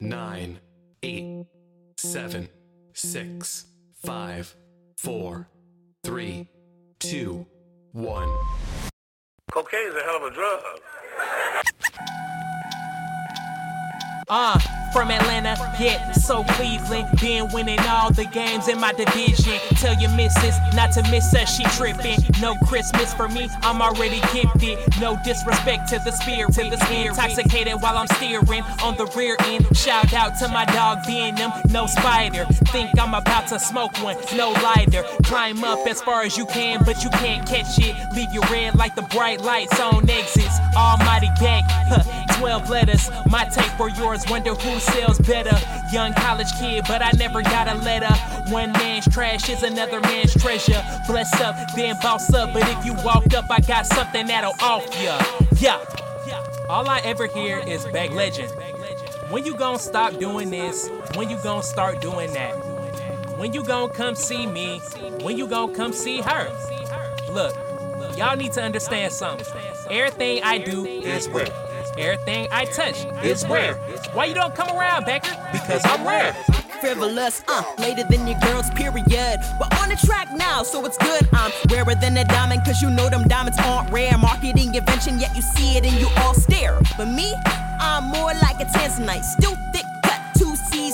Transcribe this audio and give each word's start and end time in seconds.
nine, 0.00 0.60
eight, 1.02 1.46
seven, 1.96 2.48
six, 2.92 3.66
five, 4.04 4.54
four, 4.96 5.48
three, 6.04 6.48
two, 6.98 7.46
one. 7.92 8.28
Cocaine's 9.50 9.94
a 9.94 10.02
hell 10.04 10.16
of 10.16 10.22
a 10.22 10.34
drug. 10.34 10.62
Uh, 14.28 14.58
from 14.96 15.10
Atlanta, 15.10 15.54
yeah, 15.78 16.10
so 16.12 16.42
Cleveland. 16.56 17.06
Been 17.20 17.48
winning 17.52 17.78
all 17.80 18.10
the 18.10 18.24
games 18.24 18.66
in 18.68 18.80
my 18.80 18.94
division. 18.94 19.58
Tell 19.76 19.94
your 20.00 20.10
missus 20.12 20.56
not 20.74 20.90
to 20.92 21.02
miss 21.10 21.34
us, 21.34 21.54
she 21.54 21.64
tripping. 21.76 22.18
No 22.40 22.54
Christmas 22.66 23.12
for 23.12 23.28
me, 23.28 23.50
I'm 23.60 23.82
already 23.82 24.20
gifted. 24.32 24.78
No 24.98 25.18
disrespect 25.22 25.90
to 25.90 25.98
the 25.98 26.12
spirit, 26.12 26.54
to 26.54 26.70
the 26.70 26.78
spirit. 26.86 27.08
Intoxicated 27.08 27.74
while 27.82 27.98
I'm 27.98 28.06
steering 28.06 28.62
on 28.82 28.96
the 28.96 29.04
rear 29.14 29.36
end. 29.44 29.66
Shout 29.76 30.14
out 30.14 30.38
to 30.38 30.48
my 30.48 30.64
dog 30.64 31.04
Venom, 31.04 31.52
no 31.68 31.86
spider. 31.86 32.46
Think 32.72 32.98
I'm 32.98 33.12
about 33.12 33.48
to 33.48 33.58
smoke 33.58 34.02
one, 34.02 34.16
no 34.34 34.52
lighter. 34.52 35.02
Climb 35.24 35.62
up 35.62 35.86
as 35.86 36.00
far 36.00 36.22
as 36.22 36.38
you 36.38 36.46
can, 36.46 36.82
but 36.84 37.04
you 37.04 37.10
can't 37.10 37.46
catch 37.46 37.78
it. 37.78 37.94
Leave 38.14 38.32
you 38.32 38.40
red 38.50 38.74
like 38.76 38.94
the 38.94 39.02
bright 39.14 39.42
lights 39.42 39.78
on 39.78 40.08
exits. 40.08 40.58
Almighty 40.74 41.28
gang, 41.38 41.64
huh, 41.66 42.38
12 42.38 42.70
letters. 42.70 43.10
My 43.28 43.44
tape 43.44 43.72
for 43.76 43.90
yours, 43.90 44.24
wonder 44.30 44.54
who 44.54 44.80
sells 44.92 45.18
better. 45.20 45.56
Young 45.92 46.12
college 46.14 46.50
kid, 46.58 46.84
but 46.88 47.02
I 47.02 47.10
never 47.12 47.42
got 47.42 47.68
a 47.68 47.74
letter. 47.74 48.12
One 48.52 48.72
man's 48.72 49.06
trash 49.08 49.48
is 49.48 49.62
another 49.62 50.00
man's 50.00 50.34
treasure. 50.34 50.82
Bless 51.06 51.32
up, 51.40 51.56
then 51.74 51.96
boss 52.02 52.32
up. 52.32 52.52
But 52.52 52.68
if 52.68 52.84
you 52.84 52.94
walk 53.04 53.34
up, 53.34 53.46
I 53.50 53.60
got 53.60 53.86
something 53.86 54.26
that'll 54.26 54.54
off 54.60 54.84
ya. 55.02 55.22
Yeah. 55.58 55.80
All 56.68 56.88
I 56.88 56.98
ever 57.04 57.28
hear 57.28 57.58
is 57.58 57.84
back 57.86 58.10
legend. 58.10 58.52
When 59.30 59.44
you 59.44 59.54
gonna 59.54 59.78
stop 59.78 60.18
doing 60.18 60.50
this? 60.50 60.88
When 61.14 61.30
you 61.30 61.38
gonna 61.42 61.62
start 61.62 62.00
doing 62.00 62.32
that? 62.32 62.54
When 63.38 63.52
you 63.52 63.62
gonna 63.62 63.92
come 63.92 64.16
see 64.16 64.46
me? 64.46 64.80
When 65.22 65.38
you 65.38 65.46
gonna 65.46 65.72
come 65.74 65.92
see 65.92 66.20
her? 66.22 66.50
Look, 67.30 67.54
y'all 68.16 68.36
need 68.36 68.52
to 68.54 68.62
understand 68.62 69.12
something. 69.12 69.46
Everything 69.90 70.42
I 70.42 70.58
do 70.58 70.84
is 70.84 71.28
rare. 71.28 71.46
Everything 71.98 72.46
I 72.50 72.66
touch 72.66 73.06
is 73.24 73.46
rare. 73.48 73.74
Why 74.12 74.26
you 74.26 74.34
don't 74.34 74.54
come 74.54 74.68
around, 74.76 75.06
Becker? 75.06 75.34
Because 75.52 75.82
I'm 75.84 76.06
rare. 76.06 76.34
frivolous, 76.80 77.42
uh, 77.48 77.62
later 77.78 78.04
than 78.04 78.26
your 78.26 78.38
girl's 78.40 78.68
period. 78.70 79.40
But 79.58 79.80
on 79.80 79.88
the 79.88 79.96
track 80.04 80.28
now, 80.36 80.62
so 80.62 80.84
it's 80.84 80.98
good. 80.98 81.26
I'm 81.32 81.50
rarer 81.70 81.94
than 81.94 82.16
a 82.18 82.24
diamond, 82.24 82.64
cause 82.64 82.82
you 82.82 82.90
know 82.90 83.08
them 83.08 83.26
diamonds 83.28 83.58
aren't 83.64 83.90
rare. 83.90 84.16
Marketing 84.18 84.74
invention, 84.74 85.18
yet 85.18 85.34
you 85.34 85.42
see 85.42 85.78
it 85.78 85.86
and 85.86 85.98
you 85.98 86.08
all 86.18 86.34
stare. 86.34 86.78
But 86.98 87.06
me, 87.06 87.34
I'm 87.80 88.04
more 88.04 88.32
like 88.42 88.60
a 88.60 88.66
tanzanite, 88.66 89.24
still 89.24 89.56
thick 89.72 89.86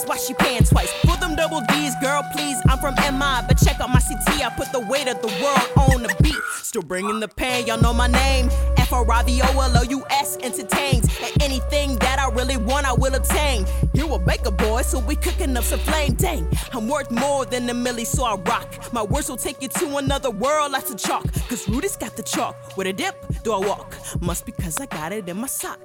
wash 0.07 0.29
your 0.29 0.37
pants 0.37 0.69
twice. 0.69 0.91
For 1.05 1.17
them 1.17 1.35
double 1.35 1.61
D's, 1.69 1.93
girl, 2.01 2.23
please, 2.33 2.57
I'm 2.67 2.79
from 2.79 2.95
MI, 2.95 3.45
but 3.47 3.57
check 3.63 3.79
out 3.79 3.89
my 3.89 3.99
CT, 3.99 4.43
I 4.43 4.49
put 4.55 4.71
the 4.71 4.79
weight 4.79 5.07
of 5.07 5.21
the 5.21 5.27
world 5.41 5.91
on 5.91 6.03
the 6.03 6.15
beat. 6.21 6.35
Still 6.61 6.81
bringing 6.81 7.19
the 7.19 7.27
pain, 7.27 7.67
y'all 7.67 7.79
know 7.79 7.93
my 7.93 8.07
name. 8.07 8.49
F 8.77 8.91
R 8.91 9.09
I 9.11 9.23
V 9.23 9.41
O 9.43 9.59
L 9.59 9.77
O 9.77 9.81
U 9.83 10.03
S 10.09 10.37
entertains. 10.41 11.07
And 11.21 11.43
anything 11.43 11.95
that 11.97 12.19
I 12.19 12.29
really 12.29 12.57
want, 12.57 12.85
I 12.85 12.93
will 12.93 13.15
obtain. 13.15 13.65
You 13.93 14.13
a 14.13 14.19
baker 14.19 14.51
boy, 14.51 14.81
so 14.81 14.99
we 14.99 15.15
cooking 15.15 15.55
up 15.55 15.63
some 15.63 15.79
flame. 15.79 16.13
Dang, 16.13 16.47
I'm 16.71 16.87
worth 16.87 17.11
more 17.11 17.45
than 17.45 17.69
a 17.69 17.73
milli, 17.73 18.05
so 18.05 18.23
I 18.25 18.35
rock. 18.35 18.91
My 18.93 19.03
words 19.03 19.29
will 19.29 19.37
take 19.37 19.61
you 19.61 19.67
to 19.69 19.97
another 19.97 20.31
world, 20.31 20.71
lots 20.71 20.91
of 20.91 20.97
chalk. 20.97 21.31
Cause 21.47 21.67
Rudy's 21.69 21.95
got 21.95 22.15
the 22.15 22.23
chalk. 22.23 22.77
With 22.77 22.87
a 22.87 22.93
dip, 22.93 23.15
do 23.43 23.53
I 23.53 23.59
walk? 23.59 23.95
Must 24.21 24.45
be 24.45 24.51
because 24.51 24.79
I 24.79 24.85
got 24.85 25.11
it 25.11 25.27
in 25.29 25.37
my 25.37 25.47
sock. 25.47 25.79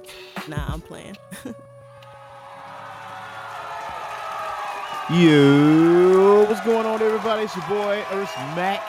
Nah, 0.47 0.73
I'm 0.73 0.81
playing. 0.81 1.17
Yo, 5.11 6.45
what's 6.47 6.61
going 6.61 6.85
on, 6.85 7.01
everybody? 7.01 7.41
It's 7.45 7.55
your 7.55 7.65
boy 7.67 8.03
Earth 8.11 8.31
Mac, 8.55 8.79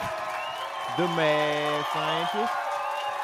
the 0.95 1.07
mad 1.07 1.83
scientist. 1.91 2.53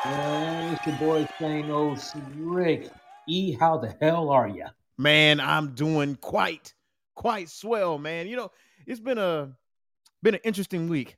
Hey, 0.04 0.72
it's 0.74 0.88
your 0.88 0.96
boy 0.98 1.28
Thanos 1.40 2.20
Rick. 2.38 2.90
E, 3.28 3.52
how 3.52 3.78
the 3.78 3.96
hell 4.02 4.32
are 4.32 4.48
you? 4.48 4.66
Man, 4.98 5.40
I'm 5.40 5.76
doing 5.76 6.16
quite, 6.16 6.74
quite 7.14 7.50
swell, 7.50 8.00
man. 8.00 8.28
You 8.28 8.36
know, 8.36 8.52
it's 8.88 9.00
been 9.00 9.20
a 9.20 9.52
been 10.24 10.34
an 10.34 10.42
interesting 10.44 10.88
week. 10.88 11.18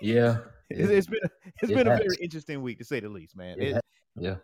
Yeah, 0.00 0.38
It's, 0.70 0.90
it's 0.90 1.06
been 1.06 1.20
a, 1.22 1.28
it's 1.62 1.70
it 1.70 1.74
been 1.76 1.86
a 1.86 1.96
very 1.96 2.16
interesting 2.20 2.62
week 2.62 2.78
to 2.78 2.84
say 2.84 2.98
the 2.98 3.08
least, 3.08 3.36
man. 3.36 3.60
it 3.60 3.76
It- 3.76 3.84
yeah. 4.16 4.36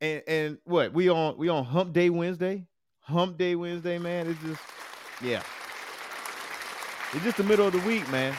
and 0.00 0.22
and 0.26 0.58
what 0.64 0.94
we 0.94 1.10
on 1.10 1.36
we 1.36 1.50
on 1.50 1.64
Hump 1.64 1.92
Day 1.92 2.08
Wednesday, 2.08 2.66
Hump 3.00 3.36
Day 3.36 3.56
Wednesday, 3.56 3.98
man. 3.98 4.26
It's 4.28 4.40
just 4.42 4.62
yeah, 5.24 5.42
it's 7.12 7.24
just 7.24 7.38
the 7.38 7.44
middle 7.44 7.66
of 7.66 7.72
the 7.72 7.80
week, 7.80 8.08
man. 8.10 8.34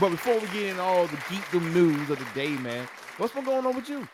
But 0.00 0.10
before 0.10 0.34
we 0.34 0.46
get 0.48 0.64
into 0.64 0.82
all 0.82 1.06
the 1.06 1.16
geekdom 1.16 1.72
news 1.72 2.10
of 2.10 2.18
the 2.18 2.26
day, 2.34 2.50
man, 2.50 2.86
what's 3.18 3.34
been 3.34 3.44
going 3.44 3.66
on 3.66 3.74
with 3.74 3.88
you? 3.88 4.08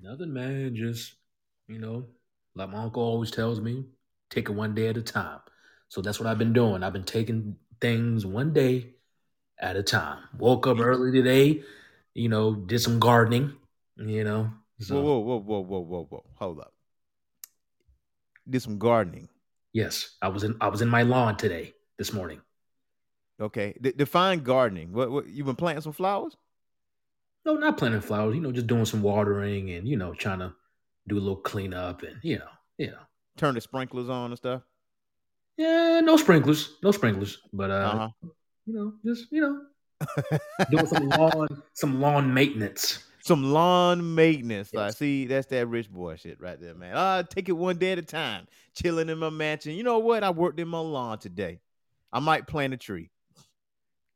Nothing, 0.00 0.32
man. 0.32 0.74
Just 0.76 1.14
you 1.68 1.78
know, 1.78 2.06
like 2.54 2.70
my 2.70 2.82
uncle 2.82 3.02
always 3.02 3.30
tells 3.30 3.60
me, 3.60 3.84
take 4.28 4.48
it 4.48 4.52
one 4.52 4.74
day 4.74 4.88
at 4.88 4.96
a 4.96 5.02
time. 5.02 5.40
So 5.88 6.00
that's 6.00 6.20
what 6.20 6.28
I've 6.28 6.38
been 6.38 6.52
doing. 6.52 6.82
I've 6.82 6.92
been 6.92 7.04
taking 7.04 7.56
things 7.80 8.24
one 8.24 8.52
day 8.52 8.94
at 9.58 9.76
a 9.76 9.82
time. 9.82 10.18
Woke 10.38 10.66
up 10.66 10.80
early 10.80 11.12
today. 11.12 11.62
You 12.14 12.28
know, 12.28 12.54
did 12.54 12.80
some 12.80 12.98
gardening. 12.98 13.54
You 13.96 14.24
know, 14.24 14.50
so 14.80 15.00
Whoa, 15.00 15.18
whoa, 15.18 15.36
whoa, 15.38 15.38
whoa, 15.38 15.60
whoa, 15.60 15.80
whoa, 15.80 16.06
whoa. 16.08 16.24
Hold 16.36 16.60
up. 16.60 16.72
Did 18.48 18.62
some 18.62 18.78
gardening. 18.78 19.28
Yes, 19.72 20.16
I 20.22 20.28
was 20.28 20.44
in. 20.44 20.56
I 20.60 20.68
was 20.68 20.82
in 20.82 20.88
my 20.88 21.02
lawn 21.02 21.36
today. 21.36 21.74
This 21.98 22.14
morning. 22.14 22.40
Okay. 23.38 23.76
D- 23.78 23.92
define 23.92 24.42
gardening. 24.42 24.90
What, 24.92 25.10
what 25.10 25.26
you 25.28 25.44
been 25.44 25.54
planting 25.54 25.82
some 25.82 25.92
flowers? 25.92 26.34
No, 27.44 27.56
not 27.56 27.76
planting 27.76 28.00
flowers. 28.00 28.34
You 28.34 28.40
know, 28.40 28.52
just 28.52 28.66
doing 28.66 28.86
some 28.86 29.02
watering 29.02 29.70
and 29.72 29.86
you 29.86 29.98
know, 29.98 30.14
trying 30.14 30.38
to 30.38 30.54
do 31.08 31.16
a 31.18 31.20
little 31.20 31.36
cleanup 31.36 32.02
and 32.02 32.16
you 32.22 32.38
know, 32.38 32.48
you 32.78 32.86
know. 32.86 32.98
Turn 33.36 33.54
the 33.54 33.60
sprinklers 33.60 34.08
on 34.08 34.30
and 34.30 34.38
stuff. 34.38 34.62
Yeah, 35.58 36.00
no 36.00 36.16
sprinklers, 36.16 36.76
no 36.82 36.90
sprinklers, 36.90 37.38
but 37.52 37.70
uh, 37.70 37.74
Uh-huh. 37.74 38.08
you 38.64 38.72
know, 38.74 38.94
just 39.04 39.30
you 39.30 39.42
know, 39.42 40.38
doing 40.70 40.86
some 40.86 41.08
lawn, 41.10 41.62
some 41.74 42.00
lawn 42.00 42.32
maintenance. 42.32 43.04
Some 43.22 43.52
lawn 43.52 44.14
maintenance. 44.14 44.72
Like, 44.72 44.94
see, 44.94 45.26
that's 45.26 45.46
that 45.48 45.66
rich 45.66 45.90
boy 45.90 46.16
shit 46.16 46.40
right 46.40 46.60
there, 46.60 46.74
man. 46.74 46.92
Ah, 46.94 47.22
take 47.22 47.48
it 47.48 47.52
one 47.52 47.76
day 47.76 47.92
at 47.92 47.98
a 47.98 48.02
time. 48.02 48.46
Chilling 48.74 49.08
in 49.08 49.18
my 49.18 49.30
mansion. 49.30 49.74
You 49.74 49.82
know 49.82 49.98
what? 49.98 50.24
I 50.24 50.30
worked 50.30 50.58
in 50.58 50.68
my 50.68 50.78
lawn 50.78 51.18
today. 51.18 51.60
I 52.12 52.20
might 52.20 52.46
plant 52.46 52.74
a 52.74 52.76
tree. 52.76 53.10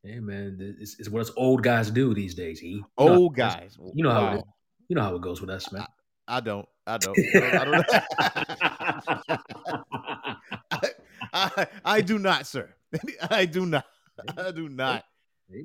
Hey 0.03 0.19
man, 0.19 0.57
it's, 0.79 0.99
it's 0.99 1.09
what 1.09 1.21
us 1.21 1.31
old 1.35 1.63
guys 1.63 1.89
do 1.89 2.13
these 2.13 2.35
days. 2.35 2.59
He, 2.59 2.67
you 2.67 2.83
know, 2.99 3.15
Old 3.15 3.35
guys. 3.35 3.75
You 3.95 4.03
know 4.03 4.11
how 4.11 4.33
it, 4.35 4.43
you 4.87 4.95
know 4.95 5.01
how 5.01 5.15
it 5.15 5.21
goes 5.21 5.41
with 5.41 5.49
us, 5.49 5.71
man. 5.71 5.87
I 6.27 6.41
don't. 6.41 6.67
I 6.85 6.97
don't. 6.99 7.17
I, 7.35 7.65
don't, 7.65 7.85
I, 10.69 10.95
I, 11.33 11.67
I 11.83 12.01
do 12.01 12.19
not, 12.19 12.45
sir. 12.45 12.69
I 13.31 13.45
do 13.45 13.65
not. 13.65 13.85
I 14.37 14.51
do 14.51 14.69
not. 14.69 15.05
hey 15.51 15.63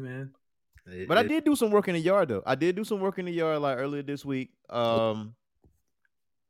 man, 0.00 0.34
man. 0.86 0.96
It- 1.00 1.08
But 1.08 1.18
I 1.18 1.22
did 1.22 1.44
do 1.44 1.56
some 1.56 1.70
work 1.70 1.88
in 1.88 1.94
the 1.94 2.00
yard 2.00 2.28
though. 2.28 2.42
I 2.46 2.54
did 2.54 2.76
do 2.76 2.84
some 2.84 3.00
work 3.00 3.18
in 3.18 3.24
the 3.26 3.32
yard 3.32 3.60
like 3.60 3.78
earlier 3.78 4.02
this 4.02 4.24
week. 4.24 4.50
Um, 4.70 5.34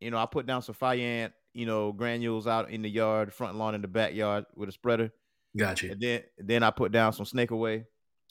you 0.00 0.10
know, 0.10 0.18
I 0.18 0.26
put 0.26 0.46
down 0.46 0.62
some 0.62 0.74
fire 0.74 0.98
ant, 0.98 1.32
you 1.52 1.66
know, 1.66 1.92
granules 1.92 2.46
out 2.46 2.70
in 2.70 2.82
the 2.82 2.88
yard, 2.90 3.32
front 3.32 3.56
lawn, 3.56 3.74
in 3.74 3.82
the 3.82 3.88
backyard 3.88 4.44
with 4.54 4.68
a 4.68 4.72
spreader, 4.72 5.12
Gotcha. 5.56 5.92
and 5.92 6.00
then 6.00 6.22
then 6.38 6.62
I 6.62 6.70
put 6.70 6.92
down 6.92 7.12
some 7.12 7.26
snake 7.26 7.50
away. 7.52 7.86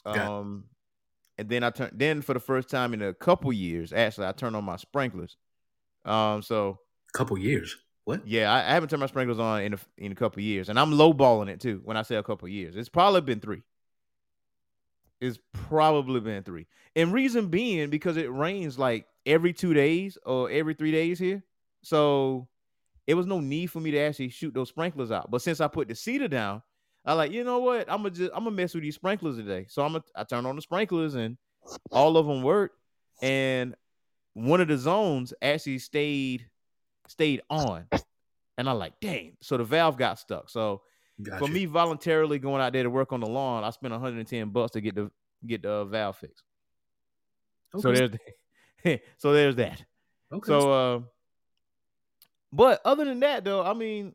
Um, 0.05 0.65
and 1.37 1.47
then 1.49 1.63
I 1.63 1.69
turned 1.69 1.93
then 1.97 2.21
for 2.21 2.33
the 2.33 2.39
first 2.39 2.69
time 2.69 2.93
in 2.93 3.01
a 3.01 3.13
couple 3.13 3.51
years, 3.53 3.93
actually, 3.93 4.27
I 4.27 4.33
turned 4.33 4.55
on 4.55 4.63
my 4.65 4.75
sprinklers. 4.75 5.37
Um, 6.05 6.41
so 6.41 6.79
couple 7.13 7.37
years. 7.37 7.77
What? 8.05 8.27
yeah, 8.27 8.51
I, 8.51 8.59
I 8.59 8.73
haven't 8.73 8.89
turned 8.89 8.99
my 8.99 9.05
sprinklers 9.07 9.39
on 9.39 9.61
in 9.61 9.73
a, 9.75 9.79
in 9.97 10.11
a 10.11 10.15
couple 10.15 10.41
years, 10.43 10.67
and 10.67 10.77
I'm 10.77 10.91
lowballing 10.91 11.47
it 11.49 11.61
too. 11.61 11.79
When 11.85 11.95
I 11.95 12.01
say 12.01 12.17
a 12.17 12.23
couple 12.23 12.49
years, 12.49 12.75
it's 12.75 12.89
probably 12.89 13.21
been 13.21 13.39
three. 13.39 13.63
It's 15.23 15.39
probably 15.53 16.19
been 16.19 16.43
three, 16.43 16.67
and 16.95 17.13
reason 17.13 17.47
being 17.47 17.89
because 17.89 18.17
it 18.17 18.31
rains 18.31 18.77
like 18.77 19.05
every 19.25 19.53
two 19.53 19.73
days 19.73 20.17
or 20.25 20.49
every 20.49 20.73
three 20.73 20.91
days 20.91 21.17
here, 21.17 21.43
so 21.81 22.47
it 23.07 23.13
was 23.13 23.25
no 23.25 23.39
need 23.39 23.67
for 23.67 23.79
me 23.79 23.91
to 23.91 23.99
actually 23.99 24.29
shoot 24.29 24.53
those 24.53 24.69
sprinklers 24.69 25.11
out. 25.11 25.31
But 25.31 25.41
since 25.41 25.61
I 25.61 25.67
put 25.67 25.87
the 25.87 25.95
cedar 25.95 26.27
down, 26.27 26.61
I 27.05 27.13
like 27.13 27.31
you 27.31 27.43
know 27.43 27.59
what 27.59 27.89
I'm 27.89 27.97
gonna 27.97 28.11
just 28.11 28.31
I'm 28.33 28.43
gonna 28.43 28.55
mess 28.55 28.73
with 28.73 28.83
these 28.83 28.95
sprinklers 28.95 29.37
today. 29.37 29.65
So 29.69 29.83
I'm 29.83 29.93
gonna 29.93 30.03
I 30.15 30.23
turn 30.23 30.45
on 30.45 30.55
the 30.55 30.61
sprinklers 30.61 31.15
and 31.15 31.37
all 31.91 32.17
of 32.17 32.27
them 32.27 32.43
worked, 32.43 32.77
and 33.21 33.75
one 34.33 34.61
of 34.61 34.67
the 34.67 34.77
zones 34.77 35.33
actually 35.41 35.79
stayed 35.79 36.47
stayed 37.07 37.41
on. 37.49 37.87
And 38.57 38.69
I'm 38.69 38.77
like, 38.77 38.99
dang. 38.99 39.37
So 39.41 39.57
the 39.57 39.63
valve 39.63 39.97
got 39.97 40.19
stuck. 40.19 40.49
So 40.49 40.81
Gotcha. 41.23 41.39
for 41.39 41.47
me 41.47 41.65
voluntarily 41.65 42.39
going 42.39 42.61
out 42.61 42.73
there 42.73 42.83
to 42.83 42.89
work 42.89 43.11
on 43.13 43.19
the 43.19 43.27
lawn, 43.27 43.63
I 43.63 43.69
spent 43.71 43.91
110 43.91 44.49
bucks 44.49 44.71
to 44.71 44.81
get 44.81 44.95
the 44.95 45.09
get 45.45 45.61
the 45.63 45.71
uh, 45.71 45.85
valve 45.85 46.17
fixed. 46.17 46.43
So 47.77 47.89
Okay. 47.91 48.17
there's 48.83 48.99
so 49.17 49.33
there's 49.33 49.55
that. 49.55 49.83
okay. 50.31 50.47
So 50.47 50.71
uh 50.71 50.99
But 52.51 52.81
other 52.85 53.05
than 53.05 53.19
that, 53.21 53.43
though, 53.43 53.63
I 53.63 53.73
mean, 53.73 54.13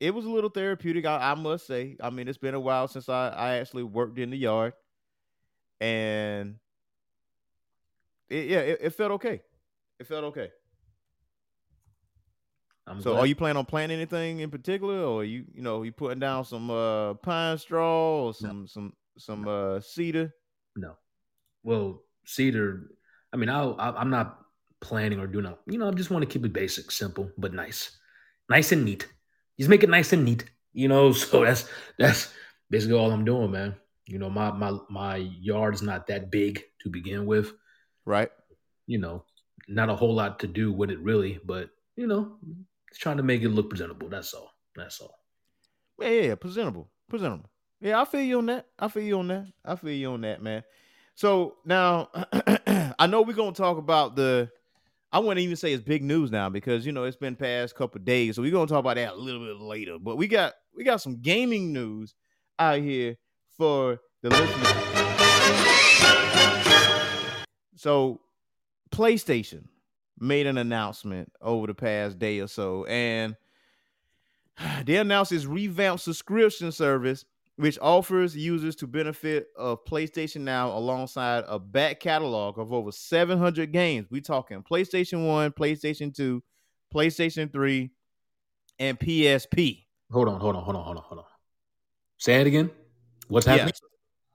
it 0.00 0.12
was 0.12 0.24
a 0.24 0.30
little 0.30 0.50
therapeutic. 0.50 1.06
I, 1.06 1.32
I 1.32 1.34
must 1.34 1.66
say. 1.66 1.96
I 2.00 2.10
mean, 2.10 2.26
it's 2.28 2.38
been 2.38 2.54
a 2.54 2.60
while 2.60 2.88
since 2.88 3.08
I, 3.08 3.28
I 3.28 3.54
actually 3.56 3.84
worked 3.84 4.18
in 4.18 4.30
the 4.30 4.36
yard, 4.36 4.72
and 5.80 6.56
it, 8.28 8.48
yeah, 8.48 8.58
it, 8.58 8.78
it 8.82 8.90
felt 8.90 9.12
okay. 9.12 9.40
It 10.00 10.06
felt 10.06 10.24
okay. 10.24 10.50
I'm 12.86 13.00
So, 13.00 13.12
glad. 13.12 13.20
are 13.20 13.26
you 13.26 13.34
planning 13.34 13.56
on 13.56 13.66
planting 13.66 13.96
anything 13.96 14.40
in 14.40 14.50
particular, 14.50 14.98
or 15.00 15.20
are 15.22 15.24
you, 15.24 15.44
you 15.54 15.62
know, 15.62 15.82
you 15.82 15.92
putting 15.92 16.18
down 16.18 16.44
some 16.44 16.70
uh 16.70 17.14
pine 17.14 17.58
straw 17.58 18.26
or 18.26 18.34
some 18.34 18.66
some 18.66 18.92
some 19.18 19.48
uh 19.48 19.80
cedar? 19.80 20.34
No. 20.76 20.96
Well, 21.62 22.02
cedar. 22.26 22.90
I 23.32 23.36
mean, 23.36 23.48
I'll, 23.48 23.76
I, 23.78 23.90
I'm 23.90 24.10
not 24.10 24.38
planning 24.80 25.18
or 25.20 25.26
doing. 25.26 25.52
You 25.66 25.78
know, 25.78 25.88
I 25.88 25.92
just 25.92 26.10
want 26.10 26.22
to 26.22 26.30
keep 26.30 26.44
it 26.44 26.52
basic, 26.52 26.90
simple, 26.90 27.30
but 27.38 27.54
nice, 27.54 27.96
nice 28.48 28.72
and 28.72 28.84
neat. 28.84 29.08
Just 29.58 29.70
make 29.70 29.82
it 29.82 29.90
nice 29.90 30.12
and 30.12 30.24
neat. 30.24 30.44
You 30.72 30.88
know, 30.88 31.12
so 31.16 31.44
that's 31.44 31.68
that's 31.98 32.32
basically 32.70 32.96
all 32.98 33.10
I'm 33.12 33.24
doing, 33.24 33.50
man. 33.50 33.76
You 34.06 34.18
know, 34.18 34.28
my 34.30 34.52
my 34.52 34.78
my 34.90 35.16
yard 35.16 35.74
is 35.74 35.82
not 35.82 36.06
that 36.08 36.30
big 36.30 36.62
to 36.82 36.90
begin 36.90 37.26
with. 37.26 37.52
Right. 38.04 38.30
You 38.86 38.98
know, 38.98 39.24
not 39.68 39.88
a 39.88 39.96
whole 39.96 40.14
lot 40.14 40.40
to 40.40 40.46
do 40.46 40.72
with 40.72 40.90
it 40.90 41.00
really, 41.00 41.40
but 41.44 41.70
you 41.96 42.06
know, 42.06 42.36
just 42.94 43.02
trying 43.02 43.16
to 43.16 43.24
make 43.24 43.42
it 43.42 43.48
look 43.48 43.68
presentable. 43.70 44.08
That's 44.08 44.32
all. 44.34 44.52
That's 44.76 45.00
all. 45.00 45.18
Yeah, 46.00 46.08
yeah, 46.10 46.22
yeah, 46.22 46.34
presentable, 46.36 46.88
presentable. 47.08 47.50
Yeah, 47.80 48.00
I 48.00 48.04
feel 48.04 48.20
you 48.20 48.38
on 48.38 48.46
that. 48.46 48.66
I 48.78 48.86
feel 48.86 49.02
you 49.02 49.18
on 49.18 49.28
that. 49.28 49.46
I 49.64 49.74
feel 49.74 49.90
you 49.90 50.12
on 50.12 50.20
that, 50.20 50.40
man. 50.40 50.62
So 51.16 51.56
now, 51.64 52.08
I 52.98 53.08
know 53.08 53.22
we're 53.22 53.34
gonna 53.34 53.52
talk 53.52 53.78
about 53.78 54.14
the. 54.14 54.48
I 55.12 55.18
wouldn't 55.18 55.44
even 55.44 55.56
say 55.56 55.72
it's 55.72 55.82
big 55.82 56.02
news 56.04 56.30
now 56.30 56.48
because 56.48 56.86
you 56.86 56.92
know 56.92 57.02
it's 57.02 57.16
been 57.16 57.34
past 57.36 57.74
couple 57.74 58.00
days, 58.00 58.36
so 58.36 58.42
we're 58.42 58.52
gonna 58.52 58.68
talk 58.68 58.80
about 58.80 58.94
that 58.96 59.14
a 59.14 59.16
little 59.16 59.44
bit 59.44 59.60
later. 59.60 59.98
But 60.00 60.16
we 60.16 60.28
got 60.28 60.54
we 60.74 60.84
got 60.84 61.00
some 61.00 61.20
gaming 61.20 61.72
news 61.72 62.14
out 62.60 62.78
here 62.78 63.16
for 63.56 64.00
the 64.22 64.30
listeners. 64.30 64.84
So, 67.76 68.20
PlayStation 68.90 69.64
made 70.18 70.46
an 70.46 70.58
announcement 70.58 71.32
over 71.40 71.66
the 71.66 71.74
past 71.74 72.18
day 72.18 72.40
or 72.40 72.48
so, 72.48 72.84
and 72.86 73.36
they 74.84 74.96
announced 74.96 75.32
its 75.32 75.44
revamped 75.46 76.02
subscription 76.02 76.72
service, 76.72 77.24
which 77.56 77.78
offers 77.80 78.36
users 78.36 78.76
to 78.76 78.86
benefit 78.86 79.48
of 79.56 79.84
PlayStation 79.84 80.40
Now 80.42 80.76
alongside 80.76 81.44
a 81.46 81.58
back 81.58 82.00
catalog 82.00 82.58
of 82.58 82.72
over 82.72 82.90
700 82.92 83.72
games. 83.72 84.08
We 84.10 84.20
talking 84.20 84.62
PlayStation 84.62 85.26
1, 85.26 85.52
PlayStation 85.52 86.14
2, 86.14 86.42
PlayStation 86.92 87.52
3, 87.52 87.90
and 88.78 88.98
PSP. 88.98 89.84
Hold 90.10 90.28
on, 90.28 90.40
hold 90.40 90.56
on, 90.56 90.64
hold 90.64 90.76
on, 90.76 90.84
hold 90.84 90.96
on, 90.96 91.02
hold 91.04 91.18
on. 91.20 91.26
Say 92.18 92.40
it 92.40 92.46
again. 92.46 92.70
What's 93.28 93.46
Yeah. 93.46 93.54
happening? 93.54 93.74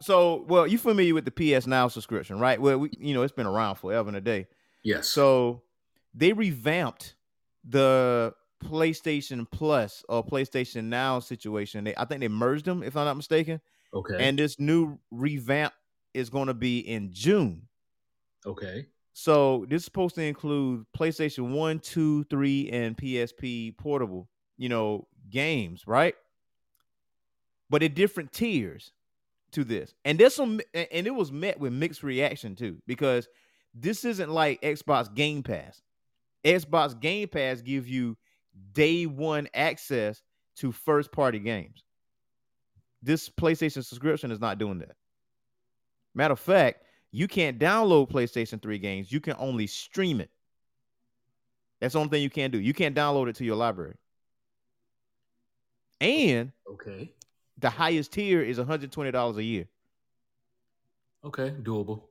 So, 0.01 0.45
well, 0.47 0.65
you 0.65 0.77
familiar 0.77 1.13
with 1.13 1.25
the 1.25 1.31
PS 1.31 1.67
Now 1.67 1.89
subscription, 1.89 2.39
right? 2.39 2.59
Well, 2.61 2.79
we, 2.79 2.89
you 2.97 3.13
know, 3.13 3.21
it's 3.23 3.33
been 3.33 3.45
around 3.45 3.75
forever 3.75 4.07
and 4.07 4.15
a 4.15 4.21
day. 4.21 4.47
Yes. 4.83 5.09
So 5.09 5.63
they 6.13 6.33
revamped 6.33 7.15
the 7.63 8.33
PlayStation 8.63 9.45
Plus 9.49 10.03
or 10.09 10.25
PlayStation 10.25 10.85
Now 10.85 11.19
situation. 11.19 11.83
They, 11.83 11.95
I 11.95 12.05
think 12.05 12.21
they 12.21 12.27
merged 12.27 12.65
them, 12.65 12.83
if 12.83 12.97
I'm 12.97 13.05
not 13.05 13.17
mistaken. 13.17 13.61
okay. 13.93 14.17
And 14.19 14.37
this 14.37 14.59
new 14.59 14.99
revamp 15.11 15.73
is 16.13 16.29
going 16.29 16.47
to 16.47 16.53
be 16.53 16.79
in 16.79 17.11
June. 17.13 17.67
okay. 18.45 18.87
So 19.13 19.65
this 19.67 19.81
is 19.81 19.85
supposed 19.85 20.15
to 20.15 20.21
include 20.21 20.85
PlayStation 20.97 21.51
1, 21.51 21.79
2, 21.79 22.23
3, 22.25 22.69
and 22.69 22.95
PSP 22.95 23.77
portable, 23.77 24.29
you 24.57 24.69
know, 24.69 25.07
games, 25.29 25.85
right? 25.85 26.15
But 27.69 27.83
at 27.83 27.95
different 27.95 28.31
tiers 28.31 28.93
to 29.51 29.65
this. 29.65 29.93
And 30.05 30.17
there's 30.17 30.35
some 30.35 30.61
and 30.73 31.05
it 31.05 31.13
was 31.13 31.31
met 31.33 31.59
with 31.59 31.73
mixed 31.73 32.01
reaction 32.01 32.55
too, 32.55 32.77
because 32.87 33.27
this 33.73 34.05
isn't 34.05 34.29
like 34.29 34.61
Xbox 34.61 35.13
Game 35.13 35.43
Pass. 35.43 35.81
Xbox 36.43 36.99
Game 36.99 37.27
Pass 37.27 37.61
gives 37.61 37.89
you 37.89 38.17
day 38.73 39.05
one 39.05 39.47
access 39.53 40.21
to 40.57 40.71
first 40.71 41.11
party 41.11 41.39
games. 41.39 41.83
This 43.01 43.29
PlayStation 43.29 43.83
subscription 43.83 44.31
is 44.31 44.39
not 44.39 44.57
doing 44.57 44.79
that. 44.79 44.95
Matter 46.13 46.33
of 46.33 46.39
fact, 46.39 46.83
you 47.11 47.27
can't 47.27 47.59
download 47.59 48.11
PlayStation 48.11 48.61
3 48.61 48.77
games. 48.77 49.11
You 49.11 49.19
can 49.19 49.35
only 49.39 49.67
stream 49.67 50.19
it. 50.21 50.29
That's 51.79 51.93
the 51.93 51.99
only 51.99 52.09
thing 52.09 52.23
you 52.23 52.29
can't 52.29 52.51
do. 52.51 52.59
You 52.59 52.73
can't 52.73 52.95
download 52.95 53.29
it 53.29 53.35
to 53.37 53.45
your 53.45 53.55
library. 53.55 53.95
And 56.01 56.51
Okay. 56.67 57.13
the 57.57 57.69
highest 57.69 58.11
tier 58.11 58.41
is 58.41 58.57
$120 58.57 59.37
a 59.37 59.43
year. 59.43 59.67
Okay. 61.23 61.51
Doable. 61.61 62.03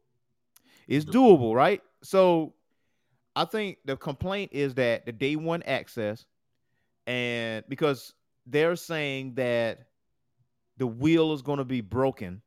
It's 0.86 1.04
doable, 1.04 1.54
right? 1.54 1.82
So 2.02 2.54
I 3.38 3.44
think 3.44 3.78
the 3.84 3.96
complaint 3.96 4.50
is 4.52 4.74
that 4.74 5.06
the 5.06 5.12
day 5.12 5.36
one 5.36 5.62
access, 5.62 6.26
and 7.06 7.64
because 7.68 8.12
they're 8.46 8.74
saying 8.74 9.34
that 9.36 9.86
the 10.76 10.88
wheel 10.88 11.32
is 11.32 11.42
going 11.42 11.58
to 11.58 11.64
be 11.64 11.80
broken 11.80 12.42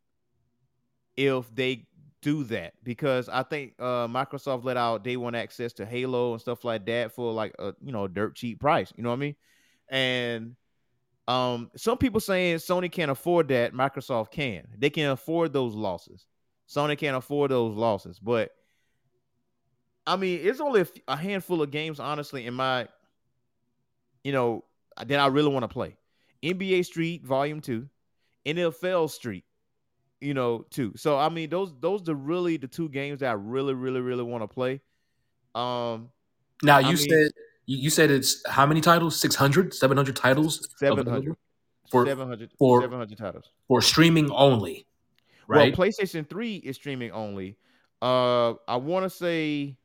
if 1.16 1.56
they 1.56 1.88
do 2.22 2.44
that. 2.44 2.74
Because 2.84 3.30
I 3.30 3.44
think 3.44 3.76
uh, 3.80 4.08
Microsoft 4.10 4.66
let 4.66 4.76
out 4.76 5.06
day 5.06 5.16
one 5.16 5.34
access 5.34 5.72
to 5.74 5.86
Halo 5.86 6.34
and 6.34 6.42
stuff 6.42 6.66
like 6.66 6.86
that 6.88 7.14
for 7.14 7.32
like 7.32 7.56
a 7.58 7.74
you 7.82 7.94
know 7.94 8.10
dirt 8.10 8.36
cheap 8.36 8.60
price. 8.60 8.92
You 8.98 9.04
know 9.04 9.12
what 9.12 9.16
I 9.16 9.20
mean? 9.20 9.36
And 9.88 10.56
um, 11.30 11.72
some 11.78 12.00
people 12.00 12.20
saying 12.20 12.58
Sony 12.58 12.92
can't 12.92 13.12
afford 13.12 13.48
that. 13.48 13.72
Microsoft 13.72 14.32
can. 14.32 14.68
They 14.78 14.90
can 14.90 15.12
afford 15.12 15.54
those 15.54 15.74
losses. 15.74 16.26
Sony 16.68 16.98
can't 16.98 17.16
afford 17.16 17.52
those 17.52 17.78
losses. 17.78 18.20
But 18.20 18.52
I 20.08 20.16
mean, 20.16 20.40
it's 20.44 20.60
only 20.60 20.80
a, 20.82 20.84
f- 20.84 20.92
a 21.08 21.16
handful 21.16 21.62
of 21.62 21.72
games, 21.72 22.00
honestly, 22.00 22.46
in 22.48 22.54
my, 22.56 22.88
you 24.24 24.32
know, 24.32 24.64
that 25.06 25.20
I 25.20 25.28
really 25.28 25.50
want 25.50 25.64
to 25.64 25.68
play. 25.68 25.96
NBA 26.44 26.86
Street 26.86 27.24
Volume 27.24 27.62
Two, 27.62 27.88
NFL 28.46 29.10
Street, 29.12 29.44
you 30.20 30.34
know, 30.34 30.66
two. 30.72 30.94
So 30.96 31.18
I 31.18 31.30
mean, 31.30 31.50
those 31.50 31.74
those 31.80 32.08
are 32.10 32.16
really 32.16 32.58
the 32.58 32.68
two 32.68 32.90
games 32.90 33.20
that 33.20 33.30
I 33.30 33.34
really, 33.34 33.74
really, 33.76 34.00
really 34.02 34.24
want 34.24 34.44
to 34.44 34.48
play. 34.48 34.82
Um, 35.54 36.10
Now 36.64 36.78
I 36.78 36.80
you 36.82 36.88
mean- 36.88 36.98
said 36.98 37.32
you 37.68 37.90
said 37.92 38.10
it's 38.12 38.44
how 38.50 38.66
many 38.66 38.82
titles? 38.82 39.20
600, 39.20 39.74
700 39.74 40.16
titles? 40.16 40.68
seven 40.78 41.00
available 41.00 41.12
hundred. 41.14 41.36
For- 41.92 42.06
700, 42.06 42.52
for- 42.58 42.82
700 42.82 43.18
titles. 43.18 43.52
for 43.68 43.82
streaming 43.82 44.32
only, 44.32 44.88
right? 45.48 45.78
Well, 45.78 45.88
PlayStation 45.88 46.28
3 46.28 46.56
is 46.56 46.76
streaming 46.76 47.12
only. 47.12 47.56
Uh 48.02 48.56
I 48.68 48.78
want 48.78 49.04
to 49.06 49.10
say 49.10 49.78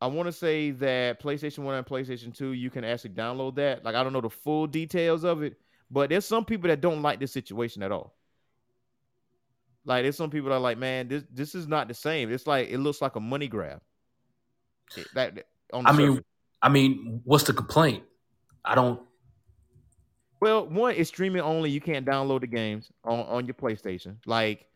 I 0.00 0.06
want 0.06 0.26
to 0.26 0.32
say 0.32 0.70
that 0.72 1.20
PlayStation 1.20 1.60
1 1.60 1.74
and 1.74 1.86
PlayStation 1.86 2.36
2 2.36 2.52
you 2.52 2.70
can 2.70 2.84
actually 2.84 3.10
download 3.10 3.56
that. 3.56 3.84
Like 3.84 3.94
I 3.94 4.02
don't 4.02 4.12
know 4.12 4.20
the 4.20 4.30
full 4.30 4.66
details 4.66 5.24
of 5.24 5.42
it, 5.42 5.58
but 5.90 6.10
there's 6.10 6.24
some 6.24 6.44
people 6.44 6.68
that 6.68 6.80
don't 6.80 7.02
like 7.02 7.18
this 7.18 7.32
situation 7.32 7.82
at 7.82 7.90
all. 7.90 8.14
Like 9.84 10.04
there's 10.04 10.16
some 10.16 10.30
people 10.30 10.50
that 10.50 10.56
are 10.56 10.60
like, 10.60 10.78
man, 10.78 11.08
this 11.08 11.24
this 11.32 11.54
is 11.54 11.66
not 11.66 11.88
the 11.88 11.94
same. 11.94 12.32
It's 12.32 12.46
like 12.46 12.68
it 12.68 12.78
looks 12.78 13.02
like 13.02 13.16
a 13.16 13.20
money 13.20 13.48
grab. 13.48 13.80
That, 15.14 15.46
on 15.72 15.86
I 15.86 15.92
mean, 15.92 16.08
surface. 16.08 16.24
I 16.62 16.68
mean, 16.68 17.20
what's 17.24 17.44
the 17.44 17.52
complaint? 17.52 18.04
I 18.64 18.74
don't. 18.74 19.00
Well, 20.40 20.66
one 20.66 20.94
is 20.94 21.08
streaming 21.08 21.42
only. 21.42 21.70
You 21.70 21.80
can't 21.80 22.06
download 22.06 22.40
the 22.42 22.46
games 22.46 22.92
on, 23.04 23.20
on 23.20 23.46
your 23.46 23.54
PlayStation. 23.54 24.16
Like, 24.24 24.67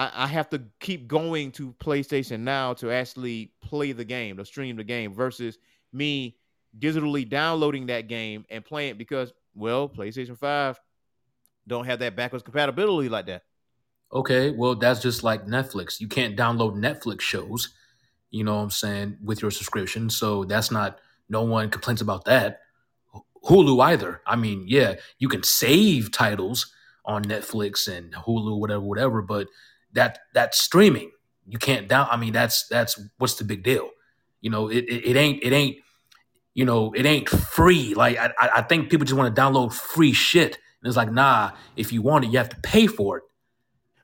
I, 0.00 0.24
I 0.24 0.26
have 0.28 0.48
to 0.50 0.62
keep 0.80 1.06
going 1.06 1.52
to 1.52 1.74
PlayStation 1.74 2.40
now 2.40 2.72
to 2.74 2.90
actually 2.90 3.52
play 3.60 3.92
the 3.92 4.04
game, 4.04 4.38
to 4.38 4.46
stream 4.46 4.76
the 4.76 4.84
game, 4.84 5.12
versus 5.12 5.58
me 5.92 6.38
digitally 6.78 7.28
downloading 7.28 7.86
that 7.86 8.08
game 8.08 8.46
and 8.48 8.64
playing 8.64 8.92
it 8.92 8.98
because, 8.98 9.34
well, 9.54 9.90
PlayStation 9.90 10.38
5 10.38 10.80
don't 11.66 11.84
have 11.84 11.98
that 11.98 12.16
backwards 12.16 12.42
compatibility 12.42 13.10
like 13.10 13.26
that. 13.26 13.42
Okay, 14.10 14.50
well, 14.52 14.74
that's 14.74 15.02
just 15.02 15.22
like 15.22 15.46
Netflix. 15.46 16.00
You 16.00 16.08
can't 16.08 16.34
download 16.34 16.76
Netflix 16.76 17.20
shows, 17.20 17.68
you 18.30 18.42
know 18.42 18.56
what 18.56 18.62
I'm 18.62 18.70
saying, 18.70 19.18
with 19.22 19.42
your 19.42 19.50
subscription. 19.50 20.08
So 20.08 20.44
that's 20.44 20.70
not, 20.70 20.98
no 21.28 21.42
one 21.42 21.68
complains 21.68 22.00
about 22.00 22.24
that. 22.24 22.60
Hulu 23.44 23.84
either. 23.84 24.22
I 24.26 24.36
mean, 24.36 24.64
yeah, 24.66 24.94
you 25.18 25.28
can 25.28 25.42
save 25.42 26.10
titles 26.10 26.72
on 27.04 27.22
Netflix 27.24 27.86
and 27.86 28.14
Hulu, 28.14 28.58
whatever, 28.58 28.80
whatever, 28.80 29.20
but 29.20 29.46
that 29.92 30.20
that's 30.34 30.60
streaming. 30.60 31.10
You 31.46 31.58
can't 31.58 31.88
down. 31.88 32.08
I 32.10 32.16
mean, 32.16 32.32
that's 32.32 32.66
that's 32.68 33.00
what's 33.18 33.34
the 33.34 33.44
big 33.44 33.62
deal? 33.62 33.90
You 34.40 34.50
know, 34.50 34.68
it 34.68 34.84
it, 34.84 35.10
it 35.10 35.16
ain't 35.16 35.42
it 35.42 35.52
ain't 35.52 35.76
you 36.54 36.64
know 36.64 36.92
it 36.92 37.06
ain't 37.06 37.28
free. 37.28 37.94
Like 37.94 38.18
I 38.18 38.32
I 38.38 38.62
think 38.62 38.90
people 38.90 39.04
just 39.04 39.18
want 39.18 39.34
to 39.34 39.40
download 39.40 39.72
free 39.72 40.12
shit, 40.12 40.58
and 40.82 40.88
it's 40.88 40.96
like 40.96 41.10
nah. 41.12 41.52
If 41.76 41.92
you 41.92 42.02
want 42.02 42.24
it, 42.24 42.30
you 42.30 42.38
have 42.38 42.50
to 42.50 42.60
pay 42.62 42.86
for 42.86 43.18
it. 43.18 43.24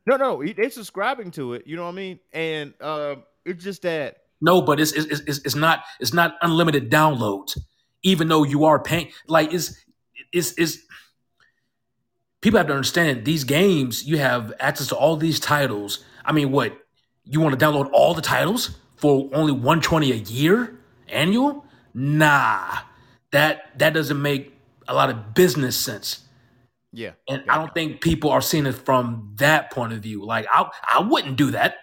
No, 0.07 0.17
no, 0.17 0.43
they're 0.45 0.71
subscribing 0.71 1.33
to 1.33 1.55
it. 1.55 1.67
You 1.67 1.77
know 1.77 1.83
what 1.85 1.91
I 1.91 1.95
mean? 1.95 2.21
And 2.33 2.75
uh, 2.81 3.17
it's 3.45 3.65
just 3.65 3.83
that 3.83 4.19
No, 4.41 4.63
but 4.63 4.79
it's 4.81 4.93
it's, 4.93 5.21
it's 5.21 5.39
it's 5.39 5.55
not 5.55 5.85
it's 6.01 6.13
not 6.13 6.37
unlimited 6.43 6.91
downloads. 6.91 7.59
even 8.03 8.29
though 8.29 8.45
you 8.45 8.65
are 8.65 8.79
paying. 8.81 9.11
Like, 9.27 9.53
it's 9.53 9.77
it's 10.33 10.53
is 10.53 10.83
people 12.47 12.59
have 12.59 12.69
to 12.69 12.75
understand 12.75 13.25
these 13.25 13.43
games. 13.43 14.07
You 14.07 14.19
have 14.19 14.53
access 14.61 14.87
to 14.89 14.95
all 14.95 15.17
these 15.17 15.41
titles. 15.41 16.05
I 16.25 16.31
mean, 16.31 16.53
what 16.53 16.79
you 17.25 17.41
want 17.41 17.59
to 17.59 17.67
download 17.67 17.91
all 17.93 18.15
the 18.15 18.23
titles 18.23 18.79
for 18.95 19.29
only 19.33 19.51
one 19.51 19.81
twenty 19.81 20.13
a 20.13 20.15
year 20.15 20.79
annual? 21.09 21.65
Nah, 21.93 22.79
that 23.33 23.77
that 23.81 23.95
doesn't 23.95 24.23
make 24.23 24.55
a 24.87 24.95
lot 24.95 25.11
of 25.11 25.35
business 25.35 25.77
sense. 25.77 26.21
Yeah. 26.93 27.15
And 27.29 27.43
I 27.49 27.57
don't 27.57 27.75
think 27.75 28.01
people 28.01 28.31
are 28.31 28.41
seeing 28.41 28.67
it 28.67 28.77
from 28.77 29.33
that 29.39 29.73
point 29.73 29.93
of 29.93 29.99
view. 29.99 30.25
Like 30.25 30.47
I 30.49 30.71
I 30.89 31.01
wouldn't 31.01 31.37
do 31.37 31.51
that. 31.51 31.79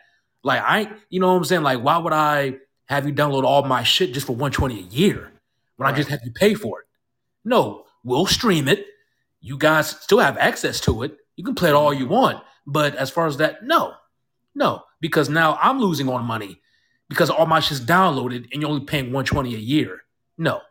Like 0.45 0.61
I 0.63 0.89
you 1.09 1.19
know 1.19 1.27
what 1.27 1.39
I'm 1.39 1.43
saying? 1.43 1.63
Like 1.63 1.81
why 1.81 1.97
would 1.97 2.13
I 2.13 2.55
have 2.85 3.05
you 3.05 3.11
download 3.11 3.43
all 3.43 3.63
my 3.63 3.83
shit 3.83 4.13
just 4.13 4.27
for 4.27 4.31
120 4.31 4.79
a 4.79 4.83
year 4.83 5.29
when 5.75 5.89
I 5.89 5.93
just 5.93 6.07
have 6.07 6.21
you 6.23 6.31
pay 6.31 6.53
for 6.53 6.79
it? 6.79 6.85
No, 7.43 7.83
we'll 8.05 8.25
stream 8.27 8.69
it. 8.69 8.87
You 9.43 9.57
guys 9.57 9.89
still 9.89 10.19
have 10.19 10.37
access 10.37 10.79
to 10.81 11.03
it. 11.03 11.17
You 11.35 11.43
can 11.43 11.53
play 11.53 11.69
it 11.69 11.75
all 11.75 11.93
you 11.93 12.07
want. 12.07 12.41
But 12.65 12.95
as 12.95 13.11
far 13.11 13.27
as 13.27 13.37
that, 13.37 13.63
no. 13.63 13.93
No, 14.55 14.83
because 15.01 15.29
now 15.29 15.59
I'm 15.61 15.79
losing 15.79 16.07
on 16.07 16.23
money 16.23 16.61
because 17.09 17.29
all 17.29 17.45
my 17.45 17.59
shit's 17.59 17.81
downloaded 17.81 18.47
and 18.51 18.61
you're 18.61 18.69
only 18.69 18.85
paying 18.85 19.05
120 19.05 19.53
a 19.53 19.57
year. 19.57 20.03
No. 20.37 20.61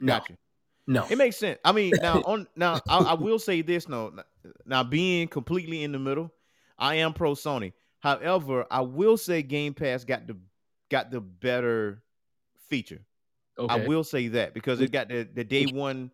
No. 0.00 0.14
Got 0.14 0.30
you. 0.30 0.36
No. 0.86 1.06
It 1.10 1.18
makes 1.18 1.36
sense. 1.36 1.58
I 1.64 1.72
mean, 1.72 1.92
now 2.00 2.22
on 2.26 2.46
now 2.56 2.80
I, 2.88 2.98
I 2.98 3.14
will 3.14 3.38
say 3.38 3.62
this 3.62 3.88
no. 3.88 4.12
Now 4.64 4.82
being 4.82 5.28
completely 5.28 5.82
in 5.82 5.92
the 5.92 5.98
middle, 5.98 6.32
I 6.78 6.96
am 6.96 7.12
pro 7.12 7.34
Sony. 7.34 7.72
However, 8.00 8.66
I 8.70 8.80
will 8.80 9.16
say 9.16 9.42
Game 9.42 9.74
Pass 9.74 10.04
got 10.04 10.26
the 10.26 10.36
got 10.90 11.10
the 11.10 11.20
better 11.20 12.02
feature. 12.68 13.02
I 13.68 13.86
will 13.86 14.02
say 14.02 14.28
that 14.28 14.54
because 14.54 14.80
it 14.80 14.90
got 14.92 15.08
the, 15.08 15.28
the 15.32 15.44
day 15.44 15.66
one, 15.66 16.10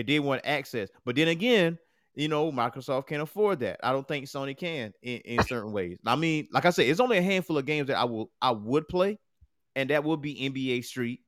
the 0.00 0.14
did 0.14 0.20
want 0.20 0.42
access. 0.44 0.88
But 1.04 1.16
then 1.16 1.28
again, 1.28 1.78
you 2.14 2.28
know, 2.28 2.50
Microsoft 2.50 3.06
can't 3.06 3.22
afford 3.22 3.60
that. 3.60 3.80
I 3.82 3.92
don't 3.92 4.06
think 4.06 4.26
Sony 4.26 4.56
can 4.56 4.92
in, 5.02 5.20
in 5.20 5.42
certain 5.46 5.72
ways. 5.72 5.98
I 6.06 6.16
mean, 6.16 6.48
like 6.52 6.64
I 6.64 6.70
said, 6.70 6.86
it's 6.86 7.00
only 7.00 7.18
a 7.18 7.22
handful 7.22 7.58
of 7.58 7.66
games 7.66 7.88
that 7.88 7.98
I 7.98 8.04
will 8.04 8.30
I 8.40 8.50
would 8.50 8.88
play, 8.88 9.18
and 9.76 9.90
that 9.90 10.04
would 10.04 10.20
be 10.20 10.34
NBA 10.34 10.84
Street 10.84 11.20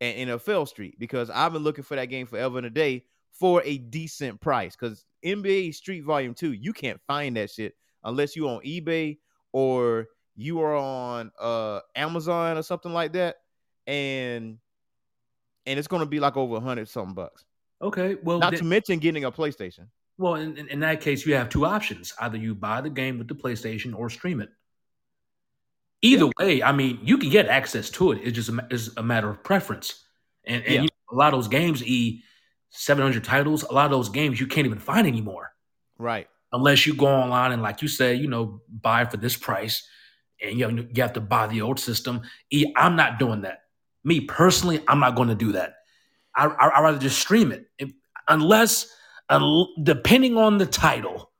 and 0.00 0.30
NFL 0.30 0.68
Street 0.68 0.98
because 0.98 1.28
I've 1.28 1.52
been 1.52 1.62
looking 1.62 1.84
for 1.84 1.96
that 1.96 2.06
game 2.06 2.26
forever 2.26 2.58
and 2.58 2.66
a 2.66 2.70
day 2.70 3.04
for 3.32 3.62
a 3.64 3.78
decent 3.78 4.40
price. 4.40 4.76
Because 4.76 5.04
NBA 5.24 5.74
Street 5.74 6.02
Volume 6.02 6.34
Two, 6.34 6.52
you 6.52 6.72
can't 6.72 7.00
find 7.06 7.36
that 7.36 7.50
shit 7.50 7.74
unless 8.04 8.36
you 8.36 8.48
on 8.48 8.60
eBay 8.60 9.18
or 9.52 10.06
you 10.36 10.60
are 10.60 10.76
on 10.76 11.32
uh 11.38 11.80
Amazon 11.96 12.56
or 12.56 12.62
something 12.62 12.92
like 12.92 13.12
that, 13.12 13.36
and 13.86 14.58
and 15.66 15.78
it's 15.78 15.88
gonna 15.88 16.06
be 16.06 16.20
like 16.20 16.36
over 16.36 16.56
a 16.56 16.60
hundred 16.60 16.88
something 16.88 17.14
bucks. 17.14 17.44
Okay. 17.82 18.16
Well, 18.22 18.38
Not 18.38 18.56
to 18.56 18.64
mention 18.64 18.98
getting 18.98 19.24
a 19.24 19.32
PlayStation. 19.32 19.86
Well, 20.18 20.34
in, 20.34 20.68
in, 20.68 20.80
that 20.80 21.00
case, 21.00 21.24
you 21.24 21.34
have 21.34 21.48
two 21.48 21.64
options. 21.64 22.12
Either 22.20 22.36
you 22.36 22.54
buy 22.54 22.82
the 22.82 22.90
game 22.90 23.16
with 23.18 23.26
the 23.26 23.34
PlayStation 23.34 23.94
or 23.96 24.10
stream 24.10 24.40
it. 24.40 24.50
Either 26.02 26.30
way, 26.38 26.62
I 26.62 26.72
mean, 26.72 26.98
you 27.02 27.16
can 27.16 27.30
get 27.30 27.46
access 27.46 27.88
to 27.90 28.12
it. 28.12 28.20
It's 28.22 28.36
just 28.36 28.50
a, 28.50 28.66
it's 28.70 28.90
a 28.96 29.02
matter 29.02 29.30
of 29.30 29.42
preference. 29.42 30.04
And, 30.44 30.62
and 30.64 30.74
Yeah. 30.74 30.82
you 30.82 30.88
know, 30.88 31.16
a 31.16 31.18
lot 31.18 31.32
of 31.32 31.38
those 31.38 31.48
games, 31.48 31.82
E, 31.82 32.22
700 32.70 33.24
titles, 33.24 33.62
a 33.62 33.72
lot 33.72 33.86
of 33.86 33.90
those 33.90 34.10
games 34.10 34.38
you 34.38 34.46
can't 34.46 34.66
even 34.66 34.78
find 34.78 35.06
anymore 35.06 35.52
Right. 35.98 36.28
unless 36.52 36.86
you 36.86 36.94
go 36.94 37.06
online 37.06 37.52
and, 37.52 37.62
like 37.62 37.82
you 37.82 37.88
said, 37.88 38.18
you 38.18 38.28
know, 38.28 38.60
buy 38.68 39.04
for 39.06 39.16
this 39.16 39.36
price 39.36 39.86
and 40.42 40.58
you 40.58 40.68
have, 40.68 40.76
you 40.76 41.02
have 41.02 41.14
to 41.14 41.20
buy 41.20 41.46
the 41.46 41.62
old 41.62 41.80
system. 41.80 42.22
E, 42.50 42.72
I'm 42.76 42.96
not 42.96 43.18
doing 43.18 43.42
that. 43.42 43.62
Me 44.04 44.20
personally, 44.20 44.82
I'm 44.86 45.00
not 45.00 45.16
going 45.16 45.28
to 45.28 45.34
do 45.34 45.52
that. 45.52 45.76
I, 46.36 46.46
I, 46.46 46.78
I'd 46.78 46.82
rather 46.82 46.98
just 46.98 47.18
stream 47.18 47.52
it. 47.52 47.66
If, 47.78 47.90
unless, 48.28 48.94
un- 49.28 49.66
depending 49.82 50.36
on 50.36 50.58
the 50.58 50.66
title, 50.66 51.30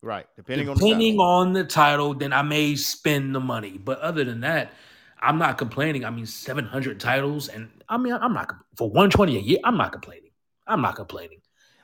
Right. 0.00 0.26
Depending, 0.36 0.72
depending 0.74 1.18
on 1.18 1.48
on 1.48 1.52
the 1.52 1.64
title, 1.64 2.14
then 2.14 2.32
I 2.32 2.42
may 2.42 2.76
spend 2.76 3.34
the 3.34 3.40
money. 3.40 3.78
But 3.78 3.98
other 3.98 4.22
than 4.24 4.40
that, 4.40 4.72
I'm 5.20 5.38
not 5.38 5.58
complaining. 5.58 6.04
I 6.04 6.10
mean, 6.10 6.26
700 6.26 7.00
titles, 7.00 7.48
and 7.48 7.68
I 7.88 7.96
mean, 7.98 8.12
I'm 8.12 8.32
not 8.32 8.52
for 8.76 8.88
120 8.88 9.36
a 9.36 9.40
year. 9.40 9.58
I'm 9.64 9.76
not 9.76 9.92
complaining. 9.92 10.30
I'm 10.66 10.82
not 10.82 10.94
complaining. 10.94 11.40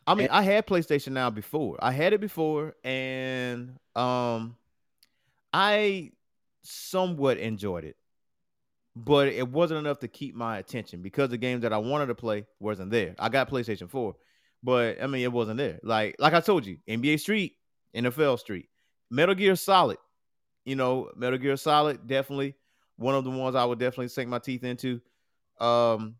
I 0.06 0.14
mean, 0.14 0.28
I 0.30 0.42
had 0.42 0.66
PlayStation 0.66 1.12
now 1.12 1.30
before. 1.30 1.78
I 1.80 1.90
had 1.90 2.12
it 2.12 2.20
before, 2.20 2.76
and 2.84 3.78
um, 3.96 4.56
I 5.52 6.12
somewhat 6.62 7.38
enjoyed 7.38 7.84
it, 7.84 7.96
but 8.96 9.28
it 9.28 9.48
wasn't 9.48 9.78
enough 9.78 9.98
to 10.00 10.08
keep 10.08 10.34
my 10.34 10.58
attention 10.58 11.02
because 11.02 11.30
the 11.30 11.38
games 11.38 11.62
that 11.62 11.72
I 11.72 11.78
wanted 11.78 12.06
to 12.06 12.14
play 12.14 12.46
wasn't 12.60 12.90
there. 12.90 13.14
I 13.18 13.28
got 13.28 13.50
PlayStation 13.50 13.90
Four, 13.90 14.14
but 14.62 15.02
I 15.02 15.06
mean, 15.06 15.22
it 15.22 15.32
wasn't 15.32 15.58
there. 15.58 15.80
Like, 15.82 16.16
like 16.18 16.34
I 16.34 16.40
told 16.40 16.66
you, 16.66 16.78
NBA 16.88 17.20
Street, 17.20 17.54
NFL 17.94 18.38
Street, 18.38 18.68
Metal 19.10 19.34
Gear 19.34 19.56
Solid. 19.56 19.98
You 20.64 20.76
know, 20.76 21.10
Metal 21.16 21.38
Gear 21.38 21.56
Solid 21.56 22.06
definitely 22.06 22.54
one 22.96 23.14
of 23.14 23.24
the 23.24 23.30
ones 23.30 23.56
I 23.56 23.64
would 23.64 23.78
definitely 23.78 24.08
sink 24.08 24.28
my 24.28 24.38
teeth 24.38 24.64
into. 24.64 25.00
Um, 25.60 26.16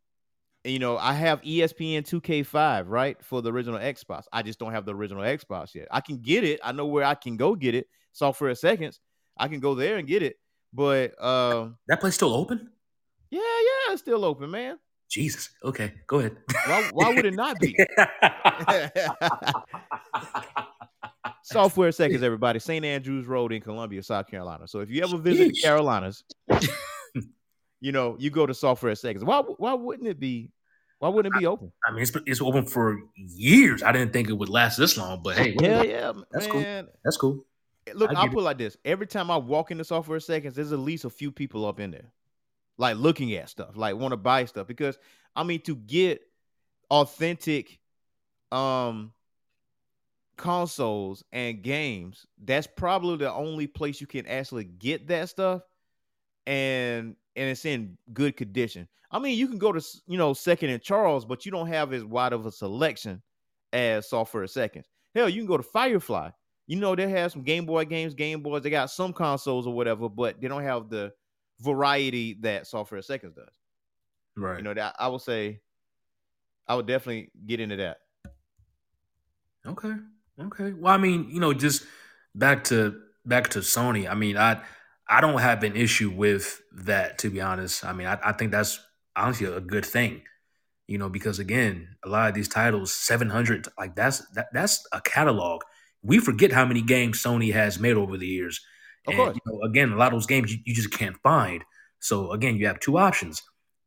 you 0.65 0.79
know, 0.79 0.97
I 0.97 1.13
have 1.13 1.43
ESPN 1.43 2.09
2K5, 2.09 2.85
right, 2.89 3.23
for 3.23 3.43
the 3.43 3.53
original 3.53 3.79
Xbox. 3.79 4.25
I 4.33 4.43
just 4.43 4.59
don't 4.59 4.73
have 4.73 4.87
the 4.87 4.95
original 4.95 5.23
Xbox 5.23 5.75
yet. 5.75 5.89
I 5.91 6.01
can 6.01 6.19
get 6.19 6.43
it. 6.43 6.61
I 6.65 6.73
know 6.73 6.87
where 6.87 7.05
I 7.05 7.15
can 7.15 7.37
go 7.37 7.55
get 7.55 7.75
it. 7.75 7.87
Software 8.13 8.55
seconds. 8.55 9.01
I 9.37 9.49
can 9.49 9.61
go 9.61 9.75
there 9.75 9.97
and 9.97 10.09
get 10.09 10.23
it. 10.23 10.37
But 10.75 11.23
um, 11.23 11.77
That 11.87 12.01
place 12.01 12.15
still 12.15 12.35
open? 12.35 12.71
yeah, 13.31 13.41
yeah, 13.41 13.93
it's 13.93 14.03
still 14.03 14.25
open, 14.25 14.51
man. 14.51 14.79
Jesus. 15.09 15.51
Okay, 15.63 15.93
go 16.09 16.19
ahead. 16.19 16.37
Why, 16.67 16.91
why 16.93 17.15
would 17.15 17.25
it 17.25 17.35
not 17.35 17.61
be? 17.61 17.77
Software 21.45 21.93
seconds, 21.93 22.23
everybody. 22.23 22.59
St. 22.59 22.85
Andrews 22.85 23.27
Road 23.27 23.53
in 23.53 23.61
Columbia, 23.61 24.03
South 24.03 24.29
Carolina. 24.29 24.67
So 24.67 24.81
if 24.81 24.91
you 24.91 25.05
ever 25.05 25.19
visit 25.19 25.53
the 25.53 25.61
Carolinas, 25.63 26.25
you 27.81 27.93
know, 27.93 28.17
you 28.19 28.31
go 28.31 28.47
to 28.47 28.55
Software 28.55 28.95
seconds. 28.97 29.25
Why 29.25 29.41
why 29.41 29.75
wouldn't 29.75 30.09
it 30.09 30.19
be? 30.19 30.51
Why 30.99 31.11
wouldn't 31.11 31.37
it 31.37 31.39
be 31.39 31.47
open? 31.47 31.71
I 31.87 31.93
mean, 31.93 32.03
it's, 32.03 32.13
it's 32.27 32.41
open 32.41 32.67
for 32.67 32.99
years. 33.15 33.83
I 33.83 33.93
didn't 33.93 34.13
think 34.13 34.31
it 34.31 34.33
would 34.33 34.49
last 34.49 34.79
this 34.79 34.97
long, 34.97 35.21
but 35.23 35.37
hey, 35.37 35.55
Yeah, 35.61 35.83
yeah, 35.83 36.13
That's 36.33 36.47
cool. 36.47 36.65
that's 37.05 37.17
cool. 37.19 37.45
Look, 37.93 38.11
I 38.11 38.15
I'll 38.15 38.29
put 38.29 38.39
it 38.39 38.43
like 38.43 38.59
this: 38.59 38.77
every 38.85 39.07
time 39.07 39.31
I 39.31 39.37
walk 39.37 39.71
into 39.71 39.85
software 39.85 40.21
seconds, 40.21 40.55
there's 40.55 40.73
at 40.73 40.79
least 40.79 41.05
a 41.05 41.11
few 41.11 41.31
people 41.31 41.67
up 41.67 41.81
in 41.81 41.91
there, 41.91 42.13
like 42.79 42.97
looking 42.97 43.33
at 43.35 43.51
stuff, 43.51 43.77
like 43.77 43.97
want 43.97 44.13
to 44.13 44.17
buy 44.17 44.45
stuff. 44.47 44.67
Because 44.67 44.99
I 45.37 45.43
mean, 45.43 45.61
to 45.63 45.77
get 45.77 46.23
authentic 46.91 47.79
um 48.53 49.13
consoles 50.37 51.25
and 51.33 51.63
games, 51.63 52.27
that's 52.43 52.67
probably 52.67 53.17
the 53.17 53.33
only 53.33 53.67
place 53.67 54.01
you 54.01 54.07
can 54.07 54.27
actually 54.27 54.65
get 54.65 55.09
that 55.09 55.29
stuff, 55.29 55.63
and 56.47 57.17
and 57.37 57.51
it's 57.51 57.65
in 57.65 57.99
good 58.13 58.37
condition. 58.37 58.89
I 59.11 59.19
mean, 59.19 59.39
you 59.39 59.47
can 59.47 59.59
go 59.59 59.73
to 59.73 59.85
you 60.07 60.17
know 60.17 60.33
Second 60.33 60.71
and 60.71 60.83
Charles, 60.83 61.25
but 61.25 61.45
you 61.45 61.53
don't 61.53 61.69
have 61.69 61.93
as 61.93 62.05
wide 62.05 62.33
of 62.33 62.47
a 62.47 62.53
selection 62.53 63.23
as 63.73 64.09
Software 64.09 64.47
Seconds. 64.47 64.87
Hell, 65.15 65.29
you 65.29 65.41
can 65.41 65.47
go 65.47 65.57
to 65.57 65.63
Firefly. 65.63 66.31
You 66.67 66.77
know, 66.77 66.95
they 66.95 67.09
have 67.11 67.33
some 67.33 67.43
Game 67.43 67.67
Boy 67.67 67.85
games, 67.85 68.15
Game 68.15 68.41
Boys. 68.43 68.63
They 68.63 68.71
got 68.71 68.91
some 68.91 69.13
consoles 69.13 69.67
or 69.67 69.75
whatever, 69.75 70.09
but 70.09 70.41
they 70.41 70.49
don't 70.49 70.63
have 70.63 70.89
the 70.89 71.13
variety 71.61 72.39
that 72.41 72.67
Software 72.67 73.03
Seconds 73.03 73.35
does. 73.35 73.55
Right. 74.37 74.59
You 74.59 74.65
know, 74.65 74.75
that 74.75 74.97
I 74.99 75.09
would 75.09 75.21
say, 75.21 75.61
I 76.67 76.75
would 76.75 76.87
definitely 76.87 77.31
get 77.47 77.61
into 77.61 77.77
that. 77.77 77.99
Okay. 79.67 79.93
Okay. 80.41 80.73
Well, 80.73 80.93
I 80.93 80.97
mean, 80.97 81.29
you 81.31 81.41
know, 81.41 81.53
just 81.53 81.85
back 82.35 82.65
to 82.65 83.01
back 83.25 83.49
to 83.51 83.61
Sony. 83.61 84.11
I 84.11 84.15
mean, 84.15 84.37
I 84.37 84.63
I 85.09 85.21
don't 85.21 85.39
have 85.39 85.63
an 85.63 85.77
issue 85.77 86.11
with 86.11 86.61
that 86.73 87.19
to 87.19 87.31
be 87.31 87.41
honest. 87.41 87.85
I 87.85 87.93
mean, 87.93 88.07
I, 88.07 88.19
I 88.23 88.33
think 88.33 88.51
that's 88.51 88.81
honestly 89.15 89.47
a 89.47 89.61
good 89.61 89.85
thing. 89.85 90.23
You 90.87 90.99
know, 90.99 91.09
because 91.09 91.39
again, 91.39 91.97
a 92.05 92.09
lot 92.09 92.29
of 92.29 92.35
these 92.35 92.49
titles, 92.49 92.93
seven 92.93 93.31
hundred, 93.31 93.69
like 93.79 93.95
that's 93.95 94.27
that 94.31 94.49
that's 94.53 94.87
a 94.93 95.01
catalog. 95.01 95.63
We 96.05 96.19
forget 96.19 96.53
how 96.53 96.65
many 96.67 96.83
games 96.83 97.21
Sony 97.23 97.53
has 97.53 97.81
made 97.81 97.97
over 97.97 98.17
the 98.17 98.27
years. 98.27 98.61
Of 99.07 99.15
And, 99.15 99.19
course. 99.19 99.37
you 99.37 99.53
know, 99.53 99.63
again, 99.63 99.91
a 99.93 99.97
lot 99.97 100.09
of 100.09 100.13
those 100.13 100.27
games 100.27 100.53
you, 100.53 100.61
you 100.65 100.75
just 100.75 100.91
can't 100.93 101.17
find. 101.23 101.65
So 101.99 102.31
again, 102.33 102.57
you 102.57 102.67
have 102.67 102.79
two 102.79 102.99
options: 102.99 103.43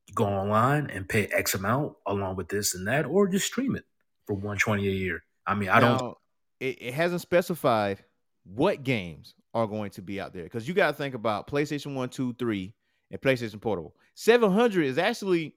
you 0.07 0.13
go 0.15 0.25
online 0.25 0.89
and 0.89 1.07
pay 1.07 1.27
X 1.27 1.53
amount 1.53 1.93
along 2.05 2.35
with 2.35 2.49
this 2.49 2.73
and 2.75 2.87
that, 2.87 3.05
or 3.05 3.27
just 3.27 3.45
stream 3.45 3.75
it 3.75 3.85
for 4.25 4.33
one 4.33 4.57
twenty 4.57 4.87
a 4.87 4.91
year. 4.91 5.23
I 5.45 5.55
mean, 5.55 5.69
I 5.69 5.79
don't. 5.79 6.17
It, 6.59 6.81
it 6.81 6.93
hasn't 6.95 7.21
specified 7.21 8.03
what 8.43 8.83
games 8.83 9.35
are 9.53 9.67
going 9.67 9.91
to 9.91 10.01
be 10.01 10.19
out 10.19 10.33
there 10.33 10.43
because 10.43 10.67
you 10.67 10.73
got 10.73 10.87
to 10.87 10.93
think 10.93 11.13
about 11.15 11.47
PlayStation 11.47 11.93
1, 11.93 12.09
2, 12.09 12.33
3, 12.33 12.73
and 13.11 13.21
PlayStation 13.21 13.61
Portable. 13.61 13.95
700 14.15 14.85
is 14.85 14.97
actually, 14.97 15.53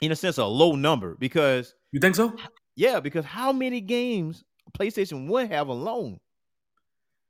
in 0.00 0.12
a 0.12 0.16
sense, 0.16 0.36
a 0.38 0.44
low 0.44 0.72
number 0.72 1.14
because, 1.14 1.74
You 1.92 2.00
think 2.00 2.14
so? 2.16 2.34
yeah, 2.76 3.00
because 3.00 3.24
how 3.24 3.52
many 3.52 3.80
games 3.80 4.44
PlayStation 4.72 5.26
1 5.28 5.48
have 5.48 5.68
alone? 5.68 6.20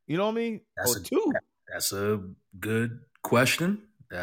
You 0.06 0.16
know 0.16 0.26
what 0.26 0.32
I 0.32 0.34
mean? 0.34 0.60
That's 0.76 0.96
or 0.96 0.98
a- 0.98 1.02
two. 1.02 1.32
That's 1.72 1.92
a 1.92 2.20
good 2.58 3.00
question. 3.22 3.82
Uh, 4.12 4.16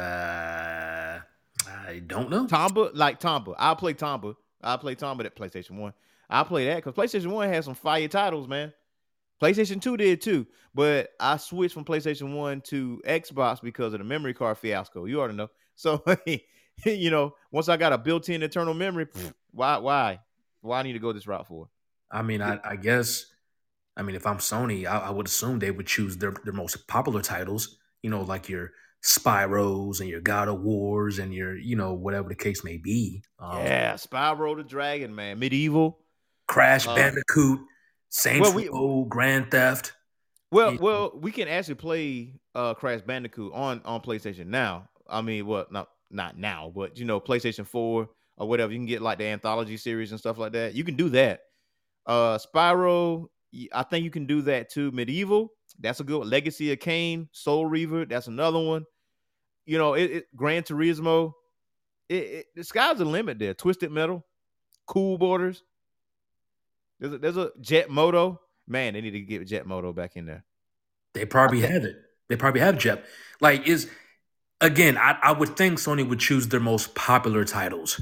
I 1.88 2.00
don't 2.06 2.30
know. 2.30 2.46
Tomba, 2.46 2.92
like 2.94 3.20
Tomba. 3.20 3.56
I'll 3.58 3.76
play 3.76 3.94
Tomba. 3.94 4.36
I 4.62 4.76
play 4.78 4.96
Tomba 4.96 5.26
at 5.26 5.36
PlayStation 5.36 5.72
One. 5.78 5.94
I 6.30 6.44
play 6.44 6.66
that 6.66 6.84
because 6.84 6.94
PlayStation 6.94 7.32
One 7.32 7.48
has 7.48 7.66
some 7.66 7.76
fire 7.76 8.08
titles, 8.10 8.48
man. 8.48 8.74
PlayStation 9.42 9.82
Two 9.82 9.96
did 9.96 10.20
too, 10.20 10.46
but 10.76 11.12
I 11.20 11.38
switched 11.38 11.74
from 11.74 11.86
PlayStation 11.86 12.36
One 12.36 12.60
to 12.62 13.02
Xbox 13.08 13.62
because 13.62 13.94
of 13.94 14.00
the 14.00 14.06
memory 14.06 14.34
card 14.34 14.58
fiasco. 14.58 15.06
You 15.06 15.20
already 15.20 15.36
know. 15.36 15.50
So, 15.80 16.04
you 16.86 17.12
know, 17.12 17.36
once 17.52 17.70
I 17.70 17.78
got 17.78 17.94
a 17.94 18.00
built-in 18.00 18.42
internal 18.42 18.74
memory, 18.74 19.06
why, 19.52 19.78
why, 19.78 20.22
why 20.62 20.80
I 20.80 20.82
need 20.82 20.94
to 20.94 21.00
go 21.00 21.14
this 21.14 21.28
route 21.28 21.46
for? 21.46 21.70
I 22.12 22.22
mean, 22.22 22.42
I, 22.42 22.60
I 22.64 22.76
guess, 22.76 23.26
I 23.96 24.02
mean, 24.02 24.16
if 24.16 24.26
I'm 24.26 24.38
Sony, 24.38 24.86
I, 24.86 25.00
I 25.00 25.10
would 25.10 25.28
assume 25.28 25.60
they 25.60 25.72
would 25.72 25.88
choose 25.88 26.18
their 26.18 26.34
their 26.44 26.54
most 26.54 26.88
popular 26.88 27.22
titles. 27.22 27.78
You 28.02 28.10
know, 28.10 28.22
like 28.22 28.48
your 28.48 28.72
Spyros 29.04 30.00
and 30.00 30.10
your 30.10 30.22
God 30.22 30.48
of 30.48 30.62
Wars 30.62 31.20
and 31.20 31.34
your, 31.34 31.58
you 31.58 31.76
know, 31.76 31.94
whatever 31.94 32.30
the 32.30 32.36
case 32.36 32.64
may 32.64 32.78
be. 32.78 33.24
Um, 33.40 33.58
yeah, 33.58 33.94
Spyro 33.94 34.56
the 34.56 34.64
Dragon, 34.64 35.14
man, 35.16 35.40
MediEvil. 35.40 35.96
Crash 36.48 36.88
Uh, 36.88 36.96
Bandicoot, 36.96 37.60
Saints 38.10 38.48
well, 38.48 38.54
we- 38.56 38.70
Row, 38.70 39.06
Grand 39.08 39.52
Theft. 39.52 39.94
Well, 40.52 40.74
Yeah. 40.74 40.80
well, 40.80 41.12
we 41.14 41.32
can 41.32 41.48
actually 41.50 41.76
play 41.76 42.40
uh 42.56 42.74
Crash 42.74 43.02
Bandicoot 43.02 43.52
on 43.54 43.82
on 43.84 44.02
PlayStation 44.02 44.48
now. 44.48 44.88
I 45.10 45.22
mean, 45.22 45.46
well, 45.46 45.66
not 45.72 45.90
not 46.10 46.38
now, 46.38 46.72
but 46.74 46.98
you 46.98 47.04
know, 47.06 47.20
PlayStation 47.20 47.68
4 47.68 48.10
or 48.38 48.48
whatever. 48.48 48.72
You 48.72 48.80
can 48.80 48.86
get 48.86 49.02
like 49.02 49.18
the 49.18 49.26
anthology 49.26 49.76
series 49.76 50.12
and 50.12 50.20
stuff 50.20 50.38
like 50.38 50.54
that. 50.54 50.74
You 50.74 50.86
can 50.86 50.96
do 50.96 51.10
that. 51.10 51.42
Uh 52.08 52.38
Spyro, 52.40 53.28
I 53.74 53.84
think 53.84 54.04
you 54.06 54.10
can 54.12 54.26
do 54.26 54.42
that 54.44 54.70
too. 54.72 54.92
MediEvil, 54.94 55.50
that's 55.80 56.00
a 56.00 56.04
good 56.04 56.20
one. 56.20 56.30
Legacy 56.30 56.72
of 56.72 56.80
Kain, 56.80 57.28
Soul 57.34 57.66
Reaver, 57.66 58.06
that's 58.06 58.28
another 58.28 58.60
one. 58.60 58.86
You 59.66 59.78
know, 59.78 59.94
it, 59.94 60.12
it 60.12 60.36
Gran 60.36 60.64
Turismo. 60.64 61.34
It, 62.10 62.16
it 62.16 62.46
the 62.56 62.64
sky's 62.64 62.98
the 63.00 63.06
limit 63.06 63.38
there. 63.40 63.54
Twisted 63.54 63.92
Metal, 63.92 64.26
Cool 64.86 65.18
Borders. 65.18 65.62
There's 67.00 67.14
a, 67.14 67.18
there's 67.18 67.38
a 67.38 67.52
Jet 67.62 67.90
Moto. 67.90 68.40
Man, 68.68 68.94
they 68.94 69.02
need 69.02 69.12
to 69.12 69.20
get 69.20 69.46
Jet 69.46 69.68
Moto 69.68 69.94
back 69.94 70.16
in 70.16 70.26
there. 70.26 70.44
They 71.14 71.26
probably 71.26 71.62
have 71.62 71.84
it. 71.84 71.98
They 72.30 72.36
probably 72.36 72.62
have 72.62 72.78
Jep. 72.78 73.06
Like 73.42 73.68
is 73.68 73.90
again, 74.62 74.98
I, 74.98 75.18
I 75.22 75.32
would 75.34 75.58
think 75.58 75.80
Sony 75.80 76.08
would 76.08 76.20
choose 76.20 76.48
their 76.48 76.60
most 76.60 76.96
popular 76.96 77.44
titles. 77.44 78.02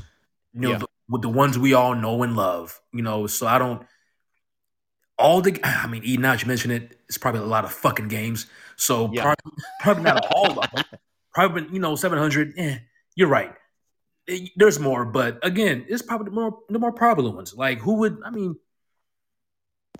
You 0.53 0.62
know, 0.62 0.69
Yeah. 0.71 0.77
the, 0.79 0.88
with 1.09 1.21
the 1.21 1.29
ones 1.29 1.57
we 1.57 1.74
all 1.74 1.95
know 1.95 2.24
and 2.24 2.35
love. 2.35 2.79
You 2.93 3.01
know, 3.01 3.27
so 3.27 3.47
I 3.47 3.57
don't 3.59 3.85
all 5.17 5.41
the 5.41 5.60
I 5.63 5.88
mean, 5.88 6.03
E 6.05 6.17
not 6.17 6.41
you 6.41 6.48
mentioned 6.48 6.74
it, 6.74 7.00
it's 7.07 7.17
probably 7.17 7.41
a 7.41 7.45
lot 7.45 7.65
of 7.65 7.72
fucking 7.72 8.07
games. 8.07 8.48
So 8.75 9.10
Yeah. 9.13 9.22
probably, 9.24 9.63
probably 9.81 10.03
not 10.03 10.25
all 10.31 10.60
of 10.60 10.69
them. 10.72 10.84
Probably 11.34 11.67
you 11.72 11.79
know, 11.79 11.95
seven 11.95 12.17
hundred, 12.17 12.53
eh, 12.57 12.79
you're 13.15 13.27
right. 13.29 13.53
Eh, 14.27 14.48
There's 14.55 14.79
more, 14.79 15.05
but 15.05 15.39
again, 15.45 15.86
it's 15.88 16.01
probably 16.01 16.25
the 16.25 16.36
more 16.36 16.60
the 16.69 16.79
more 16.79 16.91
popular 16.91 17.31
ones. 17.31 17.53
Like 17.53 17.79
who 17.79 17.95
would 17.95 18.17
I 18.25 18.29
mean 18.29 18.55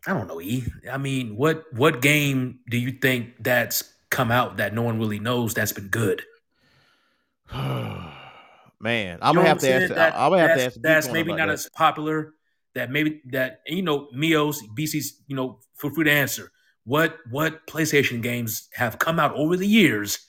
I 0.08 0.14
don't 0.14 0.28
know, 0.28 0.40
E. 0.42 0.64
I 0.92 0.98
mean, 0.98 1.36
what 1.36 1.64
what 1.74 2.02
game 2.02 2.60
do 2.70 2.78
you 2.78 2.92
think 2.92 3.42
that's 3.44 3.84
come 4.12 4.32
out 4.32 4.58
that 4.58 4.74
no 4.74 4.84
one 4.84 5.00
really 5.00 5.20
knows 5.20 5.54
that's 5.54 5.72
been 5.74 5.88
good? 5.88 6.24
Man, 7.54 9.20
I'm 9.22 9.34
know 9.36 9.42
gonna 9.42 9.48
have 9.48 9.60
to 9.60 9.72
ask. 9.74 9.94
That- 9.94 10.14
I'm 10.16 10.30
gonna 10.32 10.48
have 10.48 10.58
to 10.58 10.66
ask. 10.66 10.78
That's 10.82 11.10
maybe 11.12 11.32
not 11.32 11.38
that. 11.48 11.50
as 11.50 11.70
popular. 11.74 12.34
That 12.76 12.92
maybe 12.92 13.22
that 13.32 13.62
you 13.66 13.82
know 13.82 14.08
Mios 14.16 14.58
BC's. 14.78 15.22
You 15.28 15.36
know, 15.36 15.60
feel 15.76 15.92
free 15.92 16.06
to 16.06 16.12
answer. 16.12 16.52
What 16.84 17.18
what 17.30 17.66
PlayStation 17.68 18.22
games 18.22 18.70
have 18.74 19.00
come 19.00 19.20
out 19.20 19.34
over 19.36 19.58
the 19.58 19.68
years 19.68 20.20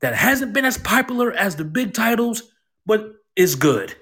that 0.00 0.14
hasn't 0.14 0.52
been 0.52 0.64
as 0.64 0.76
popular 0.76 1.32
as 1.32 1.56
the 1.56 1.64
big 1.64 1.94
titles, 1.94 2.42
but 2.84 3.12
is 3.34 3.54
good? 3.54 3.94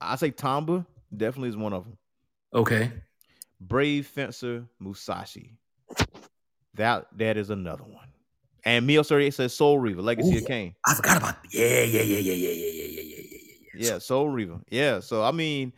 I 0.00 0.16
say 0.16 0.32
Tomba 0.32 0.84
definitely 1.16 1.50
is 1.50 1.56
one 1.56 1.72
of 1.72 1.84
them. 1.84 1.98
Okay, 2.52 2.90
Brave 3.60 4.06
Fencer 4.06 4.64
Musashi. 4.80 5.58
That 6.74 7.06
that 7.18 7.36
is 7.36 7.50
another 7.50 7.84
one. 7.84 8.08
And 8.64 8.86
Mio 8.86 9.02
Suri 9.02 9.32
says 9.32 9.54
Soul 9.54 9.78
Reaver, 9.78 10.02
Legacy 10.02 10.36
of 10.36 10.42
Ooh. 10.42 10.46
Kain. 10.46 10.74
I 10.86 10.94
forgot 10.94 11.16
about. 11.18 11.36
Yeah, 11.50 11.82
yeah, 11.82 12.02
yeah, 12.02 12.18
yeah, 12.18 12.32
yeah, 12.32 12.32
yeah, 12.32 12.50
yeah, 12.50 12.84
yeah, 12.84 12.84
yeah, 12.86 13.20
yeah, 13.20 13.38
yeah. 13.74 13.92
Yeah, 13.92 13.98
Soul 13.98 14.28
Reaver. 14.28 14.60
Yeah. 14.70 15.00
So 15.00 15.22
I 15.22 15.32
mean, 15.32 15.72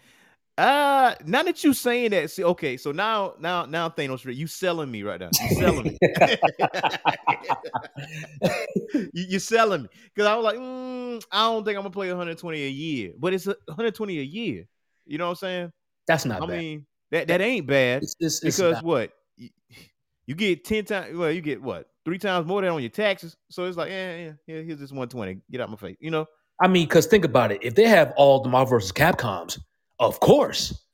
uh 0.57 1.15
now 1.25 1.43
that 1.43 1.65
you're 1.65 1.75
saying 1.75 2.11
that, 2.11 2.31
see, 2.31 2.45
okay, 2.45 2.77
so 2.77 2.93
now 2.93 3.35
now 3.41 3.67
now 3.67 3.89
Thanos, 3.89 4.25
you 4.35 4.47
selling 4.47 4.91
me 4.91 5.03
right 5.03 5.21
now. 5.21 5.31
You 5.49 5.57
selling 5.57 5.85
me. 5.85 5.99
you, 8.95 9.09
you're 9.13 9.41
selling 9.41 9.83
me 9.83 9.89
because 10.15 10.29
I 10.29 10.37
was 10.37 10.45
like, 10.45 10.57
mm, 10.57 11.23
I 11.33 11.51
don't 11.51 11.65
think 11.65 11.77
I'm 11.77 11.83
gonna 11.83 11.91
play 11.91 12.09
120 12.09 12.63
a 12.63 12.69
year, 12.69 13.13
but 13.19 13.35
it's 13.35 13.47
120 13.47 14.19
a 14.19 14.23
year. 14.23 14.67
You 15.07 15.19
know 15.19 15.27
what 15.27 15.31
I'm 15.31 15.37
saying? 15.37 15.73
That's 16.07 16.25
not 16.25 16.43
I 16.43 16.47
bad. 16.47 16.59
mean, 16.59 16.87
that 17.11 17.29
that 17.29 17.41
ain't 17.41 17.67
bad 17.67 18.03
it's, 18.03 18.15
it's, 18.21 18.45
it's 18.45 18.57
because 18.57 18.75
not- 18.75 18.85
what 18.85 19.11
you, 19.37 19.51
you 20.27 20.35
get 20.35 20.65
10 20.65 20.85
times, 20.85 21.17
well, 21.17 21.31
you 21.31 21.41
get 21.41 21.63
what 21.63 21.89
three 22.05 22.19
times 22.19 22.47
more 22.47 22.61
than 22.61 22.71
on 22.71 22.81
your 22.81 22.91
taxes. 22.91 23.37
So 23.51 23.65
it's 23.65 23.77
like, 23.77 23.91
yeah, 23.91 24.17
yeah, 24.17 24.33
yeah. 24.47 24.63
Here's 24.63 24.79
this 24.79 24.91
120. 24.91 25.41
Get 25.51 25.61
out 25.61 25.71
my 25.71 25.77
face. 25.77 25.97
You 26.01 26.11
know? 26.11 26.27
I 26.61 26.69
mean, 26.69 26.87
because 26.87 27.07
think 27.07 27.25
about 27.25 27.51
it. 27.51 27.61
If 27.63 27.75
they 27.75 27.89
have 27.89 28.13
all 28.17 28.43
the 28.43 28.49
Marvel 28.49 28.79
vs. 28.79 28.93
Capcoms, 28.93 29.59
of 29.99 30.21
course, 30.21 30.87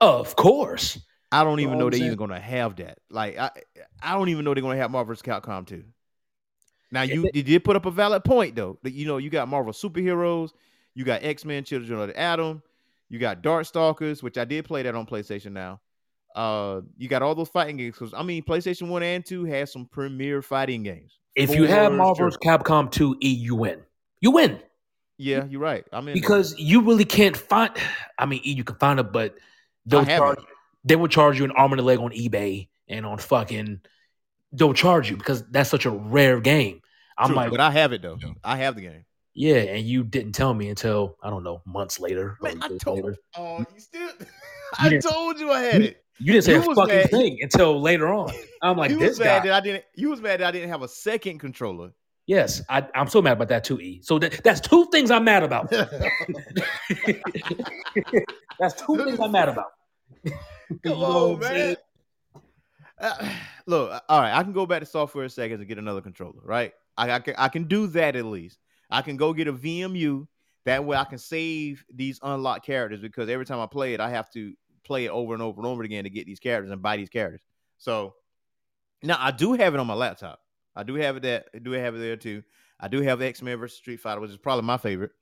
of 0.00 0.36
course. 0.36 0.98
I 1.30 1.44
don't 1.44 1.58
You 1.58 1.66
even 1.66 1.78
know 1.78 1.84
know 1.84 1.90
they're 1.90 2.02
even 2.04 2.16
gonna 2.16 2.40
have 2.40 2.76
that. 2.76 2.98
Like, 3.10 3.38
I 3.38 3.50
I 4.02 4.14
don't 4.14 4.28
even 4.30 4.44
know 4.44 4.54
they're 4.54 4.62
gonna 4.62 4.76
have 4.76 4.90
Marvel 4.90 5.14
vs. 5.14 5.22
Capcom 5.22 5.66
2. 5.66 5.84
Now 6.90 7.02
you 7.02 7.28
you 7.34 7.42
did 7.42 7.64
put 7.64 7.76
up 7.76 7.84
a 7.86 7.90
valid 7.90 8.24
point 8.24 8.54
though. 8.54 8.78
That 8.82 8.92
you 8.92 9.06
know 9.06 9.18
you 9.18 9.28
got 9.30 9.48
Marvel 9.48 9.72
superheroes, 9.72 10.52
you 10.94 11.04
got 11.04 11.22
X 11.22 11.44
Men, 11.44 11.64
Children 11.64 12.00
of 12.00 12.08
the 12.08 12.18
Atom, 12.18 12.62
you 13.10 13.18
got 13.18 13.42
Darkstalkers, 13.42 14.22
which 14.22 14.38
I 14.38 14.44
did 14.44 14.64
play 14.64 14.82
that 14.82 14.94
on 14.94 15.06
PlayStation 15.06 15.52
now. 15.52 15.80
Uh, 16.34 16.82
you 16.96 17.08
got 17.08 17.22
all 17.22 17.34
those 17.34 17.48
fighting 17.48 17.76
games 17.76 17.94
because 17.98 18.14
I 18.14 18.22
mean 18.22 18.42
PlayStation 18.42 18.88
One 18.88 19.02
and 19.02 19.24
Two 19.24 19.44
has 19.44 19.72
some 19.72 19.86
premier 19.86 20.40
fighting 20.40 20.82
games. 20.82 21.18
If 21.34 21.54
you 21.54 21.64
have 21.64 21.92
For 21.92 21.96
Marvel 21.96 22.26
vs. 22.26 22.38
Capcom 22.38 22.90
2 22.90 23.16
E, 23.22 23.28
you 23.28 23.54
win. 23.54 23.80
You 24.20 24.32
win. 24.32 24.60
Yeah, 25.18 25.44
you're 25.44 25.60
right. 25.60 25.84
I 25.92 26.00
mean 26.00 26.14
because 26.14 26.54
you 26.58 26.80
really 26.82 27.04
can't 27.04 27.36
find. 27.36 27.72
I 28.18 28.26
mean, 28.26 28.40
you 28.44 28.64
can 28.64 28.76
find 28.76 28.98
it, 29.00 29.12
but 29.12 29.36
they'll 29.86 30.06
charge, 30.06 30.38
it. 30.38 30.44
they 30.84 30.96
will 30.96 31.08
charge 31.08 31.38
you 31.38 31.44
an 31.44 31.50
arm 31.52 31.72
and 31.72 31.80
a 31.80 31.84
leg 31.84 31.98
on 31.98 32.10
eBay 32.12 32.68
and 32.88 33.04
on 33.04 33.18
fucking. 33.18 33.80
They'll 34.52 34.72
charge 34.74 35.10
you 35.10 35.16
because 35.16 35.42
that's 35.50 35.68
such 35.68 35.84
a 35.84 35.90
rare 35.90 36.40
game. 36.40 36.80
I'm 37.18 37.28
True, 37.28 37.36
like, 37.36 37.50
but 37.50 37.60
I 37.60 37.70
have 37.72 37.92
it 37.92 38.00
though. 38.00 38.18
I 38.42 38.56
have 38.56 38.76
the 38.76 38.82
game. 38.82 39.04
yeah, 39.34 39.56
and 39.56 39.84
you 39.86 40.04
didn't 40.04 40.32
tell 40.32 40.54
me 40.54 40.68
until 40.70 41.16
I 41.22 41.28
don't 41.30 41.42
know 41.44 41.60
months 41.66 42.00
later. 42.00 42.38
Man, 42.40 42.62
I 42.62 42.68
told. 42.78 43.04
later. 43.04 43.16
Oh, 43.36 43.58
you 43.58 43.80
still? 43.80 44.08
I 44.78 44.88
didn't- 44.88 45.02
told 45.10 45.38
you 45.38 45.50
I 45.50 45.60
had 45.62 45.82
it. 45.82 46.04
You 46.20 46.32
didn't 46.32 46.44
say 46.46 46.54
You 46.54 46.70
a 46.72 46.74
fucking 46.74 46.94
mad. 46.96 47.10
thing 47.10 47.38
until 47.42 47.80
later 47.80 48.08
on. 48.08 48.32
I'm 48.62 48.76
like, 48.76 48.90
you 48.90 48.98
this 48.98 49.10
was 49.10 49.20
mad 49.20 49.42
guy. 49.42 49.48
that 49.48 49.52
I 49.54 49.60
didn't. 49.60 49.84
You 49.94 50.10
was 50.10 50.20
mad 50.20 50.40
that 50.40 50.48
I 50.48 50.50
didn't 50.50 50.70
have 50.70 50.82
a 50.82 50.88
second 50.88 51.38
controller. 51.38 51.92
Yes, 52.28 52.62
I, 52.68 52.86
I'm 52.94 53.08
so 53.08 53.22
mad 53.22 53.32
about 53.32 53.48
that 53.48 53.64
too, 53.64 53.80
E. 53.80 54.02
So 54.02 54.18
that, 54.18 54.44
that's 54.44 54.60
two 54.60 54.86
things 54.92 55.10
I'm 55.10 55.24
mad 55.24 55.42
about. 55.42 55.70
that's 58.60 58.74
two 58.82 58.98
things 59.02 59.18
I'm 59.18 59.32
mad 59.32 59.48
about. 59.48 59.72
Come 60.84 60.92
on, 60.92 61.38
what 61.38 61.50
I'm 61.50 61.56
man. 61.56 61.76
Uh, 63.00 63.30
look, 63.66 63.90
uh, 63.90 64.00
all 64.10 64.20
right. 64.20 64.36
I 64.36 64.42
can 64.42 64.52
go 64.52 64.66
back 64.66 64.80
to 64.80 64.86
software 64.86 65.26
seconds 65.30 65.60
and 65.60 65.66
get 65.66 65.78
another 65.78 66.02
controller. 66.02 66.42
Right? 66.44 66.74
I, 66.98 67.12
I 67.12 67.20
can. 67.20 67.34
I 67.38 67.48
can 67.48 67.64
do 67.64 67.86
that 67.86 68.14
at 68.14 68.26
least. 68.26 68.58
I 68.90 69.00
can 69.00 69.16
go 69.16 69.32
get 69.32 69.48
a 69.48 69.52
VMU. 69.54 70.26
That 70.66 70.84
way, 70.84 70.98
I 70.98 71.04
can 71.04 71.16
save 71.16 71.82
these 71.90 72.20
unlocked 72.22 72.66
characters 72.66 73.00
because 73.00 73.30
every 73.30 73.46
time 73.46 73.60
I 73.60 73.66
play 73.66 73.94
it, 73.94 74.00
I 74.00 74.10
have 74.10 74.30
to 74.32 74.52
play 74.84 75.06
it 75.06 75.10
over 75.10 75.32
and 75.32 75.42
over 75.42 75.62
and 75.62 75.66
over 75.66 75.82
again 75.82 76.04
to 76.04 76.10
get 76.10 76.26
these 76.26 76.40
characters 76.40 76.72
and 76.72 76.82
buy 76.82 76.98
these 76.98 77.08
characters. 77.08 77.40
So 77.78 78.16
now 79.02 79.16
I 79.18 79.30
do 79.30 79.54
have 79.54 79.72
it 79.72 79.80
on 79.80 79.86
my 79.86 79.94
laptop. 79.94 80.40
I 80.76 80.82
do 80.82 80.94
have 80.94 81.16
it 81.16 81.22
that. 81.24 81.48
I 81.54 81.58
do 81.58 81.72
have 81.72 81.94
it 81.94 81.98
there 81.98 82.16
too. 82.16 82.42
I 82.80 82.88
do 82.88 83.00
have 83.02 83.22
X 83.22 83.42
Men 83.42 83.58
versus 83.58 83.78
Street 83.78 84.00
Fighter, 84.00 84.20
which 84.20 84.30
is 84.30 84.36
probably 84.36 84.64
my 84.64 84.78
favorite. 84.78 85.12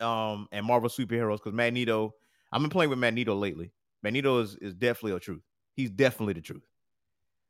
Um, 0.00 0.48
and 0.52 0.66
Marvel 0.66 0.88
superheroes 0.88 1.38
because 1.38 1.52
Magneto. 1.52 2.14
I've 2.50 2.60
been 2.60 2.70
playing 2.70 2.90
with 2.90 2.98
Magneto 2.98 3.34
lately. 3.34 3.72
Magneto 4.02 4.40
is, 4.40 4.56
is 4.56 4.74
definitely 4.74 5.12
a 5.12 5.20
truth. 5.20 5.42
He's 5.74 5.90
definitely 5.90 6.34
the 6.34 6.42
truth. 6.42 6.62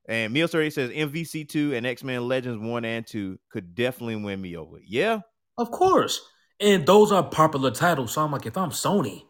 And 0.06 0.32
Meal 0.32 0.48
Story 0.48 0.70
says 0.70 0.90
MVC2 0.90 1.74
and 1.74 1.86
X 1.86 2.02
Men 2.04 2.26
Legends 2.26 2.60
1 2.60 2.84
and 2.84 3.06
2 3.06 3.38
could 3.50 3.74
definitely 3.74 4.16
win 4.16 4.40
me 4.40 4.56
over. 4.56 4.78
Yeah. 4.84 5.20
Of 5.58 5.70
course. 5.70 6.20
And 6.60 6.86
those 6.86 7.12
are 7.12 7.22
popular 7.22 7.70
titles. 7.70 8.12
So 8.12 8.22
I'm 8.22 8.32
like, 8.32 8.46
if 8.46 8.56
I'm 8.56 8.70
Sony, 8.70 9.24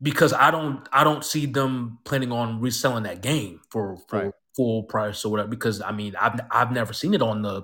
because 0.00 0.32
I 0.32 0.50
don't 0.50 0.86
I 0.92 1.04
don't 1.04 1.24
see 1.24 1.46
them 1.46 1.98
planning 2.04 2.32
on 2.32 2.60
reselling 2.60 3.04
that 3.04 3.22
game 3.22 3.60
for, 3.70 3.96
for 4.08 4.24
Right. 4.24 4.32
Full 4.56 4.84
price 4.84 5.24
or 5.24 5.30
whatever. 5.30 5.48
Because 5.48 5.80
I 5.80 5.92
mean, 5.92 6.14
I've 6.20 6.40
I've 6.50 6.72
never 6.72 6.92
seen 6.92 7.14
it 7.14 7.22
on 7.22 7.42
the 7.42 7.62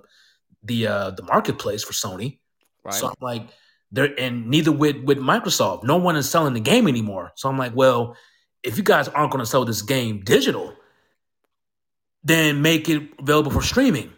the 0.62 0.86
uh 0.86 1.10
the 1.10 1.22
marketplace 1.22 1.84
for 1.84 1.92
Sony. 1.92 2.38
Right. 2.84 2.94
So 2.94 3.08
I'm 3.08 3.14
like, 3.20 3.48
there 3.92 4.14
and 4.18 4.48
neither 4.48 4.72
with 4.72 4.96
with 5.04 5.18
Microsoft. 5.18 5.84
No 5.84 5.96
one 5.96 6.16
is 6.16 6.28
selling 6.28 6.54
the 6.54 6.60
game 6.60 6.88
anymore. 6.88 7.32
So 7.36 7.48
I'm 7.48 7.58
like, 7.58 7.74
well, 7.74 8.16
if 8.62 8.76
you 8.76 8.82
guys 8.82 9.08
aren't 9.08 9.30
going 9.30 9.42
to 9.42 9.50
sell 9.50 9.64
this 9.64 9.82
game 9.82 10.22
digital, 10.24 10.74
then 12.24 12.62
make 12.62 12.88
it 12.88 13.02
available 13.18 13.50
for 13.50 13.62
streaming. 13.62 14.12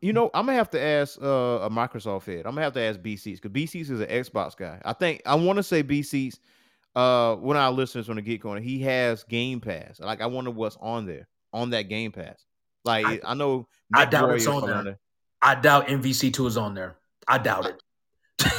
You 0.00 0.12
know, 0.12 0.30
I'm 0.34 0.46
gonna 0.46 0.58
have 0.58 0.70
to 0.70 0.80
ask 0.80 1.20
uh, 1.22 1.26
a 1.26 1.70
Microsoft 1.70 2.24
head. 2.24 2.38
I'm 2.38 2.54
gonna 2.54 2.62
have 2.62 2.72
to 2.72 2.80
ask 2.80 3.00
B 3.00 3.16
Seats 3.16 3.38
because 3.38 3.52
B 3.52 3.66
Seats 3.66 3.90
is 3.90 4.00
an 4.00 4.08
Xbox 4.08 4.56
guy. 4.56 4.80
I 4.84 4.94
think 4.94 5.22
I 5.26 5.36
want 5.36 5.58
to 5.58 5.62
say 5.62 5.82
B 5.82 6.02
Seats. 6.02 6.40
Uh, 6.94 7.36
one 7.36 7.56
of 7.56 7.62
our 7.62 7.70
listeners 7.70 8.08
on 8.08 8.16
the 8.16 8.22
Geek 8.22 8.42
Corner, 8.42 8.60
he 8.60 8.80
has 8.80 9.22
Game 9.24 9.60
Pass. 9.60 10.00
Like, 10.00 10.20
I 10.20 10.26
wonder 10.26 10.50
what's 10.50 10.76
on 10.80 11.06
there 11.06 11.28
on 11.52 11.70
that 11.70 11.82
Game 11.88 12.12
Pass. 12.12 12.44
Like, 12.84 13.06
I, 13.06 13.20
I 13.24 13.34
know 13.34 13.68
I 13.94 14.04
doubt 14.06 14.34
it's 14.34 14.46
on 14.46 14.66
there. 14.66 14.82
there. 14.82 14.98
I 15.42 15.54
doubt 15.54 15.88
MVC 15.88 16.32
two 16.32 16.46
is 16.46 16.56
on 16.56 16.74
there. 16.74 16.96
I 17.28 17.38
doubt 17.38 17.66
it. 17.66 17.82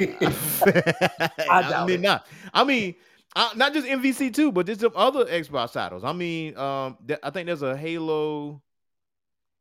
I, 1.50 1.62
doubt 1.62 1.74
I 1.74 1.86
mean, 1.86 1.96
it. 1.96 2.00
not. 2.00 2.26
I 2.54 2.64
mean, 2.64 2.94
uh, 3.36 3.50
not 3.54 3.72
just 3.72 3.86
MVC 3.86 4.34
two, 4.34 4.50
but 4.52 4.66
just 4.66 4.80
some 4.80 4.92
other 4.94 5.24
Xbox 5.26 5.72
titles. 5.72 6.04
I 6.04 6.12
mean, 6.12 6.56
um, 6.56 6.96
th- 7.06 7.20
I 7.22 7.30
think 7.30 7.46
there's 7.46 7.62
a 7.62 7.76
Halo 7.76 8.62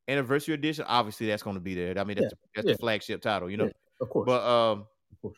Anniversary 0.08 0.56
Edition. 0.56 0.86
Obviously, 0.88 1.28
that's 1.28 1.44
going 1.44 1.56
to 1.56 1.62
be 1.62 1.76
there. 1.76 1.98
I 2.00 2.04
mean, 2.04 2.18
that's, 2.18 2.34
yeah. 2.34 2.48
that's 2.56 2.68
yeah. 2.68 2.74
the 2.74 2.78
flagship 2.80 3.22
title, 3.22 3.50
you 3.50 3.58
know. 3.58 3.66
Yeah, 3.66 3.72
of 4.02 4.10
course. 4.10 4.26
But 4.26 4.44
um, 4.44 4.86
of 5.12 5.22
course. 5.22 5.38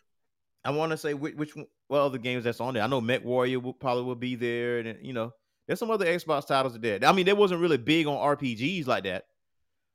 I 0.64 0.72
want 0.72 0.92
to 0.92 0.98
say 0.98 1.14
which, 1.14 1.36
which 1.36 1.54
well 1.92 2.06
other 2.06 2.18
games 2.18 2.46
that's 2.46 2.62
on 2.62 2.74
there. 2.74 2.84
I 2.84 2.88
know 2.88 3.02
Mech 3.02 3.24
Warrior 3.24 3.60
will, 3.60 3.74
probably 3.74 4.04
will 4.04 4.16
be 4.16 4.36
there, 4.36 4.80
and 4.80 5.06
you 5.06 5.14
know, 5.14 5.34
there's 5.68 5.78
some 5.78 5.92
other 5.92 6.06
Xbox 6.06 6.48
titles 6.48 6.74
that 6.74 6.82
there. 6.82 7.00
I 7.04 7.12
mean, 7.12 7.26
they 7.26 7.34
wasn't 7.34 7.62
really 7.62 7.78
big 7.78 8.08
on 8.08 8.16
RPGs 8.16 8.88
like 8.88 9.04
that, 9.04 9.26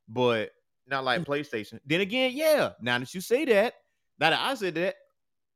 but 0.07 0.51
not 0.87 1.05
like 1.05 1.23
mm. 1.23 1.27
PlayStation. 1.27 1.81
Then 1.87 2.03
again, 2.03 2.33
yeah. 2.35 2.73
Now 2.81 2.99
that 2.99 3.13
you 3.15 3.21
say 3.23 3.47
that, 3.47 3.75
now 4.21 4.31
that 4.31 4.39
I 4.39 4.55
said 4.55 4.75
that, 4.75 4.95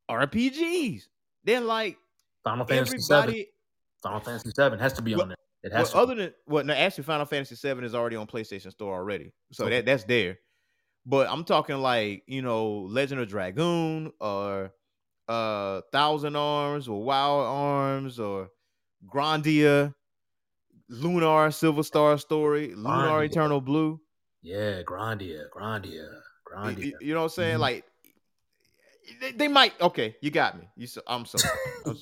RPGs. 0.09 1.03
Then 1.43 1.67
like 1.67 1.97
Final 2.43 2.65
Fantasy 2.65 2.97
Seven. 2.97 3.45
Final 4.01 4.19
Fantasy 4.19 4.51
Seven 4.55 4.79
has 4.79 4.93
to 4.93 5.03
be 5.03 5.13
well, 5.13 5.23
on 5.23 5.27
there. 5.29 5.37
It 5.63 5.73
has. 5.73 5.93
Well, 5.93 6.03
other 6.03 6.15
than 6.15 6.33
well, 6.47 6.63
no, 6.63 6.73
actually, 6.73 7.03
Final 7.03 7.27
Fantasy 7.27 7.55
Seven 7.55 7.83
is 7.83 7.93
already 7.93 8.15
on 8.15 8.25
PlayStation 8.25 8.71
Store 8.71 8.95
already, 8.95 9.31
so 9.51 9.65
okay. 9.65 9.75
that 9.77 9.85
that's 9.85 10.05
there. 10.05 10.39
But 11.05 11.29
I'm 11.29 11.43
talking 11.43 11.77
like 11.77 12.23
you 12.25 12.41
know, 12.41 12.87
Legend 12.89 13.21
of 13.21 13.27
Dragoon 13.27 14.11
or 14.19 14.71
uh 15.27 15.81
Thousand 15.91 16.35
Arms 16.35 16.87
or 16.87 17.03
Wild 17.03 17.45
Arms 17.45 18.19
or 18.19 18.49
Grandia, 19.07 19.93
Lunar 20.89 21.51
Silver 21.51 21.83
Star 21.83 22.17
Story, 22.17 22.73
Lunar 22.75 23.23
Eternal 23.23 23.61
Blue. 23.61 23.99
Yeah, 24.41 24.81
Grandia, 24.83 25.45
Grandia, 25.55 26.07
Grandia. 26.47 26.83
You, 26.83 26.97
you 27.01 27.13
know 27.13 27.21
what 27.21 27.25
I'm 27.25 27.29
saying? 27.29 27.53
Mm-hmm. 27.53 27.61
Like 27.61 27.85
they, 29.19 29.31
they, 29.31 29.47
might. 29.47 29.79
Okay, 29.79 30.15
you 30.21 30.31
got 30.31 30.57
me. 30.57 30.67
You 30.75 30.87
so 30.87 31.01
I'm 31.07 31.25
so. 31.25 31.37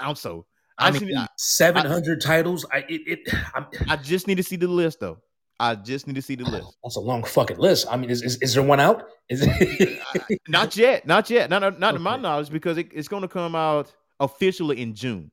I'm 0.00 0.14
so. 0.14 0.46
I, 0.78 0.88
I 0.88 0.90
mean, 0.90 1.26
seven 1.36 1.86
hundred 1.86 2.20
titles. 2.20 2.66
I 2.70 2.78
it. 2.88 3.02
it 3.06 3.34
i 3.88 3.96
just 3.96 4.26
need 4.26 4.36
to 4.36 4.42
see 4.42 4.56
the 4.56 4.68
list 4.68 5.00
though. 5.00 5.18
I 5.58 5.74
just 5.74 6.06
need 6.06 6.16
to 6.16 6.22
see 6.22 6.34
the 6.34 6.44
list. 6.44 6.76
That's 6.82 6.96
a 6.96 7.00
long 7.00 7.24
fucking 7.24 7.58
list. 7.58 7.86
I 7.90 7.96
mean, 7.96 8.10
is 8.10 8.22
is, 8.22 8.36
is 8.42 8.54
there 8.54 8.62
one 8.62 8.80
out? 8.80 9.08
Is 9.28 9.40
it... 9.42 10.00
not 10.48 10.76
yet, 10.76 11.06
not 11.06 11.30
yet, 11.30 11.48
not 11.48 11.62
not 11.62 11.82
okay. 11.82 11.92
to 11.96 11.98
my 11.98 12.16
knowledge, 12.16 12.50
because 12.50 12.76
it, 12.78 12.88
it's 12.92 13.08
going 13.08 13.22
to 13.22 13.28
come 13.28 13.54
out 13.54 13.92
officially 14.20 14.82
in 14.82 14.94
June. 14.94 15.30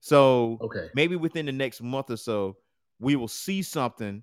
So 0.00 0.58
okay, 0.60 0.88
maybe 0.94 1.16
within 1.16 1.46
the 1.46 1.52
next 1.52 1.82
month 1.82 2.10
or 2.10 2.16
so, 2.16 2.56
we 3.00 3.16
will 3.16 3.28
see 3.28 3.62
something 3.62 4.22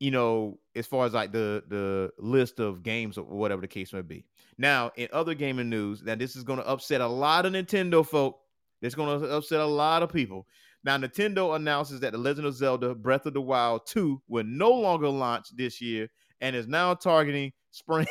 you 0.00 0.10
know, 0.10 0.58
as 0.76 0.86
far 0.86 1.06
as 1.06 1.12
like 1.12 1.32
the 1.32 1.62
the 1.68 2.10
list 2.18 2.60
of 2.60 2.82
games 2.82 3.18
or 3.18 3.24
whatever 3.24 3.60
the 3.60 3.68
case 3.68 3.92
may 3.92 4.02
be. 4.02 4.24
Now, 4.56 4.92
in 4.96 5.08
other 5.12 5.34
gaming 5.34 5.70
news, 5.70 6.02
now 6.02 6.14
this 6.14 6.36
is 6.36 6.44
going 6.44 6.58
to 6.58 6.66
upset 6.66 7.00
a 7.00 7.06
lot 7.06 7.46
of 7.46 7.52
Nintendo 7.52 8.06
folk. 8.06 8.38
It's 8.80 8.94
going 8.94 9.20
to 9.20 9.26
upset 9.26 9.60
a 9.60 9.66
lot 9.66 10.02
of 10.02 10.12
people. 10.12 10.46
Now, 10.84 10.96
Nintendo 10.96 11.56
announces 11.56 12.00
that 12.00 12.12
The 12.12 12.18
Legend 12.18 12.46
of 12.46 12.54
Zelda: 12.54 12.94
Breath 12.94 13.26
of 13.26 13.34
the 13.34 13.40
Wild 13.40 13.86
2 13.86 14.22
will 14.28 14.44
no 14.44 14.70
longer 14.70 15.08
launch 15.08 15.48
this 15.56 15.80
year 15.80 16.08
and 16.40 16.54
is 16.54 16.68
now 16.68 16.94
targeting 16.94 17.52
spring 17.70 18.06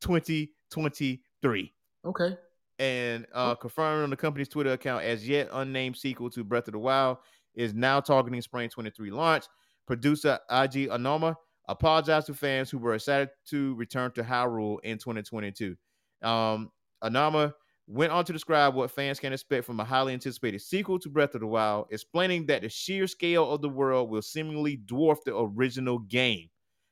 2023. 0.00 1.74
Okay. 2.04 2.36
And 2.78 3.26
uh, 3.34 3.56
confirmed 3.56 4.04
on 4.04 4.10
the 4.10 4.16
company's 4.16 4.48
Twitter 4.48 4.72
account 4.72 5.02
as 5.02 5.28
yet 5.28 5.48
unnamed 5.52 5.96
sequel 5.96 6.30
to 6.30 6.44
Breath 6.44 6.68
of 6.68 6.72
the 6.72 6.78
Wild 6.78 7.18
is 7.54 7.74
now 7.74 8.00
targeting 8.00 8.40
spring 8.40 8.68
23 8.70 9.10
launch. 9.10 9.46
Producer 9.86 10.38
Eiji 10.50 10.88
Aonuma 10.88 11.34
apologized 11.66 12.26
to 12.26 12.34
fans 12.34 12.70
who 12.70 12.78
were 12.78 12.94
excited 12.94 13.30
to 13.48 13.74
return 13.74 14.12
to 14.12 14.22
Hyrule 14.22 14.78
in 14.84 14.98
2022. 14.98 15.76
Um, 16.22 16.70
Aonuma 17.02 17.52
went 17.88 18.12
on 18.12 18.24
to 18.24 18.32
describe 18.32 18.74
what 18.74 18.90
fans 18.90 19.18
can 19.18 19.32
expect 19.32 19.64
from 19.64 19.80
a 19.80 19.84
highly 19.84 20.12
anticipated 20.12 20.60
sequel 20.60 20.98
to 21.00 21.08
Breath 21.08 21.34
of 21.34 21.40
the 21.40 21.46
Wild, 21.46 21.86
explaining 21.90 22.46
that 22.46 22.62
the 22.62 22.68
sheer 22.68 23.06
scale 23.06 23.50
of 23.50 23.62
the 23.62 23.68
world 23.68 24.10
will 24.10 24.22
seemingly 24.22 24.76
dwarf 24.76 25.24
the 25.24 25.36
original 25.36 25.98
game. 25.98 26.48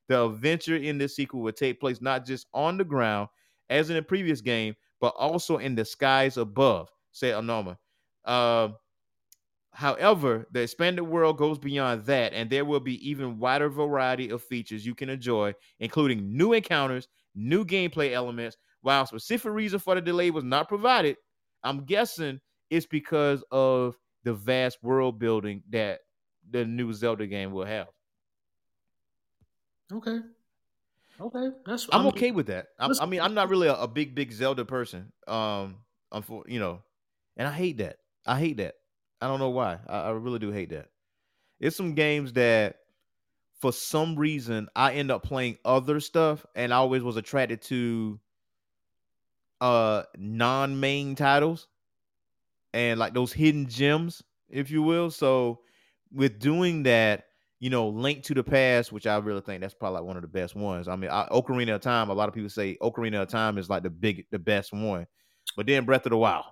The 0.08 0.24
adventure 0.24 0.76
in 0.76 0.98
this 0.98 1.16
sequel 1.16 1.42
will 1.42 1.52
take 1.52 1.80
place 1.80 2.00
not 2.00 2.24
just 2.24 2.46
on 2.54 2.78
the 2.78 2.84
ground, 2.84 3.28
as 3.68 3.90
in 3.90 3.96
the 3.96 4.02
previous 4.02 4.40
game, 4.40 4.74
but 5.00 5.14
also 5.18 5.58
in 5.58 5.74
the 5.74 5.84
skies 5.84 6.36
above, 6.36 6.90
said 7.12 7.34
Aonuma. 7.34 7.76
Uh, 8.24 8.70
However, 9.72 10.46
the 10.52 10.62
expanded 10.62 11.06
world 11.06 11.36
goes 11.36 11.58
beyond 11.58 12.06
that, 12.06 12.32
and 12.32 12.48
there 12.48 12.64
will 12.64 12.80
be 12.80 13.08
even 13.08 13.38
wider 13.38 13.68
variety 13.68 14.30
of 14.30 14.42
features 14.42 14.86
you 14.86 14.94
can 14.94 15.10
enjoy, 15.10 15.54
including 15.78 16.34
new 16.34 16.54
encounters, 16.54 17.08
new 17.34 17.64
gameplay 17.64 18.12
elements. 18.12 18.56
While 18.86 19.04
specific 19.04 19.50
reason 19.50 19.80
for 19.80 19.96
the 19.96 20.00
delay 20.00 20.30
was 20.30 20.44
not 20.44 20.68
provided, 20.68 21.16
I'm 21.64 21.86
guessing 21.86 22.38
it's 22.70 22.86
because 22.86 23.42
of 23.50 23.96
the 24.22 24.32
vast 24.32 24.78
world 24.80 25.18
building 25.18 25.64
that 25.70 26.02
the 26.48 26.64
new 26.64 26.92
Zelda 26.92 27.26
game 27.26 27.50
will 27.50 27.64
have. 27.64 27.88
Okay. 29.92 30.20
Okay, 31.20 31.48
that's. 31.66 31.88
I'm, 31.90 32.02
I'm 32.02 32.06
okay 32.06 32.30
with 32.30 32.46
that. 32.46 32.68
I, 32.78 32.88
I, 33.00 33.06
mean, 33.06 33.20
I'm 33.20 33.34
not 33.34 33.48
really 33.48 33.66
a, 33.66 33.74
a, 33.74 33.88
big, 33.88 34.14
big 34.14 34.30
Zelda 34.30 34.64
person. 34.64 35.10
Um, 35.26 35.78
I'm 36.12 36.22
for 36.22 36.44
you 36.46 36.60
know, 36.60 36.80
and 37.36 37.48
I 37.48 37.52
hate 37.52 37.78
that. 37.78 37.96
I 38.24 38.38
hate 38.38 38.58
that. 38.58 38.74
I 39.20 39.26
don't 39.26 39.40
know 39.40 39.50
why. 39.50 39.78
I, 39.88 39.98
I 40.02 40.10
really 40.10 40.38
do 40.38 40.52
hate 40.52 40.70
that. 40.70 40.90
It's 41.58 41.74
some 41.74 41.94
games 41.94 42.34
that 42.34 42.76
for 43.58 43.72
some 43.72 44.14
reason 44.14 44.68
I 44.76 44.92
end 44.92 45.10
up 45.10 45.24
playing 45.24 45.58
other 45.64 45.98
stuff 45.98 46.46
and 46.54 46.72
I 46.72 46.76
always 46.76 47.02
was 47.02 47.16
attracted 47.16 47.62
to 47.62 48.20
uh 49.60 50.02
non-main 50.18 51.14
titles 51.14 51.68
and 52.74 52.98
like 52.98 53.14
those 53.14 53.32
hidden 53.32 53.66
gems, 53.68 54.22
if 54.48 54.70
you 54.70 54.82
will. 54.82 55.10
So 55.10 55.60
with 56.12 56.38
doing 56.38 56.82
that, 56.84 57.24
you 57.58 57.70
know, 57.70 57.88
Link 57.88 58.22
to 58.24 58.34
the 58.34 58.44
Past, 58.44 58.92
which 58.92 59.06
I 59.06 59.16
really 59.16 59.40
think 59.40 59.60
that's 59.60 59.74
probably 59.74 60.00
like 60.00 60.06
one 60.06 60.16
of 60.16 60.22
the 60.22 60.28
best 60.28 60.54
ones. 60.54 60.88
I 60.88 60.96
mean, 60.96 61.10
I, 61.10 61.26
Ocarina 61.30 61.74
of 61.74 61.80
Time. 61.80 62.10
A 62.10 62.14
lot 62.14 62.28
of 62.28 62.34
people 62.34 62.50
say 62.50 62.76
Ocarina 62.82 63.22
of 63.22 63.28
Time 63.28 63.56
is 63.56 63.70
like 63.70 63.82
the 63.82 63.90
big, 63.90 64.26
the 64.30 64.38
best 64.38 64.72
one, 64.72 65.06
but 65.56 65.66
then 65.66 65.84
Breath 65.84 66.04
of 66.04 66.10
the 66.10 66.18
Wild, 66.18 66.44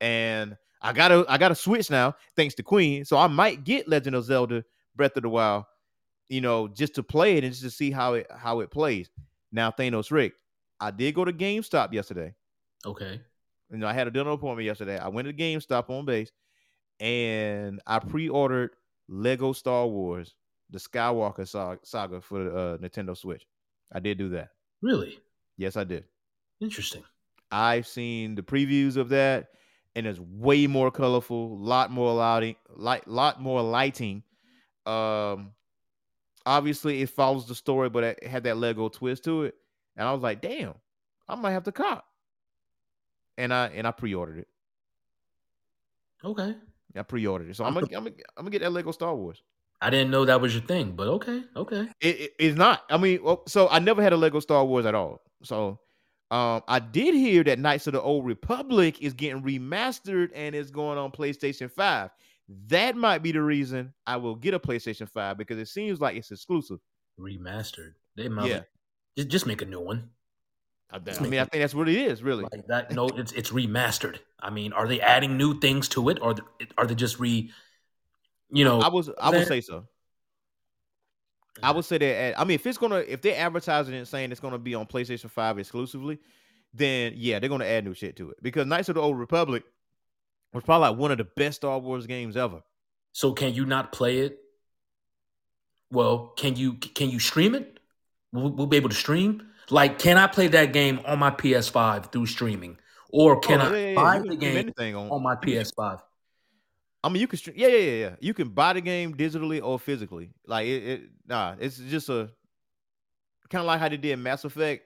and 0.00 0.56
I 0.80 0.92
gotta 0.92 1.24
I 1.28 1.36
gotta 1.36 1.54
switch 1.54 1.90
now, 1.90 2.14
thanks 2.36 2.54
to 2.56 2.62
Queen. 2.62 3.04
So 3.04 3.18
I 3.18 3.26
might 3.26 3.64
get 3.64 3.88
Legend 3.88 4.16
of 4.16 4.24
Zelda 4.24 4.64
Breath 4.96 5.16
of 5.16 5.24
the 5.24 5.28
Wild, 5.28 5.64
you 6.28 6.40
know, 6.40 6.68
just 6.68 6.94
to 6.94 7.02
play 7.02 7.36
it 7.36 7.44
and 7.44 7.52
just 7.52 7.64
to 7.64 7.70
see 7.70 7.90
how 7.90 8.14
it 8.14 8.26
how 8.34 8.60
it 8.60 8.70
plays. 8.70 9.10
Now, 9.52 9.70
Thanos 9.70 10.10
Rick, 10.10 10.32
I 10.84 10.90
did 10.90 11.14
go 11.14 11.24
to 11.24 11.32
GameStop 11.32 11.94
yesterday. 11.94 12.34
Okay. 12.84 13.18
You 13.70 13.78
know, 13.78 13.86
I 13.86 13.94
had 13.94 14.06
a 14.06 14.10
dinner 14.10 14.30
appointment 14.32 14.66
yesterday. 14.66 14.98
I 14.98 15.08
went 15.08 15.26
to 15.26 15.32
GameStop 15.32 15.88
on 15.88 16.04
base 16.04 16.30
and 17.00 17.80
I 17.86 18.00
pre-ordered 18.00 18.72
Lego 19.08 19.54
Star 19.54 19.86
Wars, 19.86 20.34
the 20.68 20.78
Skywalker 20.78 21.48
saga 21.82 22.20
for 22.20 22.44
the 22.44 22.54
uh, 22.54 22.76
Nintendo 22.76 23.16
Switch. 23.16 23.46
I 23.92 24.00
did 24.00 24.18
do 24.18 24.28
that. 24.30 24.50
Really? 24.82 25.18
Yes, 25.56 25.78
I 25.78 25.84
did. 25.84 26.04
Interesting. 26.60 27.02
I've 27.50 27.86
seen 27.86 28.34
the 28.34 28.42
previews 28.42 28.98
of 28.98 29.08
that 29.08 29.48
and 29.96 30.06
it's 30.06 30.20
way 30.20 30.66
more 30.66 30.90
colorful, 30.90 31.56
lot 31.56 31.90
more 31.90 32.12
lighting, 32.12 32.56
light, 32.76 33.08
lot 33.08 33.40
more 33.40 33.62
lighting. 33.62 34.22
Um, 34.84 35.52
obviously 36.44 37.00
it 37.00 37.08
follows 37.08 37.48
the 37.48 37.54
story, 37.54 37.88
but 37.88 38.04
it 38.04 38.26
had 38.26 38.44
that 38.44 38.58
Lego 38.58 38.90
twist 38.90 39.24
to 39.24 39.44
it, 39.44 39.54
and 39.96 40.06
I 40.06 40.12
was 40.12 40.22
like, 40.22 40.40
damn, 40.40 40.74
I 41.28 41.34
might 41.34 41.52
have 41.52 41.64
to 41.64 41.72
cop. 41.72 42.04
And 43.36 43.52
I 43.52 43.66
and 43.68 43.86
I 43.86 43.90
pre-ordered 43.90 44.38
it. 44.38 44.48
Okay. 46.24 46.54
I 46.96 47.02
pre-ordered 47.02 47.50
it, 47.50 47.56
so 47.56 47.64
I'm 47.64 47.74
gonna 47.74 47.86
I'm 47.86 48.04
gonna, 48.04 48.10
I'm 48.36 48.44
gonna 48.44 48.50
get 48.50 48.62
that 48.62 48.72
Lego 48.72 48.92
Star 48.92 49.14
Wars. 49.14 49.42
I 49.80 49.90
didn't 49.90 50.10
know 50.10 50.24
that 50.24 50.40
was 50.40 50.54
your 50.54 50.62
thing, 50.62 50.92
but 50.92 51.08
okay, 51.08 51.42
okay. 51.56 51.88
It, 52.00 52.20
it, 52.20 52.32
it's 52.38 52.56
not. 52.56 52.84
I 52.88 52.96
mean, 52.96 53.22
well, 53.22 53.42
so 53.48 53.68
I 53.68 53.80
never 53.80 54.02
had 54.02 54.12
a 54.12 54.16
Lego 54.16 54.40
Star 54.40 54.64
Wars 54.64 54.86
at 54.86 54.94
all. 54.94 55.20
So 55.42 55.80
um, 56.30 56.62
I 56.68 56.78
did 56.78 57.14
hear 57.14 57.44
that 57.44 57.58
Knights 57.58 57.86
of 57.86 57.92
the 57.92 58.00
Old 58.00 58.24
Republic 58.24 59.02
is 59.02 59.12
getting 59.12 59.42
remastered 59.42 60.30
and 60.34 60.54
is 60.54 60.70
going 60.70 60.98
on 60.98 61.10
PlayStation 61.10 61.70
5. 61.70 62.10
That 62.68 62.96
might 62.96 63.22
be 63.22 63.32
the 63.32 63.42
reason 63.42 63.92
I 64.06 64.16
will 64.16 64.34
get 64.34 64.54
a 64.54 64.58
PlayStation 64.58 65.08
5 65.08 65.36
because 65.36 65.58
it 65.58 65.68
seems 65.68 66.00
like 66.00 66.16
it's 66.16 66.30
exclusive. 66.30 66.78
Remastered. 67.18 67.92
They 68.16 68.28
might 68.28 68.48
yeah. 68.48 68.60
Just, 69.16 69.28
just 69.28 69.46
make 69.46 69.62
a 69.62 69.66
new 69.66 69.80
one. 69.80 70.10
I, 70.90 70.96
I 70.96 71.22
mean, 71.22 71.40
I 71.40 71.44
think 71.44 71.62
that's 71.62 71.74
what 71.74 71.88
it 71.88 71.96
is, 71.96 72.22
really. 72.22 72.44
Like 72.44 72.66
that, 72.68 72.92
no, 72.92 73.08
it's 73.08 73.32
it's 73.32 73.50
remastered. 73.50 74.18
I 74.38 74.50
mean, 74.50 74.72
are 74.72 74.86
they 74.86 75.00
adding 75.00 75.36
new 75.36 75.58
things 75.58 75.88
to 75.88 76.08
it, 76.08 76.18
or 76.22 76.36
are 76.78 76.86
they 76.86 76.94
just 76.94 77.18
re? 77.18 77.50
You 78.50 78.64
know, 78.64 78.80
I 78.80 78.88
was 78.88 79.10
I 79.20 79.30
would 79.30 79.46
say 79.46 79.60
so. 79.60 79.88
I 81.62 81.70
would 81.72 81.84
say 81.84 81.98
that. 81.98 82.40
I 82.40 82.44
mean, 82.44 82.56
if 82.56 82.66
it's 82.66 82.78
gonna, 82.78 82.96
if 82.96 83.22
they're 83.22 83.38
advertising 83.38 83.94
it 83.94 84.06
saying 84.06 84.30
it's 84.30 84.40
gonna 84.40 84.58
be 84.58 84.74
on 84.74 84.86
PlayStation 84.86 85.30
Five 85.30 85.58
exclusively, 85.58 86.18
then 86.72 87.14
yeah, 87.16 87.38
they're 87.38 87.48
gonna 87.48 87.64
add 87.64 87.84
new 87.84 87.94
shit 87.94 88.16
to 88.16 88.30
it 88.30 88.36
because 88.42 88.66
Knights 88.66 88.88
of 88.88 88.96
the 88.96 89.00
Old 89.00 89.18
Republic 89.18 89.64
was 90.52 90.62
probably 90.62 90.90
like 90.90 90.98
one 90.98 91.10
of 91.10 91.18
the 91.18 91.24
best 91.24 91.56
Star 91.56 91.78
Wars 91.78 92.06
games 92.06 92.36
ever. 92.36 92.62
So 93.12 93.32
can 93.32 93.54
you 93.54 93.66
not 93.66 93.92
play 93.92 94.18
it? 94.20 94.38
Well, 95.90 96.32
can 96.36 96.56
you 96.56 96.74
can 96.74 97.10
you 97.10 97.18
stream 97.18 97.54
it? 97.54 97.73
We'll, 98.34 98.50
we'll 98.50 98.66
be 98.66 98.76
able 98.76 98.90
to 98.90 98.94
stream. 98.94 99.46
Like, 99.70 99.98
can 99.98 100.18
I 100.18 100.26
play 100.26 100.48
that 100.48 100.72
game 100.72 101.00
on 101.06 101.18
my 101.18 101.30
PS5 101.30 102.12
through 102.12 102.26
streaming, 102.26 102.78
or 103.08 103.40
can 103.40 103.60
Oh, 103.60 103.64
I 103.64 103.70
yeah, 103.70 103.76
yeah, 103.76 103.88
yeah. 103.88 103.94
buy 103.94 104.18
the 104.18 104.36
game 104.36 104.96
on, 104.96 105.10
on 105.10 105.22
my 105.22 105.36
PS5? 105.36 106.00
I 107.02 107.08
mean, 107.08 107.20
you 107.20 107.26
can 107.28 107.38
stream. 107.38 107.56
Yeah, 107.58 107.68
yeah, 107.68 107.78
yeah, 107.78 108.06
yeah. 108.08 108.16
You 108.20 108.34
can 108.34 108.48
buy 108.48 108.72
the 108.74 108.80
game 108.80 109.14
digitally 109.14 109.62
or 109.62 109.78
physically. 109.78 110.32
Like 110.46 110.66
it, 110.66 110.84
it 110.84 111.02
nah, 111.26 111.54
it's 111.58 111.78
just 111.78 112.08
a 112.08 112.30
kind 113.50 113.60
of 113.60 113.66
like 113.66 113.80
how 113.80 113.88
they 113.88 113.96
did 113.96 114.18
Mass 114.18 114.44
Effect, 114.44 114.84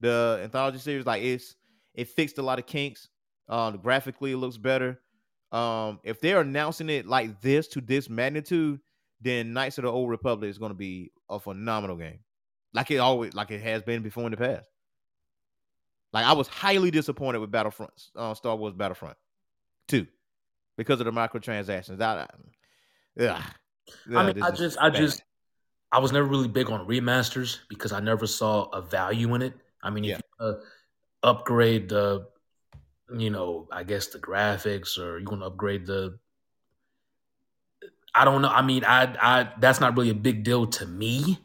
the 0.00 0.40
anthology 0.42 0.78
series. 0.78 1.06
Like 1.06 1.22
it's 1.22 1.56
it 1.94 2.08
fixed 2.08 2.38
a 2.38 2.42
lot 2.42 2.58
of 2.58 2.66
kinks. 2.66 3.08
Um, 3.48 3.78
graphically, 3.78 4.32
it 4.32 4.36
looks 4.36 4.56
better. 4.58 5.00
Um, 5.52 6.00
if 6.04 6.20
they're 6.20 6.40
announcing 6.40 6.90
it 6.90 7.06
like 7.06 7.40
this 7.40 7.68
to 7.68 7.80
this 7.80 8.10
magnitude, 8.10 8.80
then 9.20 9.52
Knights 9.52 9.78
of 9.78 9.84
the 9.84 9.90
Old 9.92 10.10
Republic 10.10 10.50
is 10.50 10.58
going 10.58 10.70
to 10.70 10.76
be 10.76 11.10
a 11.30 11.38
phenomenal 11.40 11.96
game, 11.96 12.18
like 12.76 12.90
it 12.90 12.98
always, 12.98 13.34
like 13.34 13.50
it 13.50 13.62
has 13.62 13.82
been 13.82 14.02
before 14.02 14.24
in 14.24 14.30
the 14.30 14.36
past. 14.36 14.68
Like 16.12 16.26
I 16.26 16.34
was 16.34 16.46
highly 16.46 16.90
disappointed 16.90 17.38
with 17.38 17.50
Battlefront, 17.50 17.92
uh, 18.14 18.34
Star 18.34 18.54
Wars 18.54 18.74
Battlefront 18.74 19.16
Two, 19.88 20.06
because 20.76 21.00
of 21.00 21.06
the 21.06 21.12
microtransactions. 21.12 22.00
I, 22.00 22.26
yeah, 23.16 23.42
I 24.14 24.26
mean, 24.26 24.42
I 24.42 24.50
just, 24.50 24.78
I 24.78 24.90
just, 24.90 25.22
I 25.90 25.98
was 25.98 26.12
never 26.12 26.26
really 26.26 26.48
big 26.48 26.70
on 26.70 26.86
remasters 26.86 27.58
because 27.68 27.92
I 27.92 28.00
never 28.00 28.26
saw 28.26 28.64
a 28.66 28.82
value 28.82 29.34
in 29.34 29.42
it. 29.42 29.54
I 29.82 29.90
mean, 29.90 30.04
if 30.04 30.10
Yeah. 30.10 30.18
you 30.40 30.46
uh, 30.46 30.54
upgrade 31.22 31.88
the, 31.88 32.28
you 33.16 33.30
know, 33.30 33.68
I 33.72 33.84
guess 33.84 34.08
the 34.08 34.18
graphics, 34.18 34.98
or 34.98 35.18
you 35.18 35.26
want 35.26 35.40
to 35.40 35.46
upgrade 35.46 35.86
the, 35.86 36.18
I 38.14 38.24
don't 38.24 38.42
know. 38.42 38.48
I 38.48 38.62
mean, 38.62 38.84
I, 38.84 39.14
I, 39.20 39.52
that's 39.60 39.80
not 39.80 39.96
really 39.96 40.10
a 40.10 40.14
big 40.14 40.42
deal 40.42 40.66
to 40.66 40.86
me, 40.86 41.38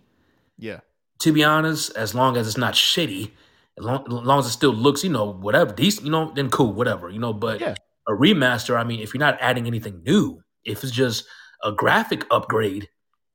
yeah, 0.57 0.79
to 1.21 1.31
be 1.31 1.43
honest. 1.43 1.95
As 1.95 2.13
long 2.13 2.37
as 2.37 2.47
it's 2.47 2.57
not 2.57 2.73
shitty, 2.73 3.31
as 3.77 3.85
long, 3.85 4.03
as 4.05 4.11
long 4.13 4.39
as 4.39 4.45
it 4.47 4.51
still 4.51 4.73
looks, 4.73 5.03
you 5.03 5.09
know, 5.09 5.25
whatever 5.31 5.73
decent, 5.73 6.05
you 6.05 6.11
know, 6.11 6.31
then 6.35 6.49
cool, 6.49 6.73
whatever, 6.73 7.09
you 7.09 7.19
know. 7.19 7.33
But 7.33 7.61
Yeah. 7.61 7.75
a 8.07 8.11
remaster, 8.11 8.77
I 8.77 8.83
mean, 8.83 8.99
if 8.99 9.13
you're 9.13 9.19
not 9.19 9.37
adding 9.41 9.67
anything 9.67 10.03
new, 10.03 10.41
if 10.65 10.83
it's 10.83 10.91
just 10.91 11.25
a 11.63 11.71
graphic 11.71 12.25
upgrade, 12.31 12.89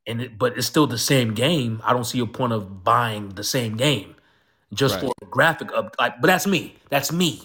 and 0.06 0.22
it, 0.22 0.38
but 0.38 0.56
it's 0.56 0.66
still 0.66 0.86
the 0.86 0.98
same 0.98 1.34
game, 1.34 1.80
I 1.84 1.92
don't 1.92 2.04
see 2.04 2.20
a 2.20 2.26
point 2.26 2.52
of 2.52 2.84
buying 2.84 3.30
the 3.30 3.42
same 3.44 3.76
game 3.76 4.14
just 4.72 4.94
Right. 4.94 5.00
for 5.00 5.12
a 5.22 5.26
graphic 5.26 5.72
up. 5.72 5.96
Like, 5.98 6.20
but 6.20 6.28
that's 6.28 6.46
me. 6.46 6.76
That's 6.90 7.12
me. 7.12 7.42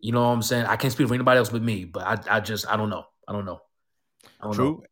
You 0.00 0.12
know 0.12 0.20
what 0.22 0.34
I'm 0.34 0.42
saying? 0.42 0.66
I 0.66 0.76
can't 0.76 0.92
speak 0.92 1.08
for 1.08 1.14
anybody 1.14 1.38
else 1.38 1.50
but 1.50 1.62
me. 1.62 1.84
But 1.84 2.02
I, 2.28 2.36
I 2.36 2.40
just, 2.40 2.68
I 2.68 2.76
don't 2.76 2.90
know. 2.90 3.04
I 3.28 3.32
don't 3.32 3.44
know. 3.44 3.60
I 4.40 4.44
don't 4.44 4.54
True. 4.54 4.64
know. 4.64 4.82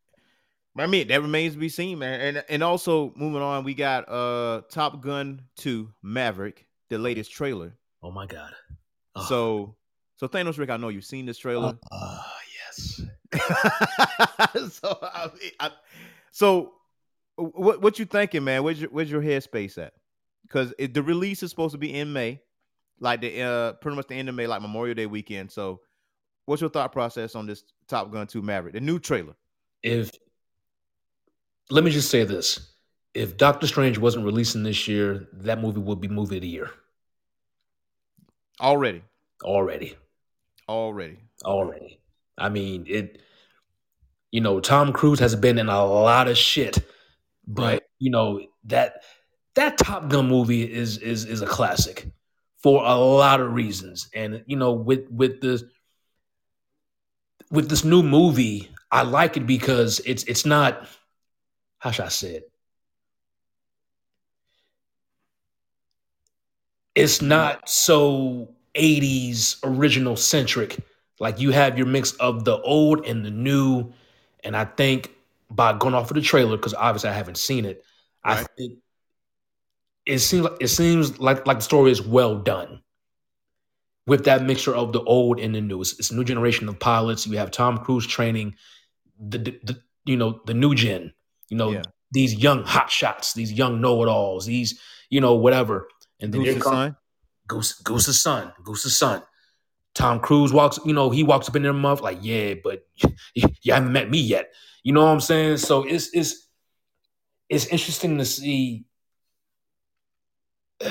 I 0.77 0.87
mean, 0.87 1.07
that 1.07 1.21
remains 1.21 1.53
to 1.53 1.59
be 1.59 1.69
seen, 1.69 1.99
man. 1.99 2.19
And 2.19 2.43
and 2.49 2.63
also 2.63 3.13
moving 3.15 3.41
on, 3.41 3.63
we 3.63 3.73
got 3.73 4.09
uh 4.09 4.61
Top 4.69 5.01
Gun 5.01 5.41
2 5.57 5.89
Maverick, 6.03 6.67
the 6.89 6.97
latest 6.97 7.31
trailer. 7.31 7.73
Oh 8.03 8.11
my 8.11 8.25
god. 8.25 8.53
Oh. 9.15 9.25
So 9.25 9.75
so 10.17 10.27
Thanos 10.27 10.57
Rick, 10.57 10.69
I 10.69 10.77
know 10.77 10.89
you've 10.89 11.05
seen 11.05 11.25
this 11.25 11.37
trailer. 11.37 11.77
Uh, 11.91 12.23
yes. 12.71 13.01
so 14.71 14.97
I 15.01 15.29
I, 15.59 15.71
so 16.31 16.73
what 17.35 17.81
what 17.81 17.99
you 17.99 18.05
thinking, 18.05 18.43
man? 18.43 18.63
Where's 18.63 18.81
your 18.81 18.89
where's 18.89 19.09
your 19.11 19.21
headspace 19.21 19.77
at? 19.77 19.93
Because 20.43 20.73
the 20.77 21.01
release 21.01 21.41
is 21.41 21.49
supposed 21.49 21.71
to 21.71 21.77
be 21.77 21.93
in 21.93 22.11
May, 22.11 22.41
like 22.99 23.21
the 23.21 23.41
uh 23.41 23.73
pretty 23.73 23.95
much 23.95 24.07
the 24.07 24.15
end 24.15 24.27
of 24.27 24.35
May, 24.35 24.47
like 24.47 24.61
Memorial 24.61 24.93
Day 24.95 25.05
weekend. 25.05 25.51
So 25.51 25.79
what's 26.45 26.61
your 26.61 26.69
thought 26.69 26.91
process 26.91 27.33
on 27.33 27.45
this 27.47 27.63
Top 27.87 28.11
Gun 28.11 28.27
2 28.27 28.41
Maverick, 28.41 28.73
the 28.73 28.81
new 28.81 28.99
trailer? 28.99 29.35
If 29.81 30.11
let 31.69 31.83
me 31.83 31.91
just 31.91 32.09
say 32.09 32.23
this: 32.23 32.73
if 33.13 33.37
Doctor 33.37 33.67
Strange 33.67 33.97
wasn't 33.97 34.25
releasing 34.25 34.63
this 34.63 34.87
year, 34.87 35.27
that 35.33 35.59
movie 35.61 35.79
would 35.79 36.01
be 36.01 36.07
movie 36.07 36.37
of 36.37 36.41
the 36.41 36.47
year 36.47 36.71
Already. 38.59 39.03
already. 39.43 39.95
Already. 40.69 41.19
Already. 41.43 41.99
I 42.37 42.49
mean, 42.49 42.85
it. 42.87 43.21
You 44.31 44.41
know, 44.41 44.59
Tom 44.59 44.91
Cruise 44.91 45.19
has 45.19 45.35
been 45.35 45.57
in 45.57 45.69
a 45.69 45.85
lot 45.85 46.27
of 46.27 46.37
shit, 46.37 46.79
but 47.47 47.63
Right. 47.63 47.83
you 47.99 48.11
know 48.11 48.41
that 48.65 49.03
that 49.55 49.77
Top 49.77 50.09
Gun 50.09 50.27
movie 50.27 50.63
is 50.71 50.97
is 50.97 51.23
is 51.25 51.41
a 51.41 51.47
classic 51.47 52.07
for 52.57 52.83
a 52.83 52.95
lot 52.95 53.39
of 53.39 53.53
reasons, 53.53 54.09
and 54.13 54.43
you 54.47 54.57
know, 54.57 54.73
with 54.73 55.09
with 55.09 55.39
the 55.41 55.69
with 57.51 57.69
this 57.69 57.83
new 57.85 58.03
movie, 58.03 58.69
I 58.91 59.03
like 59.03 59.37
it 59.37 59.45
because 59.47 60.01
it's 60.05 60.23
it's 60.25 60.45
not 60.45 60.87
how 61.85 61.91
should 61.91 62.05
I 62.05 62.09
say 62.09 62.35
it? 62.37 62.51
It's 66.95 67.21
not 67.21 67.67
so 67.69 68.49
80s 68.73 69.57
original 69.63 70.15
centric. 70.15 70.77
Like 71.19 71.39
you 71.39 71.51
have 71.51 71.77
your 71.77 71.87
mix 71.87 72.13
of 72.13 72.45
the 72.45 72.57
old 72.61 73.05
and 73.05 73.25
the 73.25 73.31
new. 73.31 73.91
And 74.43 74.55
I 74.55 74.65
think 74.65 75.11
by 75.49 75.73
going 75.73 75.93
off 75.93 76.09
of 76.11 76.15
the 76.15 76.21
trailer, 76.21 76.57
because 76.57 76.73
obviously 76.73 77.09
I 77.09 77.13
haven't 77.13 77.37
seen 77.37 77.65
it, 77.65 77.83
I 78.23 78.43
think 78.57 78.79
it 80.05 80.19
seems 80.19 80.43
like 80.43 80.57
it 80.59 80.67
seems 80.67 81.19
like 81.19 81.45
like 81.47 81.57
the 81.57 81.63
story 81.63 81.91
is 81.91 82.01
well 82.01 82.37
done 82.37 82.81
with 84.07 84.25
that 84.25 84.43
mixture 84.43 84.75
of 84.75 84.93
the 84.93 85.01
old 85.03 85.39
and 85.39 85.55
the 85.55 85.61
new. 85.61 85.81
It's, 85.81 85.97
it's 85.99 86.11
a 86.11 86.15
new 86.15 86.23
generation 86.23 86.69
of 86.69 86.79
pilots. 86.79 87.25
You 87.25 87.37
have 87.37 87.51
Tom 87.51 87.77
Cruise 87.79 88.05
training 88.05 88.55
the, 89.19 89.39
the, 89.39 89.61
the 89.65 89.83
you 90.05 90.17
know 90.17 90.41
the 90.47 90.55
new 90.55 90.75
gen. 90.75 91.13
You 91.49 91.57
know 91.57 91.71
Yeah. 91.71 91.83
these 92.11 92.33
young 92.33 92.63
hot 92.63 92.89
shots, 92.89 93.33
these 93.33 93.51
young 93.51 93.81
know 93.81 94.01
it 94.03 94.07
alls, 94.07 94.45
these 94.45 94.79
you 95.09 95.21
know 95.21 95.35
whatever. 95.35 95.87
And 96.19 96.33
then 96.33 96.41
Who's 96.41 96.49
here 96.49 96.57
the 96.59 96.63
comes 96.63 96.75
son? 96.75 96.97
Goose 97.47 97.73
Goose's 97.81 98.21
son. 98.21 98.53
Goose's 98.63 98.97
son. 98.97 99.21
Tom 99.93 100.19
Cruise 100.19 100.51
walks, 100.51 100.77
you 100.85 100.93
know, 100.93 101.09
he 101.09 101.23
walks 101.23 101.47
up 101.47 101.55
in 101.55 101.63
their 101.63 101.71
mouth 101.71 102.01
like, 102.01 102.17
yeah, 102.21 102.55
but 102.61 102.85
you 103.33 103.73
haven't 103.73 103.93
met 103.93 104.09
me 104.09 104.19
yet. 104.19 104.51
You 104.83 104.91
know 104.93 105.03
what 105.05 105.11
I'm 105.11 105.21
saying? 105.21 105.57
So 105.57 105.83
it's 105.83 106.09
it's 106.13 106.47
it's 107.49 107.65
interesting 107.67 108.17
to 108.17 108.25
see. 108.25 108.85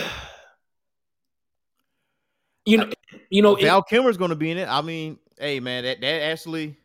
You 2.67 2.79
know, 2.79 2.91
you 3.29 3.43
know, 3.43 3.57
it- 3.57 3.63
Val 3.65 3.83
Kilmer's 3.83 4.17
gonna 4.17 4.37
be 4.37 4.51
in 4.51 4.57
it. 4.57 4.67
I 4.69 4.81
mean, 4.81 5.19
hey 5.39 5.61
man, 5.61 5.85
that 5.85 6.01
that 6.01 6.23
actually 6.23 6.77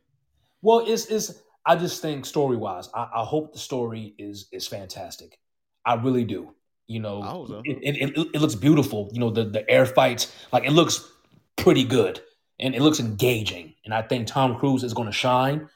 well, 0.62 0.80
it's 0.86 1.06
it's. 1.06 1.34
I 1.66 1.76
just 1.76 2.02
think 2.02 2.26
story 2.26 2.58
wise, 2.58 2.90
I, 2.94 3.08
I 3.16 3.24
hope 3.24 3.54
the 3.54 3.60
story 3.60 4.16
is 4.18 4.48
is 4.52 4.68
fantastic. 4.68 5.40
I 5.86 5.96
really 5.96 6.24
do. 6.24 6.54
You 6.88 7.00
know, 7.00 7.22
it, 7.66 7.78
it, 7.84 8.18
it, 8.18 8.28
it 8.34 8.42
looks 8.42 8.56
beautiful. 8.56 9.10
You 9.14 9.20
know, 9.20 9.30
the 9.30 9.46
the 9.46 9.70
air 9.70 9.86
fights, 9.86 10.34
like 10.52 10.66
it 10.66 10.72
looks 10.72 11.08
pretty 11.56 11.84
good 11.84 12.22
and 12.60 12.76
it 12.76 12.82
looks 12.82 13.00
engaging. 13.00 13.76
And 13.86 13.94
I 13.94 14.02
think 14.02 14.28
Tom 14.28 14.58
Cruise 14.58 14.84
is 14.84 14.94
going 14.94 15.08
to 15.08 15.14
shine. 15.14 15.70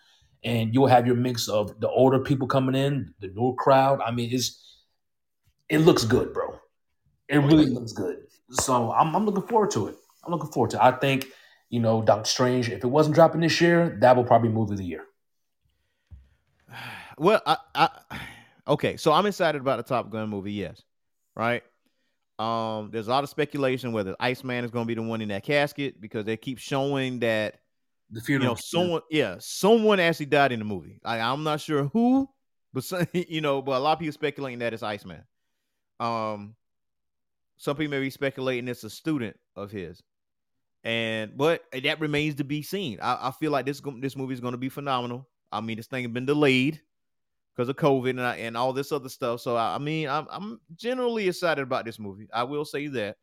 And 0.46 0.74
you'll 0.74 0.88
have 0.88 1.08
your 1.08 1.16
mix 1.16 1.48
of 1.48 1.80
the 1.80 1.88
older 1.88 2.20
people 2.20 2.48
coming 2.48 2.76
in, 2.76 3.14
the 3.22 3.28
new 3.30 3.56
crowd. 3.58 4.02
I 4.02 4.12
mean, 4.12 4.30
it's 4.34 4.82
it 5.70 5.80
looks 5.80 6.04
good, 6.04 6.34
bro. 6.34 6.60
It 7.30 7.38
really 7.38 7.68
looks 7.68 7.94
good. 7.94 8.18
So 8.52 8.92
I'm 8.92 9.16
I'm 9.16 9.26
looking 9.26 9.48
forward 9.48 9.72
to 9.72 9.88
it. 9.88 9.96
I'm 10.26 10.32
looking 10.34 10.52
forward 10.52 10.72
to 10.72 10.78
it. 10.78 10.84
I 10.84 10.92
think 10.92 11.28
you 11.70 11.80
know 11.80 12.02
Doctor 12.02 12.30
Strange. 12.30 12.70
If 12.70 12.84
it 12.84 12.88
wasn't 12.88 13.16
dropping 13.16 13.40
this 13.40 13.62
year, 13.62 13.98
that 14.02 14.18
will 14.18 14.26
probably 14.26 14.50
move 14.50 14.70
of 14.70 14.78
the 14.78 14.84
year. 14.84 15.06
Well, 17.18 17.42
I, 17.46 17.58
I 17.76 17.90
okay, 18.68 18.98
so 18.98 19.12
I'm 19.12 19.26
excited 19.26 19.62
about 19.62 19.78
the 19.78 19.84
Top 19.84 20.10
Gun 20.10 20.30
movie, 20.30 20.54
yes. 20.54 20.82
Right? 21.36 21.64
Um, 22.40 22.90
there's 22.92 23.08
a 23.08 23.12
lot 23.12 23.24
of 23.24 23.30
speculation 23.30 23.92
whether 23.92 24.16
Iceman 24.20 24.66
is 24.66 24.72
gonna 24.72 24.86
be 24.86 24.96
the 24.96 25.02
one 25.04 25.22
in 25.22 25.30
that 25.30 25.44
casket 25.44 26.02
because 26.02 26.26
they 26.26 26.38
keep 26.38 26.58
showing 26.60 27.20
that 27.20 27.60
The 28.10 28.22
you 28.26 28.26
funeral. 28.26 28.52
know 28.52 28.56
someone 28.56 29.02
yeah, 29.10 29.38
someone 29.40 30.00
actually 30.00 30.28
died 30.28 30.52
in 30.52 30.60
the 30.60 30.66
movie. 30.66 31.00
Like 31.04 31.22
I'm 31.22 31.44
not 31.44 31.62
sure 31.62 31.86
who, 31.86 32.30
but 32.74 32.84
some, 32.84 33.08
you 33.14 33.42
know, 33.42 33.62
but 33.62 33.78
a 33.78 33.80
lot 33.80 33.94
of 33.94 34.00
people 34.00 34.14
speculating 34.14 34.60
that 34.60 34.74
it's 34.74 34.84
Iceman. 34.84 35.24
Um 36.00 36.56
some 37.58 37.78
people 37.78 37.92
may 37.92 38.00
be 38.02 38.10
speculating 38.10 38.68
it's 38.68 38.84
a 38.84 38.90
student 38.90 39.38
of 39.56 39.72
his. 39.72 40.02
And 40.84 41.38
but 41.38 41.64
that 41.84 42.00
remains 42.02 42.36
to 42.36 42.44
be 42.44 42.62
seen. 42.62 43.00
I, 43.02 43.30
I 43.30 43.32
feel 43.32 43.52
like 43.52 43.66
this 43.66 43.82
this 44.00 44.18
movie 44.18 44.34
is 44.34 44.42
going 44.42 44.52
to 44.54 44.58
be 44.58 44.70
phenomenal. 44.70 45.30
I 45.52 45.62
mean, 45.62 45.78
this 45.78 45.88
thing 45.88 46.04
has 46.04 46.12
been 46.12 46.26
delayed 46.26 46.82
because 47.56 47.70
of 47.70 47.76
COVID 47.76 48.12
and, 48.12 48.22
I, 48.22 48.36
and 48.38 48.58
all 48.58 48.74
this 48.74 48.92
other 48.92 49.10
stuff. 49.10 49.42
So 49.42 49.56
I, 49.56 49.76
I 49.76 49.78
mean, 49.78 50.10
I'm 50.10 50.28
I'm 50.30 50.60
generally 50.76 51.28
excited 51.28 51.62
about 51.62 51.86
this 51.86 52.00
movie. 52.00 52.28
I 52.34 52.44
will 52.44 52.66
say 52.66 52.88
that. 52.88 53.18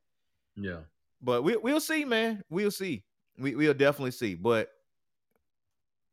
Yeah. 0.56 0.80
But 1.22 1.42
we 1.42 1.56
we'll 1.56 1.80
see, 1.80 2.04
man. 2.04 2.42
We'll 2.48 2.70
see. 2.70 3.02
We 3.38 3.54
we'll 3.54 3.74
definitely 3.74 4.12
see. 4.12 4.34
But 4.34 4.68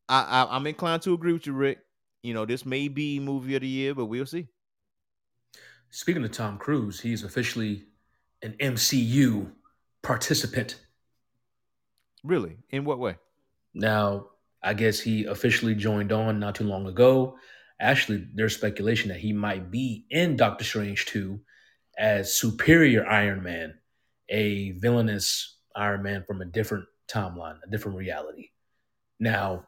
I, 0.09 0.21
I 0.21 0.55
I'm 0.55 0.67
inclined 0.67 1.03
to 1.03 1.13
agree 1.13 1.33
with 1.33 1.47
you, 1.47 1.53
Rick. 1.53 1.79
You 2.23 2.33
know, 2.33 2.45
this 2.45 2.65
may 2.65 2.87
be 2.87 3.19
movie 3.19 3.55
of 3.55 3.61
the 3.61 3.67
year, 3.67 3.93
but 3.93 4.05
we'll 4.05 4.25
see. 4.25 4.47
Speaking 5.89 6.23
of 6.23 6.31
Tom 6.31 6.57
Cruise, 6.57 6.99
he's 6.99 7.23
officially 7.23 7.85
an 8.41 8.55
MCU 8.59 9.51
participant. 10.01 10.81
Really? 12.23 12.57
In 12.69 12.83
what 12.83 12.99
way? 12.99 13.17
Now, 13.73 14.27
I 14.61 14.73
guess 14.73 14.99
he 14.99 15.25
officially 15.25 15.75
joined 15.75 16.11
on 16.11 16.39
not 16.39 16.55
too 16.55 16.65
long 16.65 16.87
ago. 16.87 17.37
Actually, 17.79 18.27
there's 18.33 18.55
speculation 18.55 19.09
that 19.09 19.19
he 19.19 19.33
might 19.33 19.69
be 19.69 20.05
in 20.09 20.35
Doctor 20.35 20.63
Strange 20.63 21.05
2 21.05 21.39
as 21.97 22.33
Superior 22.33 23.07
Iron 23.07 23.43
Man, 23.43 23.75
a 24.29 24.71
villainous 24.71 25.57
Iron 25.75 26.03
Man 26.03 26.23
from 26.23 26.41
a 26.41 26.45
different 26.45 26.85
timeline, 27.07 27.57
a 27.65 27.69
different 27.69 27.97
reality. 27.97 28.49
Now, 29.19 29.65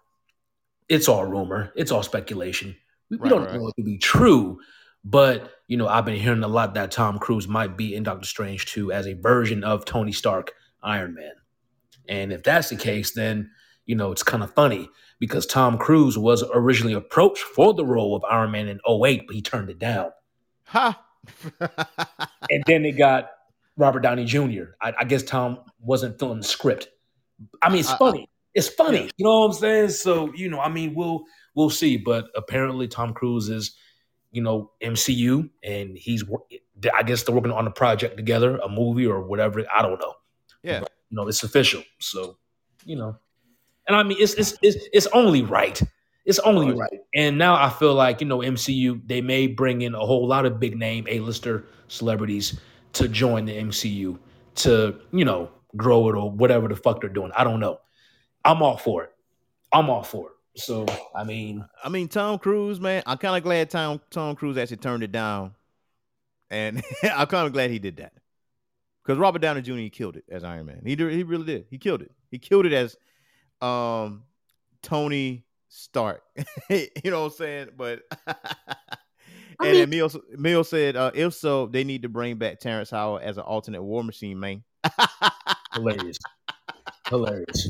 it's 0.87 1.07
all 1.07 1.25
rumor, 1.25 1.71
it's 1.75 1.91
all 1.91 2.03
speculation. 2.03 2.75
We, 3.09 3.17
we 3.17 3.29
don't 3.29 3.45
right. 3.45 3.55
know 3.55 3.67
it 3.67 3.75
to 3.77 3.83
be 3.83 3.97
true, 3.97 4.59
but 5.03 5.51
you 5.67 5.77
know, 5.77 5.87
I've 5.87 6.05
been 6.05 6.19
hearing 6.19 6.43
a 6.43 6.47
lot 6.47 6.73
that 6.73 6.91
Tom 6.91 7.19
Cruise 7.19 7.47
might 7.47 7.77
be 7.77 7.95
in 7.95 8.03
Doctor 8.03 8.25
Strange 8.25 8.65
2 8.67 8.91
as 8.91 9.07
a 9.07 9.13
version 9.13 9.63
of 9.63 9.85
Tony 9.85 10.11
Stark, 10.11 10.51
Iron 10.81 11.13
Man. 11.13 11.33
And 12.07 12.33
if 12.33 12.41
that's 12.41 12.69
the 12.69 12.75
case, 12.75 13.13
then 13.13 13.51
you 13.85 13.95
know, 13.95 14.11
it's 14.11 14.23
kind 14.23 14.43
of 14.43 14.53
funny 14.53 14.87
because 15.19 15.45
Tom 15.45 15.77
Cruise 15.77 16.17
was 16.17 16.43
originally 16.53 16.93
approached 16.93 17.43
for 17.43 17.73
the 17.73 17.85
role 17.85 18.15
of 18.15 18.23
Iron 18.25 18.51
Man 18.51 18.67
in 18.67 18.79
08, 18.89 19.27
but 19.27 19.35
he 19.35 19.41
turned 19.41 19.69
it 19.69 19.79
down. 19.79 20.11
Ha! 20.65 21.01
And 22.49 22.63
then 22.65 22.83
they 22.83 22.91
got 22.91 23.29
Robert 23.77 23.99
Downey 24.01 24.25
Jr. 24.25 24.71
I, 24.81 24.93
I 24.99 25.03
guess 25.03 25.23
Tom 25.23 25.59
wasn't 25.79 26.17
feeling 26.19 26.39
the 26.39 26.43
script. 26.47 26.87
I 27.61 27.69
mean, 27.69 27.81
it's 27.81 27.89
I- 27.91 27.95
I- 27.95 27.97
funny. 27.97 28.29
it's 28.55 28.69
funny. 28.69 29.03
Yeah. 29.05 29.11
You 29.17 29.25
know 29.25 29.39
what 29.41 29.45
I'm 29.47 29.53
saying? 29.53 29.89
So, 29.89 30.33
you 30.33 30.49
know, 30.49 30.59
I 30.59 30.69
mean, 30.69 30.95
we'll 30.95 31.23
we'll 31.55 31.69
see. 31.69 31.97
But 31.97 32.25
apparently 32.35 32.87
Tom 32.87 33.13
Cruise 33.13 33.49
is, 33.49 33.75
you 34.31 34.41
know, 34.41 34.71
MCU 34.81 35.49
and 35.63 35.97
he's 35.97 36.23
I 36.93 37.03
guess 37.03 37.23
they're 37.23 37.35
working 37.35 37.51
on 37.51 37.67
a 37.67 37.71
project 37.71 38.17
together, 38.17 38.57
a 38.57 38.69
movie 38.69 39.05
or 39.05 39.21
whatever. 39.21 39.63
I 39.73 39.81
don't 39.81 39.99
know. 39.99 40.13
yeah. 40.63 40.79
You 40.79 41.15
know, 41.15 41.27
it's 41.27 41.43
official. 41.43 41.83
So, 41.99 42.37
you 42.85 42.95
know. 42.95 43.17
And 43.89 43.97
I 43.97 44.03
mean 44.03 44.17
it's 44.21 44.35
it's 44.35 44.57
it's, 44.61 44.87
it's 44.93 45.07
only 45.07 45.41
right. 45.43 45.81
It's 46.25 46.39
only 46.39 46.73
Right. 46.73 46.99
And 47.15 47.39
now 47.39 47.55
I 47.55 47.69
feel 47.69 47.95
like, 47.95 48.21
you 48.21 48.27
know, 48.27 48.37
MCU, 48.39 49.01
they 49.07 49.19
may 49.19 49.47
bring 49.47 49.81
in 49.81 49.95
a 49.95 49.99
whole 49.99 50.27
lot 50.27 50.45
of 50.45 50.59
big 50.59 50.77
name 50.77 51.07
A-lister 51.09 51.65
celebrities 51.87 52.59
to 52.93 53.07
join 53.07 53.45
the 53.45 53.53
MCU 53.53 54.19
to, 54.55 54.99
you 55.11 55.25
know, 55.25 55.49
grow 55.75 56.07
it 56.09 56.15
or 56.15 56.29
whatever 56.29 56.67
the 56.67 56.75
fuck 56.75 57.01
they're 57.01 57.09
doing. 57.09 57.31
I 57.35 57.43
don't 57.43 57.59
know. 57.59 57.79
I'm 58.45 58.61
all 58.61 58.77
for 58.77 59.05
it. 59.05 59.11
I'm 59.73 59.89
all 59.89 60.03
for 60.03 60.27
it. 60.27 60.61
So, 60.61 60.85
I 61.15 61.23
mean, 61.23 61.65
I 61.83 61.89
mean, 61.89 62.07
Tom 62.07 62.37
Cruise, 62.37 62.79
man. 62.79 63.01
I'm 63.07 63.17
kind 63.17 63.35
of 63.35 63.43
glad 63.43 63.69
Tom 63.69 64.01
Tom 64.09 64.35
Cruise 64.35 64.57
actually 64.57 64.77
turned 64.77 65.03
it 65.03 65.11
down, 65.11 65.55
and 66.49 66.83
I'm 67.03 67.27
kind 67.27 67.47
of 67.47 67.53
glad 67.53 67.69
he 67.71 67.79
did 67.79 67.97
that 67.97 68.13
because 69.03 69.17
Robert 69.17 69.39
Downey 69.39 69.61
Jr. 69.61 69.73
he 69.73 69.89
killed 69.89 70.17
it 70.17 70.25
as 70.29 70.43
Iron 70.43 70.65
Man. 70.65 70.81
He 70.85 70.95
did, 70.95 71.11
he 71.13 71.23
really 71.23 71.45
did. 71.45 71.65
He 71.69 71.77
killed 71.77 72.01
it. 72.01 72.11
He 72.29 72.39
killed 72.39 72.65
it 72.65 72.73
as 72.73 72.97
um 73.61 74.23
Tony 74.81 75.45
Stark. 75.67 76.23
you 76.69 76.87
know 77.05 77.23
what 77.23 77.31
I'm 77.31 77.37
saying? 77.37 77.69
But 77.77 78.01
and 78.27 78.37
then 79.59 79.75
Emil, 79.83 80.11
Emil 80.33 80.63
said, 80.63 80.95
uh, 80.95 81.11
if 81.13 81.33
so, 81.33 81.67
they 81.67 81.83
need 81.83 82.03
to 82.03 82.09
bring 82.09 82.37
back 82.37 82.59
Terrence 82.59 82.89
Howard 82.89 83.23
as 83.23 83.37
an 83.37 83.43
alternate 83.43 83.83
War 83.83 84.03
Machine, 84.03 84.39
man. 84.39 84.63
hilarious. 85.73 86.17
hilarious. 87.07 87.67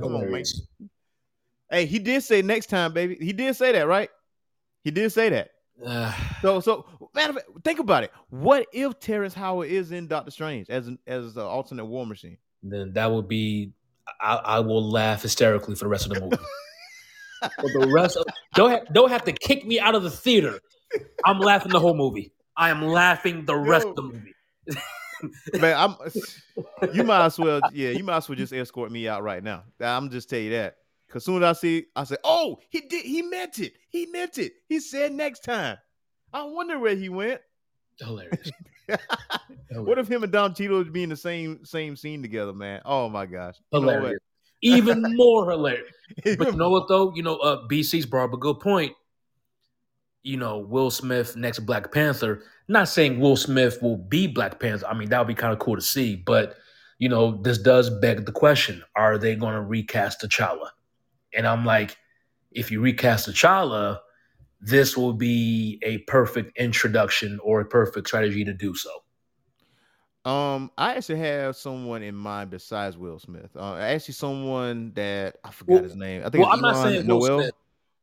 Come 0.00 0.16
on, 0.16 0.30
man. 0.30 0.44
Hey, 1.70 1.86
he 1.86 1.98
did 1.98 2.22
say 2.22 2.42
next 2.42 2.66
time, 2.66 2.92
baby. 2.92 3.16
He 3.20 3.32
did 3.32 3.56
say 3.56 3.72
that, 3.72 3.86
right? 3.86 4.10
He 4.84 4.90
did 4.90 5.10
say 5.12 5.28
that. 5.30 5.50
So, 6.42 6.60
so 6.60 6.84
matter 7.14 7.30
of 7.30 7.36
fact, 7.36 7.48
think 7.64 7.78
about 7.78 8.04
it. 8.04 8.12
What 8.28 8.66
if 8.74 9.00
Terrence 9.00 9.32
Howard 9.32 9.70
is 9.70 9.92
in 9.92 10.06
Doctor 10.06 10.30
Strange 10.30 10.68
as 10.68 10.88
an 10.88 10.98
as 11.06 11.36
an 11.36 11.42
alternate 11.42 11.86
War 11.86 12.06
Machine? 12.06 12.36
Then 12.72 12.92
that 12.94 13.10
would 13.10 13.28
be 13.28 13.72
I, 14.20 14.36
I 14.36 14.60
will 14.60 14.88
laugh 14.88 15.22
hysterically 15.22 15.74
for 15.74 15.84
the 15.84 15.88
rest 15.88 16.06
of 16.06 16.12
the 16.12 16.20
movie. 16.20 16.36
for 17.60 17.80
the 17.80 17.92
rest 17.92 18.16
of 18.16 18.24
don't 18.54 18.70
have, 18.70 18.92
don't 18.92 19.10
have 19.10 19.24
to 19.24 19.32
kick 19.32 19.66
me 19.66 19.80
out 19.80 19.94
of 19.94 20.02
the 20.02 20.10
theater. 20.10 20.60
I'm 21.24 21.38
laughing 21.38 21.72
the 21.72 21.80
whole 21.80 21.94
movie. 21.94 22.32
I 22.56 22.70
am 22.70 22.82
laughing 22.82 23.44
the 23.44 23.56
rest 23.56 23.86
of 23.86 23.96
the 23.96 24.02
movie. 24.02 24.34
Man, 25.58 25.76
I'm. 25.76 25.96
You 26.92 27.04
might 27.04 27.24
as 27.24 27.38
well, 27.38 27.60
yeah. 27.72 27.90
You 27.90 28.04
might 28.04 28.18
as 28.18 28.28
well 28.28 28.36
just 28.36 28.52
escort 28.52 28.92
me 28.92 29.08
out 29.08 29.22
right 29.22 29.42
now. 29.42 29.64
I'm 29.80 30.10
just 30.10 30.28
tell 30.28 30.38
you 30.38 30.50
that. 30.50 30.76
Cause 31.10 31.24
soon 31.24 31.42
as 31.42 31.56
I 31.56 31.60
see, 31.60 31.86
I 31.94 32.04
say, 32.04 32.16
"Oh, 32.24 32.58
he 32.70 32.80
did. 32.80 33.04
He 33.04 33.22
meant 33.22 33.58
it. 33.58 33.74
He 33.88 34.06
meant 34.06 34.38
it. 34.38 34.52
He 34.68 34.80
said 34.80 35.12
next 35.12 35.44
time." 35.44 35.78
I 36.32 36.42
wonder 36.42 36.78
where 36.80 36.96
he 36.96 37.08
went. 37.08 37.40
Hilarious. 38.00 38.50
what 39.72 39.98
if 39.98 40.08
him 40.08 40.22
and 40.22 40.32
Don 40.32 40.54
Cheadle 40.54 40.78
would 40.78 40.92
be 40.92 41.02
in 41.02 41.08
the 41.08 41.16
same 41.16 41.64
same 41.64 41.96
scene 41.96 42.22
together, 42.22 42.52
man? 42.52 42.82
Oh 42.84 43.08
my 43.08 43.26
gosh, 43.26 43.56
You 43.72 43.80
know 43.80 43.88
hilarious? 43.88 44.20
Even 44.62 45.02
more 45.16 45.50
hilarious. 45.50 45.90
But 46.38 46.52
you 46.52 46.56
know 46.56 46.70
what 46.70 46.88
though? 46.88 47.12
You 47.14 47.22
know, 47.22 47.36
uh, 47.36 47.66
BC's 47.68 48.06
brought 48.06 48.24
up 48.24 48.34
a 48.34 48.38
good 48.38 48.60
point. 48.60 48.92
You 50.22 50.36
know, 50.36 50.58
Will 50.58 50.90
Smith 50.90 51.36
next 51.36 51.60
Black 51.60 51.92
Panther. 51.92 52.42
Not 52.68 52.88
saying 52.88 53.20
Will 53.20 53.36
Smith 53.36 53.82
will 53.82 53.96
be 53.96 54.26
Black 54.26 54.58
Panther. 54.58 54.86
I 54.86 54.94
mean, 54.94 55.10
that 55.10 55.18
would 55.18 55.28
be 55.28 55.34
kind 55.34 55.52
of 55.52 55.58
cool 55.58 55.76
to 55.76 55.82
see. 55.82 56.16
But 56.16 56.56
you 56.98 57.08
know, 57.08 57.42
this 57.42 57.58
does 57.58 57.90
beg 57.90 58.24
the 58.24 58.32
question: 58.32 58.82
Are 58.96 59.18
they 59.18 59.34
going 59.34 59.54
to 59.54 59.60
recast 59.60 60.22
T'Challa? 60.22 60.68
And 61.34 61.46
I'm 61.46 61.64
like, 61.64 61.96
if 62.52 62.70
you 62.70 62.80
recast 62.80 63.28
T'Challa, 63.28 63.98
this 64.64 64.96
will 64.96 65.12
be 65.12 65.78
a 65.82 65.98
perfect 66.10 66.56
introduction 66.58 67.38
or 67.42 67.60
a 67.60 67.66
perfect 67.66 68.08
strategy 68.08 68.44
to 68.44 68.54
do 68.54 68.74
so. 68.74 68.90
Um, 70.24 70.70
I 70.78 70.94
actually 70.94 71.18
have 71.18 71.54
someone 71.54 72.02
in 72.02 72.14
mind 72.14 72.48
besides 72.50 72.96
Will 72.96 73.18
Smith. 73.18 73.50
Uh, 73.54 73.74
actually, 73.76 74.14
someone 74.14 74.92
that 74.94 75.36
I 75.44 75.50
forgot 75.50 75.74
Well- 75.74 75.82
his 75.82 75.96
name. 75.96 76.22
I 76.24 76.30
think 76.30 76.44
Well, 76.44 76.54
it's 76.54 76.62
I'm 76.62 76.62
not 76.62 76.82
saying 76.82 77.06
Will 77.06 77.40
Smith, 77.40 77.54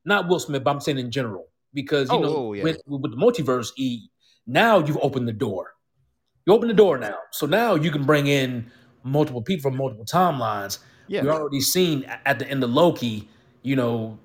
not 0.06 0.28
Will 0.28 0.40
Smith, 0.40 0.64
but 0.64 0.70
I'm 0.72 0.80
saying 0.82 1.00
in 1.00 1.10
general 1.10 1.48
because 1.74 2.10
you 2.12 2.18
Oh, 2.18 2.22
know 2.22 2.36
oh, 2.36 2.54
yeah. 2.54 2.64
with, 2.64 2.80
with 2.86 3.12
the 3.12 3.18
multiverse, 3.18 3.72
e 3.78 4.10
now 4.46 4.78
you've 4.78 5.00
opened 5.02 5.28
the 5.28 5.34
door. 5.34 5.74
You 6.46 6.54
open 6.54 6.68
the 6.68 6.76
door 6.76 7.00
now, 7.00 7.18
so 7.32 7.48
now 7.48 7.74
you 7.74 7.90
can 7.90 8.04
bring 8.04 8.28
in 8.28 8.72
multiple 9.04 9.42
people 9.42 9.72
from 9.72 9.78
multiple 9.78 10.06
timelines. 10.06 10.78
Yeah, 11.08 11.24
We 11.24 11.30
already 11.30 11.62
seen 11.62 12.04
at 12.26 12.38
the 12.38 12.48
end 12.48 12.64
of 12.64 12.70
Loki, 12.70 13.28
you 13.64 13.76
know, 13.76 14.20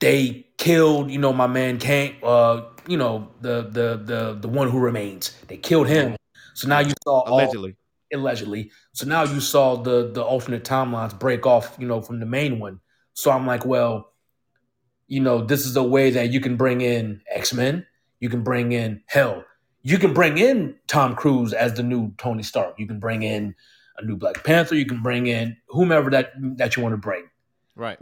they 0.00 0.46
killed, 0.56 1.10
you 1.10 1.18
know, 1.18 1.32
my 1.32 1.46
man 1.46 1.78
Kang, 1.78 2.16
uh, 2.22 2.62
you 2.86 2.96
know, 2.96 3.28
the 3.40 3.62
the 3.62 4.00
the 4.04 4.38
the 4.40 4.48
one 4.48 4.70
who 4.70 4.78
remains. 4.78 5.36
They 5.48 5.56
killed 5.56 5.88
him. 5.88 6.16
So 6.54 6.68
now 6.68 6.80
you 6.80 6.92
saw 7.04 7.20
all, 7.20 7.34
allegedly. 7.34 7.76
allegedly. 8.12 8.70
So 8.92 9.06
now 9.06 9.24
you 9.24 9.40
saw 9.40 9.76
the 9.76 10.10
the 10.12 10.22
alternate 10.22 10.64
timelines 10.64 11.18
break 11.18 11.46
off, 11.46 11.76
you 11.78 11.86
know, 11.86 12.00
from 12.00 12.20
the 12.20 12.26
main 12.26 12.58
one. 12.58 12.80
So 13.14 13.30
I'm 13.30 13.46
like, 13.46 13.64
well, 13.64 14.12
you 15.08 15.20
know, 15.20 15.44
this 15.44 15.66
is 15.66 15.76
a 15.76 15.82
way 15.82 16.10
that 16.10 16.30
you 16.30 16.40
can 16.40 16.56
bring 16.56 16.80
in 16.80 17.20
X 17.30 17.52
Men. 17.52 17.86
You 18.20 18.28
can 18.28 18.42
bring 18.42 18.72
in 18.72 19.02
hell. 19.06 19.44
You 19.82 19.98
can 19.98 20.12
bring 20.12 20.38
in 20.38 20.74
Tom 20.86 21.14
Cruise 21.14 21.52
as 21.52 21.74
the 21.74 21.82
new 21.82 22.12
Tony 22.18 22.42
Stark. 22.42 22.74
You 22.78 22.86
can 22.86 22.98
bring 22.98 23.22
in 23.22 23.54
a 23.96 24.04
new 24.04 24.16
Black 24.16 24.44
Panther. 24.44 24.74
You 24.74 24.86
can 24.86 25.02
bring 25.02 25.26
in 25.26 25.56
whomever 25.68 26.10
that 26.10 26.32
that 26.56 26.76
you 26.76 26.82
want 26.82 26.92
to 26.92 26.98
bring. 26.98 27.28
Right. 27.76 27.98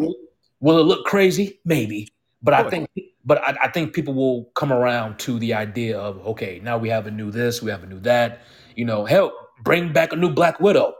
Will 0.60 0.78
it 0.78 0.84
look 0.84 1.04
crazy? 1.06 1.60
Maybe, 1.64 2.08
but 2.42 2.54
I 2.54 2.62
think, 2.64 2.88
but 3.24 3.38
I, 3.42 3.56
I 3.64 3.68
think 3.68 3.92
people 3.94 4.14
will 4.14 4.44
come 4.54 4.72
around 4.72 5.18
to 5.20 5.38
the 5.38 5.54
idea 5.54 5.98
of 5.98 6.24
okay, 6.28 6.60
now 6.62 6.78
we 6.78 6.88
have 6.88 7.06
a 7.06 7.10
new 7.10 7.30
this, 7.30 7.62
we 7.62 7.70
have 7.70 7.82
a 7.82 7.86
new 7.86 8.00
that. 8.00 8.40
You 8.74 8.84
know, 8.84 9.04
help 9.04 9.32
bring 9.62 9.92
back 9.92 10.12
a 10.12 10.16
new 10.16 10.30
Black 10.30 10.60
Widow, 10.60 10.94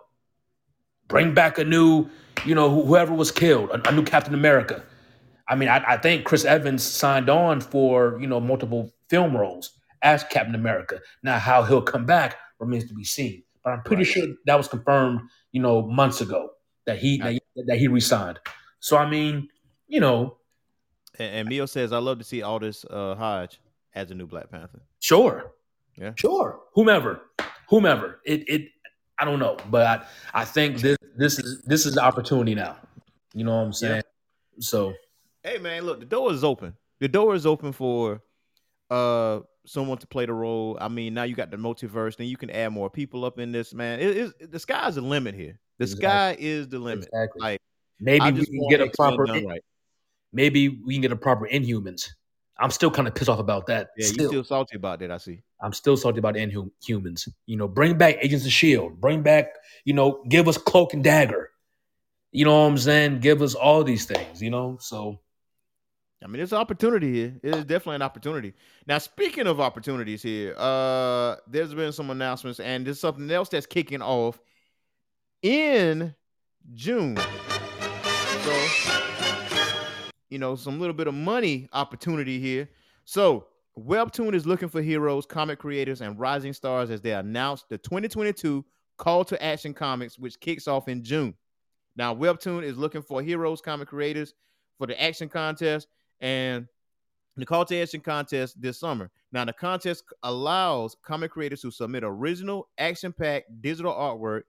bring 1.08 1.34
back 1.34 1.58
a 1.58 1.64
new, 1.64 2.08
you 2.44 2.54
know, 2.54 2.68
wh- 2.70 2.86
whoever 2.86 3.14
was 3.14 3.30
killed, 3.30 3.70
a, 3.70 3.88
a 3.88 3.92
new 3.92 4.02
Captain 4.02 4.34
America. 4.34 4.82
I 5.48 5.54
mean, 5.54 5.68
I, 5.68 5.82
I 5.86 5.96
think 5.96 6.24
Chris 6.24 6.44
Evans 6.44 6.82
signed 6.82 7.28
on 7.30 7.60
for 7.60 8.18
you 8.20 8.26
know 8.26 8.40
multiple 8.40 8.92
film 9.08 9.36
roles 9.36 9.70
as 10.02 10.24
Captain 10.24 10.54
America. 10.54 11.00
Now, 11.22 11.38
how 11.38 11.62
he'll 11.62 11.82
come 11.82 12.06
back 12.06 12.36
remains 12.58 12.88
to 12.88 12.94
be 12.94 13.04
seen. 13.04 13.42
But 13.64 13.72
I'm 13.74 13.82
pretty 13.82 14.04
sure 14.04 14.26
that 14.46 14.56
was 14.56 14.68
confirmed, 14.68 15.20
you 15.52 15.60
know, 15.60 15.86
months 15.86 16.20
ago 16.20 16.50
that 16.86 16.98
he 16.98 17.18
that, 17.18 17.32
he- 17.34 17.40
that 17.66 17.78
he 17.78 17.88
resigned. 17.88 18.38
So 18.86 18.96
I 18.96 19.10
mean, 19.10 19.48
you 19.88 19.98
know, 19.98 20.36
And, 21.18 21.34
and 21.38 21.48
Mio 21.48 21.66
says, 21.66 21.92
"I 21.92 21.98
love 21.98 22.18
to 22.18 22.24
see 22.24 22.40
Aldis 22.42 22.84
uh, 22.88 23.16
Hodge 23.16 23.58
as 23.96 24.12
a 24.12 24.14
new 24.14 24.28
Black 24.28 24.48
Panther." 24.48 24.80
sure, 25.00 25.54
Yeah. 25.96 26.12
sure, 26.14 26.60
whomever, 26.72 27.22
whomever. 27.68 28.20
It 28.24 28.48
it 28.48 28.68
I 29.18 29.24
don't 29.24 29.40
know, 29.40 29.56
but 29.72 29.82
I 29.88 30.06
I 30.42 30.44
think 30.44 30.78
this 30.78 30.96
this 31.16 31.40
is 31.40 31.62
this 31.62 31.84
is 31.84 31.94
the 31.94 32.00
opportunity 32.04 32.54
now. 32.54 32.76
You 33.34 33.42
know 33.42 33.56
what 33.56 33.64
I'm 33.64 33.72
saying? 33.72 34.02
So 34.60 34.94
Hey 35.42 35.58
man, 35.58 35.82
look, 35.82 35.98
the 35.98 36.06
door 36.06 36.30
is 36.32 36.44
open. 36.44 36.76
The 37.00 37.08
door 37.08 37.34
is 37.34 37.44
open 37.44 37.72
for 37.72 38.22
uh 38.88 39.40
someone 39.64 39.98
to 39.98 40.06
play 40.06 40.26
the 40.26 40.32
role. 40.32 40.78
I 40.80 40.86
mean, 40.86 41.12
now 41.12 41.24
you 41.24 41.34
got 41.34 41.50
the 41.50 41.56
multiverse, 41.56 42.16
then 42.16 42.28
you 42.28 42.36
can 42.36 42.50
add 42.50 42.68
more 42.68 42.88
people 42.88 43.24
up 43.24 43.40
in 43.40 43.50
this, 43.50 43.74
man. 43.74 43.98
It 43.98 44.16
is 44.16 44.32
the 44.38 44.60
sky's 44.60 44.94
the 44.94 45.00
limit 45.00 45.34
here. 45.34 45.58
The 45.78 45.84
Exactly. 45.86 46.04
sky 46.06 46.36
is 46.38 46.68
the 46.68 46.78
limit. 46.78 47.08
exactly. 47.12 47.40
Like 47.42 47.60
maybe 48.00 48.32
we 48.32 48.46
can 48.46 48.68
get 48.68 48.80
a 48.80 48.90
proper 48.90 49.26
done 49.26 49.46
right. 49.46 49.64
maybe 50.32 50.68
we 50.68 50.94
can 50.94 51.02
get 51.02 51.12
a 51.12 51.16
proper 51.16 51.46
Inhumans. 51.46 52.08
I'm 52.58 52.70
still 52.70 52.90
kind 52.90 53.06
of 53.06 53.14
pissed 53.14 53.28
off 53.28 53.38
about 53.38 53.66
that. 53.66 53.90
Yeah, 53.96 54.06
still. 54.06 54.22
you 54.22 54.28
still 54.28 54.44
salty 54.44 54.76
about 54.76 55.00
that. 55.00 55.10
I 55.10 55.18
see. 55.18 55.42
I'm 55.60 55.74
still 55.74 55.96
salty 55.96 56.18
about 56.18 56.36
Inhumans. 56.36 57.28
You 57.44 57.56
know, 57.56 57.68
bring 57.68 57.98
back 57.98 58.16
Agents 58.20 58.46
of 58.46 58.52
Shield. 58.52 59.00
Bring 59.00 59.22
back, 59.22 59.48
you 59.84 59.92
know, 59.92 60.22
give 60.28 60.48
us 60.48 60.56
Cloak 60.56 60.94
and 60.94 61.04
Dagger. 61.04 61.50
You 62.32 62.44
know 62.46 62.62
what 62.62 62.68
I'm 62.68 62.78
saying? 62.78 63.20
Give 63.20 63.42
us 63.42 63.54
all 63.54 63.84
these 63.84 64.06
things. 64.06 64.40
You 64.40 64.50
know, 64.50 64.78
so 64.80 65.20
I 66.24 66.28
mean, 66.28 66.42
it's 66.42 66.52
an 66.52 66.58
opportunity 66.58 67.12
here. 67.12 67.40
It 67.42 67.54
is 67.54 67.64
definitely 67.64 67.96
an 67.96 68.02
opportunity. 68.02 68.54
Now, 68.86 68.98
speaking 68.98 69.46
of 69.46 69.60
opportunities 69.60 70.22
here, 70.22 70.54
uh, 70.56 71.36
there's 71.46 71.74
been 71.74 71.92
some 71.92 72.10
announcements, 72.10 72.58
and 72.58 72.86
there's 72.86 73.00
something 73.00 73.30
else 73.30 73.50
that's 73.50 73.66
kicking 73.66 74.02
off 74.02 74.40
in 75.42 76.14
June. 76.74 77.18
So, 78.46 78.68
you 80.30 80.38
know, 80.38 80.54
some 80.54 80.78
little 80.78 80.94
bit 80.94 81.08
of 81.08 81.14
money 81.14 81.68
opportunity 81.72 82.38
here. 82.38 82.70
So, 83.04 83.48
Webtoon 83.76 84.34
is 84.36 84.46
looking 84.46 84.68
for 84.68 84.80
heroes, 84.80 85.26
comic 85.26 85.58
creators, 85.58 86.00
and 86.00 86.16
rising 86.16 86.52
stars 86.52 86.88
as 86.90 87.00
they 87.00 87.10
announce 87.10 87.64
the 87.68 87.76
2022 87.76 88.64
Call 88.98 89.24
to 89.24 89.42
Action 89.42 89.74
Comics, 89.74 90.16
which 90.16 90.38
kicks 90.38 90.68
off 90.68 90.86
in 90.86 91.02
June. 91.02 91.34
Now, 91.96 92.14
Webtoon 92.14 92.62
is 92.62 92.78
looking 92.78 93.02
for 93.02 93.20
heroes, 93.20 93.60
comic 93.60 93.88
creators 93.88 94.32
for 94.78 94.86
the 94.86 95.02
action 95.02 95.28
contest 95.28 95.88
and 96.20 96.68
the 97.36 97.46
call 97.46 97.64
to 97.64 97.76
action 97.76 98.00
contest 98.00 98.62
this 98.62 98.78
summer. 98.78 99.10
Now, 99.32 99.44
the 99.44 99.54
contest 99.54 100.04
allows 100.22 100.94
comic 101.02 101.32
creators 101.32 101.62
to 101.62 101.72
submit 101.72 102.04
original, 102.04 102.68
action 102.78 103.12
packed 103.12 103.60
digital 103.60 103.92
artwork 103.92 104.42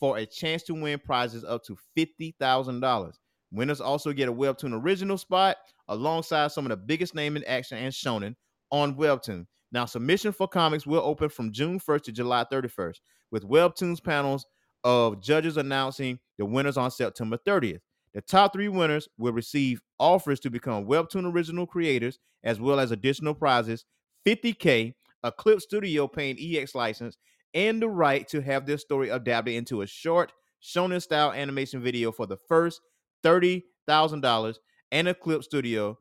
for 0.00 0.16
a 0.16 0.24
chance 0.24 0.62
to 0.62 0.72
win 0.72 0.98
prizes 0.98 1.44
up 1.44 1.62
to 1.64 1.76
$50,000. 1.98 3.12
Winners 3.52 3.80
also 3.80 4.12
get 4.12 4.28
a 4.28 4.32
Webtoon 4.32 4.72
original 4.72 5.18
spot 5.18 5.56
alongside 5.88 6.52
some 6.52 6.64
of 6.64 6.70
the 6.70 6.76
biggest 6.76 7.14
name 7.14 7.36
in 7.36 7.44
action 7.44 7.76
and 7.76 7.92
shonen 7.92 8.34
on 8.70 8.96
Webtoon. 8.96 9.46
Now, 9.72 9.84
submission 9.84 10.32
for 10.32 10.48
comics 10.48 10.86
will 10.86 11.02
open 11.02 11.28
from 11.28 11.52
June 11.52 11.78
1st 11.78 12.02
to 12.04 12.12
July 12.12 12.44
31st, 12.50 12.96
with 13.30 13.48
Webtoon's 13.48 14.00
panels 14.00 14.46
of 14.84 15.22
judges 15.22 15.56
announcing 15.58 16.18
the 16.38 16.46
winners 16.46 16.76
on 16.76 16.90
September 16.90 17.38
30th. 17.46 17.80
The 18.14 18.22
top 18.22 18.52
three 18.52 18.68
winners 18.68 19.08
will 19.16 19.32
receive 19.32 19.80
offers 19.98 20.40
to 20.40 20.50
become 20.50 20.86
Webtoon 20.86 21.30
original 21.32 21.66
creators, 21.66 22.18
as 22.44 22.60
well 22.60 22.80
as 22.80 22.90
additional 22.90 23.34
prizes 23.34 23.84
50K, 24.26 24.94
a 25.22 25.32
Clip 25.32 25.60
Studio 25.60 26.06
Paint 26.06 26.38
EX 26.40 26.74
license, 26.74 27.16
and 27.54 27.80
the 27.80 27.88
right 27.88 28.26
to 28.28 28.40
have 28.40 28.66
their 28.66 28.78
story 28.78 29.10
adapted 29.10 29.54
into 29.54 29.82
a 29.82 29.86
short 29.86 30.32
shonen 30.62 31.02
style 31.02 31.32
animation 31.32 31.82
video 31.82 32.12
for 32.12 32.26
the 32.26 32.36
first 32.48 32.80
$30,000, 33.24 34.56
and 34.90 35.08
a 35.08 35.14
Clip 35.14 35.42
Studio 35.42 35.98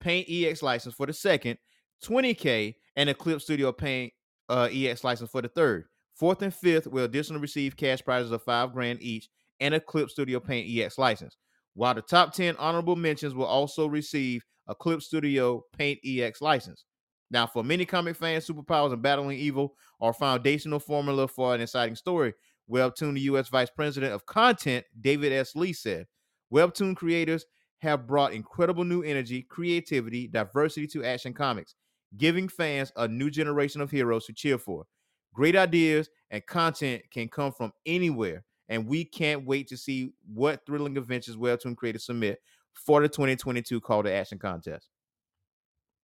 Paint 0.00 0.26
EX 0.30 0.62
license 0.62 0.94
for 0.94 1.06
the 1.06 1.12
second, 1.12 1.58
20K, 2.04 2.74
and 2.96 3.10
a 3.10 3.14
Clip 3.14 3.40
Studio 3.40 3.72
Paint 3.72 4.12
uh, 4.48 4.68
EX 4.72 5.04
license 5.04 5.30
for 5.30 5.42
the 5.42 5.48
third. 5.48 5.84
Fourth 6.14 6.42
and 6.42 6.54
fifth 6.54 6.86
will 6.86 7.04
additionally 7.04 7.40
receive 7.40 7.76
cash 7.76 8.02
prizes 8.02 8.32
of 8.32 8.42
five 8.42 8.72
grand 8.72 9.02
each 9.02 9.28
and 9.60 9.74
a 9.74 9.80
Clip 9.80 10.10
Studio 10.10 10.40
Paint 10.40 10.68
EX 10.70 10.98
license 10.98 11.36
while 11.74 11.94
the 11.94 12.02
top 12.02 12.32
10 12.32 12.56
honorable 12.56 12.96
mentions 12.96 13.34
will 13.34 13.46
also 13.46 13.86
receive 13.86 14.44
a 14.68 14.74
Clip 14.74 15.02
Studio 15.02 15.64
Paint 15.76 16.00
EX 16.04 16.40
license. 16.40 16.84
Now, 17.30 17.46
for 17.46 17.62
many 17.62 17.84
comic 17.84 18.16
fans, 18.16 18.46
superpowers 18.46 18.92
and 18.92 19.02
battling 19.02 19.38
evil 19.38 19.74
are 20.00 20.12
foundational 20.12 20.80
formula 20.80 21.28
for 21.28 21.54
an 21.54 21.60
exciting 21.60 21.94
story. 21.94 22.34
Webtoon, 22.70 23.14
the 23.14 23.20
U.S. 23.22 23.48
Vice 23.48 23.70
President 23.70 24.12
of 24.12 24.26
Content, 24.26 24.84
David 25.00 25.32
S. 25.32 25.54
Lee 25.54 25.72
said, 25.72 26.06
Webtoon 26.52 26.96
creators 26.96 27.46
have 27.78 28.06
brought 28.06 28.32
incredible 28.32 28.84
new 28.84 29.02
energy, 29.02 29.42
creativity, 29.42 30.26
diversity 30.26 30.86
to 30.88 31.04
action 31.04 31.32
comics, 31.32 31.74
giving 32.16 32.48
fans 32.48 32.92
a 32.96 33.08
new 33.08 33.30
generation 33.30 33.80
of 33.80 33.90
heroes 33.90 34.26
to 34.26 34.32
cheer 34.32 34.58
for. 34.58 34.86
Great 35.32 35.56
ideas 35.56 36.10
and 36.30 36.44
content 36.46 37.02
can 37.10 37.28
come 37.28 37.52
from 37.52 37.72
anywhere, 37.86 38.44
and 38.68 38.86
we 38.86 39.04
can't 39.04 39.46
wait 39.46 39.68
to 39.68 39.76
see 39.76 40.12
what 40.32 40.64
thrilling 40.66 40.96
adventures 40.98 41.36
Webtoon 41.36 41.76
creators 41.76 42.04
submit 42.04 42.40
for 42.72 43.00
the 43.00 43.08
2022 43.08 43.80
Call 43.80 44.02
to 44.02 44.12
Action 44.12 44.38
contest. 44.38 44.88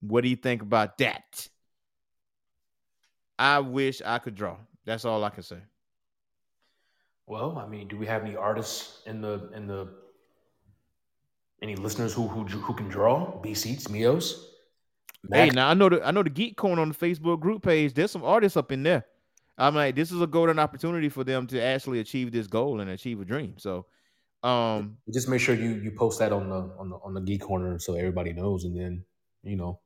What 0.02 0.22
do 0.22 0.30
you 0.30 0.36
think 0.36 0.62
about 0.62 0.98
that? 1.00 1.50
I 3.38 3.60
wish 3.60 4.02
I 4.06 4.20
could 4.20 4.36
draw. 4.36 4.58
That's 4.86 5.06
all 5.06 5.24
I 5.24 5.30
can 5.30 5.44
say. 5.44 5.58
Well, 7.28 7.58
I 7.58 7.68
mean, 7.68 7.88
do 7.88 7.98
we 7.98 8.06
have 8.06 8.24
any 8.24 8.36
artists 8.36 9.02
in 9.08 9.20
the 9.20 9.50
in 9.54 9.66
the 9.68 9.90
any 11.66 11.76
listeners 11.76 12.14
who 12.14 12.28
who 12.28 12.44
who 12.44 12.74
can 12.74 12.88
draw? 12.88 13.40
B 13.42 13.54
seats, 13.56 13.88
Mios. 13.88 14.36
Hey, 15.32 15.50
now 15.50 15.70
I 15.70 15.74
know 15.74 15.90
the 15.90 16.06
I 16.06 16.12
know 16.12 16.22
the 16.22 16.30
Geek 16.30 16.56
Corner 16.58 16.82
on 16.82 16.90
the 16.90 16.96
Facebook 16.96 17.40
group 17.40 17.64
page. 17.64 17.94
There's 17.94 18.12
some 18.12 18.24
artists 18.24 18.56
up 18.56 18.72
in 18.72 18.84
there. 18.84 19.06
I'm 19.58 19.74
like, 19.74 19.96
this 19.96 20.12
is 20.12 20.22
a 20.22 20.28
golden 20.28 20.60
opportunity 20.60 21.10
for 21.10 21.24
them 21.24 21.48
to 21.48 21.62
actually 21.62 22.00
achieve 22.00 22.32
this 22.32 22.46
goal 22.46 22.82
and 22.82 22.90
achieve 22.92 23.20
a 23.22 23.26
dream. 23.26 23.56
So, 23.58 23.86
um, 24.44 24.98
just 25.12 25.28
make 25.28 25.42
sure 25.42 25.56
you 25.56 25.72
you 25.72 25.92
post 25.92 26.20
that 26.20 26.32
on 26.32 26.50
the 26.50 26.72
on 26.78 26.90
the 26.90 26.98
on 26.98 27.14
the 27.16 27.22
Geek 27.22 27.42
Corner 27.42 27.80
so 27.80 27.96
everybody 27.96 28.32
knows, 28.32 28.66
and 28.66 28.78
then 28.78 29.04
you 29.44 29.56
know, 29.56 29.80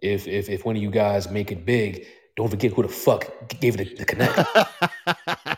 if 0.00 0.28
if 0.28 0.48
if 0.48 0.64
one 0.64 0.76
of 0.76 0.82
you 0.82 0.90
guys 0.90 1.30
make 1.30 1.50
it 1.50 1.66
big, 1.66 2.06
don't 2.36 2.48
forget 2.48 2.72
who 2.72 2.82
the 2.82 2.88
fuck 2.88 3.26
gave 3.60 3.80
it 3.80 3.98
the 3.98 4.04
connect. 4.04 4.38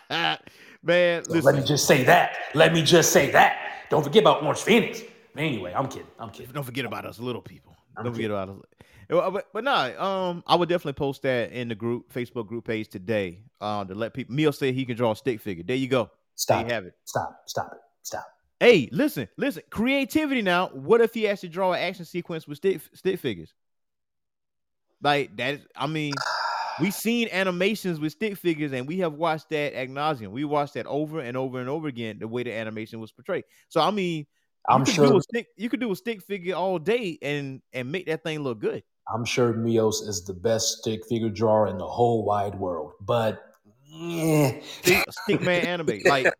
Man, 0.84 1.24
so 1.24 1.34
let 1.34 1.54
me 1.54 1.62
just 1.62 1.86
say 1.86 2.02
that. 2.04 2.36
Let 2.54 2.72
me 2.72 2.82
just 2.82 3.12
say 3.12 3.30
that. 3.32 3.71
Don't 3.92 4.02
forget 4.02 4.22
about 4.22 4.42
Orange 4.42 4.60
Phoenix. 4.60 5.02
Anyway, 5.36 5.70
I'm 5.76 5.86
kidding. 5.86 6.06
I'm 6.18 6.30
kidding. 6.30 6.50
Don't 6.52 6.64
forget 6.64 6.86
about 6.86 7.04
us 7.04 7.18
little 7.20 7.42
people. 7.42 7.76
I'm 7.94 8.04
Don't 8.04 8.14
forget 8.14 8.30
about 8.30 8.48
us. 8.48 8.56
But 9.10 9.48
but 9.52 9.64
nah, 9.64 9.90
um, 10.30 10.42
I 10.46 10.54
would 10.56 10.70
definitely 10.70 10.94
post 10.94 11.20
that 11.22 11.52
in 11.52 11.68
the 11.68 11.74
group 11.74 12.10
Facebook 12.10 12.46
group 12.46 12.64
page 12.66 12.88
today. 12.88 13.40
Um, 13.60 13.86
to 13.88 13.94
let 13.94 14.14
people. 14.14 14.34
Neil 14.34 14.50
said 14.50 14.72
he 14.72 14.86
can 14.86 14.96
draw 14.96 15.10
a 15.10 15.16
stick 15.16 15.42
figure. 15.42 15.62
There 15.62 15.76
you 15.76 15.88
go. 15.88 16.10
Stop. 16.36 16.60
There 16.60 16.68
you 16.68 16.72
have 16.74 16.84
it. 16.86 16.94
Stop. 17.04 17.42
Stop 17.44 17.70
it. 17.74 17.80
Stop. 18.00 18.24
Hey, 18.60 18.88
listen, 18.92 19.28
listen. 19.36 19.62
Creativity 19.68 20.40
now. 20.40 20.68
What 20.68 21.02
if 21.02 21.12
he 21.12 21.28
actually 21.28 21.50
draw 21.50 21.74
an 21.74 21.80
action 21.80 22.06
sequence 22.06 22.48
with 22.48 22.56
stick 22.56 22.80
stick 22.94 23.20
figures? 23.20 23.52
Like 25.02 25.36
that. 25.36 25.54
is- 25.54 25.66
I 25.76 25.86
mean, 25.86 26.14
we've 26.80 26.94
seen 26.94 27.28
animations 27.32 28.00
with 28.00 28.12
stick 28.12 28.36
figures, 28.36 28.72
and 28.72 28.86
we 28.86 28.98
have 28.98 29.14
watched 29.14 29.50
that 29.50 29.74
ad 29.74 29.88
nauseum. 29.88 30.28
We 30.28 30.44
watched 30.44 30.74
that 30.74 30.86
over 30.86 31.20
and 31.20 31.36
over 31.36 31.60
and 31.60 31.68
over 31.68 31.88
again. 31.88 32.18
The 32.18 32.28
way 32.28 32.42
the 32.42 32.52
animation 32.52 33.00
was 33.00 33.12
portrayed. 33.12 33.44
So 33.68 33.80
I 33.80 33.90
mean, 33.90 34.26
I'm 34.68 34.84
sure. 34.84 35.06
do 35.08 35.16
a 35.16 35.22
stick. 35.22 35.48
You 35.56 35.68
could 35.68 35.80
do 35.80 35.90
a 35.92 35.96
stick 35.96 36.22
figure 36.22 36.54
all 36.54 36.78
day 36.78 37.18
and 37.22 37.62
and 37.72 37.90
make 37.90 38.06
that 38.06 38.22
thing 38.22 38.40
look 38.40 38.60
good. 38.60 38.82
I'm 39.12 39.24
sure 39.24 39.52
Mios 39.52 40.06
is 40.06 40.24
the 40.24 40.34
best 40.34 40.78
stick 40.78 41.00
figure 41.08 41.28
drawer 41.28 41.66
in 41.66 41.78
the 41.78 41.86
whole 41.86 42.24
wide 42.24 42.54
world. 42.54 42.92
But 43.00 43.42
eh. 43.94 44.60
Stick, 44.80 45.04
stick 45.10 45.42
man 45.42 45.66
anime. 45.66 45.98
Like 46.04 46.32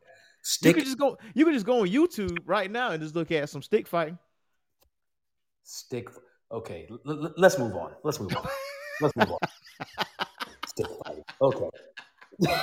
stick. 0.43 0.69
you 0.69 0.75
could 0.75 0.85
just 0.85 0.99
go. 0.99 1.19
You 1.35 1.45
could 1.45 1.55
just 1.55 1.67
go 1.67 1.81
on 1.81 1.89
YouTube 1.89 2.39
right 2.47 2.71
now 2.71 2.91
and 2.91 3.03
just 3.03 3.17
look 3.17 3.31
at 3.33 3.49
some 3.49 3.63
stick 3.63 3.87
fighting. 3.89 4.19
stick. 5.65 6.09
Okay, 6.51 6.87
l- 6.91 7.01
l- 7.07 7.35
let's 7.39 7.59
move 7.59 7.75
on. 7.75 7.93
Let's 8.05 8.21
move 8.21 8.37
on. 8.37 8.47
Let's 9.01 9.17
move 9.17 9.33
on. 9.33 9.39
Stick 10.69 10.87
fighting. 11.05 11.25
Okay. 11.43 11.69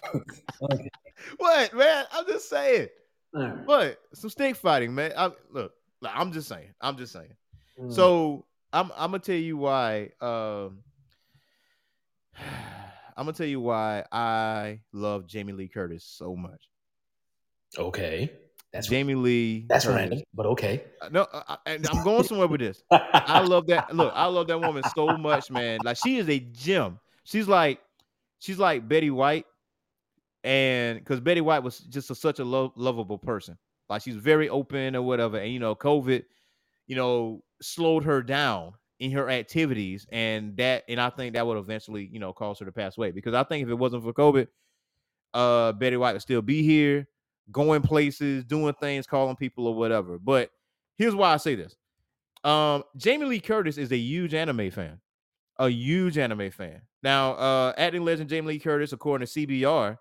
okay. 0.72 0.90
What 1.38 1.74
man? 1.74 2.06
I'm 2.14 2.26
just 2.26 2.50
saying. 2.50 2.88
Right. 3.34 3.54
What? 3.66 4.00
Some 4.14 4.30
stick 4.30 4.56
fighting, 4.56 4.96
man. 4.96 5.12
I, 5.18 5.32
look, 5.52 5.74
I'm 6.04 6.32
just 6.32 6.48
saying. 6.48 6.74
I'm 6.82 6.98
just 6.98 7.14
saying. 7.14 7.36
Mm. 7.80 7.94
So 7.94 8.46
I'm 8.74 8.92
I'm 8.96 9.12
gonna 9.12 9.20
tell 9.20 9.36
you 9.36 9.58
why. 9.58 10.10
Um, 10.22 10.80
I'm 13.18 13.26
gonna 13.26 13.34
tell 13.34 13.48
you 13.48 13.60
why 13.60 14.06
I 14.12 14.80
love 14.94 15.28
Jamie 15.28 15.54
Lee 15.54 15.68
Curtis 15.68 16.06
so 16.06 16.36
much. 16.36 16.70
okay, 17.78 18.32
that's 18.72 18.88
Jamie 18.88 19.15
Lee. 19.15 19.65
that's 19.67 19.86
Curtis. 19.86 19.95
random, 19.97 20.22
but 20.34 20.45
okay. 20.47 20.84
Uh, 21.01 21.09
no, 21.09 21.28
I, 21.34 21.43
I- 21.47 21.57
and 21.74 21.88
I'm 21.89 22.03
going 22.03 22.24
somewhere 22.28 22.47
with 22.47 22.59
this. 22.61 22.84
I 22.91 23.41
love 23.41 23.67
that. 23.67 23.95
Look, 23.95 24.11
I 24.15 24.26
love 24.26 24.47
that 24.47 24.59
woman 24.59 24.84
so 24.95 25.17
much, 25.17 25.49
man. 25.51 25.80
Like 25.84 25.97
she 25.97 26.17
is 26.17 26.30
a 26.30 26.39
gem. 26.39 26.99
She's 27.24 27.47
like, 27.47 27.80
she's 28.39 28.59
like 28.59 28.88
Betty 28.88 29.09
White, 29.11 29.45
and 30.43 30.99
because 30.99 31.20
Betty 31.20 31.41
White 31.41 31.63
was 31.63 31.80
just 31.80 32.09
a, 32.11 32.15
such 32.15 32.39
a 32.39 32.43
lo- 32.45 32.74
lovable 32.76 33.17
person. 33.17 33.57
Like 33.89 34.01
she's 34.03 34.15
very 34.15 34.49
open 34.49 34.95
or 34.95 35.01
whatever. 35.01 35.38
And 35.38 35.51
you 35.51 35.59
know, 35.59 35.76
COVID, 35.76 36.24
you 36.88 36.95
know, 36.95 37.43
slowed 37.61 38.03
her 38.03 38.22
down 38.22 38.74
in 38.99 39.11
her 39.11 39.30
activities, 39.30 40.05
and 40.11 40.55
that, 40.57 40.84
and 40.89 40.99
I 40.99 41.09
think 41.09 41.34
that 41.34 41.47
would 41.47 41.57
eventually, 41.57 42.07
you 42.11 42.20
know, 42.20 42.34
cause 42.34 42.59
her 42.59 42.65
to 42.65 42.72
pass 42.72 42.97
away. 42.97 43.11
Because 43.11 43.34
I 43.34 43.43
think 43.43 43.63
if 43.63 43.70
it 43.70 43.76
wasn't 43.76 44.03
for 44.03 44.13
COVID, 44.13 44.47
uh, 45.34 45.72
Betty 45.74 45.97
White 45.97 46.13
would 46.13 46.22
still 46.22 46.41
be 46.41 46.63
here, 46.63 47.07
going 47.52 47.82
places, 47.82 48.43
doing 48.43 48.74
things, 48.80 49.08
calling 49.08 49.36
people 49.36 49.68
or 49.68 49.76
whatever. 49.76 50.20
But 50.20 50.50
here's 50.97 51.16
why 51.16 51.34
I 51.34 51.38
say 51.38 51.56
this. 51.56 51.76
Um, 52.43 52.84
Jamie 52.95 53.26
Lee 53.26 53.39
Curtis 53.39 53.78
is 53.78 53.91
a 53.91 53.97
huge 53.97 54.34
anime 54.34 54.72
fan, 54.72 55.00
a 55.58 55.70
huge 55.70 56.18
anime 56.18 56.52
fan. 56.52 56.82
Now, 57.04 57.34
uh, 57.34 57.74
acting 57.78 58.06
legend 58.06 58.30
Jamie 58.30 58.47
Lee 58.47 58.60
Curtis, 58.60 58.93
according 58.93 59.28
to 59.28 59.47
CBR, 59.47 59.97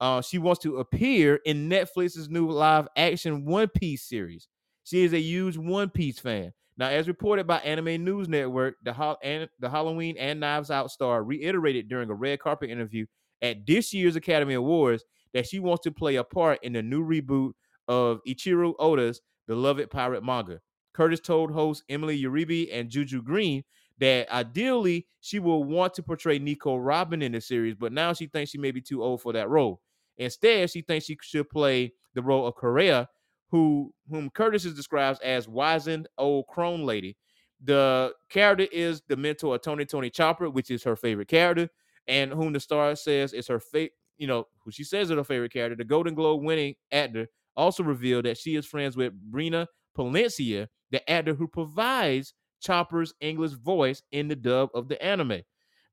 uh, 0.00 0.22
she 0.22 0.38
wants 0.38 0.62
to 0.62 0.78
appear 0.78 1.40
in 1.44 1.68
Netflix's 1.68 2.28
new 2.28 2.50
live 2.50 2.88
action 2.96 3.44
One 3.44 3.68
Piece 3.68 4.02
series. 4.02 4.48
She 4.84 5.04
is 5.04 5.12
a 5.12 5.20
huge 5.20 5.56
One 5.56 5.90
Piece 5.90 6.18
fan. 6.18 6.52
Now, 6.76 6.88
as 6.88 7.08
reported 7.08 7.46
by 7.46 7.58
Anime 7.58 8.02
News 8.02 8.28
Network, 8.28 8.76
the, 8.82 8.92
Hol- 8.92 9.18
and, 9.22 9.48
the 9.58 9.68
Halloween 9.68 10.16
and 10.16 10.40
Knives 10.40 10.70
Out 10.70 10.90
star 10.90 11.22
reiterated 11.22 11.88
during 11.88 12.08
a 12.08 12.14
red 12.14 12.40
carpet 12.40 12.70
interview 12.70 13.04
at 13.42 13.66
this 13.66 13.92
year's 13.92 14.16
Academy 14.16 14.54
Awards 14.54 15.04
that 15.34 15.46
she 15.46 15.60
wants 15.60 15.82
to 15.84 15.92
play 15.92 16.16
a 16.16 16.24
part 16.24 16.58
in 16.62 16.72
the 16.72 16.82
new 16.82 17.04
reboot 17.04 17.52
of 17.88 18.20
Eiichiro 18.26 18.74
Oda's 18.78 19.20
beloved 19.46 19.90
pirate 19.90 20.24
manga. 20.24 20.60
Curtis 20.92 21.20
told 21.20 21.52
host 21.52 21.84
Emily 21.88 22.20
Uribe 22.22 22.68
and 22.72 22.90
Juju 22.90 23.22
Green 23.22 23.62
that 23.98 24.30
ideally 24.30 25.06
she 25.20 25.38
will 25.38 25.64
want 25.64 25.94
to 25.94 26.02
portray 26.02 26.38
Nico 26.38 26.76
Robin 26.76 27.22
in 27.22 27.32
the 27.32 27.40
series, 27.40 27.74
but 27.74 27.92
now 27.92 28.12
she 28.12 28.26
thinks 28.26 28.50
she 28.50 28.58
may 28.58 28.70
be 28.70 28.80
too 28.80 29.02
old 29.02 29.20
for 29.20 29.32
that 29.32 29.48
role. 29.48 29.80
Instead, 30.16 30.70
she 30.70 30.82
thinks 30.82 31.06
she 31.06 31.16
should 31.22 31.48
play 31.48 31.92
the 32.14 32.22
role 32.22 32.46
of 32.46 32.54
Kureha, 32.54 33.06
who 33.50 33.92
whom 34.08 34.30
Curtis 34.30 34.64
describes 34.64 35.18
as 35.20 35.48
wizened 35.48 36.08
old 36.18 36.46
crone 36.46 36.84
lady. 36.84 37.16
The 37.62 38.14
character 38.30 38.66
is 38.72 39.02
the 39.08 39.16
mentor 39.16 39.56
of 39.56 39.62
Tony 39.62 39.84
Tony 39.84 40.10
Chopper, 40.10 40.48
which 40.48 40.70
is 40.70 40.82
her 40.84 40.96
favorite 40.96 41.28
character, 41.28 41.68
and 42.06 42.32
whom 42.32 42.52
the 42.52 42.60
star 42.60 42.96
says 42.96 43.32
is 43.32 43.48
her 43.48 43.60
favorite, 43.60 43.92
you 44.20 44.26
know, 44.26 44.46
who 44.62 44.70
she 44.70 44.84
says 44.84 45.10
is 45.10 45.16
her 45.16 45.24
favorite 45.24 45.52
character. 45.52 45.74
The 45.74 45.84
Golden 45.84 46.14
Globe 46.14 46.44
winning 46.44 46.74
actor 46.92 47.26
also 47.56 47.82
revealed 47.82 48.26
that 48.26 48.38
she 48.38 48.54
is 48.54 48.66
friends 48.66 48.96
with 48.96 49.14
Brina 49.32 49.66
Palencia, 49.96 50.68
the 50.90 51.10
actor 51.10 51.34
who 51.34 51.48
provides 51.48 52.34
Chopper's 52.60 53.14
English 53.20 53.52
voice 53.52 54.02
in 54.12 54.28
the 54.28 54.36
dub 54.36 54.68
of 54.74 54.88
the 54.88 55.02
anime. 55.02 55.40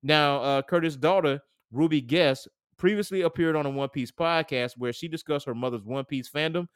Now, 0.03 0.41
uh, 0.41 0.61
Curtis' 0.61 0.97
daughter, 0.97 1.39
Ruby 1.71 2.01
Guest, 2.01 2.49
previously 2.78 3.21
appeared 3.21 3.55
on 3.55 3.65
a 3.65 3.69
One 3.69 3.89
Piece 3.89 4.11
podcast 4.11 4.73
where 4.78 4.93
she 4.93 5.07
discussed 5.07 5.45
her 5.45 5.55
mother's 5.55 5.84
One 5.84 6.05
Piece 6.05 6.30
fandom. 6.30 6.67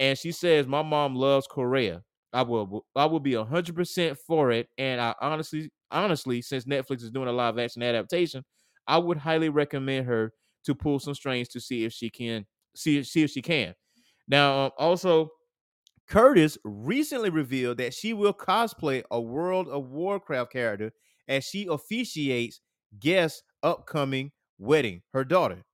And 0.00 0.18
she 0.18 0.32
says, 0.32 0.66
My 0.66 0.82
mom 0.82 1.14
loves 1.14 1.46
Kureha. 1.46 2.02
I 2.32 2.42
will 2.42 2.84
I 2.94 3.06
will 3.06 3.20
be 3.20 3.34
hundred 3.34 3.74
percent 3.76 4.18
for 4.18 4.50
it. 4.50 4.68
And 4.76 5.00
I 5.00 5.14
honestly, 5.20 5.70
honestly, 5.90 6.42
since 6.42 6.64
Netflix 6.64 7.02
is 7.02 7.10
doing 7.10 7.28
a 7.28 7.32
live 7.32 7.58
action 7.58 7.82
adaptation, 7.82 8.44
I 8.86 8.98
would 8.98 9.16
highly 9.16 9.48
recommend 9.48 10.06
her 10.06 10.32
to 10.68 10.74
pull 10.74 11.00
some 11.00 11.14
strings 11.14 11.48
to 11.48 11.60
see 11.60 11.86
if 11.86 11.94
she 11.94 12.10
can 12.10 12.44
see 12.76 13.02
see 13.02 13.22
if 13.22 13.30
she 13.30 13.40
can. 13.40 13.74
Now, 14.28 14.66
um, 14.66 14.70
also, 14.78 15.30
Curtis 16.06 16.58
recently 16.62 17.30
revealed 17.30 17.78
that 17.78 17.94
she 17.94 18.12
will 18.12 18.34
cosplay 18.34 19.02
a 19.10 19.18
World 19.18 19.68
of 19.68 19.88
Warcraft 19.88 20.52
character 20.52 20.92
as 21.26 21.44
she 21.44 21.66
officiates 21.66 22.60
guest 23.00 23.42
upcoming 23.62 24.30
wedding, 24.58 25.00
her 25.14 25.24
daughter. 25.24 25.64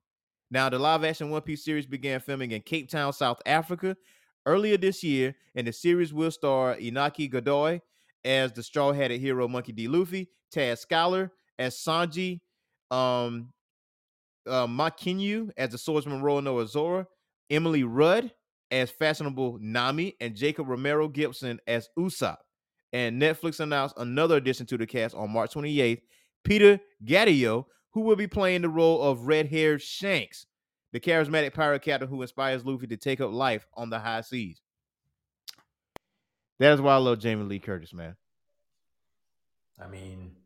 Now, 0.52 0.68
the 0.68 0.78
live 0.78 1.02
action 1.02 1.30
One 1.30 1.42
Piece 1.42 1.64
series 1.64 1.86
began 1.86 2.20
filming 2.20 2.52
in 2.52 2.62
Cape 2.62 2.88
Town, 2.88 3.12
South 3.12 3.42
Africa 3.46 3.96
earlier 4.46 4.76
this 4.76 5.02
year, 5.02 5.34
and 5.56 5.66
the 5.66 5.72
series 5.72 6.14
will 6.14 6.30
star 6.30 6.76
Inaki 6.76 7.28
Godoy 7.28 7.80
as 8.24 8.52
the 8.52 8.62
straw 8.62 8.92
hatted 8.92 9.20
hero 9.20 9.48
Monkey 9.48 9.72
D. 9.72 9.88
Luffy, 9.88 10.28
Taz 10.54 10.86
Skylar 10.86 11.30
as 11.58 11.74
Sanji, 11.74 12.40
um, 12.92 13.52
uh, 14.46 14.66
Mackenyu 14.66 15.50
as 15.56 15.70
the 15.70 15.78
swordsman 15.78 16.22
Roronoa 16.22 16.66
Zoro, 16.66 17.06
Emily 17.50 17.84
Rudd 17.84 18.32
as 18.70 18.90
fashionable 18.90 19.58
Nami, 19.60 20.16
and 20.20 20.34
Jacob 20.34 20.68
Romero 20.68 21.08
Gibson 21.08 21.60
as 21.66 21.88
Usopp. 21.98 22.38
And 22.92 23.20
Netflix 23.20 23.60
announced 23.60 23.96
another 23.98 24.36
addition 24.36 24.66
to 24.66 24.78
the 24.78 24.86
cast 24.86 25.14
on 25.14 25.30
March 25.30 25.54
28th, 25.54 26.00
Peter 26.44 26.80
Gadiot, 27.04 27.64
who 27.92 28.00
will 28.02 28.16
be 28.16 28.26
playing 28.26 28.62
the 28.62 28.68
role 28.68 29.02
of 29.02 29.26
red-haired 29.26 29.80
Shanks, 29.80 30.46
the 30.92 31.00
charismatic 31.00 31.54
pirate 31.54 31.82
captain 31.82 32.08
who 32.08 32.22
inspires 32.22 32.64
Luffy 32.64 32.86
to 32.88 32.96
take 32.96 33.20
up 33.20 33.32
life 33.32 33.66
on 33.74 33.90
the 33.90 33.98
high 33.98 34.20
seas. 34.20 34.60
That 36.58 36.72
is 36.72 36.80
why 36.80 36.94
I 36.94 36.98
love 36.98 37.18
Jamie 37.18 37.44
Lee 37.44 37.58
Curtis, 37.58 37.92
man. 37.92 38.16
I 39.80 39.88
mean, 39.88 40.36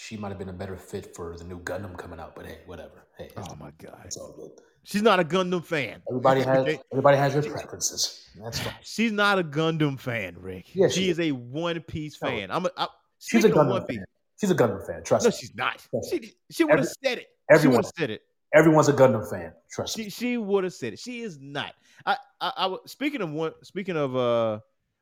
she 0.00 0.16
might 0.16 0.28
have 0.30 0.38
been 0.38 0.48
a 0.48 0.52
better 0.52 0.76
fit 0.76 1.14
for 1.14 1.36
the 1.36 1.44
new 1.44 1.60
Gundam 1.60 1.96
coming 1.96 2.18
out, 2.18 2.34
but 2.34 2.46
hey, 2.46 2.58
whatever. 2.66 3.04
Hey, 3.18 3.28
Oh 3.36 3.54
my 3.60 3.70
god. 3.78 4.00
it's 4.06 4.16
all 4.16 4.32
good. 4.32 4.50
She's 4.82 5.02
not 5.02 5.20
a 5.20 5.24
Gundam 5.24 5.62
fan. 5.62 6.02
Everybody 6.08 6.40
has 6.42 6.78
everybody 6.92 7.16
has 7.18 7.34
their 7.34 7.42
preferences. 7.52 8.26
That's 8.42 8.58
fine. 8.60 8.74
She's 8.82 9.12
not 9.12 9.38
a 9.38 9.44
Gundam 9.44 9.98
fan, 10.00 10.36
Rick. 10.38 10.74
Yes, 10.74 10.94
she 10.94 11.04
she 11.04 11.10
is 11.10 11.20
a 11.20 11.32
One 11.32 11.80
Piece 11.80 12.16
No. 12.22 12.28
fan. 12.30 12.50
I'm 12.50 12.64
a 12.64 12.70
I, 12.78 12.86
She's 13.18 13.44
a 13.44 13.50
Gundam 13.50 13.86
fan. 13.86 14.04
She's 14.40 14.50
a 14.50 14.54
Gundam 14.54 14.86
fan. 14.86 15.02
Trust 15.04 15.24
No, 15.24 15.28
me. 15.28 15.34
No, 15.34 15.38
she's 15.38 15.54
not. 15.54 15.86
She 16.08 16.32
she 16.50 16.64
would 16.64 16.78
have 16.78 16.88
said 17.04 17.18
it. 17.18 17.26
everyone- 17.50 17.60
She 17.60 17.68
would 17.68 17.84
have 17.84 17.92
said 17.98 18.10
it. 18.10 18.22
Everyone's 18.54 18.88
a 18.88 18.92
Gundam 18.94 19.28
fan. 19.30 19.52
Trust 19.70 19.96
She 19.96 20.04
me. 20.04 20.10
she 20.10 20.36
would 20.38 20.64
have 20.64 20.72
said 20.72 20.94
it. 20.94 20.98
She 20.98 21.20
is 21.20 21.38
not. 21.38 21.74
I 22.06 22.16
I, 22.40 22.52
I 22.56 22.76
speaking 22.86 23.20
of 23.20 23.30
one. 23.30 23.52
Speaking 23.62 23.96
of 23.98 24.16
uh, 24.16 24.60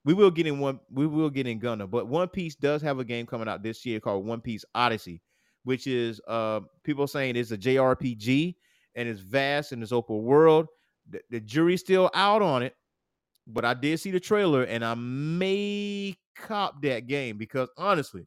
we 0.09 0.15
will 0.15 0.31
get 0.31 0.47
in 0.47 0.59
one. 0.59 0.81
We 0.91 1.07
will 1.07 1.29
get 1.29 1.47
in 1.47 1.61
Gundam, 1.61 1.91
but 1.91 2.09
One 2.09 2.29
Piece 2.29 2.55
does 2.55 2.81
have 2.81 2.99
a 2.99 3.05
game 3.05 3.27
coming 3.27 3.47
out 3.47 3.63
this 3.63 3.85
year 3.85 4.01
called 4.01 4.25
One 4.25 4.41
Piece 4.41 4.65
Odyssey, 4.75 5.21
which 5.65 5.87
is 5.87 6.19
uh 6.27 6.61
people 6.83 7.07
saying 7.07 7.37
it's 7.37 7.51
a 7.51 7.59
JRPG 7.59 8.55
and 8.95 9.07
it's 9.07 9.21
vast 9.21 9.73
and 9.73 9.83
it's 9.83 9.93
open 9.93 10.23
world. 10.23 10.69
The, 11.11 11.21
the 11.29 11.41
jury's 11.41 11.81
still 11.81 12.11
out 12.15 12.41
on 12.41 12.63
it, 12.63 12.75
but 13.47 13.67
I 13.67 13.75
did 13.75 14.01
see 14.01 14.11
the 14.11 14.19
trailer 14.19 14.63
and 14.63 14.83
I 14.83 14.95
may 14.95 16.17
cop 16.35 16.81
that 16.81 17.07
game 17.07 17.37
because 17.37 17.69
honestly, 17.77 18.27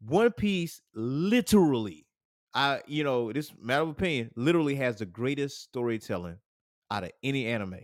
One 0.00 0.32
Piece 0.32 0.82
literally 0.94 2.04
I, 2.52 2.82
you 2.86 3.04
know, 3.04 3.32
this 3.32 3.54
matter 3.58 3.84
of 3.84 3.88
opinion 3.88 4.32
literally 4.36 4.74
has 4.74 4.96
the 4.96 5.06
greatest 5.06 5.62
storytelling 5.62 6.36
out 6.90 7.04
of 7.04 7.12
any 7.22 7.46
anime 7.46 7.80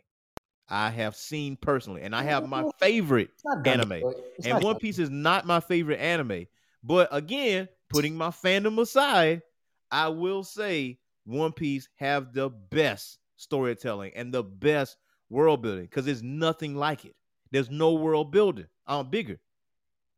I 0.69 0.91
have 0.91 1.15
seen 1.15 1.57
personally, 1.57 2.03
and 2.03 2.15
I 2.15 2.23
have 2.23 2.49
my 2.49 2.65
favorite. 2.81 3.31
Anime. 3.65 4.03
And 4.45 4.63
One 4.63 4.79
Piece 4.79 4.99
is 4.99 5.11
not 5.11 5.47
my 5.47 5.61
favorite 5.61 6.01
anime, 6.01 6.47
but 6.83 7.09
again, 7.13 7.69
putting 7.91 8.15
my 8.15 8.29
fandom 8.29 8.81
aside, 8.81 9.43
I 9.91 10.09
will 10.09 10.43
say 10.43 10.99
One 11.25 11.53
Piece 11.53 11.89
have 11.97 12.33
the 12.33 12.49
best 12.49 13.19
storytelling 13.37 14.13
and 14.15 14.33
the 14.33 14.43
best 14.43 14.97
world 15.29 15.63
building 15.63 15.85
because 15.85 16.05
there's 16.05 16.23
nothing 16.23 16.75
like 16.75 17.05
it. 17.05 17.15
There's 17.51 17.71
no 17.71 17.93
world 17.93 18.33
building. 18.33 18.67
Um, 18.87 19.09
bigger, 19.11 19.39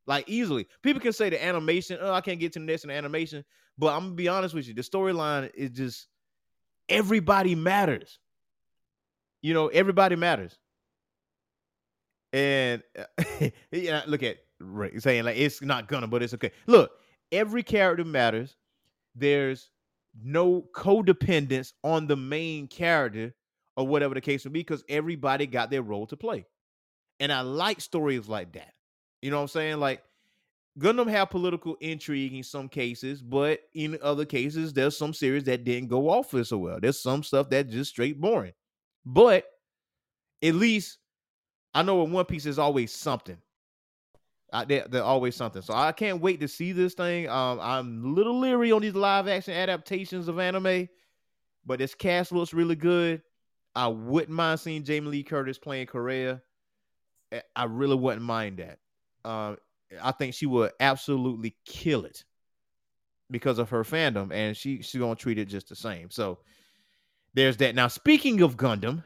like 0.07 0.29
easily. 0.29 0.67
People 0.83 1.01
can 1.01 1.13
say 1.13 1.31
the 1.31 1.45
animation. 1.45 1.99
Oh, 2.01 2.13
I 2.13 2.21
can't 2.21 2.41
get 2.41 2.53
to 2.55 2.59
the 2.59 2.65
next 2.65 2.85
in 2.85 2.89
the 2.89 2.95
animation, 2.95 3.45
but 3.79 3.93
I'm 3.93 4.05
gonna 4.05 4.15
be 4.15 4.29
honest 4.29 4.55
with 4.55 4.67
you. 4.67 4.75
The 4.75 4.83
storyline 4.83 5.51
is 5.55 5.71
just 5.71 6.09
everybody 6.89 7.55
matters. 7.55 8.19
You 9.43 9.55
know, 9.55 9.69
everybody 9.69 10.17
matters. 10.17 10.59
And 12.33 12.83
uh, 12.99 13.49
yeah, 13.71 14.03
look 14.07 14.23
at 14.23 14.39
saying 14.99 15.25
like 15.25 15.37
it's 15.37 15.63
not 15.63 15.89
gonna, 15.89 16.07
but 16.07 16.23
it's 16.23 16.35
okay. 16.35 16.53
Look, 16.67 16.93
every 17.33 17.63
character 17.63 18.05
matters. 18.05 18.57
There's 19.15 19.71
no 20.23 20.63
codependence 20.75 21.73
on 21.83 22.07
the 22.07 22.17
main 22.17 22.69
character 22.69 23.35
or 23.77 23.87
whatever 23.87 24.15
the 24.15 24.21
case 24.21 24.45
may 24.45 24.51
be, 24.51 24.61
because 24.61 24.85
everybody 24.89 25.47
got 25.47 25.71
their 25.71 25.83
role 25.83 26.07
to 26.07 26.17
play. 26.17 26.47
And 27.21 27.33
I 27.33 27.41
like 27.41 27.81
stories 27.81 28.29
like 28.29 28.53
that. 28.53 28.73
You 29.23 29.31
know 29.31 29.37
what 29.37 29.43
I'm 29.43 29.49
saying? 29.49 29.81
Like 29.81 30.03
Gundam 30.79 31.09
have 31.09 31.31
political 31.31 31.77
intrigue 31.81 32.35
in 32.35 32.43
some 32.43 32.69
cases, 32.69 33.23
but 33.23 33.61
in 33.75 33.99
other 34.03 34.27
cases, 34.27 34.73
there's 34.73 34.97
some 34.97 35.15
series 35.15 35.45
that 35.45 35.65
didn't 35.65 35.89
go 35.89 36.11
off 36.11 36.35
as 36.35 36.51
so 36.51 36.59
well. 36.59 36.79
There's 36.81 37.01
some 37.01 37.23
stuff 37.23 37.49
that 37.51 37.71
just 37.71 37.91
straight 37.91 38.21
boring. 38.21 38.53
But 39.07 39.47
at 40.43 40.55
least 40.55 40.99
I 41.75 41.83
know 41.83 42.03
in 42.05 42.11
One 42.13 42.25
Piece 42.25 42.45
is 42.47 42.59
always 42.59 42.93
something. 42.93 43.39
I, 44.53 44.65
there, 44.65 44.87
there's 44.89 45.03
always 45.03 45.37
something. 45.37 45.63
So 45.63 45.75
I 45.75 45.93
can't 45.93 46.21
wait 46.21 46.41
to 46.41 46.49
see 46.49 46.73
this 46.73 46.95
thing. 46.95 47.29
Um, 47.29 47.59
I'm 47.61 48.05
a 48.05 48.09
little 48.09 48.39
leery 48.39 48.73
on 48.73 48.83
these 48.83 48.95
live 48.95 49.29
action 49.29 49.55
adaptations 49.55 50.29
of 50.29 50.39
anime, 50.39 50.89
but 51.65 51.79
this 51.79 51.95
cast 51.95 52.33
looks 52.33 52.53
really 52.53 52.77
good. 52.77 53.23
I 53.75 53.89
wouldn't 53.89 54.31
mind 54.31 54.61
seeing 54.61 54.85
Jamie 54.85 55.09
Lee 55.09 55.23
Curtis 55.23 55.59
playing 55.59 55.87
Kureha. 55.87 56.41
I- 57.33 57.43
I 57.55 57.65
really 57.65 57.97
wouldn't 57.97 58.23
mind 58.23 58.59
that. 58.59 58.79
Um, 59.29 59.59
I 60.03 60.13
think 60.13 60.35
she 60.35 60.47
would 60.47 60.73
absolutely 60.81 61.57
kill 61.65 62.05
it 62.05 62.25
because 63.31 63.59
of 63.59 63.71
her 63.71 63.83
fandom, 63.85 64.33
and 64.33 64.57
she 64.57 64.83
she's 64.83 65.01
gonna 65.01 65.17
treat 65.17 65.39
it 65.39 65.47
just 65.47 65.69
the 65.69 65.77
same. 65.77 66.11
So 66.11 66.39
there's 67.37 67.59
that. 67.59 67.75
Now, 67.75 67.87
speaking 67.87 68.41
of 68.41 68.57
Gundam, 68.57 69.05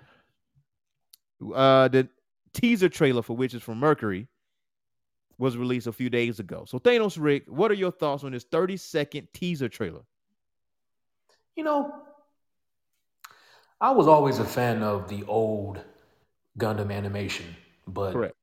uh, 1.54 1.88
the 1.88 2.08
teaser 2.54 2.88
trailer 2.88 3.22
for 3.22 3.36
Witches 3.36 3.62
from 3.62 3.78
Mercury 3.78 4.28
was 5.36 5.56
released 5.56 5.88
a 5.88 5.92
few 5.92 6.08
days 6.08 6.38
ago. 6.38 6.64
So 6.66 6.78
Thanos 6.78 7.16
Rick, 7.20 7.44
what 7.48 7.70
are 7.70 7.74
your 7.74 7.90
thoughts 7.90 8.24
on 8.24 8.32
this 8.32 8.44
30 8.44 8.76
second 8.76 9.28
teaser 9.34 9.68
trailer? 9.68 10.02
You 11.56 11.64
know, 11.64 11.92
I 13.80 13.90
was 13.90 14.06
always 14.06 14.38
a 14.38 14.44
fan 14.44 14.82
of 14.82 15.08
the 15.08 15.24
old 15.24 15.80
Gundam 16.58 16.92
animation, 16.92 17.56
but 17.88 18.12
Correct. 18.12 18.34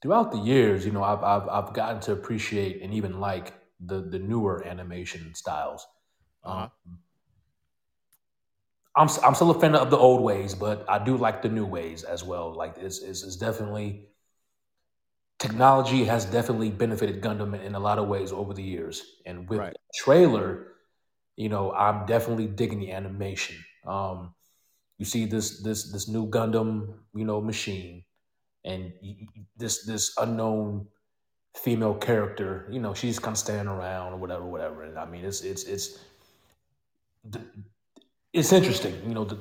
throughout 0.00 0.32
the 0.32 0.38
years, 0.38 0.86
you 0.86 0.92
know, 0.92 1.04
I've, 1.04 1.22
I've 1.22 1.48
I've 1.48 1.74
gotten 1.74 2.00
to 2.02 2.12
appreciate 2.12 2.80
and 2.80 2.94
even 2.94 3.20
like 3.20 3.52
the 3.80 4.00
the 4.00 4.18
newer 4.18 4.64
animation 4.66 5.34
styles. 5.34 5.86
Uh-huh. 6.44 6.62
Um, 6.62 6.98
I'm 8.96 9.08
I'm 9.24 9.34
still 9.34 9.50
a 9.50 9.60
fan 9.60 9.74
of 9.74 9.90
the 9.90 9.96
old 9.98 10.22
ways, 10.22 10.54
but 10.54 10.88
I 10.88 11.02
do 11.02 11.16
like 11.16 11.42
the 11.42 11.48
new 11.48 11.66
ways 11.66 12.04
as 12.04 12.22
well. 12.24 12.54
Like 12.54 12.76
it's 12.78 12.98
it's, 13.00 13.22
it's 13.22 13.36
definitely 13.36 14.08
technology 15.38 16.04
has 16.04 16.24
definitely 16.24 16.70
benefited 16.70 17.22
Gundam 17.22 17.60
in 17.60 17.74
a 17.74 17.80
lot 17.80 17.98
of 17.98 18.08
ways 18.08 18.32
over 18.32 18.54
the 18.54 18.62
years. 18.62 19.02
And 19.26 19.48
with 19.48 19.60
Right. 19.60 19.72
the 19.72 19.78
trailer, 19.94 20.74
you 21.36 21.48
know, 21.48 21.72
I'm 21.72 22.06
definitely 22.06 22.46
digging 22.46 22.80
the 22.80 22.92
animation. 22.92 23.56
Um, 23.86 24.34
you 24.98 25.06
see 25.06 25.26
this 25.26 25.62
this 25.62 25.92
this 25.92 26.08
new 26.08 26.28
Gundam, 26.30 27.00
you 27.14 27.24
know, 27.24 27.40
machine, 27.40 28.04
and 28.64 28.92
this 29.56 29.84
this 29.86 30.14
unknown 30.18 30.88
female 31.56 31.94
character. 31.94 32.68
You 32.70 32.80
know, 32.80 32.94
she's 32.94 33.18
kind 33.18 33.34
of 33.34 33.38
standing 33.38 33.68
around 33.68 34.14
or 34.14 34.18
whatever, 34.18 34.46
whatever. 34.46 34.84
And 34.84 34.98
I 34.98 35.06
mean, 35.06 35.24
it's 35.24 35.42
it's 35.42 35.64
it's 35.64 35.98
the- 37.24 37.71
it's 38.32 38.52
interesting. 38.52 38.94
You 39.06 39.14
know, 39.14 39.24
the 39.24 39.38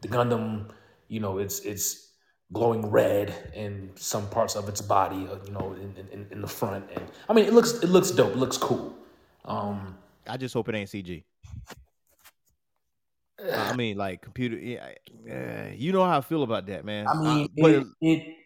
the 0.00 0.08
Gundam, 0.08 0.70
you 1.08 1.20
know, 1.20 1.38
it's 1.38 1.60
it's 1.60 2.12
glowing 2.52 2.86
red 2.90 3.50
in 3.54 3.90
some 3.96 4.28
parts 4.30 4.54
of 4.56 4.68
its 4.68 4.80
body. 4.80 5.26
uh, 5.28 5.38
You 5.44 5.52
know, 5.52 5.72
in, 5.74 6.08
in, 6.12 6.26
in 6.30 6.40
the 6.40 6.48
front, 6.48 6.90
and 6.94 7.04
I 7.28 7.32
mean, 7.32 7.46
it 7.46 7.52
looks 7.52 7.72
it 7.82 7.88
looks 7.88 8.10
dope. 8.10 8.32
It 8.32 8.38
looks 8.38 8.56
cool. 8.56 8.94
Um, 9.44 9.98
I 10.26 10.36
just 10.36 10.54
hope 10.54 10.68
it 10.68 10.74
ain't 10.74 10.90
CG. 10.90 11.24
I 13.38 13.72
mean, 13.76 13.96
like 13.96 14.22
computer. 14.22 14.56
Yeah, 14.56 14.92
uh, 15.30 15.70
you 15.74 15.92
know 15.92 16.04
how 16.04 16.18
I 16.18 16.20
feel 16.22 16.42
about 16.42 16.66
that, 16.66 16.84
man. 16.84 17.12
I 17.12 17.14
mean, 17.22 17.48
it, 17.56 17.86
it 18.00 18.36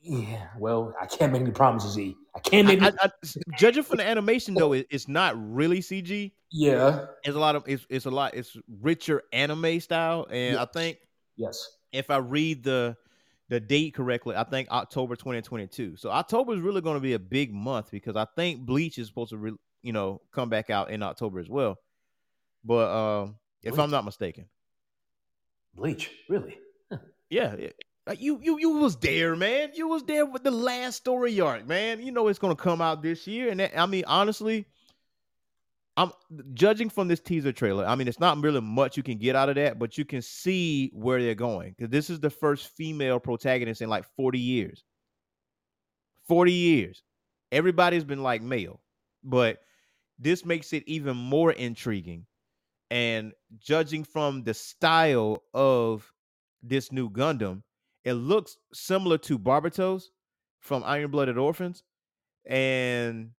yeah. 0.00 0.48
Well, 0.58 0.94
I 1.00 1.06
can't 1.06 1.32
make 1.32 1.42
any 1.42 1.50
promises. 1.50 1.98
E. 1.98 2.16
I 2.34 2.40
can't 2.40 2.66
make. 2.66 2.82
I, 2.82 2.88
I, 2.88 2.92
I, 3.02 3.10
judging 3.58 3.82
from 3.82 3.98
the 3.98 4.06
animation, 4.06 4.54
though, 4.54 4.72
it, 4.72 4.86
it's 4.90 5.08
not 5.08 5.34
really 5.36 5.80
CG. 5.80 6.32
yeah. 6.50 7.06
It's 7.24 7.36
a 7.36 7.38
lot 7.38 7.56
of 7.56 7.64
it's 7.66 7.86
it's 7.90 8.06
a 8.06 8.10
lot 8.10 8.34
it's 8.34 8.56
richer 8.80 9.22
anime 9.32 9.80
style, 9.80 10.26
and 10.30 10.56
I 10.56 10.64
think 10.66 10.98
Yes. 11.36 11.76
if 11.92 12.10
I 12.10 12.16
read 12.18 12.62
the 12.64 12.96
the 13.48 13.60
date 13.60 13.94
correctly, 13.94 14.36
I 14.36 14.44
think 14.44 14.70
October 14.70 15.16
2022. 15.16 15.96
So 15.96 16.10
October 16.10 16.52
is 16.54 16.60
really 16.60 16.80
going 16.82 16.96
to 16.96 17.00
be 17.00 17.14
a 17.14 17.18
big 17.18 17.52
month 17.52 17.90
because 17.90 18.14
I 18.14 18.26
think 18.36 18.60
Bleach 18.66 18.98
is 18.98 19.06
supposed 19.06 19.30
to, 19.30 19.38
re, 19.38 19.52
you 19.82 19.92
know, 19.92 20.20
come 20.32 20.50
back 20.50 20.68
out 20.68 20.90
in 20.90 21.02
October 21.02 21.38
as 21.38 21.48
well. 21.48 21.78
But 22.64 22.90
um, 22.90 23.36
if 23.62 23.72
Bleach. 23.74 23.82
I'm 23.82 23.90
not 23.90 24.04
mistaken, 24.04 24.46
Bleach. 25.74 26.10
Really. 26.28 26.58
yeah, 27.30 27.54
yeah. 27.58 27.68
Like, 28.08 28.22
you 28.22 28.40
you 28.42 28.58
you 28.58 28.70
was 28.70 28.96
there, 28.96 29.36
man. 29.36 29.72
You 29.74 29.86
was 29.86 30.02
there 30.02 30.24
with 30.24 30.42
the 30.42 30.50
last 30.50 30.96
story 30.96 31.38
arc, 31.42 31.66
man. 31.66 32.00
You 32.00 32.10
know 32.10 32.28
it's 32.28 32.38
to 32.38 32.54
come 32.54 32.80
out 32.80 33.02
this 33.02 33.26
year, 33.26 33.50
and 33.50 33.60
that, 33.60 33.78
I 33.78 33.84
mean 33.86 34.04
honestly. 34.06 34.66
I'm 35.98 36.12
judging 36.54 36.90
from 36.90 37.08
this 37.08 37.18
teaser 37.18 37.50
trailer. 37.50 37.84
I 37.84 37.96
mean, 37.96 38.06
it's 38.06 38.20
not 38.20 38.40
really 38.40 38.60
much 38.60 38.96
you 38.96 39.02
can 39.02 39.18
get 39.18 39.34
out 39.34 39.48
of 39.48 39.56
that, 39.56 39.80
but 39.80 39.98
you 39.98 40.04
can 40.04 40.22
see 40.22 40.92
where 40.94 41.20
they're 41.20 41.34
going 41.34 41.74
because 41.76 41.90
this 41.90 42.08
is 42.08 42.20
the 42.20 42.30
first 42.30 42.68
female 42.68 43.18
protagonist 43.18 43.82
in 43.82 43.88
like 43.90 44.04
40 44.16 44.38
years. 44.38 44.84
40 46.28 46.52
years. 46.52 47.02
Everybody's 47.50 48.04
been 48.04 48.22
like 48.22 48.42
male, 48.42 48.80
but 49.24 49.58
this 50.20 50.44
makes 50.44 50.72
it 50.72 50.84
even 50.86 51.16
more 51.16 51.50
intriguing. 51.50 52.26
And 52.92 53.32
judging 53.58 54.04
from 54.04 54.44
the 54.44 54.54
style 54.54 55.42
of 55.52 56.08
this 56.62 56.92
new 56.92 57.10
Gundam, 57.10 57.64
it 58.08 58.14
looks 58.14 58.56
similar 58.72 59.18
to 59.18 59.38
Barbatos 59.38 60.04
from 60.60 60.82
Iron 60.84 61.10
Blooded 61.10 61.36
Orphans. 61.36 61.82
And 62.46 63.32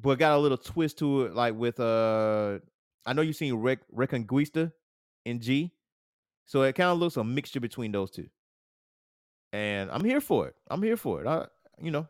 but 0.00 0.18
got 0.18 0.32
a 0.32 0.38
little 0.38 0.56
twist 0.56 0.98
to 0.98 1.26
it, 1.26 1.34
like 1.34 1.54
with 1.54 1.78
uh, 1.78 2.58
I 3.04 3.12
know 3.12 3.20
you've 3.20 3.36
seen 3.36 3.54
Rec- 3.54 3.86
Reconguista 3.94 4.72
in 5.26 5.40
G, 5.40 5.72
so 6.46 6.62
it 6.62 6.74
kind 6.74 6.88
of 6.88 6.98
looks 6.98 7.18
a 7.18 7.24
mixture 7.24 7.60
between 7.60 7.92
those 7.92 8.10
two. 8.10 8.28
And 9.52 9.90
I'm 9.90 10.04
here 10.04 10.22
for 10.22 10.48
it. 10.48 10.54
I'm 10.70 10.82
here 10.82 10.96
for 10.96 11.20
it. 11.20 11.26
I, 11.26 11.46
you 11.82 11.90
know, 11.90 12.06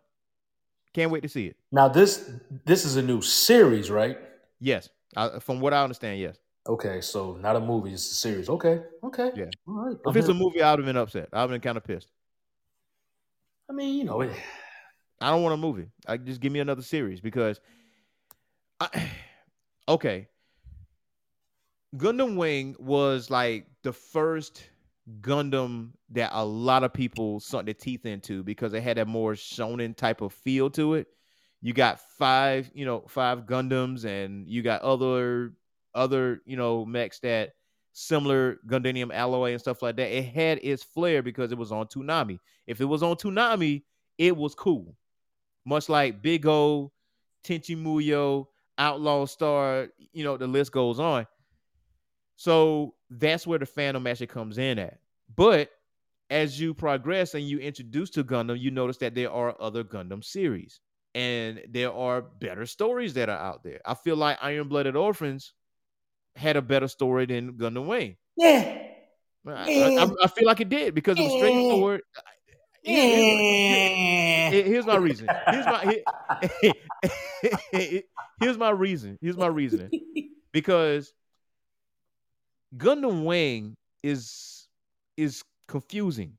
can't 0.94 1.10
wait 1.10 1.22
to 1.24 1.28
see 1.28 1.46
it. 1.46 1.56
Now 1.72 1.88
this 1.88 2.30
this 2.64 2.84
is 2.84 2.94
a 2.94 3.02
new 3.02 3.20
series, 3.22 3.90
right? 3.90 4.16
Yes, 4.60 4.88
I, 5.16 5.40
from 5.40 5.58
what 5.58 5.74
I 5.74 5.82
understand, 5.82 6.20
yes. 6.20 6.38
Okay, 6.66 7.00
so 7.00 7.36
not 7.36 7.56
a 7.56 7.60
movie, 7.60 7.92
it's 7.92 8.10
a 8.10 8.14
series. 8.14 8.48
Okay, 8.48 8.80
okay, 9.02 9.32
Yeah. 9.34 9.46
all 9.66 9.86
right. 9.86 9.96
If 10.06 10.16
it's 10.16 10.28
a 10.28 10.34
movie, 10.34 10.62
I'd 10.62 10.78
have 10.78 10.86
been 10.86 10.96
upset. 10.96 11.28
I'd 11.32 11.40
have 11.40 11.50
been 11.50 11.60
kind 11.60 11.78
of 11.78 11.84
pissed. 11.84 12.08
I 13.68 13.72
mean, 13.72 13.96
you 13.96 14.04
know, 14.04 14.20
it, 14.20 14.30
I 15.20 15.30
don't 15.30 15.42
want 15.42 15.54
a 15.54 15.56
movie. 15.56 15.90
I 16.06 16.16
just 16.16 16.40
give 16.40 16.52
me 16.52 16.60
another 16.60 16.82
series 16.82 17.20
because 17.20 17.60
I 18.78 19.10
okay. 19.88 20.28
Gundam 21.96 22.36
Wing 22.36 22.76
was 22.78 23.30
like 23.30 23.66
the 23.82 23.92
first 23.92 24.62
Gundam 25.20 25.90
that 26.10 26.30
a 26.32 26.44
lot 26.44 26.84
of 26.84 26.92
people 26.92 27.40
sunk 27.40 27.64
their 27.64 27.74
teeth 27.74 28.06
into 28.06 28.44
because 28.44 28.74
it 28.74 28.82
had 28.82 28.98
a 28.98 29.06
more 29.06 29.32
shonen 29.32 29.96
type 29.96 30.20
of 30.20 30.32
feel 30.32 30.70
to 30.70 30.94
it. 30.94 31.08
You 31.62 31.72
got 31.72 32.00
five, 32.16 32.70
you 32.74 32.84
know, 32.84 33.04
five 33.08 33.40
Gundams, 33.40 34.04
and 34.04 34.48
you 34.48 34.62
got 34.62 34.82
other 34.82 35.52
other, 35.94 36.40
you 36.44 36.56
know, 36.56 36.84
mechs 36.84 37.20
that 37.20 37.50
similar 37.92 38.58
Gundanium 38.66 39.12
alloy 39.12 39.52
and 39.52 39.60
stuff 39.60 39.82
like 39.82 39.96
that. 39.96 40.16
It 40.16 40.24
had 40.24 40.60
its 40.62 40.82
flair 40.82 41.22
because 41.22 41.52
it 41.52 41.58
was 41.58 41.72
on 41.72 41.86
Toonami. 41.86 42.38
If 42.66 42.80
it 42.80 42.84
was 42.84 43.02
on 43.02 43.16
Toonami, 43.16 43.82
it 44.18 44.36
was 44.36 44.54
cool. 44.54 44.94
Much 45.64 45.88
like 45.88 46.22
Big 46.22 46.46
O, 46.46 46.92
Tenchi 47.44 47.76
Muyo, 47.76 48.46
Outlaw 48.78 49.26
Star, 49.26 49.88
you 50.12 50.24
know, 50.24 50.36
the 50.36 50.46
list 50.46 50.72
goes 50.72 50.98
on. 50.98 51.26
So 52.36 52.94
that's 53.10 53.46
where 53.46 53.58
the 53.58 53.66
fandom 53.66 54.08
actually 54.08 54.28
comes 54.28 54.56
in 54.56 54.78
at. 54.78 55.00
But 55.36 55.70
as 56.30 56.58
you 56.58 56.72
progress 56.72 57.34
and 57.34 57.46
you 57.46 57.58
introduce 57.58 58.08
to 58.10 58.24
Gundam, 58.24 58.58
you 58.58 58.70
notice 58.70 58.96
that 58.98 59.14
there 59.14 59.30
are 59.30 59.54
other 59.60 59.84
Gundam 59.84 60.24
series 60.24 60.80
and 61.14 61.60
there 61.68 61.92
are 61.92 62.22
better 62.22 62.66
stories 62.66 63.14
that 63.14 63.28
are 63.28 63.38
out 63.38 63.62
there. 63.62 63.80
I 63.84 63.94
feel 63.94 64.16
like 64.16 64.38
Iron 64.40 64.68
Blooded 64.68 64.96
Orphans 64.96 65.52
had 66.36 66.56
a 66.56 66.62
better 66.62 66.88
story 66.88 67.26
than 67.26 67.52
Gundam 67.54 67.86
Wing. 67.86 68.16
yeah. 68.36 68.76
I, 69.46 69.52
I- 69.52 70.10
I- 70.24 70.26
feel 70.28 70.46
like 70.46 70.60
it 70.60 70.68
did 70.68 70.94
because 70.94 71.18
it 71.18 71.22
was 71.22 71.32
straightforward. 71.32 72.02
Here- 72.82 74.50
here's- 74.50 74.66
Here's 74.66 74.86
my 74.86 74.96
reason. 74.96 75.28
Here's 75.48 75.66
my 75.66 76.02
here- 77.72 78.02
here's 78.40 78.58
my 78.58 78.70
reason. 78.70 79.18
Here's 79.20 79.36
my 79.36 79.46
reasoning. 79.60 79.90
Because 80.52 81.12
Gundam 82.76 83.24
Wing 83.24 83.76
is 84.02 84.68
is 85.16 85.42
confusing 85.68 86.36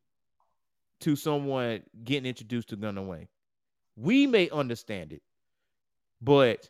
to 1.02 1.16
someone 1.16 1.82
getting 2.04 2.28
introduced 2.28 2.70
to 2.70 2.78
Gundam 2.78 3.08
Wing. 3.08 3.28
We 3.96 4.28
may 4.28 4.50
understand 4.50 5.14
it, 5.14 5.22
but 6.22 6.70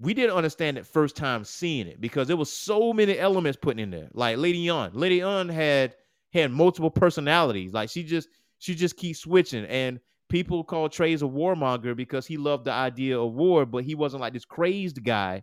we 0.00 0.14
didn't 0.14 0.34
understand 0.34 0.78
it 0.78 0.86
first 0.86 1.14
time 1.14 1.44
seeing 1.44 1.86
it 1.86 2.00
because 2.00 2.26
there 2.26 2.36
was 2.36 2.50
so 2.50 2.92
many 2.92 3.18
elements 3.18 3.58
put 3.60 3.78
in 3.78 3.90
there. 3.90 4.08
Like 4.14 4.38
Lady 4.38 4.66
Une, 4.68 4.90
Lady 4.94 5.20
Une 5.20 5.48
had 5.48 5.94
had 6.32 6.50
multiple 6.50 6.90
personalities. 6.90 7.72
Like 7.72 7.90
she 7.90 8.02
just 8.02 8.28
she 8.58 8.74
just 8.74 8.96
keeps 8.96 9.20
switching, 9.20 9.66
and 9.66 10.00
people 10.28 10.64
call 10.64 10.88
Treize 10.88 11.22
a 11.22 11.26
warmonger 11.26 11.94
because 11.94 12.26
he 12.26 12.38
loved 12.38 12.64
the 12.64 12.72
idea 12.72 13.20
of 13.20 13.32
war, 13.34 13.66
but 13.66 13.84
he 13.84 13.94
wasn't 13.94 14.22
like 14.22 14.32
this 14.32 14.46
crazed 14.46 15.04
guy. 15.04 15.42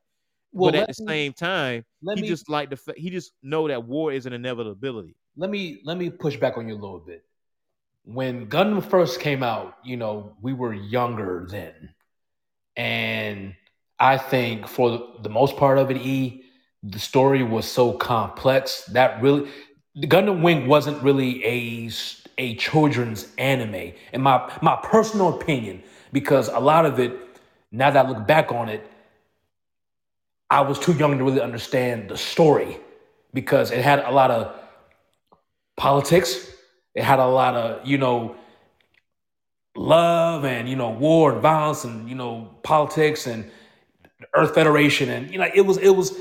Well, 0.52 0.72
but 0.72 0.80
at 0.80 0.88
the 0.88 1.04
me- 1.04 1.08
same 1.08 1.34
time, 1.34 1.86
he 2.16 2.22
me 2.22 2.28
just 2.28 2.50
like 2.50 2.72
the 2.72 2.94
he 2.98 3.12
just 3.12 3.34
know 3.44 3.68
that 3.68 3.84
war 3.84 4.12
is 4.12 4.26
an 4.26 4.34
inevitability. 4.34 5.16
let 5.36 5.52
me 5.52 5.82
let 5.84 5.98
me 5.98 6.10
push 6.10 6.36
back 6.36 6.58
on 6.58 6.68
you 6.68 6.74
a 6.74 6.82
little 6.82 7.00
bit. 7.00 7.24
When 8.06 8.48
Gundam 8.48 8.84
first 8.84 9.20
came 9.20 9.44
out, 9.44 9.78
you 9.84 9.98
know, 9.98 10.36
we 10.42 10.54
were 10.54 10.74
younger 10.74 11.46
then, 11.48 11.94
and 12.76 13.54
I 14.00 14.18
think 14.18 14.68
for 14.68 15.14
the 15.22 15.30
most 15.30 15.58
part 15.58 15.78
of 15.78 15.90
it, 15.92 15.98
E, 15.98 16.44
the 16.84 17.00
story 17.00 17.44
was 17.44 17.66
so 17.66 17.94
complex 17.94 18.84
that 18.94 19.22
really, 19.22 19.50
Gundam 19.98 20.42
Wing 20.44 20.68
wasn't 20.68 21.02
really 21.02 21.44
a 21.46 21.90
a 22.38 22.56
children's 22.56 23.34
anime, 23.38 23.94
in 24.14 24.22
my 24.22 24.52
my 24.62 24.78
personal 24.84 25.30
opinion, 25.40 25.82
because 26.14 26.50
a 26.50 26.60
lot 26.60 26.86
of 26.86 27.00
it, 27.00 27.12
now 27.72 27.90
that 27.90 28.06
I 28.06 28.10
look 28.10 28.28
back 28.28 28.52
on 28.52 28.70
it, 28.70 28.90
I 30.50 30.62
was 30.62 30.78
too 30.80 30.94
young 30.94 31.18
to 31.18 31.24
really 31.24 31.42
understand 31.42 32.10
the 32.10 32.18
story 32.18 32.78
because 33.34 33.72
it 33.72 33.84
had 33.84 34.00
a 34.00 34.12
lot 34.12 34.30
of 34.32 34.56
politics. 35.76 36.52
It 36.94 37.04
had 37.04 37.20
a 37.20 37.28
lot 37.28 37.56
of, 37.56 37.86
you 37.86 37.98
know, 37.98 38.36
love 39.76 40.46
and, 40.46 40.70
you 40.70 40.76
know, 40.76 40.90
war 40.90 41.34
and 41.34 41.42
violence 41.42 41.84
and, 41.84 42.08
you 42.10 42.16
know, 42.16 42.50
politics 42.64 43.28
and 43.28 43.52
the 44.20 44.28
Earth 44.34 44.54
Federation. 44.54 45.10
And, 45.10 45.32
you 45.32 45.40
know, 45.40 45.50
it 45.54 45.62
was, 45.62 45.78
it 45.78 45.90
was, 45.90 46.14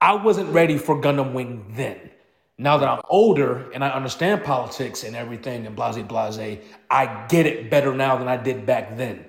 I 0.00 0.14
wasn't 0.14 0.50
ready 0.52 0.78
for 0.78 1.00
Gundam 1.00 1.32
Wing 1.32 1.66
then. 1.70 2.10
Now 2.58 2.76
that 2.76 2.88
I'm 2.88 3.00
older 3.08 3.70
and 3.72 3.82
I 3.82 3.88
understand 3.88 4.44
politics 4.44 5.02
and 5.02 5.16
everything 5.16 5.66
and 5.66 5.74
blase 5.74 5.96
blase, 6.02 6.58
I 6.90 7.26
get 7.28 7.46
it 7.46 7.70
better 7.70 7.94
now 7.94 8.16
than 8.18 8.28
I 8.28 8.36
did 8.36 8.66
back 8.66 8.98
then. 8.98 9.24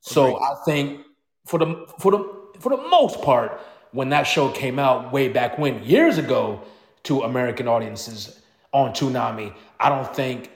So 0.00 0.36
I 0.36 0.54
think 0.64 1.00
for 1.46 1.58
the 1.58 1.86
for 1.98 2.12
the 2.12 2.40
for 2.60 2.68
the 2.68 2.76
most 2.88 3.22
part, 3.22 3.60
when 3.90 4.10
that 4.10 4.22
show 4.22 4.50
came 4.50 4.78
out 4.78 5.12
way 5.12 5.28
back 5.28 5.58
when 5.58 5.82
years 5.82 6.16
ago 6.16 6.62
to 7.02 7.22
American 7.22 7.66
audiences 7.66 8.40
on 8.72 8.92
Toonami, 8.92 9.52
I 9.80 9.88
don't 9.88 10.14
think 10.14 10.52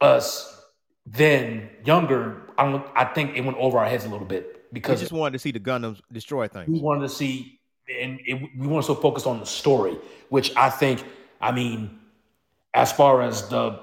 us 0.00 0.62
then 1.04 1.68
younger, 1.84 2.42
I 2.56 2.70
don't. 2.70 2.86
I 2.94 3.04
think 3.04 3.36
it 3.36 3.44
went 3.44 3.58
over 3.58 3.78
our 3.78 3.86
heads 3.86 4.06
a 4.06 4.08
little 4.08 4.26
bit 4.26 4.57
We 4.70 4.74
because 4.80 5.00
just 5.00 5.12
wanted 5.12 5.32
to 5.32 5.38
see 5.38 5.50
the 5.50 5.60
Gundams 5.60 6.00
destroy 6.12 6.48
things. 6.48 6.68
we 6.68 6.80
wanted 6.80 7.02
to 7.02 7.08
see, 7.08 7.58
and 8.00 8.20
it, 8.26 8.50
we 8.58 8.66
weren't 8.66 8.84
so 8.84 8.94
focused 8.94 9.26
on 9.26 9.40
the 9.40 9.46
story, 9.46 9.96
which 10.28 10.54
I 10.56 10.68
think, 10.70 11.04
I 11.40 11.52
mean, 11.52 11.98
as 12.74 12.92
far 12.92 13.22
as 13.22 13.48
the, 13.48 13.80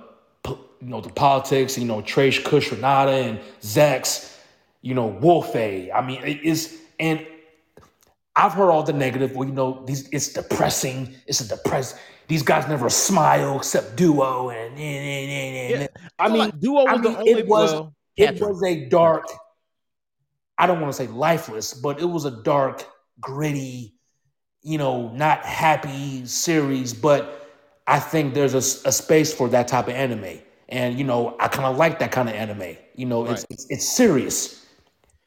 you 0.48 0.58
know, 0.82 1.02
the 1.02 1.10
politics, 1.10 1.78
you 1.78 1.86
know, 1.86 2.02
Treize 2.02 2.38
Khushrenada 2.40 3.24
and 3.30 3.40
Zechs, 3.62 4.38
you 4.82 4.94
know, 4.94 5.08
Wolfie. 5.08 5.92
I 5.92 6.06
mean, 6.06 6.22
it 6.24 6.42
is, 6.44 6.80
and 7.00 7.26
I've 8.36 8.54
heard 8.54 8.70
all 8.70 8.84
the 8.84 8.94
negative. 8.94 9.36
Well, 9.36 9.48
you 9.48 9.54
know, 9.56 9.84
these 9.86 10.08
it's 10.10 10.28
depressing. 10.34 11.16
It's 11.26 11.42
a 11.42 11.48
depressed. 11.48 11.98
These 12.28 12.44
guys 12.44 12.68
never 12.68 12.90
smile 12.90 13.58
except 13.58 13.96
duo, 13.96 14.50
and, 14.50 14.74
and, 14.74 14.80
and, 14.80 15.32
and, 15.32 15.82
and. 15.84 15.90
I 16.20 16.28
mean, 16.28 16.38
like 16.40 16.60
Duo 16.60 16.86
I 16.86 16.94
was 16.94 17.02
the 17.02 17.18
only 17.18 17.32
it 17.32 17.48
was- 17.48 17.72
well, 17.74 17.96
it 18.18 18.40
was 18.42 18.64
a 18.64 18.86
dark 18.90 19.26
i 20.58 20.66
don't 20.68 20.80
want 20.82 20.92
to 20.92 20.98
say 20.98 21.08
lifeless 21.08 21.74
but 21.74 22.00
it 22.00 22.06
was 22.06 22.26
a 22.26 22.32
dark 22.44 22.86
gritty 23.20 23.94
you 24.62 24.78
know 24.78 25.10
not 25.14 25.44
happy 25.46 26.26
series 26.26 26.94
but 26.94 27.50
i 27.88 28.00
think 28.00 28.34
there's 28.34 28.54
a 28.54 28.62
space 28.92 29.34
for 29.34 29.48
that 29.50 29.68
type 29.68 29.88
of 29.88 29.94
anime. 29.94 30.40
And 30.70 30.98
you 30.98 31.04
know 31.06 31.36
i 31.40 31.48
kind 31.48 31.66
of 31.66 31.78
like 31.78 32.00
that 32.00 32.12
kind 32.12 32.28
of 32.28 32.36
anime. 32.36 32.76
You 32.96 33.06
know 33.06 33.26
it's, 33.26 33.42
Right. 33.42 33.46
it's 33.52 33.68
it's 33.70 33.96
serious. 33.96 34.66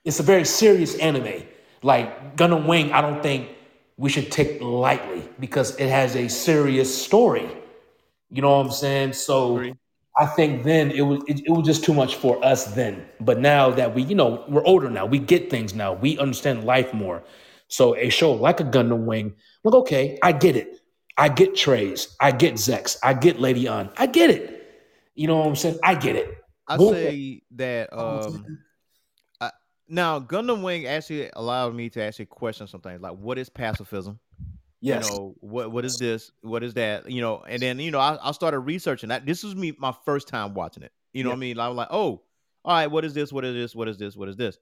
It's 0.05 0.19
a 0.19 0.25
very 0.25 0.45
serious 0.45 0.97
anime. 0.99 1.45
Like 1.83 2.37
gundam 2.37 2.67
wing 2.67 2.91
i 2.93 3.01
don't 3.01 3.23
think 3.23 3.51
we 3.97 4.11
should 4.11 4.31
take 4.33 4.61
lightly 4.61 5.23
because 5.39 5.77
it 5.77 5.89
has 5.89 6.17
a 6.17 6.27
serious 6.29 6.91
story. 7.07 7.49
You 8.31 8.43
know 8.43 8.57
what 8.59 8.67
i'm 8.67 8.73
saying? 8.73 9.13
So. 9.13 9.63
I 10.19 10.27
think 10.27 10.65
then 10.65 10.91
it 10.91 11.03
was 11.03 11.23
it, 11.29 11.47
it 11.47 11.51
was 11.51 11.65
just 11.65 11.85
too 11.85 11.95
much 11.95 12.17
for 12.17 12.45
us 12.45 12.75
then. 12.75 13.07
But 13.21 13.39
now 13.39 13.71
that 13.71 13.95
we, 13.95 14.03
you 14.03 14.17
know, 14.17 14.45
we're 14.49 14.65
older 14.65 14.91
now, 14.91 15.07
we 15.07 15.21
get 15.21 15.49
things 15.49 15.75
now, 15.75 15.93
we 15.93 16.19
understand 16.19 16.65
life 16.65 16.93
more. 16.93 17.23
So 17.69 17.95
a 17.97 18.09
show 18.09 18.33
like 18.33 18.59
a 18.61 18.65
Gundam 18.65 19.05
Wing, 19.05 19.35
like 19.63 19.75
okay, 19.75 20.19
I 20.23 20.33
get 20.33 20.57
it. 20.57 20.81
I 21.17 21.29
get 21.29 21.57
Treize, 21.57 22.17
I 22.21 22.31
get 22.31 22.55
Zechs, 22.55 22.97
I 23.03 23.13
get 23.13 23.41
Lady 23.41 23.67
Une, 23.67 23.91
I 23.97 24.07
get 24.07 24.31
it. 24.31 24.55
You 25.15 25.27
know 25.27 25.39
what 25.39 25.47
I'm 25.49 25.57
saying? 25.57 25.79
I 25.83 25.95
get 25.95 26.17
it. 26.17 26.33
I 26.67 26.79
say 26.79 27.43
that 27.57 27.93
um 27.97 28.45
I, 29.41 29.51
now 29.89 30.21
Gundam 30.21 30.63
Wing 30.63 30.87
actually 30.87 31.31
allowed 31.33 31.75
me 31.75 31.91
to 31.91 32.03
actually 32.03 32.27
question 32.27 32.67
some 32.67 32.81
things 32.81 33.01
like 33.01 33.17
what 33.17 33.39
is 33.39 33.49
pacifism? 33.49 34.19
Yes. 34.81 35.05
You 35.05 35.11
know 35.11 35.35
what 35.41 35.73
what 35.73 35.85
is 35.85 35.99
this? 35.99 36.31
What 36.43 36.63
is 36.63 36.75
that? 36.75 37.11
You 37.11 37.21
know, 37.21 37.43
and 37.49 37.61
then 37.61 37.79
you 37.81 37.91
know 37.91 37.99
I, 37.99 38.19
I 38.23 38.33
started 38.33 38.61
researching 38.61 39.09
that. 39.09 39.27
This 39.27 39.43
was 39.43 39.57
me 39.57 39.75
my 39.79 39.93
first 40.05 40.29
time 40.29 40.55
watching 40.55 40.83
it. 40.85 40.93
You 41.13 41.25
know 41.25 41.31
Yeah. 41.31 41.35
what 41.35 41.39
I 41.39 41.41
mean? 41.41 41.59
I 41.61 41.69
was 41.69 41.77
like, 41.77 41.89
oh, 41.91 42.23
all 42.65 42.75
right, 42.75 42.87
what 42.87 43.05
is 43.05 43.15
this? 43.15 43.33
What 43.33 43.45
is 43.45 43.55
this? 43.55 43.75
What 43.75 43.89
is 43.89 43.99
this? 43.99 44.17
What 44.17 44.29
is 44.29 44.37
this? 44.37 44.59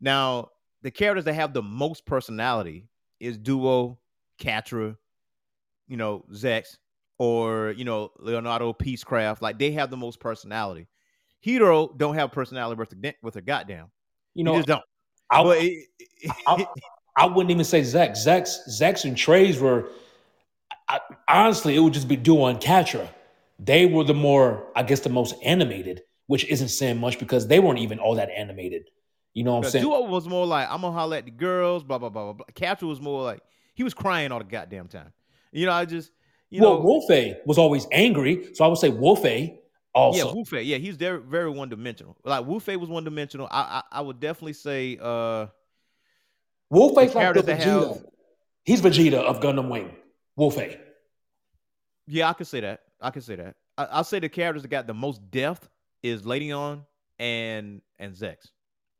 Now 0.00 0.50
the 0.82 0.90
characters 0.90 1.24
that 1.24 1.34
have 1.34 1.52
the 1.52 1.62
most 1.62 2.06
personality 2.06 2.88
is 3.18 3.36
Duo, 3.36 3.98
Quatre, 4.38 4.96
you 5.88 5.96
know, 5.96 6.24
Zechs, 6.32 6.76
or 7.18 7.72
you 7.76 7.84
know 7.84 8.10
Milliardo 8.20 8.76
Peacecraft. 8.78 9.42
Like 9.42 9.58
they 9.58 9.72
have 9.72 9.90
the 9.90 9.96
most 9.96 10.20
personality. 10.20 10.88
Heero 11.44 11.96
don't 11.96 12.14
have 12.14 12.32
personality 12.32 12.78
worth 12.78 12.92
a, 12.92 12.96
da- 12.96 13.16
with 13.22 13.36
a 13.36 13.42
goddamn. 13.42 13.90
you 14.34 14.44
You 14.44 14.44
know, 14.44 14.54
just 14.56 14.68
don't. 14.68 14.82
I, 15.30 15.42
But 15.42 15.58
it, 15.60 15.86
I, 16.46 16.66
I 17.20 17.26
wouldn't 17.26 17.50
even 17.50 17.64
say 17.64 17.82
Zechs. 17.82 18.26
Zechs, 18.26 18.56
Zechs 18.68 19.04
and 19.04 19.16
Treize 19.16 19.60
were 19.60 19.90
I, 20.88 21.00
honestly, 21.28 21.76
it 21.76 21.80
would 21.80 21.92
just 21.92 22.08
be 22.08 22.16
Duo 22.16 22.46
and 22.46 22.60
Quatre. 22.60 23.08
They 23.58 23.86
were 23.86 24.04
the 24.04 24.14
more, 24.14 24.66
I 24.74 24.82
guess, 24.82 25.00
the 25.00 25.10
most 25.10 25.34
animated, 25.44 26.02
which 26.26 26.44
isn't 26.46 26.68
saying 26.68 26.98
much 26.98 27.18
because 27.18 27.46
they 27.46 27.60
weren't 27.60 27.78
even 27.78 27.98
all 27.98 28.14
that 28.16 28.30
animated. 28.30 28.90
You 29.34 29.44
know 29.44 29.56
what 29.56 29.66
I'm 29.66 29.70
saying? 29.70 29.84
Duo 29.84 30.02
was 30.06 30.26
more 30.26 30.46
like, 30.46 30.68
I'm 30.68 30.80
gonna 30.80 30.92
holler 30.92 31.18
at 31.18 31.26
the 31.26 31.30
girls, 31.30 31.84
blah 31.84 31.98
blah 31.98 32.08
blah 32.08 32.24
blah. 32.24 32.32
blah. 32.32 32.46
Quatre 32.54 32.86
was 32.86 33.00
more 33.00 33.22
like 33.22 33.40
he 33.74 33.84
was 33.84 33.94
crying 33.94 34.32
all 34.32 34.38
the 34.38 34.44
goddamn 34.44 34.88
time. 34.88 35.12
You 35.52 35.66
know, 35.66 35.72
I 35.72 35.84
just 35.84 36.10
you 36.48 36.62
well, 36.62 36.74
know, 36.74 36.80
Wolfie 36.80 37.36
was 37.44 37.58
always 37.58 37.86
angry, 37.92 38.48
so 38.54 38.64
I 38.64 38.68
would 38.68 38.78
say 38.78 38.88
Wolfie 38.88 39.30
yeah, 39.30 39.56
also. 39.94 40.34
Wu 40.34 40.44
Fei, 40.44 40.62
yeah, 40.62 40.78
he's 40.78 40.96
very 40.96 41.20
very 41.20 41.50
one 41.50 41.68
dimensional. 41.68 42.16
Like 42.24 42.46
Wu 42.46 42.58
Fei 42.58 42.76
was 42.76 42.88
one 42.88 43.04
dimensional. 43.04 43.46
I, 43.50 43.82
I 43.92 43.98
I 43.98 44.00
would 44.00 44.18
definitely 44.18 44.54
say 44.54 44.98
uh 45.00 45.46
Wolfie's 46.70 47.12
the 47.12 47.18
like 47.18 47.34
the 47.34 47.42
Vegeta. 47.42 47.88
have- 47.88 48.04
He's 48.64 48.80
Vegeta 48.80 49.14
of 49.14 49.40
Gundam 49.40 49.68
Wing. 49.70 49.90
Wolfie. 50.36 50.76
yeah, 52.06 52.28
I 52.28 52.32
can 52.32 52.46
say 52.46 52.60
that. 52.60 52.80
I 53.00 53.10
can 53.10 53.22
say 53.22 53.36
that. 53.36 53.56
I, 53.76 53.84
I'll 53.86 54.04
say 54.04 54.18
the 54.20 54.28
characters 54.28 54.62
that 54.62 54.68
got 54.68 54.86
the 54.86 54.94
most 54.94 55.30
depth 55.30 55.68
is 56.02 56.24
Lady 56.24 56.50
Une 56.50 56.84
and 57.18 57.80
and 57.98 58.14
Zechs 58.14 58.48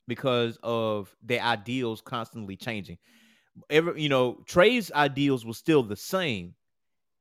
because 0.08 0.58
of 0.62 1.14
their 1.22 1.40
ideals 1.42 2.00
constantly 2.00 2.56
changing. 2.56 2.98
Every 3.68 4.00
you 4.02 4.08
know, 4.08 4.42
Treize's 4.46 4.90
ideals 4.92 5.44
was 5.44 5.56
still 5.58 5.82
the 5.82 5.96
same. 5.96 6.54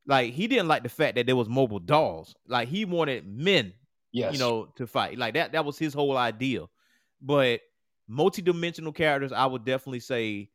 Like 0.08 0.34
he 0.34 0.48
didn't 0.48 0.68
like 0.68 0.84
the 0.84 0.90
fact 0.90 1.16
that 1.16 1.26
there 1.26 1.36
was 1.36 1.48
mobile 1.50 1.80
dolls. 1.80 2.36
Like 2.48 2.68
he 2.68 2.86
wanted 2.86 3.28
men, 3.28 3.74
Yes. 4.12 4.34
you 4.34 4.40
know, 4.40 4.66
to 4.78 4.88
fight. 4.88 5.18
Like 5.18 5.34
that 5.36 5.52
that 5.52 5.66
was 5.66 5.78
his 5.78 5.94
whole 5.94 6.18
ideal. 6.18 6.70
But 7.22 7.62
multi-dimensional 8.10 8.92
characters, 8.92 9.32
I 9.32 9.46
would 9.46 9.64
definitely 9.64 10.02
say 10.02 10.50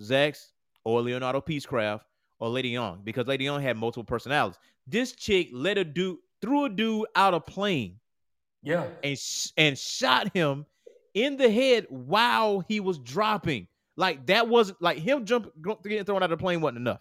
Zechs 0.00 0.52
or 0.84 1.02
Milliardo 1.02 1.44
Peacecraft 1.44 2.00
or 2.38 2.48
Lady 2.48 2.74
Une 2.76 3.00
because 3.04 3.26
Lady 3.26 3.46
Une 3.46 3.60
had 3.60 3.76
multiple 3.76 4.04
personalities. 4.04 4.58
This 4.86 5.12
chick 5.12 5.50
let 5.52 5.76
a 5.76 5.84
dude 5.84 6.18
threw 6.40 6.64
a 6.64 6.70
dude 6.70 7.06
out 7.14 7.34
of 7.34 7.44
plane 7.44 7.98
yeah. 8.62 8.86
and 9.04 9.18
sh- 9.18 9.50
and 9.56 9.78
shot 9.78 10.32
him 10.32 10.64
in 11.14 11.36
the 11.36 11.50
head 11.50 11.86
while 11.90 12.60
he 12.60 12.80
was 12.80 12.98
dropping. 12.98 13.68
Like 13.96 14.26
that 14.26 14.48
wasn't 14.48 14.80
like 14.80 14.98
him 14.98 15.26
jump 15.26 15.50
getting 15.82 16.04
thrown 16.04 16.22
out 16.22 16.30
of 16.32 16.38
the 16.38 16.42
plane 16.42 16.60
wasn't 16.60 16.78
enough. 16.78 17.00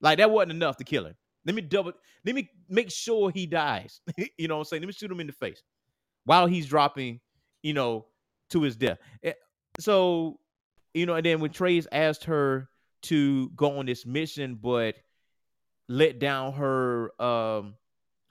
Like 0.00 0.18
that 0.18 0.30
wasn't 0.30 0.52
enough 0.52 0.76
to 0.76 0.84
kill 0.84 1.06
him. 1.06 1.14
Let 1.44 1.54
me 1.54 1.62
double. 1.62 1.92
Let 2.24 2.34
me 2.34 2.50
make 2.68 2.90
sure 2.90 3.30
he 3.30 3.46
dies. 3.46 4.00
you 4.38 4.48
know 4.48 4.56
what 4.56 4.60
I'm 4.60 4.64
saying? 4.66 4.82
Let 4.82 4.88
me 4.88 4.92
shoot 4.92 5.10
him 5.10 5.20
in 5.20 5.26
the 5.26 5.32
face 5.32 5.62
while 6.24 6.46
he's 6.46 6.66
dropping. 6.66 7.20
You 7.62 7.74
know, 7.74 8.06
to 8.50 8.62
his 8.62 8.76
death. 8.76 8.98
Eh, 9.22 9.32
So, 9.80 10.40
you 10.94 11.06
know, 11.06 11.14
and 11.14 11.26
then 11.26 11.40
when 11.40 11.50
Treize 11.50 11.86
asked 11.92 12.24
her 12.24 12.68
to 13.02 13.50
go 13.50 13.78
on 13.78 13.86
this 13.86 14.06
mission, 14.06 14.56
but 14.56 14.96
let 15.88 16.18
down 16.18 16.52
her 16.54 17.22
um 17.22 17.74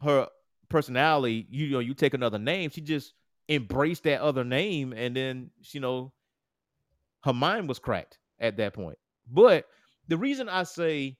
her 0.02 0.28
personality, 0.70 1.48
you 1.50 1.70
know, 1.70 1.80
you 1.80 1.94
take 1.94 2.14
another 2.14 2.40
name, 2.40 2.70
she 2.70 2.82
just 2.82 3.14
embraced 3.48 4.04
that 4.04 4.22
other 4.22 4.44
name, 4.44 4.94
and 4.94 5.16
then 5.16 5.52
you 5.72 5.80
know, 5.80 6.12
her 7.24 7.34
mind 7.34 7.68
was 7.68 7.80
cracked 7.80 8.20
at 8.40 8.58
that 8.58 8.74
point. 8.74 8.98
But 9.32 9.66
the 10.08 10.18
reason 10.18 10.50
I 10.50 10.64
say 10.64 11.18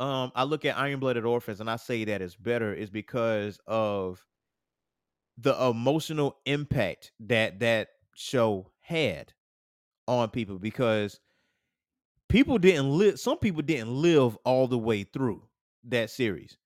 um 0.00 0.32
I 0.34 0.44
look 0.44 0.64
at 0.64 0.78
Iron 0.78 1.00
Blooded 1.00 1.24
Orphans 1.24 1.60
and 1.60 1.70
I 1.70 1.76
say 1.76 2.04
that 2.04 2.22
it's 2.22 2.36
better 2.36 2.72
is 2.72 2.90
because 2.90 3.58
of 3.66 4.24
the 5.38 5.54
emotional 5.68 6.36
impact 6.44 7.12
that 7.20 7.60
that 7.60 7.88
show 8.14 8.70
had 8.80 9.32
on 10.06 10.28
people 10.30 10.58
because 10.58 11.20
people 12.28 12.58
didn't 12.58 12.90
live 12.90 13.18
some 13.18 13.38
people 13.38 13.62
didn't 13.62 13.90
live 13.90 14.36
all 14.44 14.66
the 14.66 14.78
way 14.78 15.04
through 15.04 15.42
that 15.84 16.10
series. 16.10 16.56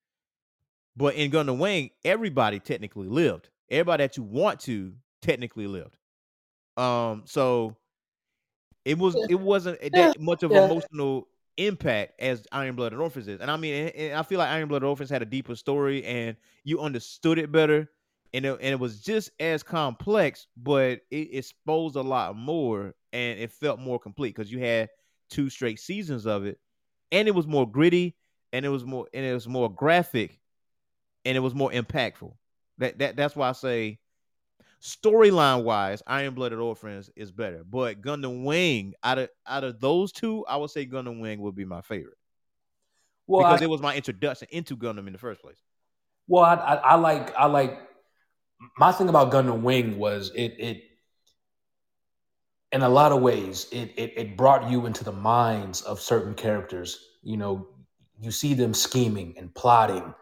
But 0.97 1.15
in 1.15 1.31
Gundam 1.31 1.59
Wing 1.59 1.91
everybody 2.05 2.61
technically 2.61 3.09
lived. 3.09 3.49
Everybody 3.71 4.05
that 4.05 4.17
you 4.17 4.23
want 4.23 4.61
to 4.61 4.93
technically 5.23 5.67
lived. 5.67 5.97
Um 6.77 7.23
so 7.27 7.77
it 8.85 8.99
was 8.99 9.17
it 9.29 9.39
wasn't 9.41 9.81
that 9.93 10.21
much 10.21 10.43
of 10.43 10.53
yeah. 10.53 10.65
emotional 10.65 11.29
impact 11.59 12.21
as 12.21 12.47
Iron 12.53 12.77
Blooded 12.77 12.99
Orphans 12.99 13.29
is. 13.29 13.41
And 13.41 13.51
I 13.51 13.57
mean 13.57 13.89
and 13.89 14.15
I 14.15 14.23
feel 14.23 14.39
like 14.39 14.49
Iron 14.49 14.69
Blooded 14.69 14.89
Orphans 14.89 15.11
had 15.11 15.23
a 15.23 15.27
deeper 15.27 15.57
story 15.57 16.05
and 16.05 16.37
you 16.65 16.81
understood 16.81 17.39
it 17.39 17.53
better 17.53 17.91
and 18.37 18.45
it, 18.45 18.59
and 18.61 18.69
it 18.73 18.79
was 18.79 19.01
just 19.01 19.31
as 19.41 19.63
complex, 19.63 20.47
but 20.59 21.01
it 21.11 21.29
exposed 21.33 21.97
a 21.97 22.03
lot 22.03 22.37
more, 22.37 22.95
and 23.15 23.39
it 23.39 23.51
felt 23.51 23.81
more 23.81 23.99
complete 23.99 24.37
because 24.37 24.53
you 24.53 24.61
had 24.61 24.91
two 25.31 25.49
straight 25.49 25.81
seasons 25.81 26.27
of 26.27 26.45
it, 26.45 26.59
and 27.11 27.29
it 27.29 27.35
was 27.35 27.47
more 27.47 27.69
gritty, 27.69 28.15
and 28.53 28.67
it 28.67 28.69
was 28.69 28.85
more 28.85 29.07
and 29.15 29.25
it 29.25 29.33
was 29.33 29.49
more 29.49 29.71
graphic, 29.71 30.39
and 31.25 31.35
it 31.35 31.41
was 31.41 31.55
more 31.55 31.71
impactful. 31.71 32.35
That 32.77 32.99
that 32.99 33.17
that's 33.17 33.35
why 33.35 33.49
I 33.49 33.53
say 33.53 34.01
storyline 34.83 35.65
wise, 35.65 36.03
Iron 36.07 36.35
Blooded 36.35 36.59
Orphans 36.59 37.09
is 37.17 37.33
better, 37.33 37.65
but 37.65 38.03
Gundam 38.03 38.45
Wing 38.45 38.93
out 39.03 39.17
of 39.19 39.31
out 39.47 39.65
of 39.65 39.81
those 39.81 40.13
two, 40.13 40.45
I 40.47 40.59
would 40.59 40.71
say 40.71 40.85
Gundam 40.85 41.21
Wing 41.21 41.41
would 41.41 41.55
be 41.55 41.65
my 41.65 41.81
favorite 41.81 42.19
Well, 43.27 43.45
because 43.45 43.63
I, 43.63 43.65
it 43.65 43.71
was 43.71 43.81
my 43.81 43.97
introduction 43.97 44.49
into 44.51 44.77
Gundam 44.77 45.07
in 45.07 45.15
the 45.15 45.19
first 45.19 45.41
place. 45.41 45.63
well, 46.29 46.45
I, 46.45 46.55
I, 46.55 46.75
I 46.75 46.95
like 46.97 47.35
I 47.35 47.47
like 47.47 47.81
my 48.79 48.93
thing 48.93 49.09
about 49.09 49.33
Gundam 49.33 49.63
Wing 49.63 49.99
was 49.99 50.31
it 50.35 50.55
it 50.59 50.83
in 52.73 52.83
a 52.83 52.89
lot 52.89 53.13
of 53.13 53.23
ways 53.23 53.67
it, 53.73 53.93
it 53.97 54.13
it 54.17 54.37
brought 54.37 54.71
you 54.71 54.87
into 54.87 55.05
the 55.05 55.13
minds 55.13 55.83
of 55.83 56.01
certain 56.01 56.35
characters. 56.35 56.99
You 57.23 57.37
know, 57.37 57.69
you 58.21 58.31
see 58.31 58.55
them 58.55 58.75
scheming 58.75 59.35
and 59.37 59.55
plotting, 59.55 60.15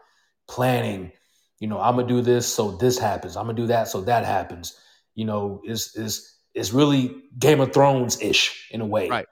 planning. 0.47 1.11
You 1.59 1.67
know, 1.67 1.79
I'm 1.79 1.95
gonna 1.95 2.07
do 2.07 2.21
this 2.21 2.47
so 2.47 2.71
this 2.71 2.97
happens. 2.97 3.37
I'm 3.37 3.45
gonna 3.45 3.57
do 3.57 3.67
that 3.67 3.87
so 3.87 4.01
that 4.01 4.25
happens. 4.25 4.77
You 5.15 5.25
know, 5.25 5.61
is 5.65 5.95
is 5.95 6.37
is 6.53 6.73
really 6.73 7.23
Game 7.39 7.59
of 7.59 7.73
Thrones 7.73 8.21
ish 8.21 8.69
in 8.71 8.81
a 8.81 8.85
way. 8.85 9.09
Right. 9.09 9.27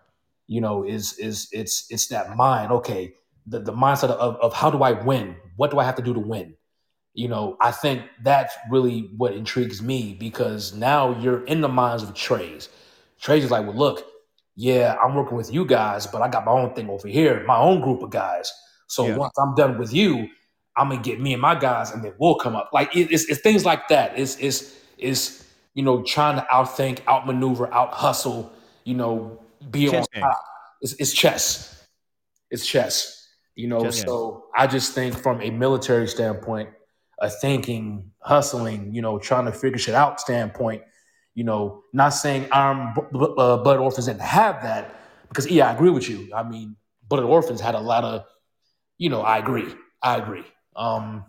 You 0.48 0.62
know, 0.62 0.84
is 0.84 1.18
is 1.20 1.50
it's 1.52 1.86
it's 1.90 2.08
that 2.08 2.36
mind. 2.36 2.72
Okay, 2.72 3.14
the 3.48 3.60
the 3.60 3.74
mindset 3.74 4.10
of 4.10 4.36
of 4.38 4.54
how 4.54 4.70
do 4.70 4.84
I 4.84 4.92
win? 4.92 5.36
What 5.56 5.72
do 5.72 5.80
I 5.80 5.84
have 5.84 5.96
to 5.96 6.02
do 6.02 6.14
to 6.14 6.20
win? 6.20 6.56
You 7.14 7.28
know, 7.28 7.58
I 7.62 7.72
think 7.72 8.04
that's 8.24 8.56
really 8.72 9.12
what 9.18 9.34
intrigues 9.34 9.82
me 9.82 10.16
because 10.20 10.74
now 10.74 11.20
you're 11.20 11.46
in 11.46 11.62
the 11.62 11.68
minds 11.68 12.02
of 12.02 12.14
Treize. 12.16 12.70
Treize 13.20 13.44
is 13.44 13.52
like, 13.52 13.66
well, 13.68 13.76
look, 13.76 14.06
yeah, 14.56 14.98
I'm 15.04 15.16
working 15.16 15.38
with 15.38 15.54
you 15.54 15.66
guys, 15.66 16.08
but 16.08 16.22
I 16.22 16.28
got 16.28 16.46
my 16.46 16.52
own 16.52 16.74
thing 16.74 16.90
over 16.90 17.08
here, 17.08 17.44
my 17.46 17.58
own 17.58 17.82
group 17.82 18.02
of 18.02 18.10
guys. 18.10 18.52
So 18.88 19.08
Yeah. 19.08 19.18
once 19.18 19.34
I'm 19.38 19.54
done 19.56 19.78
with 19.78 19.94
you, 19.94 20.28
I'm 20.76 20.90
gonna 20.90 21.02
get 21.02 21.20
me 21.20 21.34
and 21.34 21.42
my 21.42 21.56
guys, 21.56 21.92
and 21.92 22.04
then 22.04 22.14
we'll 22.18 22.36
come 22.36 22.56
up. 22.56 22.70
Like 22.74 22.96
it, 22.96 23.12
it's, 23.12 23.26
it's 23.26 23.42
things 23.42 23.64
like 23.64 23.88
that. 23.90 24.18
It's 24.18 24.38
it's 24.38 24.76
it's 24.98 25.46
you 25.76 25.84
know 25.84 26.02
trying 26.04 26.36
to 26.38 26.48
outthink, 26.52 27.06
outmaneuver, 27.08 27.72
out 27.74 27.94
hustle. 27.94 28.52
You 28.84 28.96
know, 28.96 29.40
be 29.70 29.88
Chess 29.88 30.08
on 30.16 30.22
top. 30.22 30.40
It's, 30.82 30.94
it's 30.94 31.14
chess. 31.14 31.86
It's 32.50 32.66
chess. 32.66 33.30
You 33.56 33.68
know, 33.68 33.84
Chess 33.84 34.04
so 34.04 34.46
I 34.56 34.66
just 34.68 34.94
think 34.94 35.16
from 35.16 35.42
a 35.42 35.52
military 35.52 36.08
standpoint, 36.08 36.70
a 37.24 37.30
thinking, 37.30 38.12
hustling, 38.20 38.94
you 38.94 39.02
know, 39.02 39.18
trying 39.18 39.46
to 39.46 39.52
figure 39.52 39.78
shit 39.78 39.96
out 39.96 40.20
standpoint, 40.20 40.84
you 41.34 41.44
know, 41.44 41.84
not 41.94 42.10
saying 42.10 42.44
B- 42.44 42.50
uh, 42.52 43.58
Blood 43.58 43.80
Orphans 43.80 44.08
didn't 44.08 44.22
have 44.22 44.62
that, 44.64 44.94
because 45.30 45.50
yeah, 45.50 45.70
I 45.70 45.74
agree 45.74 45.90
with 45.90 46.10
you. 46.10 46.30
I 46.36 46.44
mean, 46.44 46.76
Blood 47.08 47.24
Orphans 47.24 47.62
had 47.62 47.76
a 47.76 47.80
lot 47.80 48.04
of, 48.04 48.26
you 48.98 49.10
know, 49.10 49.22
I 49.22 49.38
agree. 49.38 49.74
I 50.02 50.18
agree. 50.18 50.44
Um, 50.76 51.26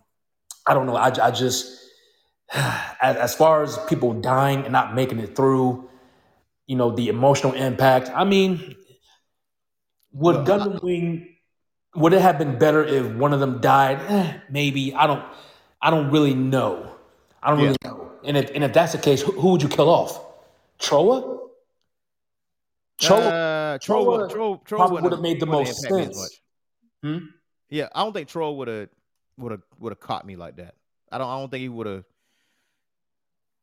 I 0.67 0.75
don't 0.75 0.87
know. 0.87 0.97
I, 0.97 1.09
I 1.23 1.31
just, 1.31 1.81
as, 2.53 3.17
as 3.17 3.35
far 3.35 3.63
as 3.63 3.79
people 3.89 4.15
dying 4.21 4.65
and 4.65 4.73
not 4.73 4.95
making 4.95 5.21
it 5.21 5.37
through, 5.37 5.89
you 6.67 6.77
know, 6.77 6.91
the 6.91 7.09
emotional 7.09 7.53
impact. 7.53 8.11
I 8.13 8.25
mean, 8.25 8.75
would 10.13 10.37
Well, 10.37 10.45
Gundam 10.45 10.83
Wing 10.83 11.35
would 11.95 12.13
it 12.13 12.21
have 12.21 12.39
been 12.39 12.59
better 12.59 12.85
if 12.85 13.07
one 13.15 13.33
of 13.33 13.41
them 13.41 13.61
died? 13.61 14.01
Eh, 14.09 14.39
maybe. 14.51 14.95
I 14.95 15.07
don't. 15.07 15.25
I 15.85 15.91
don't 15.91 16.11
really 16.11 16.35
know. 16.35 16.97
I 17.43 17.51
don't 17.51 17.61
Yeah. 17.61 17.65
really 17.67 17.77
know. 17.85 18.11
And 18.25 18.37
if 18.39 18.51
and 18.55 18.65
if 18.65 18.73
that's 18.73 18.93
the 18.93 18.99
case, 18.99 19.21
who, 19.23 19.33
who 19.33 19.51
would 19.53 19.63
you 19.63 19.69
kill 19.69 19.91
off? 19.91 20.19
Trowa. 20.81 21.51
Trowa 23.01 23.75
Uh, 23.75 23.79
Troll, 23.79 24.05
Troll 24.05 24.29
Troll, 24.29 24.59
Troll 24.59 24.79
probably 24.79 24.95
wouldn't- 24.95 25.03
would've 25.05 25.21
made 25.23 25.41
the 25.41 25.47
most 25.47 25.85
impact 25.85 25.95
me 25.95 26.01
as 26.07 26.17
sense. 26.17 26.41
Hmm? 27.03 27.19
Yeah, 27.69 27.89
I 27.95 28.03
don't 28.03 28.13
think 28.15 28.29
Trowa 28.31 28.57
would 28.57 28.69
have 28.69 28.89
would 29.37 29.53
have 29.53 29.63
would 29.79 29.91
have 29.93 30.01
caught 30.01 30.25
me 30.27 30.37
like 30.37 30.57
that. 30.57 30.75
I 31.13 31.19
don't. 31.19 31.29
I 31.29 31.39
don't 31.39 31.51
think 31.51 31.61
he 31.63 31.69
would 31.69 31.87
have. 31.87 32.05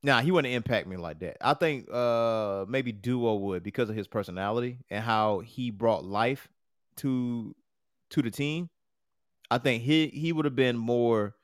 Nah, 0.04 0.22
he 0.22 0.32
wouldn't 0.32 0.54
impact 0.54 0.88
me 0.88 0.98
like 0.98 1.20
that. 1.20 1.38
I 1.42 1.54
think 1.54 1.88
uh 1.92 2.66
maybe 2.68 2.92
Duo 2.92 3.36
would 3.36 3.64
because 3.64 3.90
of 3.90 3.96
his 3.96 4.08
personality 4.08 4.78
and 4.90 5.04
how 5.04 5.40
he 5.40 5.72
brought 5.72 6.04
life 6.04 6.50
to 6.98 7.56
to 8.12 8.22
the 8.22 8.32
team. 8.32 8.70
I 9.50 9.58
think 9.58 9.82
he 9.84 10.08
he 10.08 10.34
would 10.34 10.46
have 10.46 10.56
been 10.56 10.78
more 10.78 11.36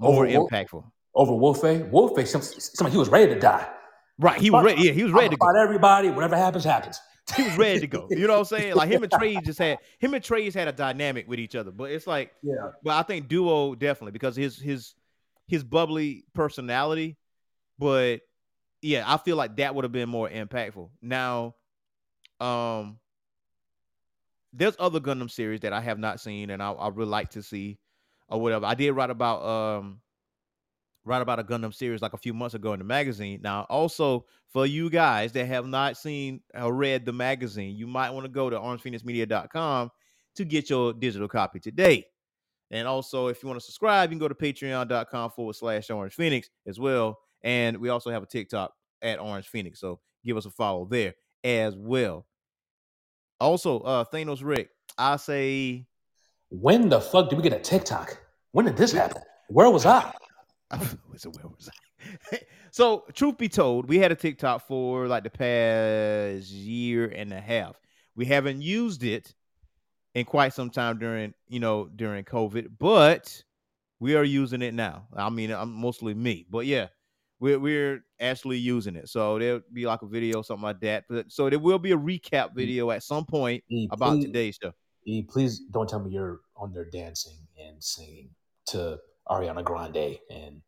more 0.00 0.26
Over 0.26 0.48
impactful. 0.48 0.84
over 1.14 1.34
Wolfie. 1.34 1.78
Wolfie, 1.84 2.24
some, 2.26 2.42
somebody 2.42 2.92
he 2.92 2.98
was 2.98 3.08
ready 3.08 3.34
to 3.34 3.40
die. 3.40 3.68
Right, 4.18 4.40
he 4.40 4.50
was 4.50 4.64
ready. 4.64 4.82
Yeah, 4.82 4.92
he 4.92 5.02
was 5.04 5.12
ready 5.12 5.28
to 5.30 5.34
About 5.36 5.54
go. 5.54 5.62
everybody, 5.62 6.10
whatever 6.10 6.36
happens, 6.36 6.64
happens. 6.64 7.00
He 7.36 7.42
was 7.42 7.58
ready 7.58 7.78
to 7.80 7.86
go. 7.86 8.06
You 8.10 8.26
know 8.26 8.32
what 8.34 8.38
I'm 8.38 8.44
saying? 8.58 8.74
Like 8.74 8.88
him 8.88 9.02
and 9.02 9.12
Trey 9.12 9.36
just 9.44 9.58
had 9.58 9.78
him 9.98 10.14
and 10.14 10.24
Treize 10.24 10.54
had 10.54 10.66
a 10.66 10.72
dynamic 10.72 11.28
with 11.28 11.38
each 11.38 11.54
other. 11.54 11.70
But 11.70 11.90
it's 11.90 12.06
like 12.06 12.32
Yeah. 12.42 12.70
But 12.82 12.92
I 12.94 13.02
think 13.02 13.28
Duo 13.28 13.74
definitely 13.74 14.12
because 14.12 14.34
his 14.34 14.56
his 14.58 14.94
his 15.46 15.62
bubbly 15.62 16.24
personality. 16.34 17.18
But 17.78 18.20
yeah, 18.80 19.04
I 19.06 19.18
feel 19.18 19.36
like 19.36 19.56
that 19.56 19.74
would 19.74 19.84
have 19.84 19.92
been 19.92 20.08
more 20.08 20.28
impactful. 20.28 20.88
Now, 21.02 21.54
um, 22.40 22.98
there's 24.54 24.76
other 24.78 24.98
Gundam 24.98 25.30
series 25.30 25.60
that 25.60 25.72
I 25.74 25.80
have 25.82 25.98
not 25.98 26.20
seen 26.20 26.48
and 26.50 26.62
I, 26.62 26.70
I 26.72 26.88
would 26.88 27.08
like 27.08 27.30
to 27.32 27.42
see 27.42 27.78
or 28.28 28.40
whatever. 28.40 28.66
I 28.66 28.74
did 28.74 28.92
write 28.92 29.10
about 29.10 29.44
um 29.44 30.00
write 31.04 31.22
about 31.22 31.38
a 31.38 31.44
Gundam 31.44 31.74
series 31.74 32.02
like 32.02 32.12
a 32.12 32.18
few 32.18 32.34
months 32.34 32.54
ago 32.54 32.72
in 32.74 32.78
the 32.78 32.84
magazine. 32.84 33.40
Now, 33.42 33.66
also 33.68 34.26
for 34.52 34.66
you 34.66 34.90
guys 34.90 35.32
that 35.32 35.46
have 35.46 35.66
not 35.66 35.96
seen 35.96 36.40
or 36.54 36.72
read 36.74 37.06
the 37.06 37.12
magazine, 37.12 37.76
you 37.76 37.86
might 37.86 38.10
want 38.10 38.24
to 38.24 38.30
go 38.30 38.50
to 38.50 38.56
orangephoenixmedia.com 38.56 39.90
to 40.36 40.44
get 40.44 40.70
your 40.70 40.92
digital 40.92 41.28
copy 41.28 41.58
today. 41.58 42.04
And 42.70 42.86
also, 42.86 43.28
if 43.28 43.42
you 43.42 43.48
want 43.48 43.58
to 43.58 43.64
subscribe, 43.64 44.10
you 44.10 44.18
can 44.18 44.20
go 44.20 44.28
to 44.28 44.34
patreon.com 44.34 45.30
forward 45.30 45.56
slash 45.56 45.88
orange 45.90 46.14
phoenix 46.14 46.50
as 46.66 46.78
well. 46.78 47.18
And 47.42 47.78
we 47.78 47.88
also 47.88 48.10
have 48.10 48.22
a 48.22 48.26
TikTok 48.26 48.72
at 49.00 49.18
Orange 49.18 49.48
Phoenix. 49.48 49.80
So 49.80 50.00
give 50.24 50.36
us 50.36 50.44
a 50.44 50.50
follow 50.50 50.84
there 50.84 51.14
as 51.44 51.76
well. 51.76 52.26
Also, 53.40 53.80
uh 53.80 54.04
Thanos 54.12 54.44
Rick, 54.44 54.68
I 54.98 55.16
say 55.16 55.86
When 56.50 56.88
the 56.88 57.00
fuck 57.00 57.28
did 57.28 57.36
we 57.36 57.42
get 57.42 57.52
a 57.52 57.58
TikTok? 57.58 58.18
When 58.52 58.64
did 58.64 58.76
this 58.76 58.92
happen? 58.92 59.22
Where 59.48 59.70
was 59.70 59.86
I? 59.86 60.12
so 61.16 61.30
where 61.30 61.48
was 61.48 61.68
I? 62.32 62.38
so 62.70 63.04
truth 63.12 63.38
be 63.38 63.48
told, 63.48 63.88
we 63.88 63.98
had 63.98 64.12
a 64.12 64.14
TikTok 64.14 64.66
for 64.66 65.06
like 65.08 65.24
the 65.24 65.30
past 65.30 66.50
year 66.50 67.06
and 67.06 67.32
a 67.32 67.40
half. 67.40 67.76
We 68.14 68.24
haven't 68.24 68.62
used 68.62 69.04
it 69.04 69.34
in 70.14 70.24
quite 70.24 70.54
some 70.54 70.70
time 70.70 70.98
during 70.98 71.34
you 71.48 71.60
know 71.60 71.88
during 71.94 72.24
COVID, 72.24 72.68
but 72.78 73.42
we 74.00 74.16
are 74.16 74.24
using 74.24 74.62
it 74.62 74.74
now. 74.74 75.06
I 75.14 75.30
mean, 75.30 75.50
I'm 75.50 75.72
mostly 75.72 76.14
me, 76.14 76.46
but 76.48 76.66
yeah, 76.66 76.88
we're 77.40 77.58
we're 77.58 78.04
actually 78.20 78.58
using 78.58 78.96
it. 78.96 79.08
So 79.08 79.38
there'll 79.38 79.60
be 79.72 79.86
like 79.86 80.02
a 80.02 80.06
video, 80.06 80.42
something 80.42 80.62
like 80.62 80.80
that. 80.80 81.04
But 81.08 81.30
so 81.30 81.50
there 81.50 81.58
will 81.58 81.78
be 81.78 81.92
a 81.92 81.96
recap 81.96 82.50
mm. 82.50 82.54
video 82.54 82.90
at 82.90 83.02
some 83.02 83.24
point 83.24 83.64
E, 83.68 83.88
about 83.90 84.16
mm. 84.16 84.22
today's 84.22 84.58
show. 84.60 84.72
Please 85.28 85.60
don't 85.72 85.88
tell 85.88 86.00
me 86.00 86.10
you're 86.10 86.40
on 86.56 86.72
there 86.72 86.84
dancing 86.90 87.36
and 87.58 87.82
singing 87.82 88.30
to 88.66 88.98
Ariana 89.28 89.64
Grande 89.64 90.18
and 90.30 90.60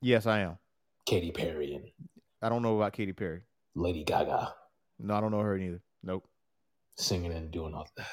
Yes, 0.00 0.26
I 0.26 0.40
am. 0.40 0.58
Katy 1.06 1.30
Perry 1.30 1.74
and 1.74 1.84
I 2.42 2.48
don't 2.48 2.62
know 2.62 2.76
about 2.76 2.92
Katy 2.92 3.12
Perry. 3.12 3.42
Lady 3.74 4.02
Gaga 4.04 4.52
No, 4.98 5.14
I 5.14 5.20
don't 5.20 5.30
know 5.30 5.40
her 5.40 5.56
either. 5.56 5.80
Nope. 6.02 6.24
singing 6.96 7.32
and 7.32 7.50
doing 7.50 7.72
all 7.74 7.88
that. 7.96 8.06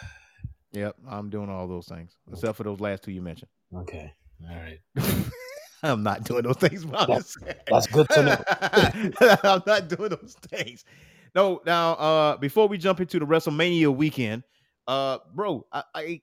Yep, 0.71 0.95
I'm 1.07 1.29
doing 1.31 1.49
all 1.49 1.67
those 1.67 1.87
things 1.87 2.15
except 2.31 2.55
for 2.57 2.63
those 2.63 2.79
last 2.79 3.03
two 3.03 3.11
you 3.11 3.21
mentioned. 3.21 3.49
Okay. 3.75 4.13
All 4.49 4.55
right. 4.55 4.79
I'm 5.83 6.03
not 6.03 6.23
doing 6.25 6.43
those 6.43 6.57
things. 6.57 6.85
just. 7.07 7.37
That's 7.67 7.87
good 7.87 8.07
to 8.09 8.21
know. 8.23 8.43
I'm 9.43 9.63
not 9.65 9.87
doing 9.87 10.09
those 10.09 10.35
things. 10.47 10.85
No, 11.33 11.61
now 11.65 11.93
uh 11.93 12.37
before 12.37 12.67
we 12.67 12.77
jump 12.77 12.99
into 13.01 13.17
the 13.17 13.25
WrestleMania 13.25 13.93
weekend, 13.95 14.43
uh 14.89 15.19
bro, 15.33 15.65
I, 15.71 15.83
I 15.93 16.21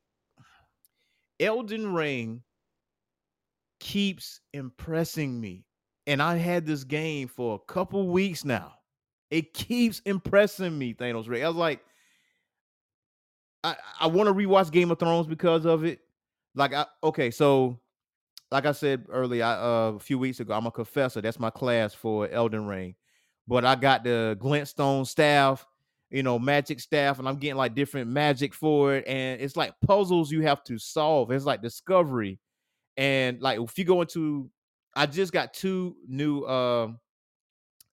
Elden 1.40 1.94
Ring 1.94 2.42
keeps 3.80 4.40
impressing 4.52 5.40
me. 5.40 5.64
And 6.08 6.22
I 6.22 6.36
had 6.36 6.66
this 6.66 6.84
game 6.84 7.28
for 7.28 7.56
a 7.56 7.72
couple 7.72 8.08
weeks 8.08 8.44
now. 8.44 8.74
It 9.30 9.54
keeps 9.54 10.00
impressing 10.00 10.78
me, 10.78 10.94
Thanos 10.94 11.28
Ray. 11.28 11.42
I 11.42 11.48
was 11.48 11.56
like, 11.56 11.80
I, 13.64 13.76
I 14.00 14.06
want 14.06 14.28
to 14.28 14.34
rewatch 14.34 14.70
Game 14.70 14.90
of 14.90 14.98
Thrones 14.98 15.26
because 15.26 15.64
of 15.64 15.84
it. 15.84 16.00
Like 16.54 16.72
I 16.72 16.86
okay, 17.02 17.30
so 17.30 17.80
like 18.50 18.66
I 18.66 18.72
said 18.72 19.06
earlier, 19.10 19.44
I, 19.44 19.52
uh, 19.54 19.92
a 19.96 19.98
few 19.98 20.18
weeks 20.18 20.40
ago, 20.40 20.54
I'm 20.54 20.66
a 20.66 20.70
confessor. 20.70 21.20
That's 21.20 21.40
my 21.40 21.50
class 21.50 21.92
for 21.92 22.28
Elden 22.28 22.66
Ring. 22.66 22.94
But 23.48 23.64
I 23.64 23.74
got 23.74 24.04
the 24.04 24.38
Glintstone 24.40 25.06
staff, 25.06 25.66
you 26.10 26.22
know, 26.22 26.38
magic 26.38 26.80
staff, 26.80 27.18
and 27.18 27.28
I'm 27.28 27.36
getting 27.36 27.56
like 27.56 27.74
different 27.74 28.08
magic 28.08 28.54
for 28.54 28.94
it. 28.94 29.04
And 29.06 29.40
it's 29.40 29.56
like 29.56 29.74
puzzles 29.84 30.30
you 30.30 30.42
have 30.42 30.62
to 30.64 30.78
solve. 30.78 31.30
It's 31.30 31.44
like 31.44 31.62
discovery. 31.62 32.38
And 32.96 33.40
like 33.40 33.60
if 33.60 33.78
you 33.78 33.84
go 33.84 34.00
into 34.00 34.50
I 34.94 35.06
just 35.06 35.32
got 35.32 35.52
two 35.52 35.96
new 36.08 36.44
um 36.46 36.98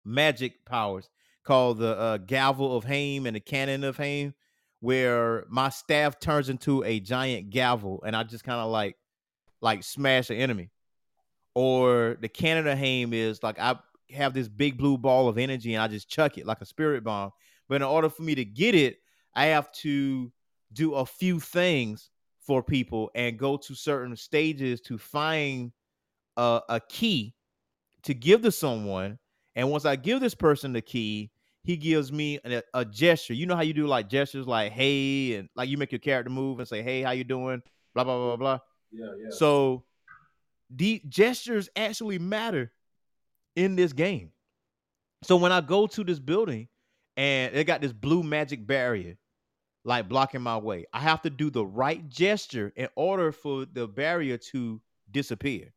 magic 0.06 0.66
powers 0.66 1.10
called 1.44 1.80
the 1.80 1.98
uh, 1.98 2.18
gavel 2.18 2.76
of 2.78 2.86
Haim 2.86 3.26
and 3.26 3.36
the 3.36 3.42
cannon 3.42 3.84
of 3.84 3.98
Haim, 3.98 4.34
where 4.80 5.46
my 5.50 5.70
staff 5.70 6.20
turns 6.20 6.48
into 6.48 6.84
a 6.84 7.02
giant 7.02 7.50
gavel, 7.50 8.02
and 8.06 8.16
I 8.16 8.24
just 8.24 8.46
kind 8.46 8.62
of 8.62 8.72
like 8.72 8.96
like 9.62 9.84
smash 9.84 10.30
an 10.30 10.38
enemy. 10.38 10.70
Or 11.56 12.18
the 12.20 12.30
cannon 12.30 12.68
of 12.68 12.78
Haim 12.78 13.14
is 13.14 13.44
like 13.44 13.60
I 13.60 13.78
have 14.12 14.34
this 14.34 14.48
big 14.48 14.78
blue 14.78 14.98
ball 14.98 15.28
of 15.28 15.38
energy 15.38 15.74
and 15.74 15.84
I 15.84 15.88
just 15.88 16.10
chuck 16.10 16.38
it 16.38 16.46
like 16.46 16.62
a 16.62 16.66
spirit 16.66 17.04
bomb. 17.04 17.32
But 17.70 17.76
in 17.76 17.84
order 17.84 18.10
for 18.10 18.22
me 18.24 18.36
to 18.36 18.46
get 18.46 18.76
it, 18.76 18.98
I 19.36 19.48
have 19.48 19.72
to 19.74 20.32
do 20.72 20.96
a 20.96 21.06
few 21.06 21.40
things 21.40 22.10
for 22.40 22.62
people 22.62 23.10
and 23.16 23.38
go 23.38 23.58
to 23.58 23.74
certain 23.74 24.16
stages 24.16 24.82
to 24.82 24.98
find 24.98 25.72
a, 26.38 26.62
a 26.70 26.80
key 26.80 27.36
to 28.04 28.14
give 28.14 28.42
to 28.42 28.52
someone. 28.52 29.18
And 29.56 29.70
once 29.70 29.86
I 29.86 29.96
give 29.96 30.20
this 30.20 30.36
person 30.36 30.74
the 30.74 30.82
key, 30.82 31.32
he 31.64 31.78
gives 31.78 32.12
me 32.12 32.40
a, 32.44 32.62
a 32.74 32.84
gesture. 32.84 33.34
You 33.34 33.46
know 33.46 33.56
how 33.56 33.62
you 33.62 33.74
do 33.74 33.88
like 33.88 34.10
gestures 34.10 34.48
like 34.48 34.74
hey 34.74 35.36
and 35.36 35.50
like 35.56 35.70
you 35.70 35.78
make 35.78 35.92
your 35.92 36.00
character 36.00 36.30
move 36.30 36.60
and 36.60 36.68
say, 36.68 36.82
hey, 36.82 37.02
how 37.02 37.12
you 37.12 37.24
doing? 37.24 37.62
Blah 37.94 38.04
blah 38.04 38.18
blah 38.18 38.36
blah 38.36 38.36
blah. 38.36 38.60
Yeah, 38.92 39.06
yeah. 39.18 39.30
So 39.32 39.86
the 40.70 41.02
gestures 41.08 41.70
actually 41.76 42.20
matter 42.20 42.72
in 43.56 43.76
this 43.76 43.94
game. 43.94 44.32
So 45.24 45.38
when 45.38 45.52
I 45.54 45.62
go 45.62 45.88
to 45.88 46.04
this 46.04 46.20
building 46.20 46.68
and 47.18 47.54
they 47.54 47.64
got 47.64 47.82
this 47.82 47.94
blue 47.94 48.24
magic 48.24 48.66
barrier 48.66 49.18
like 49.86 50.08
blocking 50.08 50.42
my 50.42 50.58
way, 50.58 50.86
I 50.94 51.00
have 51.00 51.22
to 51.24 51.30
do 51.30 51.50
the 51.50 51.66
right 51.66 52.08
gesture 52.10 52.72
in 52.76 52.88
order 52.96 53.32
for 53.32 53.66
the 53.66 53.88
barrier 53.88 54.38
to 54.38 54.82
disappear. 55.12 55.74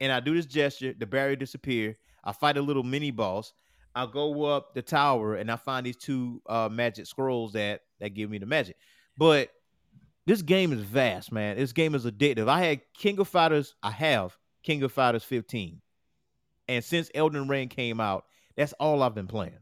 And 0.00 0.12
I 0.12 0.20
do 0.20 0.34
this 0.34 0.46
gesture, 0.46 0.92
the 0.96 1.06
barrier 1.06 1.36
disappear. 1.36 1.96
I 2.24 2.32
fight 2.32 2.56
a 2.56 2.62
little 2.62 2.82
mini 2.82 3.10
boss. 3.10 3.52
I 3.94 4.06
go 4.06 4.44
up 4.44 4.74
the 4.74 4.82
tower 4.82 5.36
and 5.36 5.50
I 5.50 5.56
find 5.56 5.86
these 5.86 5.96
two 5.96 6.42
uh, 6.46 6.68
magic 6.70 7.06
scrolls 7.06 7.52
that 7.54 7.82
that 8.00 8.10
give 8.10 8.28
me 8.28 8.38
the 8.38 8.46
magic. 8.46 8.76
But 9.16 9.50
this 10.26 10.42
game 10.42 10.72
is 10.72 10.80
vast, 10.80 11.32
man. 11.32 11.56
This 11.56 11.72
game 11.72 11.94
is 11.94 12.04
addictive. 12.04 12.48
I 12.48 12.60
had 12.60 12.80
King 12.92 13.18
of 13.20 13.28
Fighters. 13.28 13.74
I 13.82 13.92
have 13.92 14.36
King 14.62 14.82
of 14.82 14.92
Fighters 14.92 15.24
15, 15.24 15.80
and 16.68 16.84
since 16.84 17.10
Elden 17.14 17.48
Ring 17.48 17.68
came 17.68 18.00
out, 18.00 18.26
that's 18.56 18.74
all 18.74 19.02
I've 19.02 19.14
been 19.14 19.28
playing. 19.28 19.58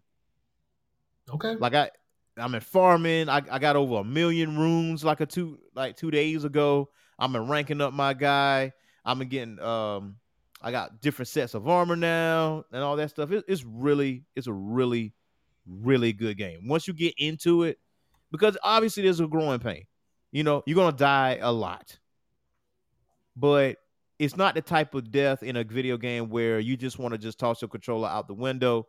Okay. 1.32 1.56
Like 1.56 1.74
I, 1.74 1.90
I'm 2.36 2.54
in 2.54 2.60
farming. 2.60 3.28
I, 3.28 3.42
I 3.50 3.58
got 3.58 3.76
over 3.76 3.96
a 3.96 4.04
million 4.04 4.58
runes 4.58 5.04
like 5.04 5.20
a 5.20 5.26
two 5.26 5.58
like 5.74 5.96
two 5.96 6.10
days 6.10 6.44
ago. 6.44 6.90
I'm 7.18 7.32
been 7.32 7.48
ranking 7.48 7.80
up 7.80 7.92
my 7.92 8.14
guy. 8.14 8.72
I'm 9.04 9.18
getting 9.20 9.60
um 9.60 10.16
I 10.60 10.70
got 10.70 11.00
different 11.00 11.28
sets 11.28 11.54
of 11.54 11.68
armor 11.68 11.96
now 11.96 12.64
and 12.72 12.82
all 12.82 12.96
that 12.96 13.10
stuff. 13.10 13.30
It, 13.30 13.44
it's 13.46 13.64
really 13.64 14.24
it's 14.34 14.46
a 14.46 14.52
really 14.52 15.14
really 15.66 16.12
good 16.12 16.36
game. 16.36 16.66
Once 16.66 16.88
you 16.88 16.94
get 16.94 17.14
into 17.18 17.62
it, 17.62 17.78
because 18.30 18.56
obviously 18.62 19.02
there's 19.02 19.20
a 19.20 19.26
growing 19.26 19.60
pain. 19.60 19.84
You 20.32 20.42
know, 20.42 20.62
you're 20.66 20.76
gonna 20.76 20.96
die 20.96 21.38
a 21.40 21.52
lot, 21.52 21.98
but 23.36 23.76
it's 24.18 24.36
not 24.36 24.54
the 24.54 24.62
type 24.62 24.94
of 24.94 25.10
death 25.10 25.42
in 25.42 25.56
a 25.56 25.64
video 25.64 25.96
game 25.96 26.28
where 26.28 26.58
you 26.58 26.76
just 26.76 26.98
want 26.98 27.12
to 27.12 27.18
just 27.18 27.38
toss 27.38 27.62
your 27.62 27.68
controller 27.68 28.08
out 28.08 28.26
the 28.26 28.34
window 28.34 28.86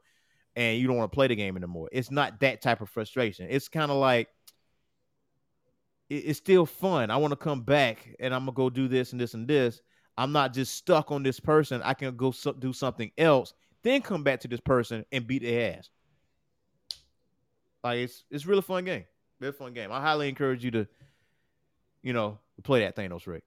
and 0.56 0.80
you 0.80 0.88
don't 0.88 0.98
want 0.98 1.12
to 1.12 1.16
play 1.16 1.28
the 1.28 1.36
game 1.36 1.58
anymore. 1.58 1.90
It's 1.92 2.12
not 2.12 2.40
that 2.40 2.62
type 2.62 2.82
of 2.82 2.90
frustration. 2.90 3.48
It's 3.50 3.68
kind 3.68 3.92
of 3.92 3.98
like 3.98 4.30
it, 6.10 6.16
it's 6.16 6.38
still 6.38 6.66
fun. 6.66 7.12
I 7.12 7.18
want 7.18 7.32
to 7.32 7.38
come 7.38 7.62
back 7.62 8.16
and 8.20 8.34
I'm 8.34 8.42
gonna 8.42 8.54
go 8.54 8.70
do 8.70 8.88
this 8.88 9.12
and 9.12 9.20
this 9.20 9.34
and 9.34 9.48
this. 9.48 9.82
I'm 10.18 10.32
not 10.32 10.54
just 10.54 10.76
stuck 10.76 11.12
on 11.12 11.24
this 11.24 11.40
person. 11.40 11.82
I 11.84 11.94
can 11.94 12.16
go 12.16 12.32
so- 12.32 12.54
do 12.54 12.72
something 12.72 13.12
else, 13.18 13.54
then 13.84 14.02
come 14.02 14.24
back 14.24 14.40
to 14.42 14.48
this 14.48 14.62
person 14.62 15.06
and 15.12 15.28
beat 15.28 15.44
their 15.44 15.78
ass. 15.78 15.90
Like 17.84 18.00
it's 18.00 18.24
it's 18.32 18.46
really 18.46 18.62
fun 18.62 18.86
game. 18.86 19.06
Very 19.40 19.52
fun 19.52 19.74
game. 19.74 19.92
I 19.92 20.02
highly 20.02 20.30
encourage 20.30 20.64
you 20.64 20.72
to, 20.72 20.88
you 22.02 22.14
know, 22.14 22.40
play 22.64 22.80
that 22.80 22.96
Thanos 22.96 23.28
Rick. 23.28 23.44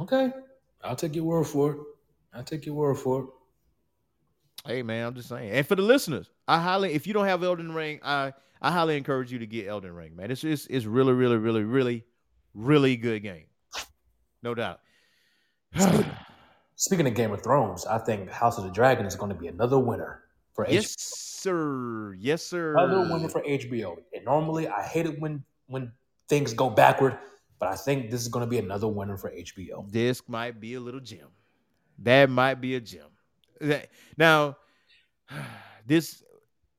Okay. 0.00 0.30
I'll 0.84 0.96
take 0.96 1.14
your 1.14 1.24
word 1.24 1.44
for 1.44 1.72
it. 1.72 1.78
I'll 2.34 2.44
take 2.44 2.66
your 2.66 2.74
word 2.74 2.96
for 2.96 3.22
it. 3.22 3.26
Hey 4.66 4.82
man, 4.82 5.06
I'm 5.06 5.14
just 5.14 5.28
saying. 5.28 5.50
And 5.50 5.66
for 5.66 5.76
the 5.76 5.82
listeners, 5.82 6.30
I 6.48 6.60
highly 6.60 6.92
if 6.92 7.06
you 7.06 7.12
don't 7.14 7.26
have 7.26 7.42
Elden 7.42 7.72
Ring, 7.72 8.00
I 8.02 8.32
I 8.60 8.70
highly 8.70 8.96
encourage 8.96 9.32
you 9.32 9.38
to 9.38 9.46
get 9.46 9.68
Elden 9.68 9.94
Ring, 9.94 10.16
man. 10.16 10.30
It's 10.30 10.44
it's, 10.44 10.66
it's 10.66 10.86
really, 10.86 11.12
really, 11.12 11.36
really, 11.36 11.62
really, 11.62 12.04
really 12.54 12.96
good 12.96 13.22
game. 13.22 13.46
No 14.42 14.54
doubt. 14.54 14.80
Speaking 16.76 17.06
of 17.06 17.14
Game 17.14 17.32
of 17.32 17.42
Thrones, 17.42 17.86
I 17.86 17.98
think 17.98 18.30
House 18.30 18.58
of 18.58 18.64
the 18.64 18.70
Dragon 18.70 19.06
is 19.06 19.16
going 19.16 19.32
to 19.32 19.38
be 19.38 19.46
another 19.46 19.78
winner 19.78 20.22
for 20.54 20.66
yes, 20.68 20.94
HBO. 20.94 21.00
sir. 21.00 22.14
Yes, 22.18 22.42
sir. 22.42 22.72
Another 22.76 23.12
winner 23.12 23.28
for 23.28 23.42
HBO. 23.42 23.96
And 24.14 24.24
normally 24.24 24.68
I 24.68 24.82
hate 24.82 25.06
it 25.06 25.18
when 25.20 25.42
when 25.68 25.92
things 26.28 26.52
go 26.52 26.70
backward, 26.70 27.18
but 27.58 27.68
I 27.68 27.76
think 27.76 28.10
this 28.10 28.20
is 28.20 28.28
going 28.28 28.44
to 28.44 28.50
be 28.50 28.58
another 28.58 28.88
winner 28.88 29.16
for 29.16 29.30
HBO. 29.30 29.90
this 29.90 30.22
might 30.28 30.60
be 30.60 30.74
a 30.74 30.80
little 30.80 31.00
gem. 31.00 31.28
That 32.00 32.28
might 32.30 32.60
be 32.60 32.74
a 32.74 32.80
gem. 32.80 33.08
Now, 34.16 34.56
this 35.86 36.22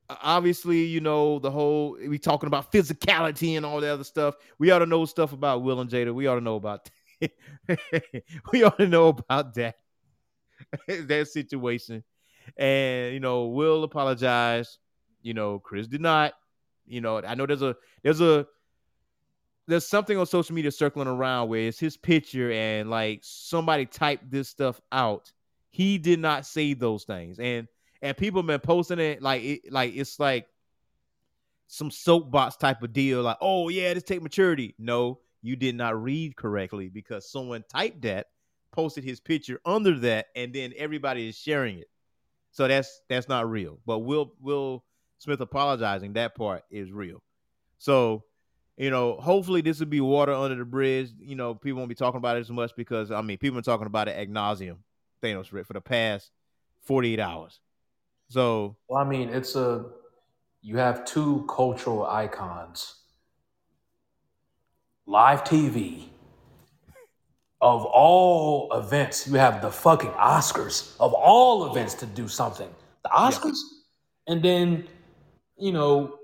obviously, 0.09 0.86
you 0.86 1.01
know, 1.01 1.39
the 1.39 1.51
whole 1.51 1.97
we 2.07 2.17
talking 2.17 2.47
about 2.47 2.71
physicality 2.71 3.57
and 3.57 3.65
all 3.65 3.82
that 3.82 3.91
other 3.91 4.03
stuff. 4.03 4.36
We 4.57 4.71
ought 4.71 4.80
to 4.80 4.86
know 4.86 5.05
stuff 5.05 5.34
about 5.34 5.63
Will 5.63 5.82
and 5.82 5.89
Jada. 5.89 6.13
We 6.13 6.28
ought 6.28 6.36
to 6.36 6.41
know 6.41 6.55
about 6.55 6.89
we 8.51 8.63
ought 8.63 8.78
to 8.78 8.88
know 8.88 9.09
about 9.09 9.53
that 9.55 9.75
that 10.88 11.28
situation. 11.28 12.03
And 12.57 13.13
you 13.13 13.19
know, 13.19 13.47
Will 13.47 13.84
apologize. 13.84 14.80
You 15.21 15.34
know, 15.34 15.59
Chris 15.59 15.88
did 15.88 16.01
not. 16.01 16.34
You 16.86 17.01
know, 17.01 17.21
I 17.21 17.36
know 17.36 17.45
there's 17.45 17.61
a 17.61 17.75
there's 18.03 18.21
a 18.21 18.47
there's 19.67 19.86
something 19.86 20.17
on 20.17 20.25
social 20.25 20.55
media 20.55 20.71
circling 20.71 21.09
around 21.09 21.49
where 21.49 21.67
it's 21.67 21.80
his 21.80 21.97
picture 21.97 22.51
and 22.51 22.89
like 22.89 23.19
somebody 23.23 23.86
typed 23.86 24.32
this 24.32 24.47
stuff 24.47 24.80
out. 24.91 25.34
He 25.78 25.99
did 25.99 26.19
not 26.19 26.47
say 26.47 26.73
those 26.73 27.03
things, 27.03 27.38
and 27.38 27.67
and 28.01 28.17
people 28.17 28.41
been 28.41 28.59
posting 28.59 28.97
it 28.97 29.21
like 29.21 29.43
it 29.43 29.71
like 29.71 29.95
it's 29.95 30.19
like 30.19 30.47
some 31.67 31.91
soapbox 31.91 32.55
type 32.57 32.82
of 32.82 32.93
deal. 32.93 33.21
Like, 33.21 33.38
oh 33.41 33.69
yeah, 33.69 33.93
this 33.93 34.01
take 34.01 34.23
maturity. 34.23 34.73
No, 34.80 35.19
you 35.43 35.55
did 35.55 35.75
not 35.75 36.01
read 36.01 36.36
correctly 36.36 36.89
because 36.89 37.30
someone 37.30 37.63
typed 37.71 38.01
that, 38.01 38.25
posted 38.71 39.03
his 39.03 39.19
picture 39.19 39.61
under 39.67 39.99
that, 39.99 40.25
and 40.36 40.51
then 40.51 40.73
everybody 40.78 41.30
is 41.30 41.38
sharing 41.38 41.78
it. 41.78 41.91
So 42.49 42.67
that's 42.67 43.01
that's 43.07 43.30
not 43.30 43.47
real. 43.47 43.78
But 43.86 43.99
Will 43.99 44.34
Will 44.41 44.84
Smith 45.19 45.41
apologizing 45.41 46.13
that 46.13 46.34
part 46.34 46.63
is 46.71 46.91
real. 46.91 47.21
So 47.78 48.23
you 48.78 48.89
know, 48.89 49.17
hopefully 49.19 49.61
this 49.61 49.80
will 49.80 49.86
be 49.86 50.01
water 50.01 50.34
under 50.34 50.55
the 50.55 50.65
bridge. 50.65 51.11
You 51.19 51.36
know, 51.36 51.53
people 51.53 51.78
won't 51.78 51.89
be 51.89 51.93
talking 51.93 52.17
about 52.17 52.38
it 52.38 52.39
as 52.39 52.49
much 52.49 52.71
because 52.75 53.11
I 53.11 53.21
mean, 53.21 53.38
people 53.38 53.59
are 53.59 53.61
talking 53.61 53.86
about 53.86 54.07
it 54.07 54.17
ad 54.17 54.32
nauseum, 54.32 54.78
Thanos 55.22 55.51
Rick, 55.51 55.68
for 55.68 55.74
the 55.74 55.82
past 55.82 56.32
48 56.84 57.20
hours. 57.20 57.59
So 58.30 58.76
Well, 58.88 59.01
I 59.01 59.07
mean, 59.07 59.30
it's 59.30 59.55
a 59.55 59.86
you 60.61 60.78
have 60.78 61.05
two 61.05 61.45
cultural 61.49 62.05
icons. 62.05 62.95
Live 65.05 65.43
TV. 65.43 66.09
Of 67.61 67.86
all 67.86 68.72
events, 68.74 69.28
you 69.28 69.36
have 69.36 69.61
the 69.61 69.72
fucking 69.72 70.11
Oscars. 70.11 70.95
Of 70.99 71.13
all 71.13 71.72
events 71.72 71.93
to 71.95 72.05
do 72.05 72.28
something. 72.28 72.70
The 73.03 73.09
Oscars. 73.09 73.57
And 74.28 74.43
then, 74.43 74.88
you 75.57 75.72
know, 75.72 76.20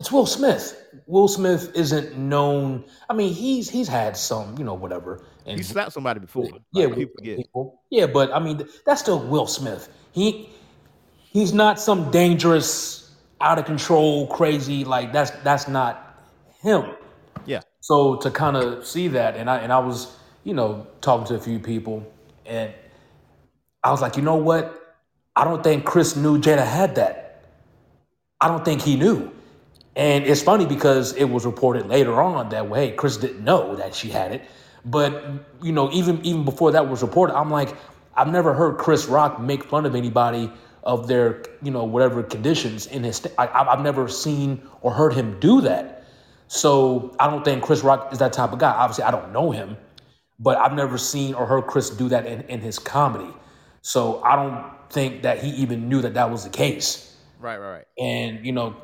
it's 0.00 0.10
Will 0.10 0.26
Smith. 0.26 0.76
Will 1.06 1.28
Smith 1.28 1.70
isn't 1.74 2.16
known. 2.16 2.84
I 3.08 3.14
mean, 3.14 3.32
he's 3.32 3.70
he's 3.70 3.86
had 3.88 4.16
some, 4.16 4.58
you 4.58 4.64
know, 4.64 4.74
whatever. 4.74 5.22
And 5.50 5.58
he 5.58 5.64
slapped 5.64 5.92
somebody 5.92 6.20
before. 6.20 6.48
yeah, 6.72 6.86
Like, 6.86 6.96
people 6.96 7.14
forget. 7.18 7.36
people. 7.38 7.82
Yeah, 7.90 8.06
but 8.06 8.32
I 8.32 8.38
mean, 8.38 8.62
that's 8.86 9.00
still 9.00 9.18
Will 9.20 9.46
Smith. 9.46 9.88
He 10.12 10.50
he's 11.32 11.52
not 11.52 11.80
some 11.80 12.10
dangerous, 12.10 13.14
out 13.40 13.58
of 13.58 13.64
control, 13.64 14.26
crazy. 14.28 14.84
Like 14.84 15.12
that's 15.12 15.30
that's 15.42 15.68
not 15.68 16.22
him. 16.62 16.94
Yeah. 17.46 17.60
So 17.80 18.16
to 18.16 18.30
kind 18.30 18.56
of 18.56 18.86
see 18.86 19.08
that, 19.08 19.36
and 19.36 19.48
I 19.50 19.58
and 19.58 19.72
I 19.72 19.78
was, 19.78 20.16
you 20.44 20.54
know, 20.54 20.86
talking 21.00 21.26
to 21.28 21.34
a 21.34 21.40
few 21.40 21.58
people, 21.58 22.10
and 22.46 22.72
I 23.82 23.90
was 23.90 24.00
like, 24.00 24.16
you 24.16 24.22
know 24.22 24.36
what? 24.36 24.96
I 25.36 25.44
don't 25.44 25.62
think 25.62 25.84
Chris 25.84 26.16
knew 26.16 26.38
Jada 26.38 26.66
had 26.66 26.96
that. 26.96 27.44
I 28.40 28.48
don't 28.48 28.64
think 28.64 28.82
he 28.82 28.96
knew. 28.96 29.32
And 29.96 30.24
it's 30.24 30.42
funny 30.42 30.66
because 30.66 31.14
it 31.14 31.24
was 31.24 31.44
reported 31.44 31.86
later 31.86 32.20
on 32.22 32.48
that 32.50 32.68
hey, 32.68 32.92
Chris 32.92 33.16
didn't 33.16 33.44
know 33.44 33.76
that 33.76 33.94
she 33.94 34.08
had 34.08 34.32
it. 34.32 34.42
But 34.84 35.44
you 35.62 35.72
know, 35.72 35.90
even 35.92 36.24
even 36.24 36.44
before 36.44 36.72
that 36.72 36.88
was 36.88 37.02
reported, 37.02 37.36
I'm 37.36 37.50
like, 37.50 37.74
I've 38.14 38.28
never 38.28 38.54
heard 38.54 38.78
Chris 38.78 39.06
Rock 39.06 39.40
make 39.40 39.64
fun 39.64 39.86
of 39.86 39.94
anybody 39.94 40.50
of 40.82 41.06
their 41.06 41.42
you 41.62 41.70
know 41.70 41.84
whatever 41.84 42.22
conditions 42.22 42.86
in 42.86 43.04
his. 43.04 43.26
I, 43.38 43.48
I've 43.48 43.80
never 43.80 44.08
seen 44.08 44.62
or 44.80 44.92
heard 44.92 45.12
him 45.12 45.38
do 45.40 45.60
that. 45.62 46.04
So 46.48 47.14
I 47.20 47.30
don't 47.30 47.44
think 47.44 47.62
Chris 47.62 47.84
Rock 47.84 48.12
is 48.12 48.18
that 48.18 48.32
type 48.32 48.52
of 48.52 48.58
guy. 48.58 48.72
Obviously, 48.72 49.04
I 49.04 49.12
don't 49.12 49.32
know 49.32 49.52
him, 49.52 49.76
but 50.40 50.58
I've 50.58 50.72
never 50.72 50.98
seen 50.98 51.34
or 51.34 51.46
heard 51.46 51.66
Chris 51.68 51.90
do 51.90 52.08
that 52.08 52.26
in, 52.26 52.40
in 52.42 52.60
his 52.60 52.78
comedy. 52.78 53.32
So 53.82 54.20
I 54.24 54.34
don't 54.34 54.64
think 54.90 55.22
that 55.22 55.38
he 55.38 55.50
even 55.50 55.88
knew 55.88 56.00
that 56.02 56.14
that 56.14 56.28
was 56.30 56.42
the 56.42 56.50
case. 56.50 57.16
Right, 57.38 57.58
right, 57.58 57.72
right. 57.72 57.84
And, 57.98 58.44
you 58.44 58.52
know, 58.52 58.76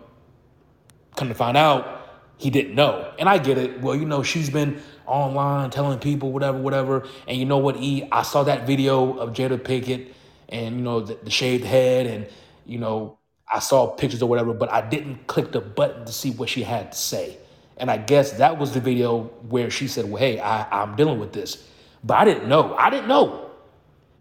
come 1.16 1.28
to 1.28 1.34
find 1.34 1.56
out, 1.56 1.95
he 2.38 2.50
didn't 2.50 2.74
know. 2.74 3.12
And 3.18 3.28
I 3.28 3.38
get 3.38 3.58
it. 3.58 3.80
Well, 3.80 3.94
you 3.94 4.04
know, 4.04 4.22
she's 4.22 4.50
been 4.50 4.80
online 5.06 5.70
telling 5.70 5.98
people 5.98 6.32
whatever, 6.32 6.58
whatever. 6.58 7.06
And 7.26 7.38
you 7.38 7.44
know 7.44 7.58
what, 7.58 7.76
E? 7.76 8.06
I 8.12 8.22
saw 8.22 8.42
that 8.44 8.66
video 8.66 9.16
of 9.18 9.32
Jada 9.32 9.58
Pinkett 9.58 10.12
and, 10.48 10.76
you 10.76 10.82
know, 10.82 11.00
the, 11.00 11.18
the 11.22 11.30
shaved 11.30 11.64
head 11.64 12.06
and, 12.06 12.26
you 12.66 12.78
know, 12.78 13.18
I 13.50 13.60
saw 13.60 13.86
pictures 13.86 14.22
or 14.22 14.28
whatever, 14.28 14.52
but 14.52 14.70
I 14.70 14.86
didn't 14.86 15.26
click 15.28 15.52
the 15.52 15.60
button 15.60 16.04
to 16.04 16.12
see 16.12 16.30
what 16.30 16.48
she 16.48 16.62
had 16.62 16.92
to 16.92 16.98
say. 16.98 17.38
And 17.76 17.90
I 17.90 17.96
guess 17.96 18.32
that 18.32 18.58
was 18.58 18.72
the 18.72 18.80
video 18.80 19.24
where 19.48 19.70
she 19.70 19.86
said, 19.86 20.06
well, 20.06 20.20
hey, 20.20 20.40
I, 20.40 20.82
I'm 20.82 20.96
dealing 20.96 21.20
with 21.20 21.32
this. 21.32 21.66
But 22.02 22.18
I 22.18 22.24
didn't 22.24 22.48
know. 22.48 22.74
I 22.74 22.90
didn't 22.90 23.08
know 23.08 23.50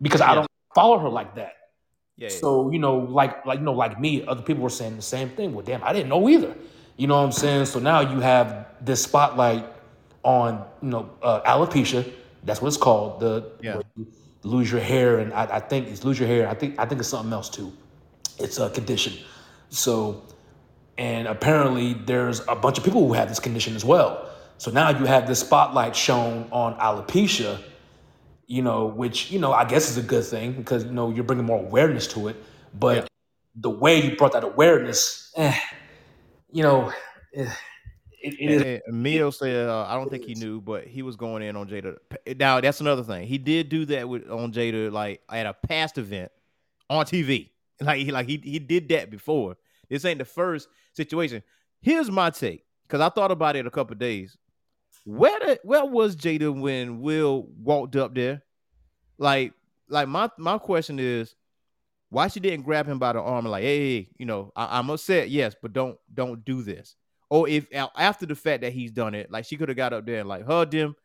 because 0.02 0.22
I 0.22 0.36
don't 0.36 0.48
follow 0.74 0.98
her 1.00 1.10
like 1.10 1.36
that. 1.36 1.54
Yeah, 2.18 2.30
yeah. 2.30 2.36
So 2.36 2.72
you 2.72 2.80
know, 2.80 2.98
like 2.98 3.46
like 3.46 3.60
you 3.60 3.66
know, 3.66 3.74
like 3.74 4.00
me, 4.00 4.26
other 4.26 4.42
people 4.42 4.64
were 4.64 4.70
saying 4.70 4.96
the 4.96 5.02
same 5.02 5.30
thing. 5.30 5.54
Well, 5.54 5.66
damn, 5.66 5.84
I 5.84 5.94
didn't 5.94 6.10
know 6.10 6.28
either. 6.30 6.56
You 6.98 7.08
know 7.08 7.18
what 7.18 7.26
I'm 7.26 7.32
saying? 7.32 7.66
So 7.66 7.80
now 7.80 8.00
you 8.02 8.20
have 8.22 8.68
this 8.82 9.04
spotlight 9.04 9.66
on 10.24 10.66
you 10.82 10.90
know 10.90 11.10
uh, 11.22 11.42
alopecia, 11.42 12.10
That's 12.44 12.62
what 12.62 12.70
it's 12.70 12.78
called. 12.78 13.20
The 13.20 13.52
Yeah. 13.62 13.82
you 13.96 14.08
lose 14.44 14.72
your 14.72 14.82
hair, 14.82 15.20
and 15.20 15.34
I, 15.34 15.58
I 15.58 15.60
think 15.60 15.88
it's 15.88 16.04
lose 16.04 16.20
your 16.20 16.28
hair. 16.28 16.48
I 16.48 16.54
think 16.54 16.80
I 16.80 16.86
think 16.86 17.00
it's 17.02 17.10
something 17.10 17.34
else 17.34 17.50
too. 17.50 17.72
It's 18.40 18.58
a 18.60 18.70
condition. 18.70 19.14
So, 19.70 20.22
and 20.98 21.28
apparently 21.28 21.94
there's 21.94 22.42
a 22.48 22.56
bunch 22.56 22.78
of 22.78 22.84
people 22.84 23.06
who 23.08 23.14
have 23.14 23.28
this 23.30 23.40
condition 23.40 23.76
as 23.76 23.84
well. 23.84 24.30
So 24.58 24.72
now 24.72 24.90
you 24.90 25.06
have 25.06 25.28
this 25.28 25.40
spotlight 25.42 25.96
shown 25.96 26.48
on 26.52 26.76
alopecia, 26.80 27.62
you 28.48 28.62
know, 28.62 28.86
which 28.86 29.32
you 29.32 29.40
know 29.40 29.52
I 29.52 29.66
guess 29.66 29.90
is 29.90 29.98
a 29.98 30.02
good 30.08 30.24
thing 30.24 30.54
because 30.54 30.86
you 30.86 30.92
know 30.92 31.10
you're 31.12 31.26
bringing 31.26 31.46
more 31.46 31.60
awareness 31.60 32.08
to 32.10 32.30
it. 32.30 32.38
But 32.74 32.96
Yeah. 32.98 33.08
the 33.56 33.70
way 33.70 34.02
you 34.02 34.16
brought 34.16 34.32
that 34.34 34.44
awareness, 34.44 35.32
eh, 35.36 35.56
you 36.56 36.64
know, 36.64 36.90
eh, 37.34 37.52
it, 38.22 38.34
it 38.40 38.50
is. 38.50 38.62
And, 38.62 38.82
and 38.88 39.04
Mio 39.04 39.30
said, 39.30 39.68
uh, 39.68 39.86
I 39.90 39.96
don't 39.96 40.10
think 40.10 40.24
he 40.24 40.36
knew, 40.36 40.62
but 40.62 40.88
he 40.88 41.02
was 41.02 41.18
going 41.18 41.44
in 41.44 41.58
on 41.58 41.68
Jada. 41.68 41.98
Now 42.38 42.62
that's 42.62 42.80
another 42.80 43.04
thing. 43.04 43.28
He 43.28 43.38
did 43.38 43.68
do 43.68 43.84
that 43.88 44.08
with 44.08 44.30
on 44.32 44.54
Jada, 44.54 44.90
like 44.90 45.22
at 45.30 45.46
a 45.46 45.54
past 45.54 45.98
event 45.98 46.32
on 46.90 47.06
TV. 47.06 47.50
Like 47.82 47.98
he 47.98 48.10
like 48.10 48.26
he 48.26 48.38
he 48.38 48.58
did 48.58 48.88
that 48.88 49.12
before. 49.12 49.58
This 49.90 50.06
ain't 50.06 50.20
the 50.20 50.24
first 50.24 50.70
situation. 50.94 51.44
Here's 51.82 52.10
my 52.10 52.30
take, 52.30 52.64
because 52.88 53.02
I 53.02 53.10
thought 53.10 53.32
about 53.32 53.58
it 53.58 53.68
a 53.68 53.70
couple 53.70 53.98
days. 53.98 54.38
Where 55.04 55.38
the, 55.42 55.60
where 55.62 55.84
was 55.84 56.16
Jada 56.16 56.58
when 56.58 57.02
Will 57.02 57.50
walked 57.62 57.98
up 57.98 58.16
there? 58.16 58.44
Like 59.18 59.52
like 59.90 60.08
my 60.08 60.30
my 60.38 60.58
question 60.58 61.00
is, 61.00 61.36
why 62.16 62.30
she 62.30 62.40
didn't 62.40 62.64
grab 62.64 62.88
him 62.88 62.98
by 62.98 63.12
the 63.12 63.20
arm 63.20 63.44
and 63.46 63.52
like, 63.52 63.64
hey, 63.64 64.08
you 64.18 64.26
know, 64.26 64.54
I, 64.56 64.80
I'm 64.80 64.90
upset, 64.90 65.30
yes, 65.30 65.54
but 65.62 65.74
don't 65.74 65.98
don't 66.14 66.46
do 66.46 66.62
this. 66.62 66.96
Or 67.30 67.50
if 67.50 67.68
after 67.74 68.26
the 68.26 68.36
fact 68.36 68.62
that 68.62 68.72
he's 68.72 68.92
done 68.92 69.14
it, 69.14 69.30
like 69.30 69.44
she 69.44 69.58
could 69.58 69.68
have 69.68 69.76
got 69.76 69.92
up 69.92 70.06
there 70.06 70.22
and 70.22 70.30
like 70.30 70.46
hugged 70.46 70.72
him, 70.72 70.96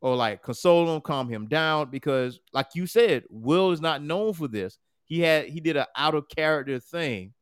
or 0.00 0.16
like 0.16 0.42
console 0.42 0.94
him, 0.94 1.02
calm 1.02 1.28
him 1.28 1.48
down, 1.48 1.90
because 1.90 2.40
like 2.54 2.68
you 2.74 2.86
said, 2.86 3.24
Will 3.28 3.72
is 3.72 3.82
not 3.82 4.02
known 4.02 4.32
for 4.32 4.48
this. 4.48 4.78
He 5.04 5.20
had 5.20 5.48
he 5.48 5.60
did 5.60 5.76
an 5.76 5.84
out 5.94 6.14
of 6.14 6.30
character 6.30 6.78
thing, 6.80 7.34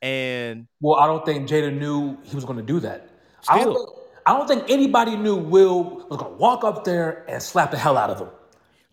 and 0.00 0.66
Well, 0.80 0.98
I 0.98 1.06
don't 1.06 1.26
think 1.26 1.46
Jada 1.46 1.76
knew 1.78 2.16
he 2.22 2.36
was 2.36 2.46
going 2.46 2.56
to 2.58 2.64
do 2.64 2.80
that. 2.80 3.06
I 3.50 3.62
don't, 3.62 3.74
think, 3.74 3.88
I 4.24 4.32
don't 4.32 4.48
think 4.48 4.64
anybody 4.70 5.14
knew 5.14 5.36
Will 5.36 6.06
was 6.08 6.18
going 6.18 6.32
to 6.32 6.38
walk 6.38 6.64
up 6.64 6.84
there 6.84 7.26
and 7.28 7.42
slap 7.42 7.70
the 7.70 7.76
hell 7.76 7.98
out 7.98 8.08
of 8.08 8.18
him. 8.18 8.28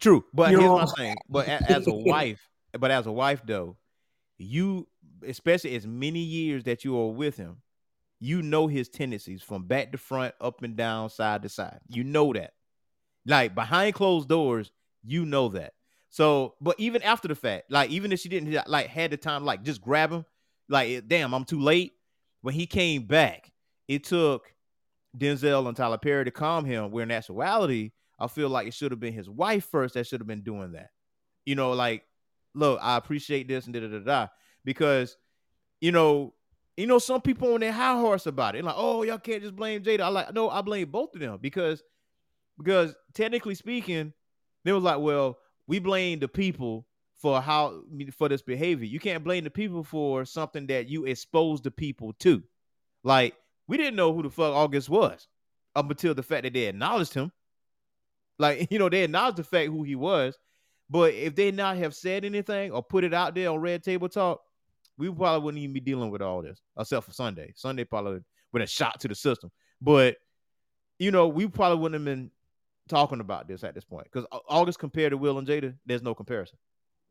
True, 0.02 0.26
but 0.34 0.52
You 0.52 0.58
here's 0.60 0.70
know- 0.70 0.78
my 0.80 0.86
thing. 0.98 1.16
But 1.30 1.48
as 1.48 1.88
a 1.88 1.94
wife, 2.12 2.42
but 2.80 2.92
as 2.92 3.06
a 3.06 3.12
wife 3.12 3.42
though, 3.46 3.78
you 4.38 4.88
especially 5.26 5.76
as 5.76 5.88
many 5.88 6.20
years 6.20 6.64
that 6.66 6.84
you 6.84 6.98
are 6.98 7.12
with 7.12 7.38
him, 7.38 7.58
you 8.20 8.42
know 8.42 8.68
his 8.68 8.90
tendencies 8.90 9.42
from 9.42 9.66
back 9.66 9.92
to 9.92 9.98
front, 9.98 10.34
up 10.40 10.64
and 10.64 10.76
down, 10.76 11.10
side 11.10 11.44
to 11.44 11.50
side. 11.50 11.80
You 11.90 12.04
know 12.04 12.34
that. 12.34 12.54
Like 13.26 13.56
behind 13.56 13.96
closed 13.96 14.30
doors, 14.30 14.72
you 15.04 15.26
know 15.26 15.50
that. 15.50 15.74
So, 16.10 16.56
but 16.62 16.80
even 16.80 17.02
after 17.04 17.28
the 17.28 17.36
fact, 17.36 17.72
like 17.72 17.90
even 17.90 18.12
if 18.12 18.20
she 18.20 18.30
didn't 18.30 18.68
like 18.68 18.88
had 18.88 19.12
the 19.12 19.18
time, 19.18 19.46
like 19.46 19.64
just 19.64 19.82
grab 19.82 20.12
him, 20.12 20.26
like 20.70 21.08
damn, 21.08 21.34
I'm 21.34 21.46
too 21.46 21.60
late. 21.60 21.94
When 22.42 22.54
he 22.54 22.66
came 22.66 23.04
back, 23.04 23.52
it 23.88 24.04
took 24.04 24.54
Denzel 25.18 25.68
and 25.68 25.78
Tyler 25.78 25.98
Perry 25.98 26.26
to 26.26 26.32
calm 26.32 26.66
him. 26.66 26.92
Where 26.92 27.04
in 27.04 27.12
actuality, 27.12 27.92
I 28.20 28.28
feel 28.28 28.50
like 28.50 28.68
it 28.68 28.74
should 28.74 28.92
have 28.92 29.00
been 29.00 29.14
his 29.14 29.30
wife 29.30 29.66
first 29.66 29.94
that 29.94 30.08
should 30.08 30.20
have 30.20 30.28
been 30.28 30.44
doing 30.44 30.74
that. 30.74 30.90
You 31.46 31.56
know, 31.56 31.72
like, 31.72 32.04
look, 32.56 32.80
I 32.82 32.98
appreciate 32.98 33.48
this 33.48 33.66
and 33.66 33.74
da 33.74 33.82
da 33.82 33.88
da 33.88 34.00
da. 34.00 34.28
Because, 34.64 35.18
you 35.82 35.92
know, 35.92 36.34
you 36.78 36.88
know, 36.88 37.00
some 37.00 37.22
people 37.22 37.54
on 37.54 37.60
their 37.60 37.72
high 37.72 38.00
horse 38.00 38.26
about 38.26 38.56
it. 38.56 38.64
Like, 38.64 38.76
oh, 38.78 39.04
y'all 39.04 39.20
can't 39.20 39.42
just 39.42 39.56
blame 39.56 39.84
Jada. 39.84 40.02
I 40.02 40.08
like, 40.08 40.34
no, 40.34 40.50
I 40.50 40.62
blame 40.62 40.90
both 40.90 41.14
of 41.14 41.22
them 41.22 41.38
because 41.42 41.84
because 42.58 42.96
technically 43.14 43.56
speaking, 43.56 44.14
they 44.64 44.72
was 44.72 44.84
like, 44.84 45.00
well, 45.00 45.38
we 45.68 45.80
blame 45.80 46.20
the 46.20 46.28
people 46.28 46.86
for 47.16 47.42
how 47.42 47.82
for 48.18 48.28
this 48.30 48.42
behavior. 48.42 48.86
You 48.86 49.00
can't 49.00 49.24
blame 49.24 49.44
the 49.44 49.50
people 49.50 49.84
for 49.84 50.26
something 50.26 50.68
that 50.68 50.90
you 50.90 51.06
exposed 51.06 51.64
the 51.64 51.72
people 51.72 52.14
to. 52.20 52.44
Like, 53.04 53.36
we 53.68 53.78
didn't 53.78 53.96
know 53.96 54.14
who 54.14 54.24
the 54.24 54.30
fuck 54.30 54.54
August 54.54 54.90
was 54.90 55.28
up 55.76 55.90
until 55.90 56.14
the 56.14 56.24
fact 56.24 56.44
that 56.44 56.54
they 56.54 56.66
acknowledged 56.66 57.14
him. 57.14 57.32
Like, 58.40 58.68
you 58.72 58.80
know, 58.80 58.90
they 58.90 59.04
acknowledged 59.04 59.38
the 59.38 59.44
fact 59.44 59.70
who 59.70 59.84
he 59.84 59.96
was. 59.96 60.38
But 60.94 61.16
if 61.16 61.34
they 61.34 61.50
not 61.50 61.78
have 61.78 61.96
said 61.96 62.24
anything 62.24 62.72
or 62.72 62.84
put 62.84 63.04
it 63.04 63.16
out 63.16 63.34
there 63.34 63.50
on 63.50 63.58
Red 63.58 63.82
Table 63.82 64.08
Talk, 64.08 64.44
we 64.96 65.12
probably 65.12 65.44
wouldn't 65.44 65.64
even 65.64 65.74
be 65.74 65.80
dealing 65.80 66.12
with 66.12 66.22
all 66.22 66.44
this, 66.44 66.62
except 66.78 67.08
for 67.08 67.12
Sunday. 67.12 67.52
Sunday 67.56 67.84
probably 67.84 68.20
with 68.52 68.62
a 68.62 68.68
shot 68.68 69.00
to 69.00 69.08
the 69.08 69.16
system. 69.16 69.50
But 69.82 70.18
you 71.00 71.10
know, 71.10 71.28
we 71.30 71.48
probably 71.48 71.80
wouldn't 71.80 72.00
have 72.00 72.06
been 72.06 72.30
talking 72.88 73.22
about 73.22 73.48
this 73.48 73.64
at 73.64 73.74
this 73.74 73.84
point 73.84 74.06
because 74.06 74.28
August 74.48 74.78
compared 74.78 75.10
to 75.10 75.18
Will 75.18 75.40
and 75.40 75.48
Jada, 75.48 75.74
there's 75.84 76.04
no 76.04 76.14
comparison. 76.14 76.60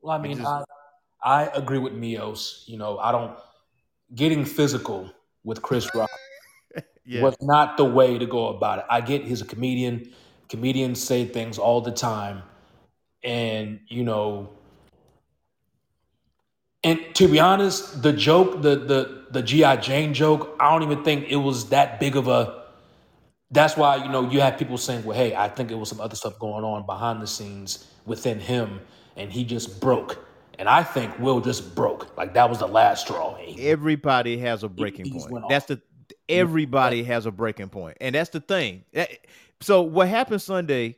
Well, 0.00 0.14
I 0.14 0.18
mean, 0.22 0.36
just- 0.36 0.48
I, 0.48 0.62
I 1.24 1.46
agree 1.46 1.78
with 1.78 1.92
Mios. 1.92 2.62
You 2.68 2.78
know, 2.78 2.98
I 2.98 3.10
don't 3.10 3.36
getting 4.14 4.44
physical 4.44 5.10
with 5.42 5.60
Chris 5.60 5.92
Rock 5.92 6.08
Yeah, 7.04 7.22
was 7.22 7.34
not 7.42 7.76
the 7.76 7.84
way 7.84 8.16
to 8.16 8.26
go 8.26 8.46
about 8.46 8.78
it. 8.78 8.84
I 8.88 9.00
get 9.00 9.24
he's 9.24 9.40
a 9.40 9.44
comedian. 9.44 10.12
Comedians 10.48 11.02
say 11.02 11.24
things 11.24 11.58
all 11.58 11.80
the 11.80 11.90
time, 11.90 12.44
and 13.24 13.80
you 13.88 14.04
know, 14.04 14.50
and 16.84 17.00
to 17.14 17.28
be 17.28 17.38
honest, 17.38 18.02
the 18.02 18.12
joke, 18.12 18.62
the 18.62 18.76
the 18.76 19.24
the 19.30 19.42
GI 19.42 19.78
Jane 19.78 20.14
joke, 20.14 20.56
I 20.60 20.70
don't 20.70 20.82
even 20.82 21.04
think 21.04 21.28
it 21.28 21.36
was 21.36 21.68
that 21.70 22.00
big 22.00 22.16
of 22.16 22.28
a. 22.28 22.62
That's 23.50 23.76
why 23.76 23.96
you 23.96 24.08
know 24.10 24.28
you 24.30 24.40
have 24.40 24.58
people 24.58 24.78
saying, 24.78 25.04
"Well, 25.04 25.16
hey, 25.16 25.34
I 25.34 25.48
think 25.48 25.70
it 25.70 25.74
was 25.74 25.88
some 25.88 26.00
other 26.00 26.16
stuff 26.16 26.38
going 26.38 26.64
on 26.64 26.86
behind 26.86 27.22
the 27.22 27.26
scenes 27.26 27.86
within 28.06 28.40
him, 28.40 28.80
and 29.16 29.30
he 29.32 29.44
just 29.44 29.80
broke." 29.80 30.24
And 30.58 30.68
I 30.68 30.82
think 30.82 31.18
Will 31.18 31.40
just 31.40 31.74
broke. 31.74 32.16
Like 32.16 32.34
that 32.34 32.48
was 32.48 32.58
the 32.58 32.68
last 32.68 33.06
straw. 33.06 33.36
Everybody 33.58 34.38
has 34.38 34.62
a 34.62 34.68
breaking 34.68 35.06
he 35.06 35.18
point. 35.18 35.44
That's 35.48 35.66
the 35.66 35.80
everybody 36.28 37.02
has 37.04 37.26
a 37.26 37.30
breaking 37.30 37.68
point, 37.68 37.96
and 38.00 38.14
that's 38.14 38.30
the 38.30 38.40
thing. 38.40 38.84
So 39.60 39.82
what 39.82 40.08
happened 40.08 40.42
Sunday 40.42 40.96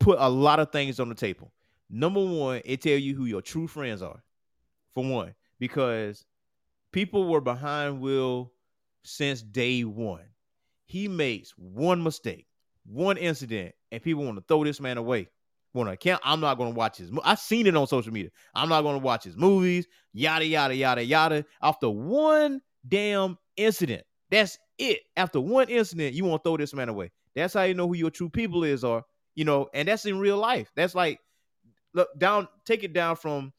put 0.00 0.18
a 0.18 0.28
lot 0.28 0.58
of 0.58 0.72
things 0.72 0.98
on 0.98 1.08
the 1.08 1.14
table. 1.14 1.52
Number 1.88 2.24
one, 2.24 2.62
it 2.64 2.82
tell 2.82 2.98
you 2.98 3.14
who 3.14 3.26
your 3.26 3.42
true 3.42 3.68
friends 3.68 4.02
are. 4.02 4.22
For 4.92 5.04
one, 5.04 5.34
because 5.60 6.24
people 6.90 7.28
were 7.28 7.40
behind 7.40 8.00
Will 8.00 8.52
since 9.04 9.40
day 9.40 9.84
one. 9.84 10.24
He 10.84 11.06
makes 11.06 11.52
one 11.56 12.02
mistake, 12.02 12.48
one 12.84 13.16
incident, 13.16 13.74
and 13.92 14.02
people 14.02 14.24
want 14.24 14.36
to 14.38 14.44
throw 14.48 14.64
this 14.64 14.80
man 14.80 14.98
away. 14.98 15.28
Want 15.72 15.88
to 15.88 15.96
count? 15.96 16.20
I'm 16.24 16.40
not 16.40 16.58
going 16.58 16.72
to 16.72 16.76
watch 16.76 16.96
his. 16.96 17.12
mo- 17.12 17.22
I 17.24 17.36
seen 17.36 17.68
it 17.68 17.76
on 17.76 17.86
social 17.86 18.12
media. 18.12 18.30
I'm 18.52 18.68
not 18.68 18.82
going 18.82 18.98
to 18.98 19.04
watch 19.04 19.22
his 19.22 19.36
movies. 19.36 19.86
Yada 20.12 20.44
yada 20.44 20.74
yada 20.74 21.04
yada. 21.04 21.44
After 21.62 21.88
one 21.88 22.60
damn 22.88 23.38
incident, 23.56 24.02
that's 24.32 24.58
it. 24.78 24.98
After 25.16 25.40
one 25.40 25.68
incident, 25.68 26.14
you 26.14 26.24
want 26.24 26.42
to 26.42 26.48
throw 26.48 26.56
this 26.56 26.74
man 26.74 26.88
away. 26.88 27.12
That's 27.36 27.54
how 27.54 27.62
you 27.62 27.74
know 27.74 27.86
who 27.86 27.94
your 27.94 28.10
true 28.10 28.28
people 28.28 28.64
is, 28.64 28.82
or 28.82 29.04
you 29.34 29.44
know, 29.44 29.68
and 29.74 29.88
that's 29.88 30.06
in 30.06 30.18
real 30.18 30.36
life. 30.36 30.70
That's 30.74 30.94
like 30.94 31.20
look 31.94 32.08
down, 32.18 32.48
take 32.64 32.84
it 32.84 32.92
down 32.92 33.16
from 33.16 33.52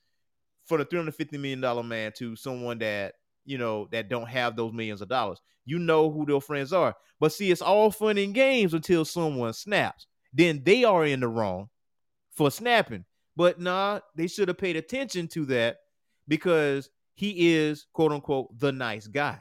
for 0.66 0.78
the 0.78 0.86
350 0.86 1.38
million 1.38 1.62
dollar 1.62 1.84
man 1.84 2.12
to 2.18 2.36
someone 2.36 2.80
that 2.80 3.16
you 3.46 3.58
know 3.58 3.88
that 3.92 4.10
don't 4.10 4.28
have 4.28 4.56
those 4.56 4.74
millions 4.74 5.02
of 5.02 5.10
dollars. 5.10 5.42
You 5.66 5.80
know 5.80 6.12
who 6.12 6.26
their 6.26 6.42
friends 6.42 6.74
are. 6.74 6.96
But 7.20 7.34
see, 7.34 7.52
it's 7.52 7.62
all 7.62 7.92
fun 7.92 8.18
and 8.18 8.34
games 8.34 8.74
until 8.74 9.06
someone 9.06 9.54
snaps. 9.54 10.08
Then 10.34 10.64
they 10.64 10.84
are 10.84 11.06
in 11.06 11.20
the 11.20 11.28
wrong 11.28 11.70
for 12.32 12.50
snapping. 12.50 13.06
But 13.36 13.60
nah, 13.60 14.00
they 14.16 14.28
should 14.28 14.48
have 14.48 14.58
paid 14.58 14.76
attention 14.76 15.28
to 15.30 15.46
that 15.48 15.78
because 16.28 16.90
he 17.14 17.54
is 17.54 17.86
quote 17.94 18.12
unquote 18.12 18.58
the 18.60 18.72
nice 18.72 19.08
guy. 19.08 19.40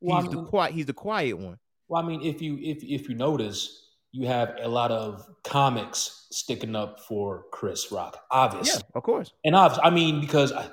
Well, 0.00 0.18
I 0.18 0.22
He's 0.22 0.30
the 0.30 0.42
quiet. 0.44 0.74
He's 0.74 0.86
the 0.86 0.92
quiet 0.92 1.38
one. 1.38 1.58
Well, 1.88 2.02
I 2.02 2.06
mean, 2.06 2.22
if 2.22 2.40
you 2.40 2.58
if 2.60 2.82
if 2.82 3.08
you 3.08 3.14
notice, 3.14 3.91
you 4.12 4.26
have 4.26 4.56
a 4.62 4.68
lot 4.68 4.90
of 4.90 5.26
comics 5.42 6.26
sticking 6.30 6.76
up 6.76 7.00
for 7.00 7.44
Chris 7.50 7.90
Rock, 7.90 8.18
obviously, 8.30 8.82
Yeah, 8.84 8.90
of 8.94 9.02
course. 9.02 9.32
and 9.44 9.54
obvi- 9.54 9.80
I 9.82 9.90
mean 9.90 10.20
because 10.20 10.52
I, 10.52 10.68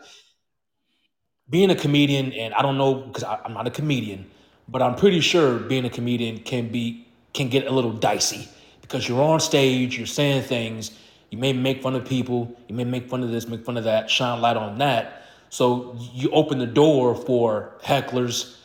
being 1.49 1.72
a 1.72 1.76
comedian, 1.76 2.32
and 2.34 2.53
I 2.53 2.61
don't 2.61 2.78
know 2.78 2.94
because 2.95 3.24
I'm 3.24 3.53
not 3.53 3.66
a 3.68 3.72
comedian, 3.72 4.30
but 4.68 4.82
I'm 4.82 4.95
pretty 4.95 5.20
sure 5.22 5.57
being 5.57 5.86
a 5.86 5.90
comedian 5.90 6.40
can 6.40 6.70
be 6.70 7.07
can 7.34 7.49
get 7.49 7.66
a 7.66 7.72
little 7.72 7.94
dicey 7.94 8.48
because 8.82 9.07
you're 9.07 9.22
on 9.22 9.40
stage, 9.40 9.98
you're 9.98 10.07
saying 10.07 10.44
things, 10.44 10.91
you 11.32 11.38
may 11.38 11.53
make 11.53 11.82
fun 11.82 11.95
of 11.95 12.06
people, 12.06 12.56
you 12.68 12.76
may 12.76 12.84
make 12.84 13.10
fun 13.10 13.24
of 13.24 13.32
this, 13.32 13.48
make 13.48 13.64
fun 13.66 13.78
of 13.78 13.84
that, 13.86 14.10
shine 14.10 14.41
light 14.41 14.57
on 14.57 14.78
that. 14.80 15.24
So 15.49 15.95
you 16.14 16.30
open 16.32 16.60
the 16.60 16.68
door 16.68 17.16
for 17.16 17.78
hecklers 17.84 18.56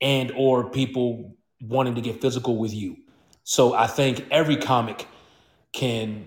and 0.00 0.32
or 0.36 0.70
people 0.70 1.36
wanting 1.60 1.94
to 1.94 2.00
get 2.00 2.20
physical 2.20 2.56
with 2.56 2.72
you. 2.74 2.96
So 3.44 3.74
I 3.74 3.86
think 3.86 4.26
every 4.30 4.56
comic 4.56 5.08
can 5.72 6.26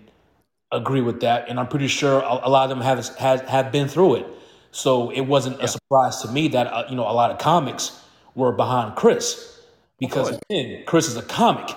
agree 0.71 1.01
with 1.01 1.21
that, 1.21 1.49
and 1.49 1.59
I'm 1.59 1.67
pretty 1.67 1.87
sure 1.87 2.19
a, 2.21 2.47
a 2.47 2.49
lot 2.49 2.63
of 2.63 2.69
them 2.69 2.81
have 2.81 3.07
have 3.17 3.41
have 3.47 3.71
been 3.71 3.87
through 3.87 4.15
it. 4.15 4.27
So 4.71 5.09
it 5.11 5.21
wasn't 5.21 5.61
a 5.63 5.67
surprise 5.67 6.21
to 6.21 6.27
me 6.31 6.49
that 6.49 6.67
uh, 6.67 6.85
you 6.89 6.95
know 6.95 7.03
a 7.09 7.13
lot 7.13 7.31
of 7.31 7.37
comics 7.37 8.01
were 8.35 8.51
behind 8.51 8.95
Chris. 8.95 9.51
Because 9.99 10.37
again, 10.49 10.83
Chris 10.85 11.07
is 11.07 11.15
a 11.15 11.21
comic, 11.21 11.69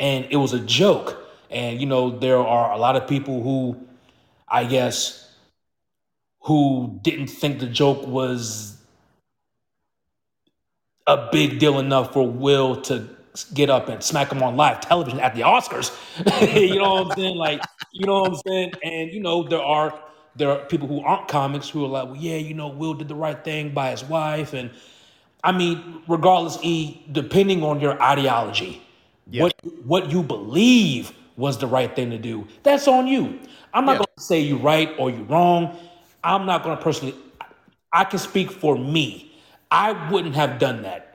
and 0.00 0.26
it 0.30 0.36
was 0.36 0.54
a 0.54 0.60
joke, 0.60 1.18
And 1.50 1.80
you 1.80 1.86
know, 1.86 2.18
there 2.18 2.38
are 2.38 2.72
a 2.72 2.78
lot 2.78 2.96
of 2.96 3.06
people 3.06 3.42
who, 3.42 3.76
I 4.48 4.64
guess, 4.64 5.30
who 6.42 6.98
didn't 7.02 7.28
think 7.28 7.60
the 7.60 7.66
joke 7.66 8.06
was 8.06 8.76
a 11.06 11.28
big 11.30 11.58
deal 11.58 11.78
enough 11.78 12.12
for 12.12 12.28
Will 12.28 12.80
to 12.82 13.08
get 13.44 13.70
up 13.70 13.88
and 13.88 14.02
smack 14.02 14.32
him 14.32 14.42
on 14.42 14.56
live 14.56 14.80
television 14.80 15.20
at 15.20 15.34
the 15.34 15.42
Oscars. 15.42 15.90
you 16.68 16.78
know 16.78 16.94
what 17.02 17.06
I'm 17.06 17.12
saying? 17.12 17.36
Like, 17.36 17.62
you 17.92 18.06
know 18.06 18.20
what 18.22 18.32
I'm 18.32 18.40
saying? 18.46 18.72
And 18.82 19.12
you 19.12 19.20
know, 19.20 19.42
there 19.48 19.62
are 19.62 19.98
there 20.36 20.50
are 20.50 20.64
people 20.66 20.88
who 20.88 21.00
aren't 21.02 21.28
comics 21.28 21.68
who 21.68 21.84
are 21.84 21.88
like, 21.88 22.06
well, 22.06 22.16
yeah, 22.16 22.36
you 22.36 22.54
know, 22.54 22.68
Will 22.68 22.94
did 22.94 23.08
the 23.08 23.14
right 23.14 23.42
thing 23.44 23.72
by 23.74 23.90
his 23.90 24.04
wife. 24.04 24.52
And 24.54 24.70
I 25.42 25.52
mean, 25.52 26.02
regardless, 26.08 26.58
E, 26.62 27.02
depending 27.12 27.62
on 27.62 27.80
your 27.80 28.00
ideology, 28.02 28.82
Yeah. 29.30 29.44
what 29.44 29.54
what 29.84 30.10
you 30.10 30.22
believe 30.22 31.12
was 31.36 31.58
the 31.58 31.66
right 31.66 31.94
thing 31.94 32.10
to 32.10 32.18
do, 32.18 32.46
that's 32.62 32.88
on 32.88 33.06
you. 33.06 33.38
I'm 33.72 33.84
not 33.84 33.94
Yeah. 33.94 33.98
gonna 33.98 34.06
say 34.18 34.40
you're 34.40 34.58
right 34.58 34.90
or 34.98 35.10
you're 35.10 35.24
wrong. 35.24 35.76
I'm 36.24 36.46
not 36.46 36.62
gonna 36.64 36.80
personally 36.80 37.14
I 37.92 38.04
can 38.04 38.18
speak 38.18 38.50
for 38.50 38.76
me. 38.76 39.32
I 39.70 40.10
wouldn't 40.10 40.34
have 40.34 40.58
done 40.58 40.82
that. 40.82 41.07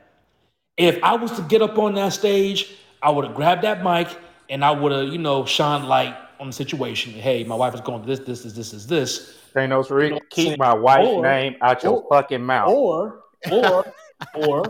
If 0.77 1.03
I 1.03 1.15
was 1.15 1.31
to 1.33 1.41
get 1.43 1.61
up 1.61 1.77
on 1.77 1.93
that 1.95 2.13
stage, 2.13 2.75
I 3.01 3.11
would 3.11 3.25
have 3.25 3.35
grabbed 3.35 3.61
that 3.63 3.83
mic 3.83 4.07
and 4.49 4.65
I 4.65 4.71
would 4.71 4.91
have, 4.91 5.07
you 5.09 5.19
know, 5.19 5.45
shone 5.45 5.83
light 5.83 6.15
on 6.39 6.47
the 6.47 6.53
situation. 6.53 7.13
Hey, 7.13 7.43
my 7.43 7.55
wife 7.55 7.75
is 7.75 7.81
going 7.81 8.05
this, 8.05 8.19
this, 8.19 8.43
this, 8.43 8.53
this, 8.53 8.73
is 8.73 8.87
this. 8.87 9.37
Thanos 9.53 9.91
Rick, 9.91 10.29
keep 10.31 10.57
my 10.57 10.73
wife's 10.73 11.07
Or- 11.07 11.21
name 11.21 11.55
out 11.61 11.83
your 11.83 11.97
or- 11.97 12.07
fucking 12.09 12.43
mouth. 12.43 12.69
Or, 12.69 13.19
or, 13.51 13.93
or, 14.35 14.63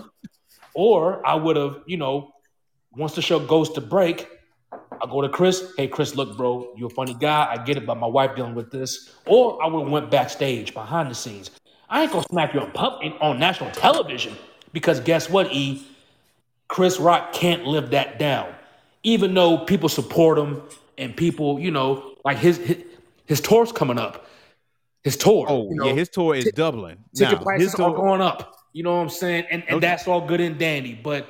or 0.74 1.26
I 1.26 1.36
would 1.36 1.56
have, 1.56 1.82
you 1.86 1.96
know, 1.98 2.34
once 2.92 3.16
the 3.16 3.22
show 3.22 3.40
goes 3.40 3.70
to 3.72 3.82
break, 3.82 4.28
I 4.74 5.06
go 5.10 5.22
to 5.22 5.30
Chris. 5.30 5.72
Hey, 5.78 5.88
Chris, 5.88 6.16
look, 6.16 6.36
bro, 6.36 6.74
you're 6.76 6.88
a 6.88 6.94
funny 6.94 7.14
guy. 7.14 7.48
I 7.50 7.64
get 7.64 7.78
it, 7.78 7.86
but 7.86 7.96
my 7.96 8.08
wife 8.08 8.36
dealing 8.36 8.56
with 8.56 8.72
this. 8.72 9.12
Or 9.26 9.64
I 9.64 9.68
would 9.68 9.84
have 9.84 9.92
went 9.92 10.12
backstage 10.12 10.74
behind 10.74 11.10
the 11.10 11.16
scenes. 11.16 11.50
I 11.90 12.04
ain't 12.04 12.12
gonna 12.12 12.26
smack 12.30 12.54
you 12.54 12.60
on 12.60 12.72
pub 12.72 13.02
on 13.22 13.40
national 13.40 13.72
television 13.72 14.36
because 14.74 15.00
guess 15.00 15.30
what, 15.30 15.52
E? 15.54 15.88
Chris 16.74 17.00
Rock 17.00 17.34
can't 17.34 17.66
live 17.68 17.92
that 17.92 18.18
down. 18.18 18.52
Even 19.04 19.36
though 19.36 19.60
people 19.60 19.88
support 19.90 20.40
him 20.40 20.60
and 20.98 21.16
people, 21.16 21.60
you 21.60 21.70
know, 21.70 22.16
like 22.26 22.40
his 22.40 22.58
his, 22.58 22.84
his 23.26 23.40
tour's 23.42 23.72
coming 23.72 24.00
up. 24.00 24.26
His 25.04 25.16
tour. 25.16 25.46
Oh, 25.48 25.70
you 25.70 25.76
know, 25.76 25.86
yeah, 25.86 25.94
his 25.94 26.10
tour 26.10 26.34
is 26.34 26.52
doubling. 26.56 26.98
ticket 27.14 27.38
Now, 27.38 27.44
prices 27.44 27.66
his 27.66 27.74
are 27.76 27.90
tour, 27.92 27.96
going 27.96 28.22
up. 28.22 28.56
You 28.72 28.82
know 28.82 28.96
what 28.96 29.04
I'm 29.04 29.10
saying? 29.10 29.46
And, 29.52 29.64
No- 29.70 29.76
and 29.76 29.84
that's 29.84 30.08
all 30.08 30.26
good 30.26 30.42
and 30.42 30.58
dandy. 30.58 30.96
But 30.96 31.28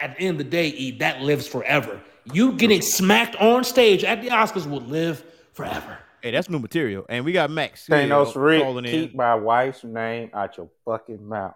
at 0.00 0.16
the 0.16 0.22
end 0.22 0.40
of 0.40 0.46
the 0.46 0.50
day, 0.50 0.68
E, 0.68 0.92
that 0.92 1.20
lives 1.20 1.46
forever. 1.46 2.00
You 2.32 2.52
getting 2.54 2.80
smacked 2.80 3.36
on 3.36 3.64
stage 3.64 4.02
at 4.02 4.22
the 4.22 4.28
Oscars 4.28 4.66
will 4.68 4.80
live 4.80 5.22
forever. 5.52 5.98
hey, 6.22 6.30
that's 6.30 6.48
new 6.48 6.58
material. 6.58 7.04
And 7.10 7.22
we 7.22 7.32
got 7.32 7.50
Max 7.50 7.86
here 7.86 7.96
uh, 7.96 8.00
Thanos 8.00 8.34
Rick, 8.34 8.62
calling 8.62 8.86
in. 8.86 8.90
keep 8.90 9.14
my 9.14 9.34
wife's 9.34 9.84
name 9.84 10.30
out 10.32 10.56
your 10.56 10.70
fucking 10.86 11.28
mouth. 11.28 11.54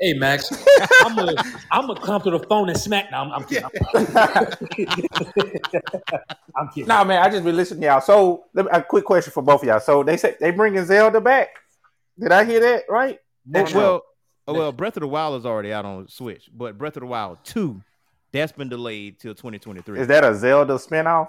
Hey 0.00 0.14
Max, 0.14 0.48
I'm 1.02 1.16
gonna 1.16 1.34
I'm 1.72 1.86
gonna 1.88 2.00
come 2.00 2.22
to 2.22 2.30
the 2.30 2.38
phone 2.40 2.68
and 2.68 2.78
smack. 2.78 3.10
Now 3.10 3.22
I'm, 3.24 3.32
I'm 3.32 3.44
kidding. 3.44 3.68
I'm 6.56 6.68
kidding. 6.68 6.86
nah, 6.86 7.02
man, 7.04 7.20
I 7.22 7.28
just 7.28 7.42
been 7.44 7.56
listening 7.56 7.80
to 7.80 7.86
y'all. 7.88 8.00
So, 8.00 8.44
a 8.56 8.82
quick 8.82 9.04
question 9.04 9.32
for 9.32 9.42
both 9.42 9.62
of 9.62 9.66
y'all. 9.68 9.80
So, 9.80 10.02
they 10.04 10.16
say 10.16 10.36
they 10.40 10.50
bringing 10.52 10.84
Zelda 10.84 11.20
back. 11.20 11.48
Did 12.18 12.30
I 12.32 12.44
hear 12.44 12.60
that 12.60 12.84
right? 12.88 13.18
Oh, 13.20 13.22
well, 13.46 13.62
Next 13.62 13.72
show. 13.72 13.78
well, 13.78 14.02
oh, 14.46 14.54
well, 14.54 14.72
Breath 14.72 14.96
of 14.96 15.00
the 15.00 15.08
Wild 15.08 15.38
is 15.40 15.46
already 15.46 15.72
out 15.72 15.84
on 15.84 16.08
Switch, 16.08 16.48
but 16.54 16.76
Breath 16.78 16.96
of 16.96 17.00
the 17.00 17.06
Wild 17.06 17.38
2, 17.44 17.80
that's 18.32 18.52
been 18.52 18.68
delayed 18.68 19.18
till 19.18 19.34
2023. 19.34 20.00
Is 20.00 20.06
that 20.08 20.24
a 20.24 20.34
Zelda 20.34 20.74
spinoff? 20.74 21.28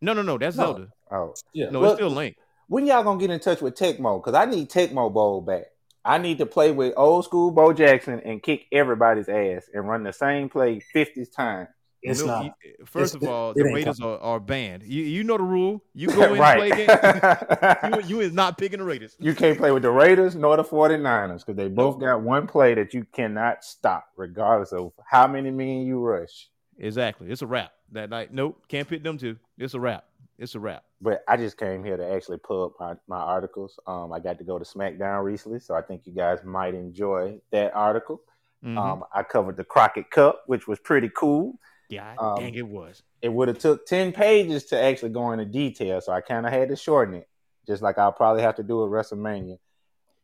no, 0.00 0.12
no, 0.12 0.22
no, 0.22 0.38
that's 0.38 0.56
No. 0.56 0.64
Zelda. 0.64 0.88
Oh, 1.10 1.34
yeah. 1.52 1.70
No, 1.70 1.80
Well- 1.80 1.90
it's 1.92 1.98
still 1.98 2.10
Link. 2.10 2.36
when 2.68 2.86
y'all 2.86 3.02
gonna 3.02 3.18
get 3.18 3.30
in 3.30 3.40
touch 3.40 3.60
with 3.60 3.74
Tecmo? 3.74 4.22
Because 4.22 4.34
I 4.34 4.44
need 4.44 4.70
Tecmo 4.70 5.12
Bowl 5.12 5.40
back. 5.40 5.64
I 6.04 6.18
need 6.18 6.38
to 6.38 6.46
play 6.46 6.72
with 6.72 6.94
old 6.96 7.24
school 7.24 7.50
Bo 7.50 7.72
Jackson 7.72 8.20
and 8.24 8.42
kick 8.42 8.66
everybody's 8.72 9.28
ass 9.28 9.68
and 9.74 9.88
run 9.88 10.02
the 10.02 10.12
same 10.12 10.48
play 10.48 10.80
50 10.80 11.26
times. 11.26 11.68
it's 12.02 12.20
No, 12.20 12.26
not. 12.26 12.44
you- 12.64 12.86
first 12.86 13.14
It's- 13.14 13.28
of 13.28 13.34
all, 13.34 13.52
the 13.52 13.64
Raiders 13.64 14.00
are, 14.00 14.18
are 14.18 14.40
banned. 14.40 14.82
You 14.84 15.02
you 15.02 15.22
know 15.24 15.36
the 15.36 15.42
rule. 15.42 15.82
You 15.92 16.08
go 16.08 16.22
in 16.34 16.40
and 16.40 16.58
play 16.58 16.70
game. 16.70 16.88
right. 16.88 18.06
you, 18.06 18.16
you 18.16 18.20
is 18.20 18.32
not 18.32 18.56
picking 18.56 18.78
the 18.78 18.84
Raiders. 18.86 19.14
you 19.20 19.34
can't 19.34 19.58
play 19.58 19.70
with 19.72 19.82
the 19.82 19.90
Raiders 19.90 20.34
nor 20.34 20.56
the 20.56 20.64
49ers 20.64 21.40
because 21.44 21.56
they 21.56 21.68
both 21.68 22.00
got 22.00 22.22
one 22.22 22.46
play 22.46 22.72
that 22.74 22.94
you 22.94 23.06
cannot 23.12 23.62
stop, 23.64 24.06
regardless 24.16 24.72
of 24.72 24.92
how 25.06 25.26
many 25.26 25.50
men 25.50 25.86
you 25.86 26.00
rush. 26.00 26.48
Exactly. 26.78 27.30
It's 27.30 27.42
a 27.42 27.46
wrap. 27.46 27.72
That 27.92 28.08
night, 28.08 28.32
nope, 28.32 28.62
can't 28.68 28.88
pick 28.88 29.02
them 29.02 29.18
two. 29.18 29.36
It's 29.58 29.74
a 29.74 29.80
wrap. 29.80 30.04
It's 30.40 30.54
a 30.54 30.60
wrap. 30.60 30.84
But 31.02 31.22
I 31.28 31.36
just 31.36 31.58
came 31.58 31.84
here 31.84 31.98
to 31.98 32.12
actually 32.12 32.38
pull 32.38 32.64
up 32.64 32.72
my, 32.80 32.94
my 33.06 33.22
articles. 33.22 33.78
Um, 33.86 34.10
I 34.10 34.20
got 34.20 34.38
to 34.38 34.44
go 34.44 34.58
to 34.58 34.64
SmackDown 34.64 35.22
recently, 35.22 35.60
so 35.60 35.74
I 35.74 35.82
think 35.82 36.06
you 36.06 36.14
guys 36.14 36.38
might 36.42 36.74
enjoy 36.74 37.38
that 37.52 37.74
article. 37.74 38.22
Mhm. 38.64 38.76
Um, 38.78 39.04
I 39.14 39.22
covered 39.22 39.58
the 39.58 39.64
Crockett 39.64 40.10
Cup, 40.10 40.42
which 40.46 40.66
was 40.66 40.78
pretty 40.78 41.10
cool. 41.14 41.58
Yeah, 41.90 42.14
um, 42.18 42.36
dang, 42.36 42.54
it 42.54 42.66
was. 42.66 43.02
It 43.20 43.28
would 43.30 43.48
have 43.48 43.58
took 43.58 43.84
ten 43.86 44.12
pages 44.12 44.64
to 44.66 44.80
actually 44.80 45.10
go 45.10 45.32
into 45.32 45.44
detail, 45.44 46.00
so 46.00 46.12
I 46.12 46.22
kind 46.22 46.46
of 46.46 46.52
had 46.52 46.68
to 46.70 46.76
shorten 46.76 47.14
it, 47.14 47.28
just 47.66 47.82
like 47.82 47.98
I'll 47.98 48.12
probably 48.12 48.42
have 48.42 48.56
to 48.56 48.62
do 48.62 48.78
with 48.78 48.90
WrestleMania. 48.90 49.58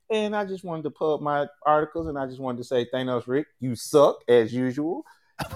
And 0.08 0.36
I 0.36 0.44
just 0.44 0.64
wanted 0.64 0.84
to 0.84 0.90
pull 0.90 1.14
up 1.14 1.20
my 1.20 1.46
articles, 1.64 2.06
and 2.06 2.18
I 2.18 2.26
just 2.26 2.38
wanted 2.40 2.58
to 2.58 2.64
say, 2.64 2.86
Thanos 2.92 3.26
Rick, 3.26 3.48
you 3.60 3.74
suck 3.74 4.16
as 4.28 4.52
usual, 4.54 5.04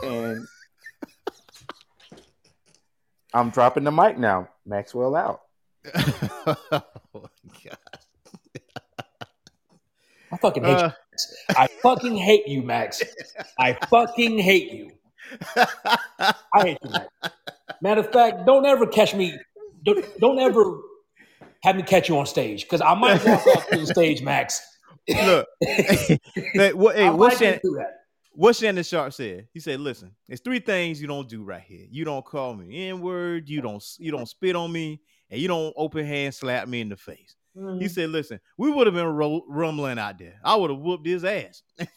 and 0.02 0.46
I'm 3.32 3.50
dropping 3.50 3.84
the 3.84 3.92
mic 3.92 4.18
now. 4.18 4.48
Maxwell 4.66 5.14
out. 5.14 5.40
oh, 5.94 6.82
God. 7.14 7.78
I 10.32 10.36
fucking 10.40 10.64
hate 10.64 10.78
Uh, 10.78 10.82
you. 10.82 10.92
Max. 11.12 11.34
I 11.56 11.68
fucking 11.82 12.16
hate 12.16 12.46
you, 12.46 12.62
Max. 12.62 13.02
I 13.58 13.72
fucking 13.90 14.38
hate 14.38 14.72
you. 14.72 14.92
I 15.56 16.34
hate 16.54 16.78
you, 16.82 16.90
Max. 16.90 17.08
Matter 17.82 18.00
of 18.00 18.12
fact, 18.12 18.46
don't 18.46 18.66
ever 18.66 18.86
catch 18.86 19.14
me. 19.14 19.38
Don't, 19.84 20.04
don't 20.20 20.38
ever 20.38 20.80
have 21.62 21.76
me 21.76 21.82
catch 21.82 22.08
you 22.08 22.18
on 22.18 22.26
stage 22.26 22.62
because 22.62 22.80
I 22.80 22.94
might 22.94 23.24
walk 23.24 23.46
off 23.46 23.68
the 23.70 23.86
stage, 23.86 24.22
Max. 24.22 24.60
Look, 25.08 25.46
hey, 25.60 26.18
what, 26.72 26.96
hey, 26.96 27.06
I 27.06 27.10
what 27.10 27.28
might 27.28 27.38
Shannon, 27.38 27.60
do 27.64 27.76
that. 27.78 27.99
What 28.32 28.56
Shannon 28.56 28.84
Sharpe 28.84 29.12
said? 29.12 29.48
He 29.52 29.60
said, 29.60 29.80
"Listen, 29.80 30.12
there's 30.28 30.40
three 30.40 30.60
things 30.60 31.00
you 31.00 31.08
don't 31.08 31.28
do 31.28 31.42
right 31.42 31.62
here. 31.62 31.86
You 31.90 32.04
don't 32.04 32.24
call 32.24 32.54
me 32.54 32.88
N 32.88 33.00
word. 33.00 33.48
You 33.48 33.60
don't 33.60 33.84
you 33.98 34.12
don't 34.12 34.26
spit 34.28 34.56
on 34.56 34.70
me, 34.72 35.00
and 35.30 35.40
you 35.40 35.48
don't 35.48 35.74
open 35.76 36.06
hand 36.06 36.34
slap 36.34 36.68
me 36.68 36.80
in 36.80 36.88
the 36.88 36.96
face." 36.96 37.36
Mm-hmm. 37.56 37.80
He 37.80 37.88
said, 37.88 38.10
"Listen, 38.10 38.40
we 38.56 38.70
would 38.70 38.86
have 38.86 38.94
been 38.94 39.06
ro- 39.06 39.44
rumbling 39.48 39.98
out 39.98 40.18
there. 40.18 40.38
I 40.44 40.54
would 40.54 40.70
have 40.70 40.78
whooped 40.78 41.06
his 41.06 41.24
ass." 41.24 41.62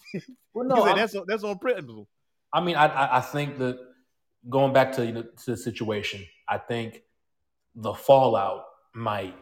Well, 0.55 0.65
he 0.65 0.69
no, 0.69 0.75
said, 0.85 0.87
I'm- 0.89 0.97
"That's 0.97 1.15
that's 1.27 1.43
on 1.43 1.57
principle." 1.57 2.07
I 2.51 2.61
mean, 2.61 2.75
I, 2.75 2.85
I, 2.85 3.17
I 3.17 3.21
think 3.21 3.57
that 3.57 3.79
going 4.47 4.71
back 4.73 4.91
to, 4.93 5.05
you 5.05 5.11
know, 5.11 5.23
to 5.23 5.51
the 5.51 5.57
situation, 5.57 6.23
I 6.47 6.59
think 6.59 7.01
the 7.73 7.93
fallout 7.95 8.65
might, 8.93 9.35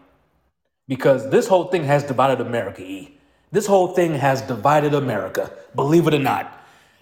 because 0.87 1.29
this 1.29 1.47
whole 1.47 1.65
thing 1.65 1.83
has 1.83 2.03
divided 2.05 2.39
America, 2.39 2.81
E. 2.81 3.17
This 3.51 3.65
whole 3.65 3.89
thing 3.89 4.13
has 4.13 4.41
divided 4.43 4.93
America, 4.93 5.51
believe 5.75 6.07
it 6.07 6.13
or 6.13 6.19
not. 6.19 6.60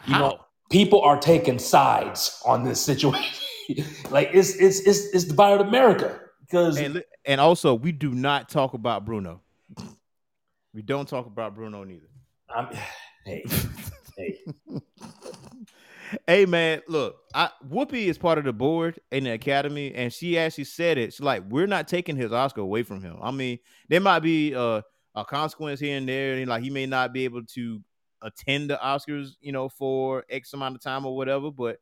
You 0.09 0.19
know, 0.19 0.39
people 0.69 1.01
are 1.01 1.17
taking 1.19 1.59
sides 1.59 2.41
on 2.45 2.63
this 2.63 2.81
situation. 2.81 3.45
like 4.09 4.31
it's 4.33 4.55
it's 4.55 4.79
it's 4.81 5.13
it's 5.13 5.25
divided 5.25 5.61
America 5.67 6.19
because 6.41 6.77
And 6.77 7.03
and 7.25 7.39
also, 7.39 7.75
we 7.75 7.91
do 7.91 8.11
not 8.11 8.49
talk 8.49 8.73
about 8.73 9.05
Bruno. 9.05 9.41
We 10.73 10.81
don't 10.81 11.07
talk 11.07 11.25
about 11.25 11.55
Bruno 11.55 11.83
neither. 11.83 12.07
I'm, 12.55 12.67
hey, 13.25 13.45
hey, 14.17 14.39
Hey 16.25 16.45
man, 16.47 16.81
look, 16.87 17.17
I, 17.35 17.49
Whoopi 17.69 18.05
is 18.05 18.17
part 18.17 18.39
of 18.39 18.43
the 18.43 18.53
board 18.53 18.99
in 19.11 19.25
the 19.25 19.31
academy, 19.31 19.93
and 19.93 20.11
she 20.11 20.39
actually 20.39 20.63
said 20.63 20.97
it. 20.97 21.13
She's 21.13 21.21
like, 21.21 21.43
we're 21.47 21.67
not 21.67 21.87
taking 21.87 22.15
his 22.15 22.31
Oscar 22.31 22.61
away 22.61 22.81
from 22.81 23.03
him. 23.03 23.17
I 23.21 23.29
mean, 23.29 23.59
there 23.89 24.01
might 24.01 24.21
be 24.21 24.55
uh, 24.55 24.81
a 25.13 25.25
consequence 25.25 25.79
here 25.79 25.97
and 25.97 26.09
there, 26.09 26.33
and 26.33 26.47
like 26.47 26.63
he 26.63 26.71
may 26.71 26.87
not 26.87 27.13
be 27.13 27.25
able 27.25 27.43
to 27.53 27.81
attend 28.21 28.69
the 28.69 28.77
Oscars, 28.77 29.31
you 29.41 29.51
know, 29.51 29.69
for 29.69 30.25
X 30.29 30.53
amount 30.53 30.75
of 30.75 30.81
time 30.81 31.05
or 31.05 31.15
whatever. 31.15 31.51
But 31.51 31.79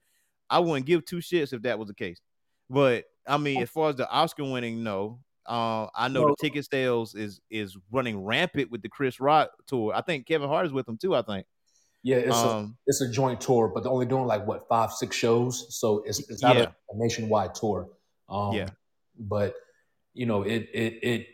I 0.49 0.59
wouldn't 0.59 0.85
give 0.85 1.05
two 1.05 1.18
shits 1.18 1.53
if 1.53 1.61
that 1.64 1.77
was 1.80 1.88
the 1.88 1.93
case. 1.93 2.19
But 2.69 3.05
I 3.27 3.38
mean, 3.38 3.61
as 3.61 3.69
far 3.69 3.89
as 3.89 3.95
the 3.95 4.09
Oscar 4.09 4.43
winning, 4.43 4.84
no. 4.84 5.19
Uh, 5.45 5.88
I 5.95 6.09
know 6.09 6.23
No. 6.23 6.27
the 6.30 6.35
ticket 6.41 6.69
sales 6.69 7.15
is 7.15 7.39
is 7.49 7.77
running 7.91 8.23
rampant 8.23 8.69
with 8.69 8.81
the 8.81 8.89
Chris 8.89 9.19
Rock 9.22 9.49
tour. 9.65 9.93
I 9.95 10.01
think 10.01 10.26
Kevin 10.27 10.49
Hart 10.49 10.65
is 10.65 10.73
with 10.73 10.85
them 10.85 10.97
too. 10.97 11.15
I 11.15 11.22
think. 11.22 11.45
yeah, 12.03 12.18
it's 12.18 12.35
a 12.35 12.49
Um, 12.49 12.77
it's 12.85 12.99
a 13.01 13.09
joint 13.09 13.39
tour, 13.41 13.69
but 13.73 13.84
they're 13.84 13.91
only 13.91 14.05
doing 14.05 14.26
like 14.26 14.45
what 14.45 14.68
five 14.68 14.91
six 14.91 15.15
shows, 15.15 15.73
so 15.80 16.03
it's 16.05 16.19
it's 16.30 16.41
not 16.41 16.55
Yeah. 16.57 16.64
a, 16.64 16.93
a 16.93 16.97
nationwide 16.97 17.55
tour. 17.55 17.89
Um, 18.30 18.53
Yeah. 18.53 18.69
but 19.18 19.55
you 20.14 20.26
know 20.26 20.41
it 20.43 20.69
it 20.73 20.99
it. 21.01 21.27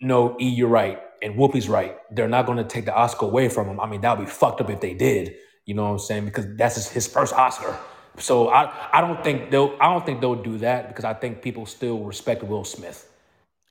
No, 0.00 0.36
E, 0.40 0.48
you're 0.48 0.68
right, 0.68 1.00
and 1.22 1.34
Whoopi's 1.36 1.68
right. 1.68 1.96
They're 2.10 2.28
not 2.28 2.46
going 2.46 2.58
to 2.58 2.64
take 2.64 2.84
the 2.84 2.94
Oscar 2.94 3.26
away 3.26 3.48
from 3.48 3.66
him. 3.68 3.80
I 3.80 3.86
mean, 3.86 4.00
that 4.02 4.16
would 4.18 4.24
be 4.26 4.30
fucked 4.30 4.60
up 4.60 4.70
if 4.70 4.80
they 4.80 4.94
did. 4.94 5.34
You 5.66 5.74
know 5.74 5.84
what 5.84 5.90
I'm 5.90 5.98
saying? 5.98 6.24
Because 6.24 6.46
that's 6.56 6.76
his, 6.76 6.88
his 6.88 7.06
first 7.06 7.34
Oscar. 7.34 7.76
So 8.18 8.48
I, 8.48 8.72
I 8.92 9.00
don't 9.00 9.22
think 9.22 9.50
they'll 9.50 9.76
I 9.80 9.92
don't 9.92 10.04
think 10.04 10.20
they'll 10.20 10.42
do 10.42 10.58
that 10.58 10.88
because 10.88 11.04
I 11.04 11.14
think 11.14 11.40
people 11.42 11.66
still 11.66 12.00
respect 12.04 12.42
Will 12.42 12.64
Smith. 12.64 13.08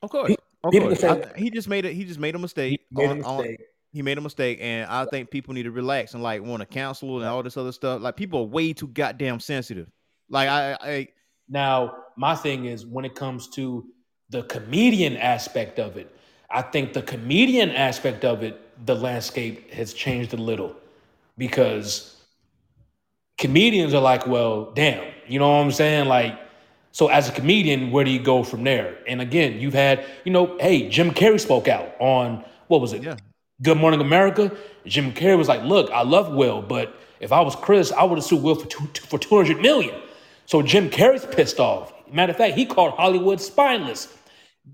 Of 0.02 0.10
course, 0.10 0.30
Pe- 0.30 0.36
of 0.64 0.72
people 0.72 0.88
course. 0.90 1.00
say- 1.02 1.10
I 1.36 1.38
he 1.38 1.50
just 1.50 1.68
made 1.68 1.84
it. 1.86 1.94
He 1.94 2.06
just 2.06 2.20
made 2.20 2.36
a 2.36 2.40
mistake. 2.40 2.80
He 2.90 2.96
made 2.96 3.06
a 3.06 3.10
on- 3.12 3.24
on- 3.24 3.38
mistake. 3.40 3.60
he 3.92 4.02
made 4.04 4.18
a 4.18 4.22
mistake, 4.22 4.60
and 4.62 4.90
I 4.90 5.06
think 5.06 5.32
people 5.32 5.54
need 5.54 5.64
to 5.64 5.72
relax 5.72 6.14
and 6.14 6.24
like 6.24 6.42
want 6.44 6.62
to 6.62 6.66
counsel 6.66 7.18
and 7.18 7.26
all 7.26 7.44
this 7.44 7.58
other 7.58 7.72
stuff. 7.74 8.02
Like 8.02 8.16
people 8.16 8.42
are 8.42 8.46
way 8.48 8.72
too 8.74 8.88
goddamn 8.88 9.40
sensitive. 9.42 9.90
Like 10.30 10.48
I, 10.50 10.78
I 10.80 11.08
Now, 11.50 11.96
my 12.16 12.36
thing 12.36 12.66
is 12.66 12.86
when 12.86 13.04
it 13.06 13.16
comes 13.16 13.50
to 13.50 13.86
the 14.30 14.44
comedian 14.44 15.18
aspect 15.18 15.80
of 15.80 15.98
it, 15.98 16.14
I 16.50 16.62
think 16.62 16.94
the 16.94 17.02
comedian 17.02 17.72
aspect 17.72 18.24
of 18.24 18.44
it, 18.44 18.86
the 18.86 18.96
landscape 18.96 19.72
has 19.72 19.94
changed 19.94 20.34
a 20.34 20.38
little 20.38 20.76
because 21.38 22.16
comedians 23.38 23.94
are 23.94 24.02
like, 24.02 24.28
well, 24.28 24.72
damn, 24.74 25.12
you 25.28 25.40
know 25.40 25.50
what 25.50 25.64
I'm 25.64 25.72
saying? 25.72 26.08
Like, 26.08 26.40
so 26.92 27.10
as 27.10 27.30
a 27.30 27.32
comedian, 27.32 27.92
where 27.92 28.04
do 28.04 28.12
you 28.12 28.20
go 28.20 28.44
from 28.44 28.64
there? 28.64 28.98
And 29.08 29.22
again, 29.22 29.60
you've 29.60 29.74
had, 29.74 30.06
you 30.24 30.32
know, 30.32 30.58
hey, 30.60 30.90
Jim 30.90 31.12
Carrey 31.12 31.40
spoke 31.40 31.68
out 31.68 31.94
on 32.00 32.44
what 32.68 32.82
was 32.82 32.94
it? 32.94 33.04
Yeah. 33.04 33.18
Good 33.62 33.78
Morning 33.78 34.02
America. 34.02 34.56
Jim 34.86 35.12
Carrey 35.14 35.38
was 35.38 35.48
like, 35.48 35.64
look, 35.64 35.92
I 35.92 36.04
love 36.04 36.34
Will, 36.34 36.62
but 36.62 36.96
if 37.20 37.32
I 37.32 37.42
was 37.42 37.56
Chris, 37.56 37.92
I 37.92 38.04
would 38.04 38.18
have 38.18 38.26
sued 38.26 38.42
Will 38.42 38.56
for 38.56 38.68
two, 38.68 38.86
for 39.08 39.20
200 39.20 39.60
million. 39.62 39.96
So 40.46 40.62
Jim 40.62 40.90
Carrey's 40.90 41.26
pissed 41.26 41.60
off. 41.60 41.94
Matter 42.12 42.32
of 42.32 42.38
fact, 42.38 42.56
he 42.56 42.66
called 42.66 42.94
Hollywood 42.94 43.42
spineless. 43.42 44.17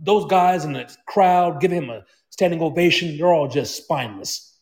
Those 0.01 0.25
guys 0.25 0.65
in 0.65 0.73
the 0.73 0.93
crowd 1.07 1.61
giving 1.61 1.83
him 1.83 1.89
a 1.89 2.03
standing 2.29 2.61
ovation, 2.61 3.17
they're 3.17 3.27
all 3.33 3.47
just 3.47 3.75
spineless. 3.77 4.57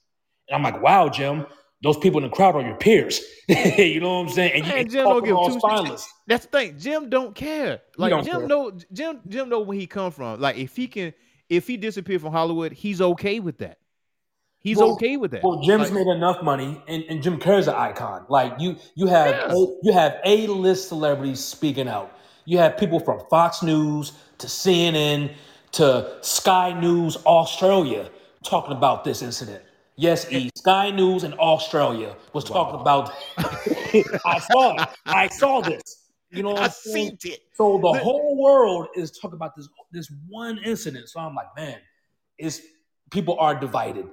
And 0.49 0.55
I'm 0.55 0.63
like, 0.63 0.81
wow, 0.81 1.09
Jim, 1.09 1.45
those 1.83 1.97
people 1.97 2.23
in 2.23 2.29
the 2.29 2.35
crowd 2.35 2.55
are 2.55 2.61
your 2.61 2.75
peers. 2.75 3.21
you 3.47 3.99
know 3.99 4.19
what 4.19 4.27
I'm 4.27 4.29
saying? 4.29 4.51
And 4.55 4.67
Man, 4.67 4.77
and 4.79 4.91
Jim 4.91 5.03
don't 5.05 5.23
give 5.25 5.35
all 5.35 5.49
two 5.49 5.59
spineless. 5.59 6.07
That's 6.27 6.45
the 6.45 6.51
thing. 6.51 6.77
Jim 6.77 7.09
don't 7.09 7.33
care. 7.33 7.81
Like 7.97 8.11
don't 8.11 8.23
Jim 8.25 8.37
care. 8.39 8.47
know 8.47 8.71
Jim 8.93 9.19
Jim 9.27 9.49
know 9.49 9.61
where 9.61 9.77
he 9.77 9.87
come 9.87 10.11
from. 10.11 10.39
Like 10.39 10.57
if 10.57 10.75
he 10.75 10.87
can 10.87 11.13
if 11.49 11.67
he 11.67 11.77
disappeared 11.77 12.21
from 12.21 12.31
Hollywood, 12.33 12.71
he's 12.71 13.01
okay 13.01 13.39
with 13.39 13.57
that. 13.59 13.77
He's 14.59 14.77
Well- 14.77 14.91
okay 14.91 15.17
with 15.17 15.31
that. 15.31 15.43
Well, 15.43 15.61
Jim's 15.63 15.89
Like, 15.91 16.05
made 16.05 16.07
enough 16.15 16.43
money, 16.43 16.79
and, 16.87 17.03
and 17.09 17.23
Jim 17.23 17.39
Carrey's 17.39 17.67
an 17.67 17.73
icon. 17.73 18.25
Like 18.29 18.53
you, 18.59 18.75
you 18.93 19.07
have 19.07 19.29
Yeah. 19.35 19.51
a, 19.51 19.55
you 19.81 19.91
have 19.91 20.17
a 20.23 20.45
list 20.47 20.87
celebrities 20.87 21.39
speaking 21.43 21.87
out. 21.87 22.15
You 22.51 22.57
have 22.57 22.75
people 22.75 22.99
from 22.99 23.21
Fox 23.29 23.63
News 23.63 24.11
to 24.39 24.47
CNN 24.47 25.33
to 25.71 26.17
Sky 26.19 26.77
News 26.77 27.15
Australia 27.25 28.09
talking 28.43 28.75
about 28.75 29.05
this 29.05 29.21
incident. 29.21 29.63
Yes, 29.95 30.29
E. 30.29 30.49
Sky 30.57 30.91
News 30.91 31.23
in 31.23 31.31
Australia 31.35 32.13
was 32.33 32.43
talking 32.43 32.81
about. 32.81 33.13
I 33.37 34.39
saw 34.51 34.75
it. 34.75 34.89
I 35.05 35.29
saw 35.29 35.61
this. 35.61 36.09
You 36.29 36.43
know, 36.43 36.49
what 36.49 36.63
I 36.63 36.67
seen 36.67 37.17
it. 37.23 37.39
So 37.53 37.77
the 37.77 37.93
whole 37.99 38.37
world 38.37 38.89
is 38.97 39.17
talking 39.17 39.37
about 39.37 39.55
this 39.55 39.69
this 39.93 40.11
one 40.27 40.57
incident. 40.57 41.07
So 41.07 41.21
I'm 41.21 41.33
like, 41.33 41.55
man, 41.55 41.77
it's 42.37 42.59
people 43.11 43.39
are 43.39 43.57
divided. 43.57 44.07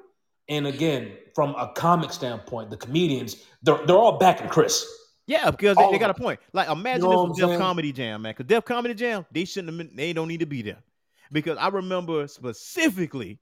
And 0.48 0.68
again, 0.68 1.10
from 1.34 1.56
a 1.56 1.72
comic 1.74 2.12
standpoint, 2.12 2.70
the 2.70 2.76
comedians 2.76 3.44
they're 3.64 3.84
they're 3.84 3.98
all 3.98 4.18
backing 4.18 4.48
Chris. 4.48 4.86
Yeah, 5.28 5.50
because 5.50 5.76
they, 5.76 5.90
they 5.92 5.98
got 5.98 6.10
a 6.10 6.14
point. 6.14 6.40
Like 6.54 6.70
imagine 6.70 7.02
know 7.02 7.28
this 7.28 7.38
was 7.38 7.50
Def? 7.50 7.58
Comedy 7.58 7.92
Jam, 7.92 8.22
man. 8.22 8.32
Because 8.36 8.46
Def 8.46 8.64
Comedy 8.64 8.94
Jam, 8.94 9.26
they 9.30 9.44
shouldn't 9.44 9.68
have 9.68 9.76
been, 9.76 9.94
they 9.94 10.14
don't 10.14 10.26
need 10.26 10.40
to 10.40 10.46
be 10.46 10.62
there. 10.62 10.78
Because 11.30 11.58
I 11.58 11.68
remember 11.68 12.26
specifically 12.26 13.38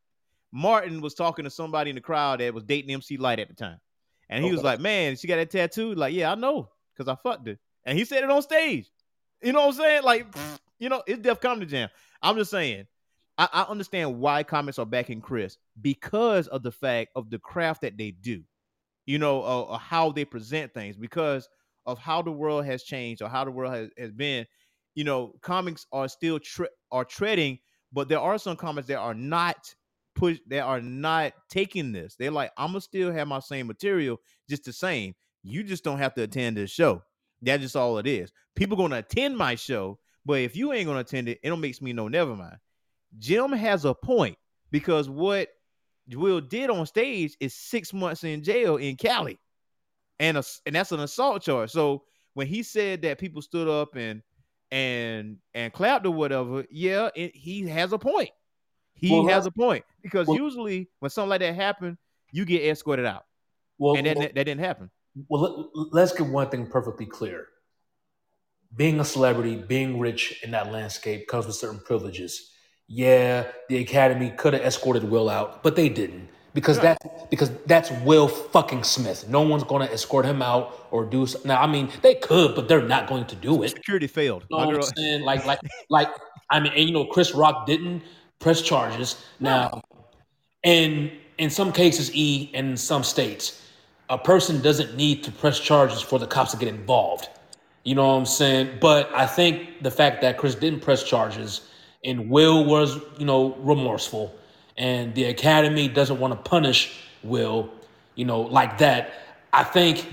Martin 0.50 1.00
was 1.00 1.14
talking 1.14 1.44
to 1.44 1.50
somebody 1.50 1.90
in 1.90 1.96
the 1.96 2.02
crowd 2.02 2.40
that 2.40 2.52
was 2.52 2.64
dating 2.64 2.90
MC 2.90 3.16
Lyte 3.16 3.38
at 3.38 3.48
the 3.48 3.54
time. 3.54 3.78
And 4.28 4.44
he 4.44 4.50
was 4.50 4.64
like, 4.64 4.80
Man, 4.80 5.16
she 5.16 5.28
got 5.28 5.36
that 5.36 5.50
tattoo? 5.50 5.94
Like, 5.94 6.12
yeah, 6.12 6.32
I 6.32 6.34
know, 6.34 6.70
because 6.92 7.08
I 7.08 7.14
fucked 7.14 7.46
her. 7.46 7.56
And 7.84 7.96
he 7.96 8.04
said 8.04 8.24
it 8.24 8.30
on 8.30 8.42
stage. 8.42 8.90
You 9.40 9.52
know 9.52 9.60
what 9.60 9.76
I'm 9.76 9.80
saying? 9.80 10.02
Like, 10.02 10.26
you 10.80 10.88
know, 10.88 11.04
it's 11.06 11.20
Def 11.22 11.40
Comedy 11.40 11.66
Jam. 11.66 11.88
I'm 12.20 12.36
just 12.36 12.50
saying, 12.50 12.88
I, 13.38 13.48
I 13.52 13.62
understand 13.62 14.18
why 14.18 14.42
comics 14.42 14.80
are 14.80 14.86
backing 14.86 15.20
Chris 15.20 15.58
because 15.80 16.48
of 16.48 16.64
the 16.64 16.72
fact 16.72 17.10
of 17.14 17.30
the 17.30 17.38
craft 17.38 17.82
that 17.82 17.96
they 17.96 18.10
do, 18.10 18.42
you 19.04 19.18
know, 19.18 19.42
uh, 19.44 19.62
uh, 19.62 19.78
how 19.78 20.10
they 20.10 20.24
present 20.24 20.74
things, 20.74 20.96
because 20.96 21.48
of 21.86 21.98
how 21.98 22.22
the 22.22 22.32
world 22.32 22.64
has 22.64 22.82
changed 22.82 23.22
or 23.22 23.28
how 23.28 23.44
the 23.44 23.50
world 23.50 23.72
has, 23.72 23.90
has 23.98 24.12
been. 24.12 24.46
You 24.94 25.04
know, 25.04 25.34
comics 25.42 25.86
are 25.92 26.08
still 26.08 26.38
tre- 26.38 26.68
are 26.90 27.04
treading, 27.04 27.58
but 27.92 28.08
there 28.08 28.20
are 28.20 28.38
some 28.38 28.56
comics 28.56 28.88
that 28.88 28.98
are 28.98 29.14
not 29.14 29.74
push 30.14 30.38
that 30.48 30.60
are 30.60 30.80
not 30.80 31.32
taking 31.50 31.92
this. 31.92 32.16
They're 32.18 32.30
like, 32.30 32.50
I'm 32.56 32.68
gonna 32.68 32.80
still 32.80 33.12
have 33.12 33.28
my 33.28 33.40
same 33.40 33.66
material, 33.66 34.18
just 34.48 34.64
the 34.64 34.72
same. 34.72 35.14
You 35.42 35.62
just 35.62 35.84
don't 35.84 35.98
have 35.98 36.14
to 36.14 36.22
attend 36.22 36.56
this 36.56 36.70
show. 36.70 37.02
That's 37.42 37.62
just 37.62 37.76
all 37.76 37.98
it 37.98 38.06
is. 38.06 38.32
People 38.54 38.76
gonna 38.76 38.98
attend 38.98 39.36
my 39.36 39.54
show, 39.54 39.98
but 40.24 40.40
if 40.40 40.56
you 40.56 40.72
ain't 40.72 40.86
gonna 40.86 41.00
attend 41.00 41.28
it, 41.28 41.38
it 41.42 41.48
don't 41.48 41.60
makes 41.60 41.82
me 41.82 41.92
no 41.92 42.08
never 42.08 42.34
mind. 42.34 42.56
Jim 43.18 43.52
has 43.52 43.84
a 43.84 43.94
point 43.94 44.36
because 44.70 45.08
what 45.08 45.48
Will 46.14 46.40
did 46.40 46.70
on 46.70 46.86
stage 46.86 47.36
is 47.40 47.54
six 47.54 47.92
months 47.92 48.24
in 48.24 48.42
jail 48.42 48.76
in 48.76 48.96
Cali, 48.96 49.38
and 50.20 50.36
a, 50.38 50.44
and 50.64 50.74
that's 50.74 50.92
an 50.92 51.00
assault 51.00 51.42
charge. 51.42 51.70
So 51.70 52.04
when 52.34 52.46
he 52.46 52.62
said 52.62 53.02
that 53.02 53.18
people 53.18 53.42
stood 53.42 53.68
up 53.68 53.96
and 53.96 54.22
and 54.70 55.38
and 55.54 55.72
clapped 55.72 56.06
or 56.06 56.12
whatever, 56.12 56.64
yeah, 56.70 57.10
it, 57.14 57.34
he 57.34 57.66
has 57.68 57.92
a 57.92 57.98
point. 57.98 58.30
He 58.94 59.10
Well, 59.12 59.26
has 59.28 59.46
a 59.46 59.50
point 59.50 59.84
because 60.02 60.26
well- 60.26 60.36
usually 60.38 60.88
when 61.00 61.10
something 61.10 61.30
like 61.30 61.40
that 61.40 61.54
happen, 61.54 61.98
you 62.32 62.44
get 62.44 62.62
escorted 62.62 63.04
out, 63.06 63.24
Well, 63.78 63.96
and 63.96 64.06
that 64.06 64.16
well, 64.16 64.26
that 64.34 64.44
didn't 64.44 64.60
happen. 64.60 64.90
well, 65.28 65.70
let, 65.74 65.92
let's 65.92 66.12
get 66.12 66.26
one 66.26 66.48
thing 66.50 66.66
perfectly 66.66 67.06
clear. 67.06 67.48
Being 68.74 69.00
a 69.00 69.04
celebrity, 69.04 69.56
being 69.56 69.98
rich 70.00 70.40
in 70.42 70.50
that 70.50 70.72
landscape 70.72 71.28
comes 71.28 71.46
with 71.46 71.54
certain 71.56 71.80
privileges. 71.80 72.52
Yeah, 72.88 73.46
the 73.68 73.78
Academy 73.78 74.30
could 74.30 74.52
have 74.54 74.62
escorted 74.62 75.04
Will 75.04 75.28
out, 75.28 75.62
but 75.62 75.76
they 75.76 75.88
didn't 75.88 76.28
because 76.56 76.78
Right. 76.78 76.96
that's 77.02 77.28
because 77.30 77.50
that's 77.66 77.90
Will 78.08 78.26
fucking 78.28 78.82
Smith. 78.82 79.28
No 79.28 79.42
one's 79.42 79.62
going 79.62 79.86
to 79.86 79.92
escort 79.92 80.24
him 80.24 80.40
out 80.40 80.88
or 80.90 81.04
do. 81.04 81.26
Now, 81.44 81.60
I 81.60 81.66
mean, 81.68 81.90
they 82.02 82.14
could, 82.14 82.56
but 82.56 82.66
they're 82.66 82.88
not 82.96 83.06
going 83.06 83.26
to 83.26 83.36
do 83.36 83.62
it. 83.62 83.68
Security 83.68 84.06
failed. 84.06 84.44
You 84.50 84.56
know 84.56 84.66
what 84.66 84.76
I'm 84.76 84.82
saying? 84.82 85.22
Like, 85.22 85.46
like, 85.46 85.60
like. 85.90 86.08
I 86.48 86.60
mean, 86.60 86.72
and 86.72 86.88
you 86.88 86.92
know, 86.92 87.04
Chris 87.04 87.34
Rock 87.34 87.66
didn't 87.66 88.02
press 88.38 88.62
charges. 88.62 89.24
Now, 89.38 89.82
in 90.62 91.12
in 91.38 91.50
some 91.50 91.72
cases, 91.72 92.10
E, 92.14 92.50
and 92.54 92.70
in 92.70 92.76
some 92.76 93.04
states, 93.04 93.62
a 94.08 94.16
person 94.16 94.62
doesn't 94.62 94.96
need 94.96 95.22
to 95.24 95.30
press 95.32 95.60
charges 95.60 96.00
for 96.00 96.18
the 96.18 96.26
cops 96.26 96.52
to 96.52 96.56
get 96.56 96.68
involved. 96.68 97.28
You 97.84 97.94
know 97.96 98.06
what 98.06 98.14
I'm 98.14 98.26
saying? 98.26 98.78
But 98.80 99.12
I 99.14 99.26
think 99.26 99.82
the 99.82 99.90
fact 99.90 100.22
that 100.22 100.38
Chris 100.38 100.54
didn't 100.54 100.80
press 100.80 101.02
charges 101.04 101.68
and 102.04 102.30
Will 102.30 102.64
was, 102.64 102.98
you 103.18 103.26
know, 103.26 103.54
remorseful, 103.56 104.32
and 104.78 105.14
the 105.14 105.24
Academy 105.24 105.88
doesn't 105.88 106.18
want 106.18 106.32
to 106.32 106.48
punish 106.48 107.00
Will, 107.22 107.70
you 108.14 108.24
know, 108.24 108.42
like 108.42 108.78
that. 108.78 109.12
I 109.52 109.64
think 109.64 110.06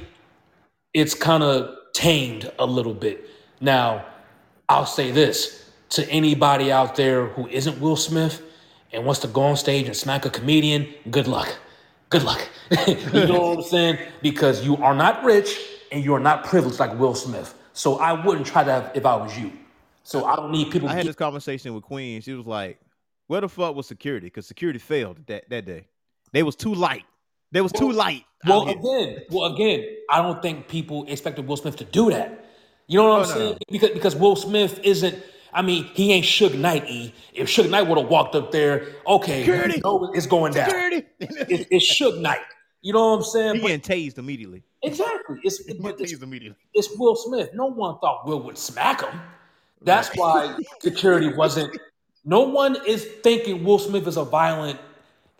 it's 0.93 1.13
kind 1.13 1.43
of 1.43 1.75
tamed 1.93 2.51
a 2.59 2.65
little 2.65 2.93
bit. 2.93 3.27
Now, 3.59 4.05
I'll 4.69 4.85
say 4.85 5.11
this 5.11 5.69
to 5.89 6.09
anybody 6.09 6.71
out 6.71 6.95
there 6.95 7.27
who 7.27 7.47
isn't 7.47 7.79
Will 7.79 7.95
Smith 7.95 8.41
and 8.91 9.05
wants 9.05 9.21
to 9.21 9.27
go 9.27 9.41
on 9.41 9.57
stage 9.57 9.87
and 9.87 9.95
smack 9.95 10.25
a 10.25 10.29
comedian, 10.29 10.87
good 11.11 11.27
luck. 11.27 11.55
Good 12.09 12.23
luck. 12.23 12.47
you 12.87 13.25
know 13.25 13.49
what 13.49 13.57
I'm 13.57 13.63
saying? 13.63 13.97
Because 14.21 14.65
you 14.65 14.77
are 14.77 14.95
not 14.95 15.23
rich 15.23 15.59
and 15.91 16.03
you 16.03 16.13
are 16.13 16.19
not 16.19 16.45
privileged 16.45 16.79
like 16.79 16.97
Will 16.97 17.15
Smith. 17.15 17.53
So 17.73 17.97
I 17.97 18.13
wouldn't 18.25 18.45
try 18.45 18.63
that 18.63 18.95
if 18.95 19.05
I 19.05 19.15
was 19.15 19.37
you. 19.37 19.51
So 20.03 20.25
I 20.25 20.35
don't 20.35 20.51
need 20.51 20.71
people. 20.71 20.89
I 20.89 20.93
had 20.93 20.99
get- 20.99 21.09
this 21.09 21.15
conversation 21.15 21.73
with 21.73 21.83
Queen. 21.83 22.21
She 22.21 22.33
was 22.33 22.45
like, 22.45 22.79
"Where 23.27 23.41
the 23.41 23.49
fuck 23.49 23.75
was 23.75 23.87
security? 23.87 24.27
Because 24.27 24.47
security 24.47 24.79
failed 24.79 25.19
that 25.27 25.49
that 25.49 25.65
day. 25.65 25.87
They 26.31 26.43
was 26.43 26.55
too 26.55 26.73
light. 26.73 27.03
They 27.51 27.61
was 27.61 27.71
too 27.71 27.91
light. 27.91 28.25
Well, 28.45 28.65
here. 28.65 28.77
again, 28.77 29.23
well, 29.29 29.53
again, 29.53 29.85
I 30.09 30.21
don't 30.21 30.41
think 30.41 30.67
people 30.67 31.05
expected 31.07 31.47
Will 31.47 31.55
Smith 31.57 31.75
to 31.77 31.85
do 31.85 32.09
that. 32.09 32.45
You 32.87 32.97
know 32.99 33.09
what 33.09 33.21
I'm 33.23 33.29
no, 33.29 33.35
saying? 33.35 33.51
no. 33.53 33.57
Because 33.71 33.89
because 33.91 34.15
Will 34.15 34.35
Smith 34.35 34.79
isn't. 34.83 35.17
I 35.53 35.61
mean, 35.61 35.83
he 35.93 36.11
ain't 36.13 36.25
Suge 36.25 36.57
Knight. 36.57 36.89
E. 36.89 37.13
If 37.33 37.47
Suge 37.47 37.69
Knight 37.69 37.83
would 37.83 37.99
have 37.99 38.07
walked 38.09 38.33
up 38.35 38.51
there, 38.51 38.87
okay, 39.05 39.41
Security. 39.41 39.75
you 39.75 39.81
know 39.83 40.11
it's 40.13 40.25
going 40.25 40.51
down. 40.51 40.67
security. 40.69 41.03
It's, 41.19 41.65
it's 41.69 42.01
Suge 42.01 42.19
Knight. 42.19 42.39
You 42.81 42.91
know 42.93 43.11
what 43.11 43.17
I'm 43.17 43.23
saying? 43.23 43.55
he 43.55 43.61
But- 43.61 43.67
getting 43.67 44.09
tased 44.09 44.17
immediately. 44.17 44.63
exactly. 44.81 45.37
It's, 45.43 45.63
He 45.63 45.73
but 45.75 45.91
getting 45.99 46.03
it's, 46.05 46.13
tased 46.13 46.23
immediately. 46.23 46.57
it's 46.73 46.89
Will 46.97 47.15
Smith. 47.15 47.51
No 47.53 47.67
one 47.67 47.99
thought 47.99 48.25
Will 48.25 48.41
would 48.41 48.57
smack 48.57 49.01
him. 49.01 49.21
That's 49.83 50.09
why 50.15 50.57
security 50.81 51.31
wasn't. 51.33 51.77
No 52.25 52.41
one 52.41 52.77
is 52.87 53.05
thinking 53.23 53.63
Will 53.63 53.79
Smith 53.79 54.07
is 54.07 54.17
a 54.17 54.23
violent. 54.23 54.79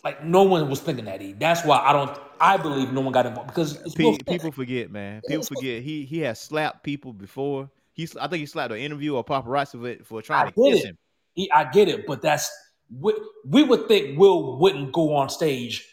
Like 0.03 0.23
no 0.23 0.43
one 0.43 0.69
was 0.69 0.81
thinking 0.81 1.05
that. 1.05 1.21
E. 1.21 1.33
That's 1.33 1.63
why 1.65 1.79
I 1.79 1.93
don't. 1.93 2.17
I 2.39 2.57
believe 2.57 2.91
no 2.91 3.01
one 3.01 3.13
got 3.13 3.25
involved 3.25 3.49
because 3.49 3.79
it's 3.81 3.97
Will 3.97 4.11
Pe- 4.11 4.17
Smith. 4.17 4.25
people 4.25 4.51
forget, 4.51 4.91
man. 4.91 5.21
People 5.27 5.43
forget. 5.43 5.81
He 5.81 6.03
he 6.03 6.19
has 6.19 6.39
slapped 6.39 6.83
people 6.83 7.13
before. 7.13 7.69
He 7.93 8.07
I 8.19 8.27
think 8.27 8.41
he 8.41 8.45
slapped 8.45 8.73
an 8.73 8.79
interview 8.79 9.15
or 9.15 9.23
paparazzi 9.23 9.99
for, 9.99 10.03
for 10.03 10.21
trying 10.21 10.47
I 10.47 10.51
to 10.51 10.71
kiss 10.71 10.83
it. 10.83 10.87
him. 10.87 10.97
He, 11.35 11.51
I 11.51 11.63
get 11.63 11.87
it, 11.87 12.05
but 12.05 12.21
that's 12.21 12.51
we, 12.99 13.13
we 13.45 13.63
would 13.63 13.87
think 13.87 14.19
Will 14.19 14.57
wouldn't 14.57 14.91
go 14.91 15.15
on 15.15 15.29
stage 15.29 15.87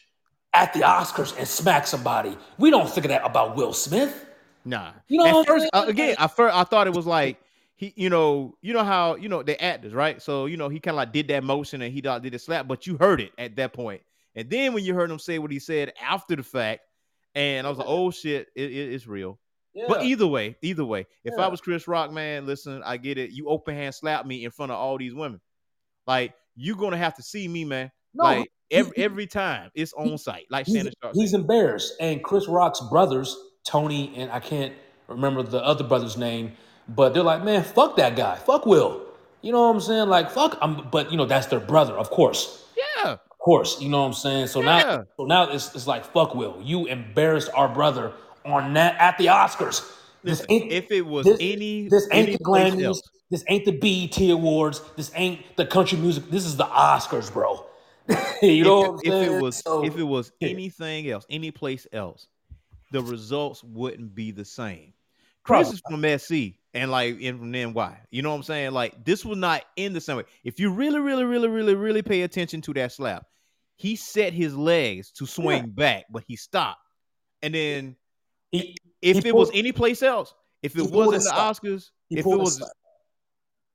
at 0.53 0.73
the 0.73 0.81
Oscars 0.81 1.37
and 1.39 1.47
smack 1.47 1.87
somebody. 1.87 2.37
We 2.59 2.71
don't 2.71 2.89
think 2.91 3.05
of 3.07 3.11
that 3.11 3.25
about 3.25 3.57
Will 3.57 3.73
Smith. 3.73 4.27
Nah. 4.65 4.93
You 5.09 5.19
know 5.19 5.41
At 5.41 5.47
first, 5.47 5.71
uh, 5.73 5.85
again, 5.87 6.17
I 6.19 6.27
first 6.27 6.55
I 6.55 6.65
thought 6.65 6.87
it 6.87 6.95
was 6.95 7.07
like 7.07 7.39
he, 7.81 7.95
you 7.97 8.11
know, 8.11 8.55
you 8.61 8.75
know 8.75 8.85
how 8.85 9.15
you 9.17 9.31
know 9.31 9.43
the 9.43 9.59
actors, 9.63 9.95
right? 9.95 10.21
So 10.21 10.45
you 10.45 10.59
know 10.59 10.69
he 10.69 10.81
kind 10.81 10.95
of 10.95 10.97
like 10.99 11.13
did 11.15 11.29
that 11.29 11.43
motion 11.43 11.81
and 11.81 11.91
he 11.95 12.03
did 12.03 12.23
did 12.23 12.35
a 12.35 12.39
slap, 12.39 12.69
but 12.69 12.87
you 12.87 12.99
heard 12.99 13.23
it 13.23 13.33
at 13.39 13.57
that 13.57 13.73
point. 13.73 14.03
And 14.35 14.51
then 14.51 14.75
when 14.75 14.85
you 14.85 14.95
heard 14.95 15.11
him 15.11 15.19
say 15.19 15.39
what 15.39 15.51
he 15.51 15.59
said 15.59 15.95
after 16.03 16.37
the 16.37 16.43
fact, 16.43 16.83
and 17.35 17.67
I 17.67 17.71
was 17.71 17.79
like, 17.79 17.89
oh 17.89 18.11
shit, 18.11 18.49
it, 18.55 18.71
it- 18.71 18.93
it's 18.93 19.07
real. 19.07 19.39
But 19.89 20.03
either 20.05 20.27
way, 20.27 20.57
either 20.61 20.85
way, 20.85 21.07
if 21.25 21.33
I 21.39 21.49
was 21.49 21.61
Chris 21.63 21.89
Rock, 21.89 22.13
man, 22.13 22.45
listen, 22.45 22.83
I 22.85 22.97
get 22.99 23.17
it. 23.19 23.31
You 23.31 23.49
open 23.49 23.75
hand 23.75 23.95
slap 23.95 24.27
me 24.27 24.45
in 24.45 24.51
front 24.51 24.73
of 24.73 24.79
all 24.79 24.99
these 24.99 25.15
women, 25.15 25.41
like 26.07 26.35
you're 26.57 26.77
gonna 26.77 26.99
have 26.99 27.15
to 27.17 27.23
see 27.23 27.49
me, 27.49 27.65
man. 27.65 27.91
No, 28.13 28.25
like 28.25 28.51
every 28.71 28.93
he- 28.97 29.03
every 29.05 29.27
time 29.27 29.71
it's 29.75 29.95
on 29.95 30.19
site, 30.19 30.47
like 30.51 30.67
he's, 30.67 30.77
Shannon 30.77 30.93
Sharpe. 31.03 31.15
he's 31.15 31.33
embarrassed. 31.33 31.95
And 32.01 32.23
Chris 32.23 32.47
Rock's 32.47 32.81
brothers, 32.91 33.35
Tony 33.65 34.13
and 34.17 34.31
I 34.31 34.41
can't 34.41 34.75
remember 35.09 35.43
the 35.43 35.65
other 35.65 35.85
brother's 35.85 36.17
name, 36.19 36.53
but 36.95 37.15
they're 37.15 37.23
like, 37.23 37.45
man, 37.45 37.63
fuck 37.63 37.97
that 37.97 38.17
guy, 38.17 38.37
fuck 38.37 38.67
Will. 38.67 39.03
You 39.43 39.53
know 39.53 39.67
what 39.69 39.75
I'm 39.75 39.81
saying? 39.81 40.09
Like, 40.09 40.31
fuck. 40.31 40.59
I'm, 40.61 40.89
but 40.91 41.11
you 41.11 41.17
know 41.17 41.25
that's 41.25 41.47
their 41.47 41.61
brother, 41.61 41.95
of 41.95 42.11
course, 42.11 42.67
yeah, 42.77 43.13
of 43.13 43.39
course. 43.39 43.81
You 43.81 43.89
know 43.89 44.01
what 44.01 44.09
I'm 44.09 44.13
saying? 44.15 44.47
So 44.49 44.61
Yeah. 44.61 44.65
now, 44.67 45.05
so 45.17 45.25
now 45.25 45.51
it's, 45.51 45.75
it's 45.75 45.87
like, 45.87 46.05
fuck 46.05 46.35
Will. 46.35 46.61
You 46.63 46.87
embarrassed 46.87 47.51
our 47.55 47.69
brother 47.69 48.13
on 48.45 48.75
that 48.75 48.97
at 48.99 49.17
the 49.19 49.27
Oscars. 49.27 49.83
This 50.23 50.45
ain't- 50.51 50.71
if 50.71 50.91
it 50.91 51.03
was 51.07 51.25
this, 51.25 51.39
any 51.41 51.89
this 51.89 52.07
ain't 52.13 52.29
any 52.29 52.37
the 52.37 52.45
Grammys. 52.45 52.83
else, 52.85 53.03
This 53.31 53.45
ain't 53.49 53.65
the 53.65 53.73
BET 53.73 54.19
Awards. 54.31 54.83
This 54.97 55.11
ain't 55.15 55.41
the 55.57 55.65
country 55.65 55.97
music. 55.97 56.25
This 56.31 56.45
is 56.45 56.57
the 56.59 56.65
Oscars, 56.67 57.33
bro. 57.33 57.65
you 58.43 58.65
know 58.65 58.81
what 58.81 58.91
I'm 58.91 58.95
if, 58.97 59.05
if 59.05 59.13
saying? 59.13 59.33
it 59.39 59.43
was 59.43 59.57
So- 59.57 59.85
if 59.85 59.97
it 59.97 60.03
was 60.03 60.33
anything 60.43 61.09
else, 61.09 61.25
any 61.31 61.51
place 61.51 61.87
else, 61.95 62.27
the 62.93 63.01
results 63.03 63.65
wouldn't 63.65 64.15
be 64.15 64.31
the 64.33 64.45
same. 64.45 64.93
Chris 65.45 65.73
is 65.73 65.81
from 65.89 66.05
SC 66.19 66.55
and 66.75 66.91
like 66.91 67.21
and 67.21 67.55
then 67.55 67.73
why? 67.73 68.01
You 68.11 68.23
know 68.23 68.31
what 68.31 68.37
I'm 68.37 68.43
saying? 68.43 68.73
Like 68.73 69.05
this 69.05 69.25
was 69.25 69.39
not 69.39 69.63
in 69.77 69.93
the 69.93 70.01
same 70.01 70.19
way. 70.19 70.25
If 70.45 70.61
you 70.61 70.71
really, 70.71 71.01
really, 71.01 71.25
really, 71.25 71.49
really, 71.49 71.75
really 71.75 72.03
pay 72.03 72.23
attention 72.23 72.61
to 72.63 72.75
that 72.75 72.93
slap, 72.93 73.27
he 73.77 73.97
set 73.97 74.33
his 74.33 74.57
legs 74.57 75.11
to 75.13 75.27
swing 75.27 75.71
back, 75.71 76.05
but 76.11 76.25
he 76.27 76.37
stopped. 76.37 76.81
And 77.43 77.55
then 77.55 77.97
he, 78.51 78.77
if 79.01 79.23
He 79.23 79.29
it 79.31 79.35
was 79.35 79.51
any 79.55 79.73
place 79.73 80.03
else, 80.03 80.35
if 80.63 80.77
it 80.77 80.91
wasn't 80.91 81.15
the 81.15 81.21
stop. 81.21 81.57
Oscars, 81.57 81.91
he 82.09 82.19
if 82.19 82.27
it 82.27 82.29
was 82.29 82.63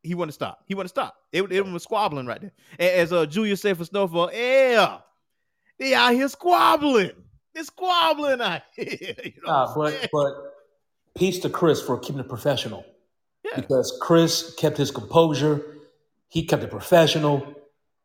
he 0.06 0.14
wouldn't 0.14 0.36
stop. 0.36 0.60
He 0.68 0.76
wouldn't 0.76 0.92
stop. 0.92 1.16
It, 1.32 1.52
it 1.52 1.66
was 1.66 1.84
squabbling 1.84 2.28
right 2.28 2.40
there. 2.40 2.52
As 2.80 3.12
uh, 3.12 3.26
Julius 3.26 3.62
said 3.62 3.78
for 3.78 3.86
Snowfall, 3.86 4.32
yeah, 4.32 5.00
they 5.80 5.94
out 5.94 6.14
here 6.14 6.30
squabbling. 6.30 7.12
They're 7.54 7.64
squabbling 7.64 8.42
out 8.42 8.62
here. 8.76 9.16
You 9.26 9.42
know 9.44 9.52
Nah, 9.52 9.76
but 9.76 10.10
but 10.12 10.55
peace 11.16 11.40
to 11.40 11.50
Chris 11.50 11.82
for 11.82 11.98
keeping 12.00 12.20
it 12.20 12.30
professional. 12.30 12.86
Yeah. 13.44 13.56
Because 13.56 13.98
Chris 14.02 14.54
kept 14.58 14.78
his 14.78 14.92
composure. 14.92 15.62
He 16.30 16.44
kept 16.46 16.64
it 16.64 16.70
professional. 16.72 17.46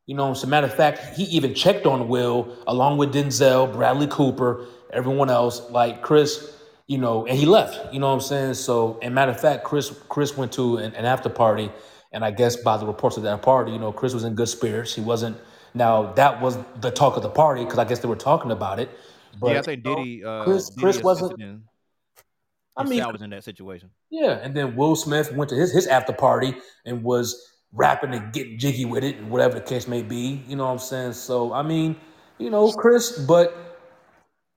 You 0.07 0.17
know, 0.17 0.31
as 0.33 0.43
a 0.43 0.47
matter 0.47 0.67
of 0.67 0.75
fact, 0.75 1.17
he 1.17 1.25
even 1.25 1.55
checked 1.55 1.87
on 1.87 2.09
Will 2.09 2.57
along 2.67 2.99
with 2.99 3.13
Denzel, 3.15 3.73
Bradley 3.73 4.07
Cooper, 4.09 4.67
everyone 4.93 5.31
else. 5.31 5.71
Like 5.71 6.03
Chris, 6.03 6.57
you 6.87 6.99
know, 6.99 7.27
and 7.27 7.39
he 7.39 7.47
left. 7.47 7.93
You 7.93 8.01
know 8.01 8.09
what 8.09 8.15
I'm 8.15 8.21
saying? 8.21 8.55
So, 8.55 8.99
and 9.03 9.15
matter 9.15 9.31
of 9.31 9.41
fact, 9.41 9.65
Chris 9.65 9.95
Chris 10.09 10.37
went 10.37 10.53
to 10.53 10.79
an, 10.79 10.95
an 10.95 11.05
after 11.05 11.29
party, 11.29 11.71
and 12.13 12.25
I 12.25 12.33
guess 12.33 12.57
by 12.57 12.77
the 12.77 12.87
reports 12.87 13.17
of 13.17 13.23
that 13.23 13.41
party, 13.43 13.73
you 13.73 13.79
know, 13.79 13.93
Chris 13.93 14.13
was 14.15 14.25
in 14.25 14.35
good 14.35 14.49
spirits. 14.49 14.95
He 14.95 15.01
wasn't. 15.01 15.37
Now 15.75 16.13
that 16.15 16.41
was 16.41 16.59
the 16.81 16.91
talk 16.91 17.17
of 17.17 17.23
the 17.23 17.31
party 17.31 17.65
because 17.65 17.79
I 17.79 17.85
guess 17.85 18.01
they 18.01 18.09
were 18.09 18.17
talking 18.17 18.51
about 18.51 18.81
it. 18.81 18.91
But 19.41 19.53
yeah, 19.53 19.59
I 19.61 19.63
think 19.63 19.85
Diddy. 19.85 20.25
Uh, 20.25 20.43
Chris- 20.45 20.71
Diddy 20.71 20.81
Chris 20.83 21.03
wasn't- 21.03 21.41
I 22.77 22.85
mean, 22.85 22.93
himself 22.93 23.13
was 23.13 23.23
in 23.23 23.31
that 23.31 23.45
situation. 23.45 23.91
Yeah, 24.11 24.39
and 24.43 24.55
then 24.55 24.77
Will 24.77 24.97
Smith 24.97 25.33
went 25.33 25.51
to 25.51 25.57
his, 25.57 25.73
his 25.73 25.87
after 25.87 26.13
party 26.13 26.55
and 26.87 27.03
was 27.03 27.51
rapping 27.73 28.15
and 28.15 28.33
getting 28.33 28.59
jiggy 28.59 28.85
with 28.85 29.05
it 29.05 29.17
and 29.17 29.31
whatever 29.31 29.55
the 29.55 29.61
case 29.61 29.87
may 29.87 30.03
be. 30.03 30.43
You 30.49 30.57
know 30.57 30.67
what 30.67 30.73
I'm 30.73 30.79
saying? 30.79 31.13
So 31.15 31.53
I 31.53 31.63
mean, 31.63 31.97
you 32.39 32.51
know, 32.51 32.73
Chris, 32.73 33.19
but 33.19 33.71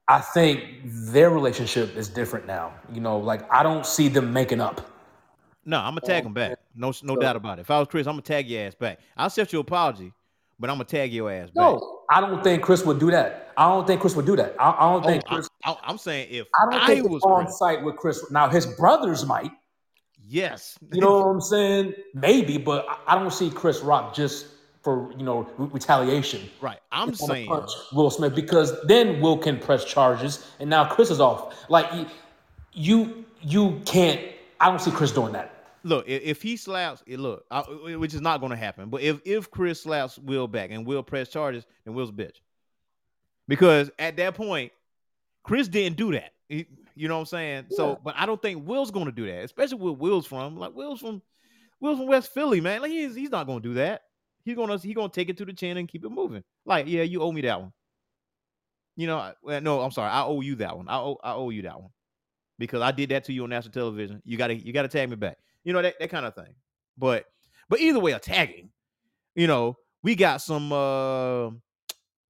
I 0.07 0.19
think 0.19 0.63
their 0.83 1.29
relationship 1.29 1.95
is 1.95 2.07
different 2.07 2.45
now. 2.45 2.73
You 2.91 3.01
know, 3.01 3.17
like 3.17 3.51
I 3.51 3.63
don't 3.63 3.85
see 3.85 4.07
them 4.07 4.33
making 4.33 4.61
up. 4.61 4.89
No, 5.65 5.77
I'm 5.77 5.91
gonna 5.91 6.01
tag 6.01 6.23
oh, 6.23 6.27
him 6.27 6.33
back. 6.33 6.59
No, 6.75 6.93
no 7.03 7.15
doubt 7.15 7.35
about 7.35 7.59
it. 7.59 7.61
If 7.61 7.71
I 7.71 7.79
was 7.79 7.87
Chris, 7.87 8.05
I'm 8.07 8.13
gonna 8.13 8.21
tag 8.21 8.49
your 8.49 8.65
ass 8.65 8.75
back. 8.75 8.99
I'll 9.15 9.27
accept 9.27 9.53
your 9.53 9.61
apology, 9.61 10.13
but 10.59 10.69
I'm 10.69 10.75
gonna 10.75 10.85
tag 10.85 11.11
your 11.13 11.31
ass 11.31 11.47
back. 11.49 11.55
No, 11.55 11.99
I 12.09 12.21
don't 12.21 12.43
think 12.43 12.63
Chris 12.63 12.85
would 12.85 12.99
do 12.99 13.11
that. 13.11 13.51
I 13.57 13.67
don't 13.69 13.85
think 13.85 14.01
Chris 14.01 14.15
would 14.15 14.25
do 14.25 14.35
that. 14.35 14.55
I, 14.59 14.71
I 14.71 14.93
don't 14.93 15.05
Oh, 15.05 15.07
think 15.07 15.25
Chris. 15.25 15.47
I, 15.63 15.75
I'm 15.83 15.97
saying 15.97 16.27
if 16.31 16.47
I 16.59 16.71
don't 16.71 16.81
I 16.81 16.87
think 16.87 17.09
was 17.09 17.21
on 17.23 17.45
Chris, 17.45 17.57
site 17.59 17.83
with 17.83 17.95
Chris. 17.97 18.31
Now 18.31 18.49
his 18.49 18.65
brothers 18.65 19.25
might. 19.25 19.51
yes, 20.27 20.77
You 20.91 21.01
know 21.01 21.19
what 21.19 21.25
I'm 21.27 21.41
saying? 21.41 21.93
Maybe, 22.13 22.57
but 22.57 22.85
I- 22.89 23.15
I 23.15 23.19
don't 23.19 23.31
see 23.33 23.49
Chris 23.49 23.81
Rock 23.81 24.13
just 24.15 24.47
for 24.81 25.11
you 25.17 25.23
know 25.23 25.47
re- 25.57 25.69
retaliation. 25.71 26.49
right. 26.61 26.79
I'm 26.91 27.13
saying 27.15 27.47
punch 27.47 27.69
Will 27.93 28.09
Smith 28.09 28.35
because 28.35 28.73
then 28.85 29.21
Will 29.21 29.37
can 29.37 29.59
press 29.59 29.85
charges, 29.85 30.45
and 30.59 30.69
now 30.69 30.85
Chris 30.85 31.09
is 31.09 31.19
off. 31.19 31.69
Like 31.69 32.07
you, 32.73 33.23
you 33.41 33.81
can't. 33.85 34.19
I 34.59 34.69
don't 34.69 34.81
see 34.81 34.91
Chris 34.91 35.11
doing 35.11 35.33
that. 35.33 35.52
Look, 35.83 36.07
if, 36.07 36.41
he 36.41 36.57
slaps, 36.57 37.03
it 37.05 37.19
look, 37.19 37.45
I, 37.51 37.61
which 37.61 38.13
is 38.13 38.21
not 38.21 38.39
going 38.39 38.51
to 38.51 38.55
happen. 38.55 38.89
But 38.89 39.01
if 39.01 39.19
if 39.25 39.51
Chris 39.51 39.81
slaps 39.81 40.17
Will 40.17 40.47
back 40.47 40.71
and 40.71 40.85
Will 40.85 41.03
press 41.03 41.29
charges, 41.29 41.65
then 41.85 41.93
Will's 41.93 42.09
a 42.09 42.13
bitch. 42.13 42.37
Because 43.47 43.91
at 43.99 44.17
that 44.17 44.35
point, 44.35 44.71
Chris 45.43 45.67
didn't 45.67 45.97
do 45.97 46.11
that. 46.13 46.33
He- 46.49 46.67
you 46.95 47.07
know 47.07 47.15
what 47.15 47.21
I'm 47.21 47.25
saying? 47.25 47.65
Yeah. 47.71 47.75
So, 47.77 47.99
but 48.03 48.13
I 48.15 48.27
don't 48.27 48.39
think 48.39 48.67
Will's 48.67 48.91
going 48.91 49.07
to 49.07 49.11
do 49.11 49.25
that, 49.25 49.43
especially 49.45 49.79
where 49.79 49.93
Will's 49.93 50.27
from. 50.27 50.57
Like 50.57 50.75
Will's 50.75 50.99
from 50.99 51.23
Will's 51.79 51.97
from 51.97 52.07
West 52.07 52.31
Philly, 52.33 52.61
man. 52.61 52.81
Like 52.81 52.91
he's 52.91 53.15
he's 53.15 53.31
not 53.31 53.47
going 53.47 53.63
to 53.63 53.67
do 53.69 53.73
that. 53.75 54.03
He's 54.45 54.55
gonna 54.55 54.77
he's 54.77 54.93
gonna 54.93 55.09
take 55.09 55.29
it 55.29 55.37
to 55.37 55.45
the 55.45 55.53
chin 55.53 55.77
and 55.77 55.87
keep 55.87 56.05
it 56.05 56.09
moving. 56.09 56.43
Like, 56.65 56.85
yeah, 56.87 57.01
you 57.01 57.21
owe 57.21 57.31
me 57.31 57.41
that 57.41 57.59
one. 57.59 57.73
You 58.95 59.07
know, 59.07 59.17
I- 59.17 59.59
no, 59.59 59.81
I'm 59.81 59.89
sorry, 59.91 60.11
I 60.11 60.21
owe 60.23 60.41
you 60.41 60.55
that 60.57 60.77
one. 60.77 60.87
I 60.87 60.97
owe 60.97 61.17
I 61.23 61.33
owe 61.33 61.49
you 61.49 61.63
that 61.63 61.79
one 61.81 61.89
because 62.59 62.81
I 62.83 62.91
did 62.91 63.09
that 63.09 63.23
to 63.25 63.33
you 63.33 63.43
on 63.43 63.49
national 63.49 63.71
television. 63.73 64.21
You 64.23 64.37
gotta 64.37 64.55
you 64.55 64.71
gotta 64.71 64.87
tag 64.87 65.09
me 65.09 65.15
back. 65.15 65.37
You 65.63 65.73
know 65.73 65.81
that 65.81 65.95
that 65.99 66.09
kind 66.09 66.25
of 66.25 66.35
thing. 66.35 66.53
But 66.97 67.25
but 67.69 67.79
either 67.79 67.99
way, 67.99 68.11
a 68.11 68.19
tagging. 68.19 68.69
You 69.35 69.47
know, 69.47 69.77
we 70.03 70.15
got 70.15 70.41
some 70.41 70.71
uh 70.71 71.49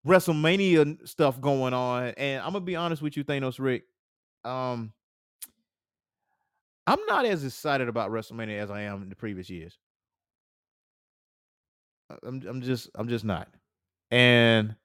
WrestleMania 0.05 1.07
stuff 1.07 1.39
going 1.39 1.73
on, 1.73 2.09
and 2.17 2.41
I'm 2.41 2.53
gonna 2.53 2.61
be 2.61 2.75
honest 2.75 3.01
with 3.01 3.17
you, 3.17 3.23
Thanos 3.23 3.59
Rick. 3.59 3.83
Um, 4.43 4.93
I'm 6.85 6.99
not 7.07 7.25
as 7.25 7.45
excited 7.45 7.87
about 7.87 8.11
WrestleMania 8.11 8.59
as 8.59 8.69
I 8.69 8.81
am 8.81 9.03
in 9.03 9.09
the 9.09 9.15
previous 9.15 9.49
years. 9.49 9.77
I'm 12.23 12.43
I'm 12.47 12.61
just 12.61 12.89
I'm 12.95 13.07
just 13.07 13.25
not. 13.25 13.47
And 14.11 14.75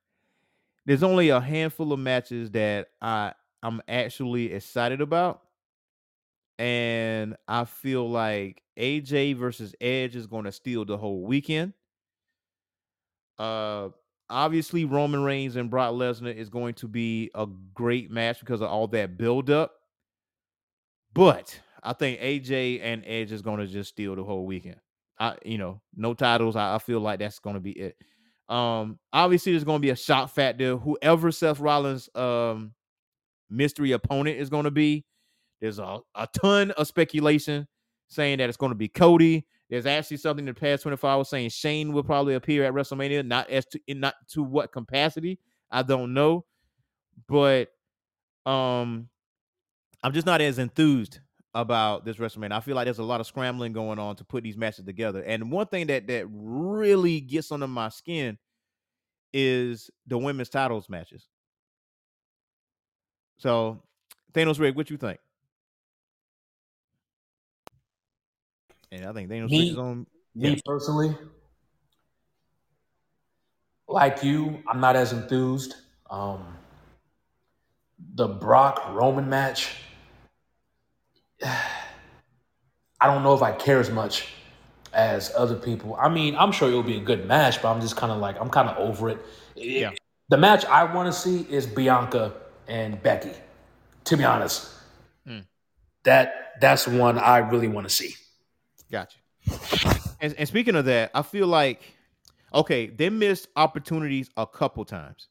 there's 0.86 1.02
only 1.02 1.28
a 1.28 1.40
handful 1.40 1.92
of 1.92 1.98
matches 1.98 2.50
that 2.52 2.88
I 3.02 3.32
I'm 3.62 3.82
actually 3.88 4.52
excited 4.52 5.00
about. 5.00 5.42
And 6.58 7.36
I 7.46 7.64
feel 7.64 8.08
like 8.10 8.62
AJ 8.78 9.36
versus 9.36 9.74
Edge 9.80 10.16
is 10.16 10.26
going 10.26 10.44
to 10.44 10.52
steal 10.52 10.84
the 10.84 10.96
whole 10.96 11.22
weekend. 11.22 11.72
Uh 13.38 13.90
obviously 14.30 14.84
Roman 14.84 15.22
Reigns 15.22 15.56
and 15.56 15.70
Brock 15.70 15.94
Lesnar 15.94 16.34
is 16.34 16.50
going 16.50 16.74
to 16.74 16.88
be 16.88 17.30
a 17.34 17.46
great 17.72 18.10
match 18.10 18.40
because 18.40 18.60
of 18.60 18.68
all 18.68 18.86
that 18.88 19.16
build 19.16 19.50
up. 19.50 19.72
But 21.14 21.58
I 21.82 21.92
think 21.92 22.20
AJ 22.20 22.80
and 22.82 23.04
Edge 23.06 23.32
is 23.32 23.42
going 23.42 23.58
to 23.60 23.66
just 23.66 23.90
steal 23.90 24.16
the 24.16 24.24
whole 24.24 24.44
weekend. 24.44 24.80
I 25.18 25.36
you 25.44 25.58
know, 25.58 25.80
no 25.96 26.14
titles. 26.14 26.56
I, 26.56 26.74
I 26.74 26.78
feel 26.78 27.00
like 27.00 27.20
that's 27.20 27.38
going 27.38 27.54
to 27.54 27.60
be 27.60 27.72
it. 27.72 27.96
Um 28.48 28.98
obviously 29.12 29.52
there's 29.52 29.64
going 29.64 29.78
to 29.78 29.86
be 29.86 29.90
a 29.90 29.96
shock 29.96 30.30
factor. 30.30 30.76
Whoever 30.76 31.30
Seth 31.30 31.60
Rollins 31.60 32.08
um 32.16 32.72
mystery 33.50 33.92
opponent 33.92 34.38
is 34.38 34.50
going 34.50 34.64
to 34.64 34.70
be, 34.70 35.04
there's 35.60 35.78
a, 35.78 35.98
a 36.14 36.28
ton 36.40 36.70
of 36.72 36.86
speculation 36.86 37.66
saying 38.08 38.38
that 38.38 38.48
it's 38.48 38.56
going 38.56 38.70
to 38.70 38.76
be 38.76 38.88
Cody. 38.88 39.46
There's 39.70 39.86
actually 39.86 40.16
something 40.16 40.46
in 40.46 40.54
the 40.54 40.58
past 40.58 40.82
24 40.82 41.10
hours 41.10 41.28
saying 41.28 41.50
Shane 41.50 41.92
will 41.92 42.02
probably 42.02 42.34
appear 42.34 42.64
at 42.64 42.72
WrestleMania, 42.72 43.26
not 43.26 43.50
as 43.50 43.66
to 43.66 43.80
not 43.88 44.14
to 44.32 44.42
what 44.42 44.72
capacity. 44.72 45.38
I 45.70 45.82
don't 45.82 46.14
know. 46.14 46.46
But 47.28 47.68
um 48.46 49.08
I'm 50.02 50.12
just 50.12 50.26
not 50.26 50.40
as 50.40 50.58
enthused 50.58 51.20
about 51.54 52.04
this 52.04 52.16
WrestleMania. 52.16 52.52
I 52.52 52.60
feel 52.60 52.76
like 52.76 52.86
there's 52.86 52.98
a 52.98 53.04
lot 53.04 53.20
of 53.20 53.26
scrambling 53.26 53.72
going 53.72 53.98
on 53.98 54.16
to 54.16 54.24
put 54.24 54.44
these 54.44 54.56
matches 54.56 54.84
together. 54.84 55.22
And 55.22 55.50
one 55.50 55.66
thing 55.66 55.88
that 55.88 56.06
that 56.06 56.26
really 56.30 57.20
gets 57.20 57.50
under 57.52 57.66
my 57.66 57.88
skin 57.88 58.38
is 59.32 59.90
the 60.06 60.16
women's 60.16 60.48
titles 60.48 60.88
matches. 60.88 61.28
So, 63.38 63.82
Thanos 64.32 64.58
Rick, 64.58 64.76
what 64.76 64.90
you 64.90 64.96
think? 64.96 65.18
And 68.90 69.04
I 69.06 69.12
think 69.12 69.30
Thanos 69.30 69.50
Me- 69.50 69.76
on. 69.76 70.06
Me 70.34 70.60
personally, 70.64 71.16
like 73.88 74.22
you, 74.22 74.62
I'm 74.68 74.80
not 74.80 74.94
as 74.94 75.12
enthused. 75.12 75.74
Um, 76.10 76.44
the 78.14 78.28
Brock 78.28 78.80
Roman 78.92 79.28
match, 79.28 79.70
I 81.44 83.06
don't 83.06 83.22
know 83.22 83.34
if 83.34 83.42
I 83.42 83.52
care 83.52 83.80
as 83.80 83.90
much 83.90 84.28
as 84.92 85.32
other 85.36 85.56
people. 85.56 85.96
I 86.00 86.08
mean, 86.08 86.36
I'm 86.36 86.52
sure 86.52 86.68
it'll 86.68 86.82
be 86.82 86.96
a 86.98 87.00
good 87.04 87.26
match, 87.26 87.60
but 87.62 87.72
I'm 87.72 87.80
just 87.80 87.96
kind 87.96 88.12
of 88.12 88.18
like 88.18 88.40
I'm 88.40 88.48
kind 88.50 88.68
of 88.68 88.76
over 88.78 89.08
it. 89.10 89.18
It- 89.56 89.64
Yeah. 89.80 89.90
The 90.30 90.36
match 90.36 90.64
I 90.66 90.84
want 90.84 91.06
to 91.12 91.12
see 91.18 91.40
is 91.50 91.66
Bianca 91.66 92.34
and 92.68 93.02
Becky. 93.02 93.32
To 94.04 94.16
be 94.16 94.24
honest, 94.24 94.70
Hmm. 95.26 95.40
that 96.04 96.54
that's 96.60 96.86
one 96.86 97.18
I 97.18 97.38
really 97.38 97.68
want 97.68 97.88
to 97.88 97.94
see. 97.94 98.14
Gotcha. 98.90 99.18
And, 100.20 100.34
and 100.36 100.48
speaking 100.48 100.74
of 100.74 100.84
that, 100.86 101.10
I 101.14 101.22
feel 101.22 101.46
like 101.46 101.82
okay, 102.52 102.86
they 102.86 103.10
missed 103.10 103.48
opportunities 103.56 104.30
a 104.36 104.46
couple 104.46 104.84
times 104.84 105.28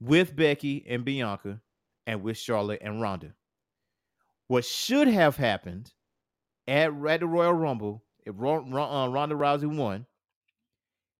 with 0.00 0.34
Becky 0.34 0.84
and 0.88 1.04
Bianca, 1.04 1.60
and 2.06 2.22
with 2.22 2.36
Charlotte 2.36 2.80
and 2.82 3.00
Ronda. 3.00 3.34
What 4.48 4.64
should 4.64 5.08
have 5.08 5.36
happened 5.36 5.92
at, 6.66 6.90
at 7.08 7.20
the 7.20 7.26
Royal 7.26 7.52
Rumble, 7.52 8.02
if 8.26 8.34
uh, 8.34 8.38
Ronda 8.38 9.34
Rousey 9.34 9.66
won, 9.66 10.06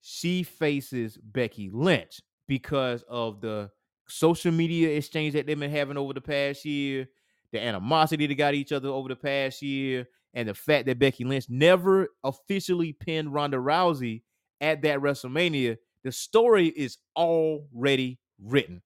she 0.01 0.43
faces 0.43 1.17
Becky 1.17 1.71
Lynch 1.73 2.21
because 2.49 3.05
of 3.09 3.41
the 3.41 3.71
social 4.09 4.53
media 4.53 4.97
exchange 4.97 5.35
that 5.35 5.47
they've 5.47 5.59
been 5.59 5.71
having 5.71 5.97
over 5.97 6.13
the 6.13 6.21
past 6.21 6.65
year, 6.65 7.09
the 7.53 7.63
animosity 7.63 8.27
they 8.27 8.35
got 8.35 8.55
each 8.55 8.73
other 8.73 8.89
over 8.89 9.09
the 9.09 9.17
past 9.17 9.63
year, 9.63 10.09
and 10.35 10.49
the 10.49 10.55
fact 10.55 10.87
that 10.87 10.99
Becky 10.99 11.25
Lynch 11.25 11.47
never 11.49 12.09
officially 12.25 12.93
pinned 12.93 13.33
Ronda 13.33 13.59
Rousey 13.59 14.23
at 14.61 14.83
that 14.83 15.01
WrestleMania. 15.01 15.77
The 16.05 16.13
story 16.13 16.69
is 16.69 16.99
already 17.17 18.19
written. 18.43 18.83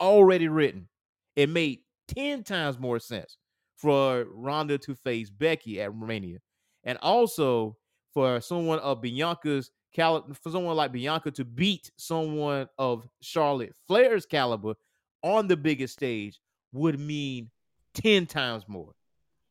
Already 0.00 0.48
written. 0.48 0.88
It 1.36 1.48
made 1.48 1.80
10 2.08 2.42
times 2.44 2.78
more 2.78 2.98
sense 2.98 3.36
for 3.76 4.24
Ronda 4.32 4.78
to 4.78 4.94
face 4.94 5.30
Becky 5.30 5.80
at 5.80 5.94
Mania. 5.94 6.38
And 6.84 6.98
also 7.02 7.76
for 8.14 8.40
someone 8.40 8.78
of 8.78 9.02
Bianca's 9.02 9.70
caliber, 9.94 10.34
for 10.34 10.50
someone 10.50 10.76
like 10.76 10.92
Bianca 10.92 11.30
to 11.32 11.44
beat 11.44 11.90
someone 11.96 12.68
of 12.78 13.06
Charlotte 13.20 13.74
Flair's 13.86 14.24
caliber 14.24 14.74
on 15.22 15.48
the 15.48 15.56
biggest 15.56 15.94
stage 15.94 16.40
would 16.72 16.98
mean 16.98 17.50
10 17.94 18.26
times 18.26 18.64
more. 18.68 18.95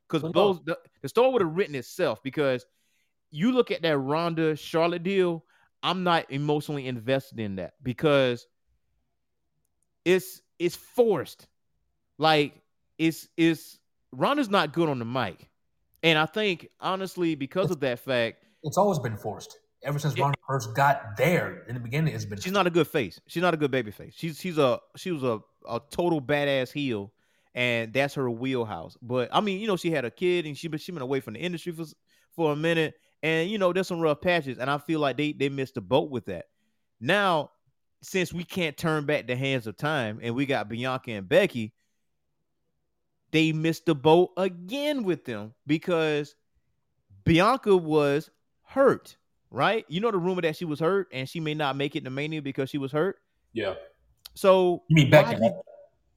Because 0.08 0.32
those 0.32 0.60
the, 0.66 0.78
the 1.02 1.10
story 1.10 1.32
would 1.32 1.42
have 1.42 1.56
written 1.56 1.76
itself 1.76 2.22
because 2.22 2.66
you 3.32 3.52
look 3.52 3.72
at 3.72 3.82
that 3.82 3.98
Ronda 3.98 4.56
Charlotte 4.56 5.04
deal, 5.04 5.44
I'm 5.84 6.04
not 6.04 6.32
emotionally 6.32 6.88
invested 6.88 7.40
in 7.40 7.58
that 7.58 7.74
because 7.82 8.48
it's 10.04 10.42
it's 10.60 10.76
forced. 10.76 11.48
Like 12.18 12.62
it's 12.98 13.28
it's 13.36 13.80
Ronda's 14.12 14.50
not 14.50 14.74
good 14.74 14.90
on 14.90 15.00
the 15.00 15.06
mic. 15.06 15.50
And 16.04 16.18
I 16.20 16.26
think 16.28 16.70
honestly, 16.80 17.36
because 17.36 17.72
of 17.72 17.80
that 17.82 18.00
fact, 18.00 18.44
It's 18.64 18.78
always 18.78 19.00
been 19.00 19.18
forced. 19.18 19.58
Ever 19.84 20.00
since 20.00 20.18
Ronda 20.18 20.38
first 20.48 20.76
got 20.76 21.18
there 21.18 21.64
in 21.68 21.76
the 21.76 21.80
beginning, 21.80 22.14
it's 22.14 22.26
been 22.26 22.40
she's 22.40 22.54
not 22.54 22.68
a 22.68 22.72
good 22.72 22.88
face. 22.88 23.20
She's 23.28 23.42
not 23.42 23.54
a 23.54 23.58
good 23.58 23.72
baby 23.72 23.92
face. 23.92 24.14
She's 24.16 24.40
she's 24.40 24.58
a 24.58 24.80
she 24.96 25.12
was 25.12 25.24
a, 25.24 25.40
a 25.68 25.82
total 25.92 26.22
badass 26.22 26.72
heel, 26.72 27.12
and 27.56 27.92
that's 27.94 28.14
her 28.14 28.30
wheelhouse. 28.30 28.96
But 29.02 29.30
I 29.34 29.42
mean, 29.42 29.60
you 29.60 29.66
know, 29.68 29.78
she 29.78 29.90
had 29.90 30.06
a 30.06 30.12
kid 30.12 30.46
and 30.46 30.56
she 30.56 30.68
been 30.68 30.80
she 30.80 30.92
been 30.92 31.02
away 31.02 31.20
from 31.22 31.34
the 31.34 31.40
industry 31.40 31.72
for 31.72 31.86
for 32.36 32.52
a 32.52 32.56
minute, 32.56 32.94
and 33.24 33.50
you 33.50 33.58
know, 33.58 33.74
there's 33.74 33.88
some 33.88 34.00
rough 34.02 34.22
patches, 34.22 34.60
and 34.60 34.70
I 34.70 34.78
feel 34.78 35.00
like 35.00 35.18
they 35.18 35.32
they 35.32 35.50
missed 35.50 35.74
the 35.76 35.82
boat 35.82 36.12
with 36.12 36.26
that. 36.28 36.46
Now, 37.02 37.50
since 38.02 38.32
we 38.32 38.44
can't 38.44 38.78
turn 38.78 39.06
back 39.06 39.26
the 39.26 39.36
hands 39.36 39.66
of 39.68 39.78
time, 39.78 40.20
and 40.22 40.36
we 40.36 40.46
got 40.46 40.70
Bianca 40.70 41.12
and 41.12 41.28
Becky, 41.28 41.74
they 43.32 43.52
missed 43.52 43.86
the 43.86 43.96
boat 43.96 44.32
again 44.38 45.04
with 45.04 45.26
them 45.26 45.54
because 45.66 46.36
Bianca 47.24 47.76
was 47.76 48.30
hurt, 48.64 49.18
right? 49.50 49.86
You 49.88 50.02
know 50.02 50.12
the 50.12 50.18
rumor 50.18 50.42
that 50.44 50.56
she 50.56 50.66
was 50.66 50.80
hurt 50.80 51.08
and 51.12 51.28
she 51.28 51.40
may 51.40 51.54
not 51.54 51.76
make 51.76 51.96
it 51.96 52.04
to 52.04 52.10
Mania 52.10 52.42
because 52.42 52.70
she 52.70 52.78
was 52.78 52.92
hurt. 52.92 53.18
yeah. 53.54 53.76
So 54.38 54.84
You 54.90 54.96
mean 54.98 55.10
Becky? 55.10 55.36
did- 55.36 55.54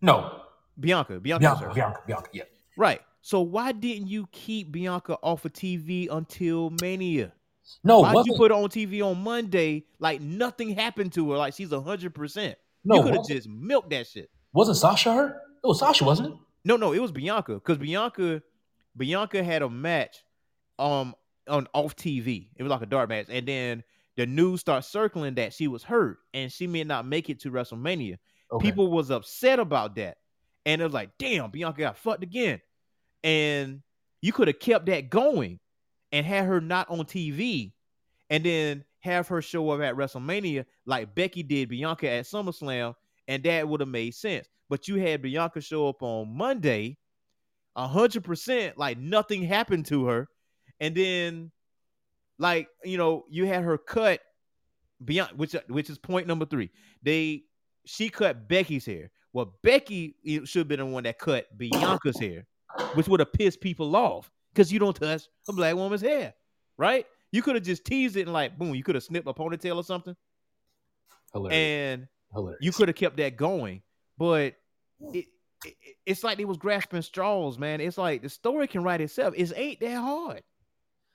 No, 0.00 0.42
Bianca, 0.78 1.20
Bianca, 1.20 1.40
Bianca. 1.40 1.74
Bianca, 1.74 2.00
Bianca. 2.06 2.28
Yeah. 2.32 2.42
right? 2.76 3.00
So 3.20 3.40
why 3.40 3.72
didn't 3.72 4.08
you 4.08 4.28
keep 4.30 4.72
Bianca 4.72 5.18
off 5.22 5.44
of 5.44 5.52
TV 5.52 6.08
until 6.10 6.70
Mania? 6.80 7.32
No, 7.84 8.00
Why'd 8.00 8.26
you 8.26 8.34
put 8.36 8.50
her 8.50 8.56
on 8.56 8.70
TV 8.70 9.04
on 9.04 9.22
Monday 9.22 9.84
like 9.98 10.22
nothing 10.22 10.70
happened 10.70 11.12
to 11.14 11.30
her, 11.32 11.36
like 11.36 11.54
she's 11.54 11.70
hundred 11.70 12.14
percent? 12.14 12.56
No, 12.84 12.96
you 12.96 13.02
could 13.02 13.14
have 13.14 13.26
just 13.26 13.48
milked 13.48 13.90
that 13.90 14.06
shit. 14.06 14.30
Wasn't 14.52 14.76
Sasha 14.76 15.12
hurt? 15.12 15.36
It 15.62 15.66
was 15.66 15.80
Sasha, 15.80 16.04
wasn't 16.04 16.28
it? 16.28 16.34
No, 16.64 16.76
no, 16.76 16.92
it 16.92 17.00
was 17.00 17.12
Bianca 17.12 17.54
because 17.54 17.76
Bianca, 17.76 18.42
Bianca 18.96 19.42
had 19.44 19.62
a 19.62 19.68
match, 19.68 20.24
um, 20.78 21.14
on 21.48 21.66
off 21.74 21.96
TV. 21.96 22.48
It 22.56 22.62
was 22.62 22.70
like 22.70 22.82
a 22.82 22.86
dark 22.86 23.08
match, 23.10 23.26
and 23.28 23.46
then 23.46 23.84
the 24.16 24.26
news 24.26 24.60
starts 24.60 24.88
circling 24.88 25.34
that 25.34 25.52
she 25.52 25.68
was 25.68 25.84
hurt 25.84 26.18
and 26.34 26.50
she 26.50 26.66
may 26.66 26.82
not 26.82 27.06
make 27.06 27.30
it 27.30 27.38
to 27.40 27.52
WrestleMania. 27.52 28.18
Okay. 28.50 28.66
People 28.66 28.90
was 28.90 29.10
upset 29.10 29.60
about 29.60 29.94
that, 29.94 30.18
and 30.66 30.80
it 30.80 30.84
was 30.84 30.94
like, 30.94 31.10
damn, 31.18 31.50
Bianca 31.50 31.80
got 31.80 31.98
fucked 31.98 32.22
again. 32.22 32.60
And 33.24 33.82
you 34.20 34.32
could 34.32 34.48
have 34.48 34.58
kept 34.58 34.86
that 34.86 35.10
going 35.10 35.58
and 36.12 36.24
had 36.24 36.44
her 36.44 36.60
not 36.60 36.90
on 36.90 37.00
TV, 37.00 37.72
and 38.30 38.44
then 38.44 38.84
have 39.00 39.28
her 39.28 39.40
show 39.42 39.70
up 39.70 39.80
at 39.80 39.94
WrestleMania 39.94 40.64
like 40.86 41.14
Becky 41.14 41.42
did 41.42 41.68
Bianca 41.68 42.08
at 42.08 42.24
SummerSlam, 42.24 42.94
and 43.26 43.42
that 43.44 43.68
would 43.68 43.80
have 43.80 43.88
made 43.88 44.14
sense. 44.14 44.48
But 44.68 44.88
you 44.88 44.96
had 44.96 45.22
Bianca 45.22 45.60
show 45.60 45.88
up 45.88 46.02
on 46.02 46.36
Monday, 46.36 46.98
hundred 47.76 48.24
percent, 48.24 48.76
like 48.76 48.98
nothing 48.98 49.42
happened 49.42 49.86
to 49.86 50.06
her, 50.06 50.28
and 50.80 50.94
then, 50.94 51.50
like 52.38 52.68
you 52.84 52.98
know, 52.98 53.24
you 53.30 53.46
had 53.46 53.62
her 53.62 53.78
cut 53.78 54.20
Bianca, 55.04 55.34
which 55.36 55.54
which 55.68 55.90
is 55.90 55.98
point 55.98 56.26
number 56.26 56.44
three. 56.44 56.70
They 57.02 57.44
she 57.84 58.08
cut 58.08 58.48
Becky's 58.48 58.86
hair. 58.86 59.10
Well, 59.32 59.54
Becky 59.62 60.16
should 60.44 60.60
have 60.60 60.68
been 60.68 60.80
the 60.80 60.86
one 60.86 61.04
that 61.04 61.18
cut 61.18 61.46
Bianca's 61.56 62.18
hair, 62.18 62.46
which 62.94 63.08
would 63.08 63.20
have 63.20 63.32
pissed 63.32 63.60
people 63.60 63.94
off 63.94 64.30
because 64.52 64.72
you 64.72 64.78
don't 64.78 64.96
touch 64.96 65.24
a 65.48 65.52
black 65.52 65.74
woman's 65.74 66.02
hair, 66.02 66.34
right? 66.76 67.06
You 67.30 67.42
could 67.42 67.54
have 67.54 67.64
just 67.64 67.84
teased 67.84 68.16
it 68.16 68.22
and 68.22 68.32
like, 68.32 68.58
boom, 68.58 68.74
you 68.74 68.82
could 68.82 68.94
have 68.94 69.04
snipped 69.04 69.28
a 69.28 69.34
ponytail 69.34 69.76
or 69.76 69.84
something, 69.84 70.16
Hilarious. 71.32 71.56
and 71.56 72.08
Hilarious. 72.32 72.58
you 72.62 72.72
could 72.72 72.88
have 72.88 72.96
kept 72.96 73.16
that 73.18 73.36
going. 73.36 73.82
But 74.16 74.54
it, 75.12 75.26
it 75.64 75.74
it's 76.06 76.24
like 76.24 76.38
they 76.38 76.44
was 76.46 76.56
grasping 76.56 77.02
straws, 77.02 77.58
man. 77.58 77.80
It's 77.80 77.98
like 77.98 78.22
the 78.22 78.28
story 78.30 78.66
can 78.66 78.82
write 78.82 79.00
itself. 79.00 79.34
It 79.36 79.52
ain't 79.54 79.80
that 79.80 79.98
hard. 79.98 80.42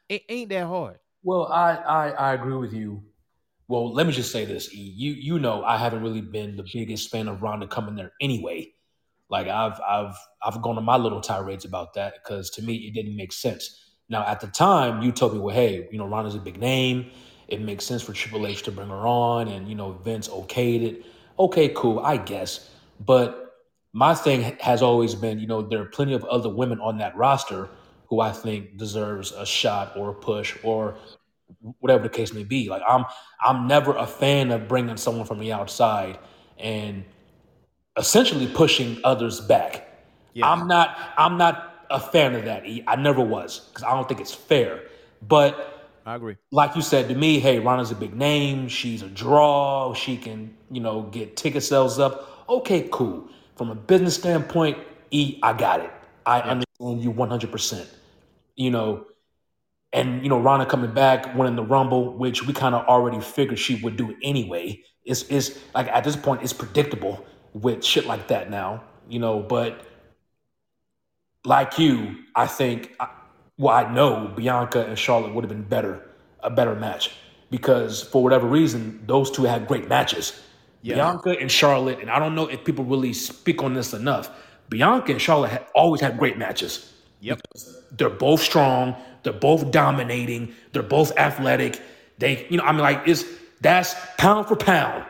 It 0.08 0.22
ain't 0.30 0.50
that 0.50 0.68
hard. 0.68 1.00
Well, 1.24 1.48
I, 1.52 1.76
I 1.76 2.10
I 2.12 2.34
agree 2.34 2.56
with 2.56 2.74
you. 2.74 3.04
Well, 3.74 3.92
let 3.92 4.06
me 4.06 4.14
just 4.14 4.32
say 4.32 4.46
this. 4.46 4.72
You 4.72 5.14
you 5.14 5.40
know 5.40 5.64
I 5.64 5.78
haven't 5.78 6.04
really 6.04 6.22
been 6.22 6.56
the 6.56 6.66
biggest 6.72 7.10
fan 7.10 7.28
of 7.28 7.42
Ronda 7.42 7.66
coming 7.66 7.96
there 7.96 8.12
anyway. 8.22 8.72
Like 9.32 9.48
I've 9.48 9.82
I've 9.82 10.16
I've 10.44 10.62
gone 10.62 10.78
on 10.78 10.84
my 10.84 10.96
little 10.96 11.22
tirades 11.22 11.66
about 11.66 11.96
that 11.96 12.20
because 12.24 12.52
to 12.52 12.62
me 12.62 12.76
it 12.76 12.94
didn't 12.94 13.16
make 13.16 13.34
sense. 13.34 13.96
Now 14.10 14.28
at 14.28 14.42
the 14.42 14.46
time 14.46 15.02
you 15.02 15.12
told 15.12 15.34
me, 15.34 15.40
well, 15.40 15.56
hey, 15.56 15.88
you 15.92 15.98
know 15.98 16.06
Ronda's 16.06 16.36
a 16.36 16.40
big 16.40 16.60
name. 16.60 17.10
It 17.48 17.62
makes 17.62 17.84
sense 17.84 18.04
for 18.04 18.14
Triple 18.14 18.46
H 18.46 18.62
to 18.62 18.72
bring 18.72 18.90
her 18.90 19.08
on, 19.08 19.48
and 19.48 19.68
you 19.68 19.74
know 19.74 19.94
Vince 19.94 20.28
okayed 20.28 20.84
it. 20.84 21.06
Okay, 21.40 21.70
cool, 21.70 21.98
I 21.98 22.18
guess. 22.18 22.70
But 23.04 23.56
my 23.92 24.14
thing 24.14 24.56
has 24.60 24.84
always 24.84 25.16
been, 25.16 25.40
you 25.40 25.48
know, 25.48 25.64
there 25.64 25.82
are 25.82 25.86
plenty 25.86 26.14
of 26.14 26.24
other 26.26 26.50
women 26.50 26.80
on 26.80 27.00
that 27.00 27.18
roster 27.18 27.70
who 28.08 28.20
I 28.20 28.34
think 28.34 28.78
deserves 28.78 29.32
a 29.32 29.48
shot 29.48 29.98
or 29.98 30.12
a 30.12 30.14
push 30.14 30.56
or 30.64 30.96
whatever 31.80 32.04
the 32.04 32.10
case 32.10 32.34
may 32.34 32.44
be. 32.44 32.70
Like 32.70 32.82
I'm 32.88 33.06
I'm 33.44 33.68
never 33.68 33.96
a 33.96 34.08
fan 34.08 34.52
of 34.52 34.68
bringing 34.68 34.98
someone 34.98 35.26
from 35.26 35.40
the 35.40 35.52
outside 35.52 36.20
and 36.58 37.04
essentially 37.98 38.48
pushing 38.48 39.00
others 39.04 39.40
back. 39.40 39.88
Yeah. 40.34 40.52
I'm 40.52 40.68
not 40.68 40.98
I'm 41.18 41.38
not 41.38 41.86
a 41.90 42.00
fan 42.00 42.36
of 42.36 42.46
that. 42.46 42.66
E. 42.66 42.84
I 42.88 42.96
never 42.96 43.22
was 43.22 43.60
because 43.70 43.84
I 43.84 43.94
don't 43.94 44.08
think 44.08 44.20
it's 44.20 44.34
fair. 44.34 44.84
But 45.28 45.92
I 46.06 46.16
agree. 46.16 46.36
like 46.52 46.76
you 46.76 46.82
said 46.82 47.08
to 47.10 47.16
me, 47.16 47.40
hey, 47.40 47.60
Ronda's 47.60 47.92
a 47.92 47.96
big 47.96 48.14
name. 48.14 48.68
She's 48.68 49.02
a 49.02 49.08
draw. 49.08 49.94
She 49.94 50.18
can, 50.18 50.54
you 50.72 50.82
know, 50.82 51.04
get 51.04 51.38
ticket 51.38 51.64
sales 51.64 52.00
up. 52.00 52.46
Okay, 52.50 52.90
cool. 52.92 53.30
From 53.56 53.70
a 53.70 53.76
business 53.76 54.16
standpoint, 54.16 54.78
E, 55.12 55.40
I 55.44 55.54
got 55.54 55.80
it. 55.80 55.92
I 56.26 56.42
understand 56.42 57.02
you 57.02 57.14
100%. 57.14 57.88
You 58.56 58.72
know, 58.72 59.06
and, 59.94 60.24
you 60.24 60.30
know, 60.30 60.40
Ronda 60.40 60.66
coming 60.66 60.94
back, 60.94 61.36
winning 61.36 61.56
the 61.56 61.64
Rumble, 61.64 62.18
which 62.18 62.46
we 62.46 62.54
kind 62.54 62.74
of 62.74 62.86
already 62.88 63.20
figured 63.20 63.60
she 63.60 63.76
would 63.76 63.96
do 63.96 64.16
anyway. 64.24 64.82
It's, 65.06 65.24
it's 65.30 65.60
like 65.76 65.88
at 65.88 66.04
this 66.04 66.16
point, 66.16 66.42
it's 66.42 66.54
predictable 66.54 67.26
with 67.54 67.84
shit 67.84 68.08
like 68.08 68.28
that 68.30 68.50
now, 68.50 68.84
you 69.08 69.20
know, 69.20 69.40
but 69.40 69.86
like 71.46 71.78
you, 71.78 72.16
I 72.36 72.48
think, 72.48 72.96
well, 73.58 73.76
I 73.76 73.94
know 73.94 74.34
Bianca 74.36 74.86
and 74.86 74.98
Charlotte 74.98 75.34
would 75.34 75.44
have 75.44 75.50
been 75.50 75.64
better, 75.64 76.10
a 76.40 76.50
better 76.50 76.74
match 76.76 77.12
because 77.52 78.02
for 78.02 78.24
whatever 78.24 78.48
reason, 78.48 79.04
those 79.06 79.30
two 79.30 79.44
had 79.44 79.68
great 79.68 79.88
matches. 79.88 80.42
Yeah. 80.82 80.96
Bianca 80.96 81.40
and 81.40 81.52
Charlotte, 81.52 82.00
and 82.00 82.10
I 82.10 82.18
don't 82.18 82.34
know 82.34 82.48
if 82.48 82.66
people 82.66 82.84
really 82.84 83.14
speak 83.14 83.62
on 83.62 83.74
this 83.74 83.94
enough. 83.94 84.32
Bianca 84.70 85.12
and 85.12 85.22
Charlotte 85.22 85.52
had 85.52 85.68
always 85.76 86.02
had 86.02 86.18
great 86.18 86.38
matches. 86.38 86.94
Yep. 87.20 87.42
They're 87.96 88.10
both 88.10 88.42
strong. 88.42 88.96
They're 89.24 89.34
both 89.34 89.72
dominating. 89.72 90.54
They're 90.72 90.84
both 90.84 91.18
athletic. 91.18 91.82
They, 92.18 92.46
you 92.50 92.58
know, 92.58 92.64
I 92.64 92.72
mean, 92.72 92.82
like 92.82 93.08
it's 93.08 93.26
that's 93.62 93.96
pound 94.18 94.48
for 94.48 94.56
pound. 94.56 95.06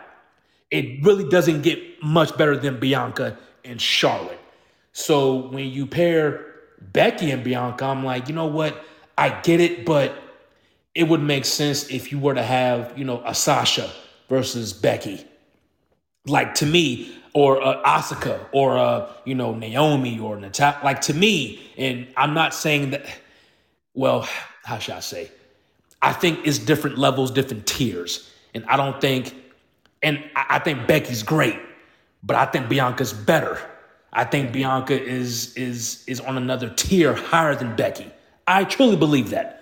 It 0.69 1.03
really 1.03 1.27
doesn't 1.29 1.61
get 1.61 1.79
much 2.03 2.35
better 2.37 2.57
than 2.57 2.79
Bianca 2.79 3.37
and 3.63 3.79
Charlotte. 3.79 4.39
So 4.91 5.47
when 5.49 5.69
you 5.69 5.87
pair 5.87 6.45
Becky 6.79 7.31
and 7.31 7.43
Bianca, 7.43 7.85
I'm 7.85 8.03
like, 8.03 8.27
you 8.27 8.35
know 8.35 8.47
what? 8.47 8.83
I 9.17 9.29
get 9.41 9.59
it, 9.59 9.85
but 9.85 10.15
it 10.95 11.07
would 11.07 11.21
make 11.21 11.45
sense 11.45 11.89
if 11.89 12.11
you 12.11 12.19
were 12.19 12.33
to 12.33 12.43
have, 12.43 12.97
you 12.97 13.05
know, 13.05 13.21
a 13.25 13.33
Sasha 13.33 13.89
versus 14.29 14.73
Becky. 14.73 15.25
Like 16.25 16.55
to 16.55 16.65
me, 16.65 17.15
or 17.33 17.61
uh, 17.61 17.81
Asuka, 17.83 18.39
or 18.51 18.77
uh, 18.77 19.11
you 19.25 19.35
know, 19.35 19.53
Naomi, 19.53 20.19
or 20.19 20.37
Natalya. 20.37 20.79
Like 20.83 21.01
to 21.01 21.13
me, 21.13 21.71
and 21.77 22.07
I'm 22.15 22.33
not 22.33 22.53
saying 22.53 22.91
that. 22.91 23.05
Well, 23.95 24.27
how 24.63 24.79
should 24.79 24.95
I 24.95 24.99
say? 24.99 25.31
I 26.01 26.13
think 26.13 26.45
it's 26.45 26.59
different 26.59 26.97
levels, 26.97 27.31
different 27.31 27.65
tiers, 27.65 28.29
and 28.53 28.65
I 28.65 28.77
don't 28.77 28.99
think. 29.01 29.35
And 30.01 30.23
I, 30.35 30.45
I 30.51 30.59
think 30.59 30.87
Becky's 30.87 31.23
great, 31.23 31.59
but 32.23 32.35
I 32.35 32.45
think 32.45 32.69
Bianca's 32.69 33.13
better. 33.13 33.59
I 34.11 34.23
think 34.25 34.51
Bianca 34.51 34.99
is 34.99 35.55
is 35.55 36.03
is 36.07 36.19
on 36.19 36.37
another 36.37 36.69
tier 36.69 37.13
higher 37.13 37.55
than 37.55 37.75
Becky. 37.75 38.11
I 38.45 38.63
truly 38.65 38.95
believe 38.95 39.31
that. 39.31 39.61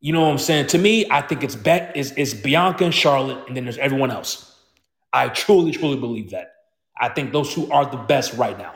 You 0.00 0.12
know 0.12 0.22
what 0.22 0.30
I'm 0.30 0.38
saying? 0.38 0.66
To 0.68 0.78
me, 0.78 1.06
I 1.10 1.22
think 1.22 1.42
it's 1.42 1.56
Beck 1.56 1.96
is 1.96 2.12
is 2.12 2.34
Bianca 2.34 2.84
and 2.84 2.94
Charlotte, 2.94 3.46
and 3.48 3.56
then 3.56 3.64
there's 3.64 3.78
everyone 3.78 4.10
else. 4.10 4.44
I 5.12 5.28
truly, 5.28 5.72
truly 5.72 5.96
believe 5.96 6.30
that. 6.30 6.57
I 7.00 7.08
think 7.08 7.32
those 7.32 7.52
two 7.54 7.70
are 7.70 7.84
the 7.88 7.96
best 7.96 8.34
right 8.34 8.56
now. 8.58 8.74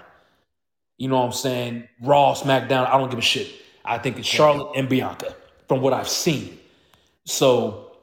You 0.99 1.09
know 1.09 1.19
what 1.19 1.27
I'm 1.27 1.33
saying? 1.33 1.89
Raw, 2.01 2.35
SmackDown, 2.35 2.87
I 2.87 2.97
don't 2.99 3.11
give 3.11 3.19
a 3.19 3.23
shit. 3.23 3.49
I 3.85 3.99
think 3.99 4.19
it's 4.19 4.29
Charlotte 4.29 4.77
and 4.77 4.89
Bianca 4.89 5.35
from 5.69 5.81
what 5.81 5.93
I've 5.93 6.09
seen. 6.09 6.59
So 7.25 7.97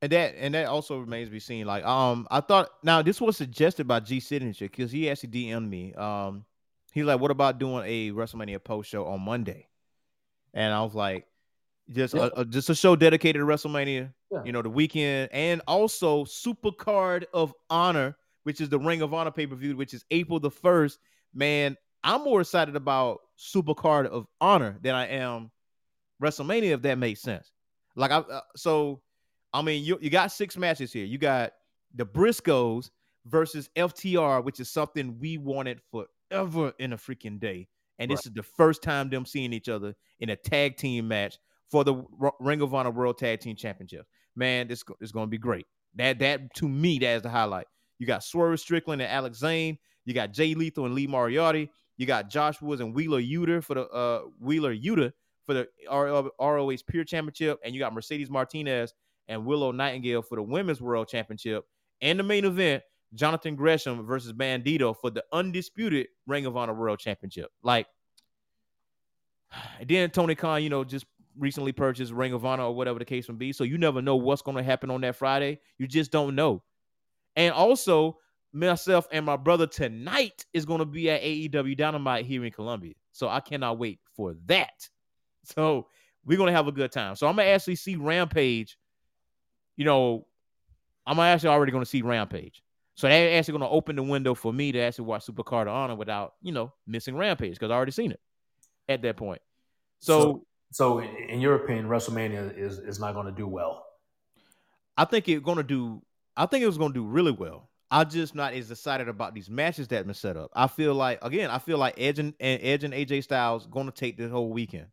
And 0.00 0.10
that 0.12 0.34
and 0.38 0.54
that 0.54 0.66
also 0.66 0.98
remains 0.98 1.28
to 1.28 1.32
be 1.32 1.40
seen. 1.40 1.66
Like, 1.66 1.84
um, 1.84 2.26
I 2.30 2.40
thought 2.40 2.70
now 2.82 3.02
this 3.02 3.20
was 3.20 3.36
suggested 3.36 3.86
by 3.86 4.00
G 4.00 4.20
Signature 4.20 4.66
because 4.66 4.90
he 4.90 5.10
actually 5.10 5.30
DM'd 5.30 5.68
me. 5.68 5.94
Um, 5.94 6.44
he's 6.92 7.04
like, 7.04 7.20
"What 7.20 7.30
about 7.30 7.58
doing 7.58 7.84
a 7.86 8.10
WrestleMania 8.12 8.62
post 8.64 8.88
show 8.90 9.06
on 9.06 9.20
Monday?" 9.20 9.68
And 10.54 10.72
I 10.72 10.82
was 10.82 10.94
like, 10.94 11.26
"Just 11.90 12.14
Yeah. 12.14 12.30
a, 12.36 12.40
a- 12.40 12.44
just 12.44 12.68
a 12.70 12.74
show 12.74 12.96
dedicated 12.96 13.40
to 13.40 13.46
WrestleMania, 13.46 14.12
Yeah. 14.30 14.42
you 14.44 14.52
know, 14.52 14.62
the 14.62 14.70
weekend, 14.70 15.30
and 15.32 15.60
also 15.68 16.24
Supercard 16.24 17.24
of 17.32 17.54
Honor, 17.70 18.16
which 18.44 18.60
is 18.60 18.68
the 18.68 18.78
Ring 18.78 19.02
of 19.02 19.14
Honor 19.14 19.30
pay 19.30 19.46
per 19.46 19.56
view, 19.56 19.76
which 19.76 19.94
is 19.94 20.04
April 20.10 20.40
the 20.40 20.50
first. 20.50 20.98
Man, 21.34 21.76
I'm 22.04 22.22
more 22.24 22.40
excited 22.40 22.76
about 22.76 23.20
Supercard 23.38 24.06
of 24.06 24.26
Honor 24.40 24.78
than 24.82 24.94
I 24.94 25.06
am 25.06 25.50
WrestleMania, 26.22 26.72
if 26.72 26.82
that 26.82 26.98
makes 26.98 27.20
sense. 27.20 27.50
Like, 27.96 28.10
I 28.10 28.18
uh, 28.18 28.40
so." 28.56 29.02
I 29.54 29.60
mean, 29.60 29.84
you 29.84 29.98
you 30.00 30.08
got 30.08 30.32
six 30.32 30.56
matches 30.56 30.92
here. 30.92 31.04
You 31.04 31.18
got 31.18 31.52
the 31.94 32.06
Briscoes 32.06 32.90
versus 33.26 33.68
FTR, 33.76 34.42
which 34.44 34.60
is 34.60 34.70
something 34.70 35.18
we 35.18 35.38
wanted 35.38 35.80
forever 35.90 36.72
in 36.78 36.92
a 36.92 36.96
freaking 36.96 37.38
day. 37.38 37.68
And 37.98 38.10
this 38.10 38.26
is 38.26 38.32
the 38.32 38.42
first 38.42 38.82
time 38.82 39.10
them 39.10 39.26
seeing 39.26 39.52
each 39.52 39.68
other 39.68 39.94
in 40.18 40.30
a 40.30 40.36
tag 40.36 40.76
team 40.76 41.06
match 41.06 41.38
for 41.70 41.84
the 41.84 42.02
R- 42.20 42.34
Ring 42.40 42.62
of 42.62 42.74
Honor 42.74 42.90
World 42.90 43.18
Tag 43.18 43.40
Team 43.40 43.54
Championship. 43.54 44.06
Man, 44.34 44.66
this 44.66 44.82
is 45.00 45.12
going 45.12 45.26
to 45.26 45.30
be 45.30 45.38
great. 45.38 45.66
That 45.94 46.18
that 46.20 46.54
to 46.54 46.68
me 46.68 46.98
that 46.98 47.16
is 47.16 47.22
the 47.22 47.28
highlight. 47.28 47.66
You 48.02 48.06
got 48.06 48.24
Swerve 48.24 48.58
Strickland 48.58 49.00
and 49.00 49.08
Alex 49.08 49.38
Zayne. 49.38 49.78
You 50.06 50.12
got 50.12 50.32
Jay 50.32 50.54
Lethal 50.54 50.86
and 50.86 50.94
Lee 50.96 51.06
Moriarty. 51.06 51.70
You 51.98 52.04
got 52.04 52.28
Josh 52.28 52.60
Woods 52.60 52.80
and 52.80 52.92
Wheeler 52.92 53.22
Yuta 53.22 53.62
for 53.62 53.74
the 53.74 53.86
uh 53.90 54.22
Wheeler 54.40 54.74
Yuta 54.74 55.12
for 55.46 55.54
the 55.54 55.68
ROH 55.88 56.78
Pure 56.88 57.04
Championship, 57.04 57.60
and 57.64 57.72
you 57.72 57.78
got 57.78 57.94
Mercedes 57.94 58.28
Martinez 58.28 58.92
and 59.28 59.46
Willow 59.46 59.70
Nightingale 59.70 60.22
for 60.22 60.34
the 60.34 60.42
Women's 60.42 60.80
World 60.80 61.06
Championship. 61.06 61.64
And 62.00 62.18
the 62.18 62.24
main 62.24 62.44
event, 62.44 62.82
Jonathan 63.14 63.54
Gresham 63.54 64.04
versus 64.04 64.32
Bandito 64.32 64.96
for 65.00 65.10
the 65.10 65.22
undisputed 65.32 66.08
Ring 66.26 66.44
of 66.44 66.56
Honor 66.56 66.74
World 66.74 66.98
Championship. 66.98 67.52
Like, 67.62 67.86
and 69.78 69.88
then 69.88 70.10
Tony 70.10 70.34
Khan, 70.34 70.60
you 70.64 70.70
know, 70.70 70.82
just 70.82 71.06
recently 71.38 71.70
purchased 71.70 72.10
Ring 72.10 72.32
of 72.32 72.44
Honor 72.44 72.64
or 72.64 72.74
whatever 72.74 72.98
the 72.98 73.04
case 73.04 73.28
may 73.28 73.36
be. 73.36 73.52
So 73.52 73.62
you 73.62 73.78
never 73.78 74.02
know 74.02 74.16
what's 74.16 74.42
going 74.42 74.56
to 74.56 74.64
happen 74.64 74.90
on 74.90 75.02
that 75.02 75.14
Friday. 75.14 75.60
You 75.78 75.86
just 75.86 76.10
don't 76.10 76.34
know. 76.34 76.64
And 77.36 77.54
also, 77.54 78.18
myself 78.52 79.06
and 79.10 79.24
my 79.24 79.36
brother 79.36 79.66
tonight 79.66 80.44
is 80.52 80.64
going 80.64 80.80
to 80.80 80.84
be 80.84 81.10
at 81.10 81.22
AEW 81.22 81.76
Dynamite 81.76 82.26
here 82.26 82.44
in 82.44 82.52
Columbia. 82.52 82.94
So 83.12 83.28
I 83.28 83.40
cannot 83.40 83.78
wait 83.78 84.00
for 84.14 84.36
that. 84.46 84.88
So 85.44 85.88
we're 86.24 86.38
going 86.38 86.48
to 86.48 86.56
have 86.56 86.68
a 86.68 86.72
good 86.72 86.92
time. 86.92 87.16
So 87.16 87.26
I'm 87.26 87.36
going 87.36 87.46
to 87.46 87.52
actually 87.52 87.76
see 87.76 87.96
Rampage. 87.96 88.78
You 89.76 89.84
know, 89.84 90.26
I'm 91.06 91.18
actually 91.18 91.50
already 91.50 91.72
going 91.72 91.84
to 91.84 91.90
see 91.90 92.02
Rampage. 92.02 92.62
So 92.94 93.08
they're 93.08 93.38
actually 93.38 93.52
going 93.52 93.70
to 93.70 93.74
open 93.74 93.96
the 93.96 94.02
window 94.02 94.34
for 94.34 94.52
me 94.52 94.70
to 94.72 94.78
actually 94.80 95.06
watch 95.06 95.26
Supercard 95.26 95.62
of 95.62 95.68
Honor 95.68 95.94
without, 95.94 96.34
you 96.42 96.52
know, 96.52 96.72
missing 96.86 97.16
Rampage 97.16 97.54
because 97.54 97.70
I 97.70 97.74
already 97.74 97.92
seen 97.92 98.12
it 98.12 98.20
at 98.88 99.02
that 99.02 99.16
point. 99.16 99.40
So, 100.00 100.44
so 100.72 101.00
in 101.00 101.40
your 101.40 101.54
opinion, 101.54 101.86
WrestleMania 101.86 102.56
is 102.56 102.78
is 102.78 103.00
not 103.00 103.14
going 103.14 103.26
to 103.26 103.32
do 103.32 103.46
well. 103.48 103.84
I 104.96 105.04
think 105.04 105.28
it's 105.28 105.42
going 105.42 105.56
to 105.56 105.62
do. 105.62 106.02
I 106.36 106.46
think 106.46 106.62
it 106.62 106.66
was 106.66 106.78
going 106.78 106.92
to 106.92 106.98
do 107.00 107.04
really 107.04 107.32
well. 107.32 107.68
I'm 107.90 108.08
just 108.08 108.34
not 108.34 108.54
as 108.54 108.70
excited 108.70 109.08
about 109.08 109.34
these 109.34 109.50
matches 109.50 109.88
that 109.88 109.96
have 109.96 110.06
been 110.06 110.14
set 110.14 110.36
up. 110.36 110.50
I 110.54 110.66
feel 110.66 110.94
like 110.94 111.18
again, 111.22 111.50
I 111.50 111.58
feel 111.58 111.76
like 111.78 111.94
Edge 111.98 112.18
and, 112.18 112.32
and 112.40 112.60
Edge 112.62 112.84
and 112.84 112.94
AJ 112.94 113.24
Styles 113.24 113.66
going 113.66 113.86
to 113.86 113.92
take 113.92 114.16
this 114.16 114.30
whole 114.30 114.50
weekend 114.50 114.86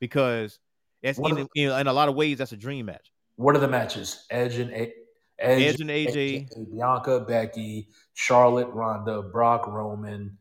because 0.00 0.58
that's 1.02 1.18
in, 1.18 1.24
are- 1.38 1.48
in, 1.54 1.70
in 1.70 1.86
a 1.86 1.92
lot 1.92 2.08
of 2.08 2.14
ways 2.14 2.38
that's 2.38 2.52
a 2.52 2.56
dream 2.56 2.86
match. 2.86 3.10
What 3.36 3.56
are 3.56 3.58
the 3.58 3.68
matches? 3.68 4.26
Edge 4.30 4.56
and 4.56 4.70
A- 4.70 4.92
Edge, 5.38 5.62
Edge 5.62 5.80
and 5.80 5.90
AJ. 5.90 6.48
Bianca, 6.72 7.20
Becky, 7.20 7.88
Charlotte, 8.14 8.68
Ronda, 8.68 9.22
Brock, 9.22 9.66
Roman. 9.66 10.36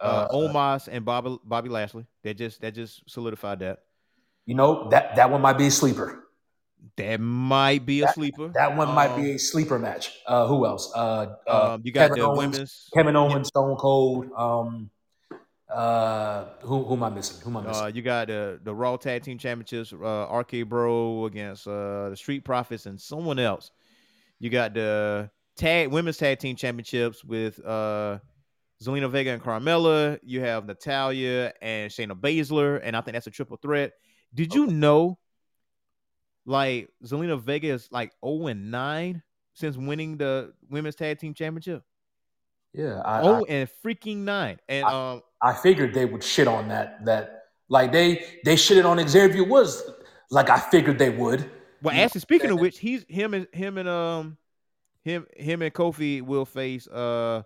Uh, 0.00 0.04
Uh, 0.30 0.34
Omos 0.34 0.88
and 0.90 1.04
Bobby 1.04 1.36
Bobby 1.44 1.68
Lashley. 1.68 2.06
That 2.24 2.34
just 2.36 2.60
that 2.60 2.74
just 2.74 3.08
solidified 3.08 3.60
that. 3.60 3.80
you 4.46 4.54
know 4.56 4.88
that 4.90 5.14
that 5.16 5.30
one 5.30 5.40
might 5.40 5.58
be 5.58 5.66
a 5.68 5.70
sleeper. 5.70 6.21
That 6.96 7.20
might 7.20 7.86
be 7.86 8.02
a 8.02 8.08
sleeper. 8.08 8.48
That 8.48 8.76
one 8.76 8.88
might 8.94 9.10
Um, 9.12 9.22
be 9.22 9.30
a 9.32 9.38
sleeper 9.38 9.78
match. 9.78 10.10
Uh, 10.26 10.46
who 10.46 10.66
else? 10.66 10.92
Uh, 10.94 11.36
uh, 11.46 11.72
Um, 11.74 11.82
you 11.84 11.92
got 11.92 12.08
Kevin 12.10 12.18
the 12.18 12.26
Owens, 12.26 12.38
women's. 12.52 12.88
Kevin 12.92 13.16
Owens, 13.16 13.48
Stone 13.48 13.76
Cold. 13.76 14.26
Um, 14.36 14.90
uh, 15.72 16.44
who 16.62 16.84
who 16.84 16.94
am 16.94 17.02
I 17.04 17.10
missing? 17.10 17.40
Who 17.42 17.50
am 17.50 17.56
I 17.58 17.62
missing? 17.68 17.84
Uh, 17.84 17.86
you 17.86 18.02
got 18.02 18.26
the 18.28 18.60
the 18.62 18.74
Raw 18.74 18.96
Tag 18.96 19.22
Team 19.22 19.38
Championships, 19.38 19.92
uh, 19.92 20.26
RK 20.30 20.68
Bro 20.68 21.26
against 21.26 21.66
uh, 21.66 22.10
the 22.10 22.16
Street 22.16 22.44
Profits 22.44 22.86
and 22.86 23.00
someone 23.00 23.38
else. 23.38 23.70
You 24.38 24.50
got 24.50 24.74
the 24.74 25.30
tag 25.56 25.88
women's 25.88 26.18
tag 26.18 26.40
team 26.40 26.56
championships 26.56 27.24
with 27.24 27.64
uh, 27.64 28.18
Zelina 28.82 29.08
Vega 29.08 29.30
and 29.30 29.42
Carmella. 29.42 30.18
You 30.22 30.40
have 30.40 30.66
Natalya 30.66 31.52
and 31.62 31.90
Shayna 31.90 32.20
Baszler, 32.20 32.80
and 32.82 32.96
I 32.96 33.00
think 33.00 33.14
that's 33.14 33.28
a 33.28 33.30
triple 33.30 33.56
threat. 33.56 33.92
Did 34.34 34.54
you 34.54 34.66
know, 34.66 35.18
like 36.44 36.90
Zelina 37.04 37.40
Vega 37.40 37.68
is 37.68 37.88
like 37.90 38.12
zero 38.24 38.46
and 38.48 38.70
nine 38.70 39.22
since 39.54 39.76
winning 39.76 40.16
the 40.16 40.52
women's 40.70 40.96
tag 40.96 41.18
team 41.18 41.34
championship? 41.34 41.82
yeah, 42.72 43.00
I, 43.04 43.18
I, 43.18 43.22
Oh, 43.22 43.44
and 43.48 43.68
freaking 43.84 44.18
nine, 44.18 44.58
and 44.68 44.84
um, 44.84 45.22
I 45.40 45.52
figured 45.52 45.94
they 45.94 46.04
would 46.04 46.22
shit 46.22 46.48
on 46.48 46.68
that. 46.68 47.04
That 47.04 47.44
like 47.68 47.92
they 47.92 48.24
they 48.44 48.54
shitted 48.56 48.84
on 48.84 49.06
Xavier 49.06 49.44
Woods. 49.44 49.82
Like 50.30 50.48
I 50.48 50.58
figured 50.58 50.98
they 50.98 51.10
would. 51.10 51.50
Well, 51.82 51.94
actually, 51.94 52.20
speaking 52.22 52.50
of 52.50 52.60
which, 52.60 52.78
he's 52.78 53.04
him 53.08 53.34
and 53.34 53.46
him 53.52 53.76
and 53.76 53.88
um 53.88 54.38
him 55.04 55.26
him 55.36 55.62
and 55.62 55.74
Kofi 55.74 56.22
will 56.22 56.46
face 56.46 56.86
uh 56.88 57.42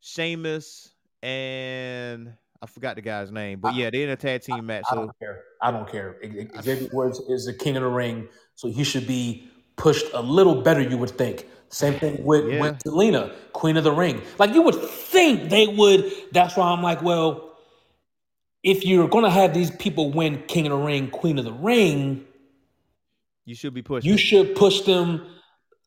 Sheamus 0.00 0.94
and 1.22 2.34
I 2.62 2.66
forgot 2.66 2.96
the 2.96 3.02
guy's 3.02 3.30
name, 3.30 3.58
but 3.60 3.74
yeah, 3.74 3.88
they're 3.90 4.02
in 4.02 4.10
a 4.10 4.16
tag 4.16 4.42
team 4.42 4.66
match. 4.66 4.84
I 4.90 4.94
So 4.94 5.00
don't 5.06 5.18
care. 5.18 5.44
I 5.62 5.70
don't 5.70 5.88
care. 5.90 6.16
Xavier 6.62 6.88
Woods 6.92 7.18
is 7.28 7.46
the 7.46 7.54
king 7.54 7.76
of 7.76 7.82
the 7.82 7.88
ring, 7.88 8.28
so 8.54 8.68
he 8.68 8.84
should 8.84 9.06
be 9.06 9.48
pushed 9.76 10.06
a 10.12 10.20
little 10.20 10.60
better. 10.62 10.82
You 10.82 10.98
would 10.98 11.10
think. 11.10 11.46
Same 11.70 11.94
thing 11.98 12.22
with 12.24 12.48
Yeah. 12.50 12.60
with 12.60 12.78
Zelina, 12.82 13.32
Queen 13.52 13.76
of 13.76 13.84
the 13.84 13.92
Ring. 13.92 14.20
Like 14.38 14.52
you 14.52 14.60
would 14.62 14.74
think 14.74 15.48
they 15.48 15.68
would. 15.68 16.12
That's 16.32 16.56
why 16.56 16.70
I'm 16.70 16.82
like, 16.82 17.00
well, 17.00 17.56
if 18.62 18.84
you're 18.84 19.08
gonna 19.08 19.30
have 19.30 19.54
these 19.54 19.70
people 19.70 20.10
win 20.10 20.42
King 20.48 20.66
of 20.66 20.72
the 20.78 20.84
Ring, 20.84 21.08
Queen 21.08 21.38
of 21.38 21.44
the 21.44 21.52
Ring, 21.52 22.26
you 23.46 23.54
should 23.54 23.72
be 23.72 23.82
pushed. 23.82 24.06
you 24.06 24.18
should 24.18 24.54
push 24.54 24.82
them, 24.82 25.26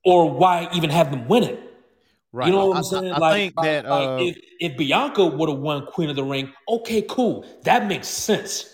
or 0.03 0.31
why 0.31 0.69
even 0.73 0.89
have 0.89 1.11
them 1.11 1.27
win 1.27 1.43
it? 1.43 1.72
Right. 2.33 2.47
You 2.47 2.51
know 2.53 2.65
what 2.67 2.75
I- 2.75 2.77
I'm 2.79 2.83
saying? 2.83 3.11
I, 3.11 3.15
I 3.15 3.19
like, 3.19 3.33
think 3.35 3.55
that 3.61 3.85
like, 3.85 4.07
uh, 4.09 4.17
if, 4.23 4.37
if 4.59 4.77
Bianca 4.77 5.25
would 5.25 5.49
have 5.49 5.59
won 5.59 5.85
Queen 5.85 6.09
of 6.09 6.17
the 6.17 6.23
Ring, 6.25 6.51
okay, 6.67 7.01
cool. 7.03 7.45
That 7.63 7.87
makes 7.87 8.07
sense. 8.09 8.69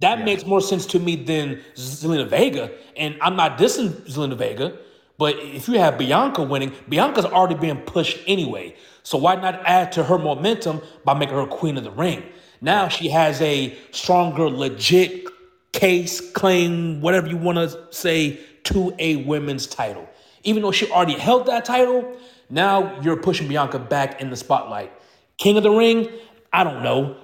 That 0.00 0.18
Yeah. 0.18 0.24
makes 0.24 0.44
more 0.44 0.60
sense 0.60 0.84
to 0.86 0.98
me 0.98 1.16
than 1.16 1.62
Zelina 1.76 2.26
Vega. 2.28 2.70
And 2.96 3.16
I'm 3.20 3.36
not 3.36 3.56
dissing 3.58 3.90
Zelina 4.08 4.36
Vega, 4.36 4.76
but 5.18 5.36
if 5.38 5.68
you 5.68 5.78
have 5.78 5.96
Bianca 5.96 6.42
winning, 6.42 6.72
Bianca's 6.88 7.24
already 7.24 7.54
being 7.54 7.78
pushed 7.82 8.18
anyway. 8.26 8.74
So 9.04 9.16
why 9.16 9.36
not 9.36 9.60
add 9.64 9.92
to 9.92 10.04
her 10.04 10.18
momentum 10.18 10.82
by 11.04 11.14
making 11.14 11.36
her 11.36 11.46
Queen 11.46 11.76
of 11.78 11.84
the 11.84 11.92
Ring? 11.92 12.24
Now 12.60 12.88
she 12.88 13.08
has 13.08 13.40
a 13.40 13.76
stronger, 13.92 14.50
legit 14.50 15.24
case, 15.72 16.32
claim, 16.32 17.00
whatever 17.00 17.28
you 17.28 17.36
want 17.36 17.56
to 17.58 17.86
say, 17.90 18.40
to 18.64 18.94
a 18.98 19.16
women's 19.24 19.66
title. 19.66 20.08
Even 20.42 20.62
though 20.62 20.72
she 20.72 20.90
already 20.90 21.14
held 21.14 21.46
that 21.46 21.64
title, 21.64 22.16
now 22.50 23.00
you're 23.00 23.16
pushing 23.16 23.48
Bianca 23.48 23.78
back 23.78 24.20
in 24.20 24.30
the 24.30 24.36
spotlight. 24.36 24.92
King 25.38 25.56
of 25.56 25.62
the 25.62 25.70
Ring, 25.70 26.08
I 26.52 26.64
don't 26.64 26.82
know. 26.82 27.16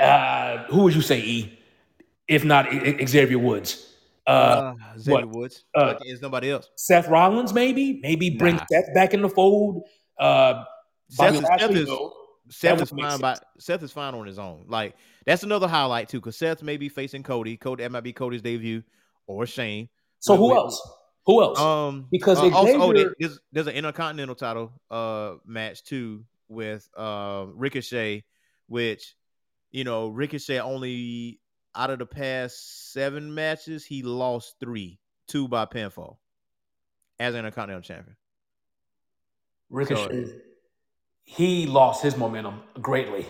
Uh, 0.00 0.64
who 0.64 0.82
would 0.84 0.94
you 0.94 1.02
say, 1.02 1.20
E? 1.20 1.58
If 2.28 2.44
not 2.44 2.66
I- 2.66 2.96
I- 3.00 3.04
Xavier 3.04 3.38
Woods. 3.38 3.94
Uh, 4.26 4.30
Uh, 4.30 4.74
Xavier 4.98 5.26
what? 5.26 5.28
Woods. 5.34 5.64
Uh, 5.74 5.94
there's 6.04 6.20
nobody 6.20 6.50
else. 6.50 6.68
Seth 6.76 7.08
Rollins, 7.08 7.54
maybe? 7.54 8.00
Maybe 8.02 8.30
bring 8.30 8.56
Nah. 8.56 8.66
Seth 8.70 8.92
back 8.94 9.14
in 9.14 9.22
the 9.22 9.28
fold. 9.28 9.82
Uh, 10.20 10.64
Seth 11.08 11.34
is, 11.34 11.40
Seth 11.40 11.70
is. 11.70 11.90
Seth 12.50 12.82
is 12.82 12.90
fine 12.90 13.20
by. 13.20 13.36
Seth 13.58 13.82
is 13.82 13.92
fine 13.92 14.14
on 14.14 14.26
his 14.26 14.38
own. 14.38 14.64
Like 14.68 14.96
that's 15.26 15.42
another 15.42 15.68
highlight 15.68 16.08
too, 16.08 16.18
because 16.20 16.36
Seth 16.36 16.62
may 16.62 16.76
be 16.76 16.88
facing 16.88 17.22
Cody. 17.22 17.56
Cody 17.56 17.82
that 17.82 17.90
might 17.92 18.02
be 18.02 18.12
Cody's 18.12 18.42
debut 18.42 18.82
or 19.26 19.46
Shane. 19.46 19.88
So 20.20 20.36
who 20.36 20.54
else? 20.54 20.80
Who 21.26 21.42
else? 21.42 21.58
Um, 21.58 22.06
Because 22.10 22.38
uh, 22.38 22.50
also 22.54 22.80
oh, 22.80 22.92
there's 22.92 23.38
there's 23.52 23.66
an 23.66 23.74
intercontinental 23.74 24.34
title 24.34 24.72
uh 24.90 25.34
match 25.44 25.84
too 25.84 26.24
with 26.48 26.88
uh 26.96 27.46
Ricochet, 27.52 28.24
which 28.66 29.14
you 29.70 29.84
know 29.84 30.08
Ricochet 30.08 30.60
only 30.60 31.40
out 31.74 31.90
of 31.90 31.98
the 31.98 32.06
past 32.06 32.92
seven 32.92 33.34
matches 33.34 33.84
he 33.84 34.02
lost 34.02 34.56
three, 34.58 34.98
two 35.26 35.48
by 35.48 35.66
pinfall 35.66 36.16
as 37.20 37.34
an 37.34 37.40
intercontinental 37.40 37.82
champion. 37.82 38.16
Ricochet. 39.70 40.32
he 41.24 41.66
lost 41.66 42.02
his 42.02 42.16
momentum 42.16 42.62
greatly. 42.80 43.26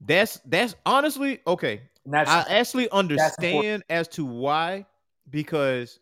That's 0.00 0.38
that's 0.44 0.74
honestly 0.84 1.40
okay. 1.46 1.82
That's 2.06 2.30
I 2.30 2.44
actually 2.48 2.90
understand 2.90 3.84
as 3.90 4.08
to 4.08 4.24
why 4.24 4.86
because 5.28 5.98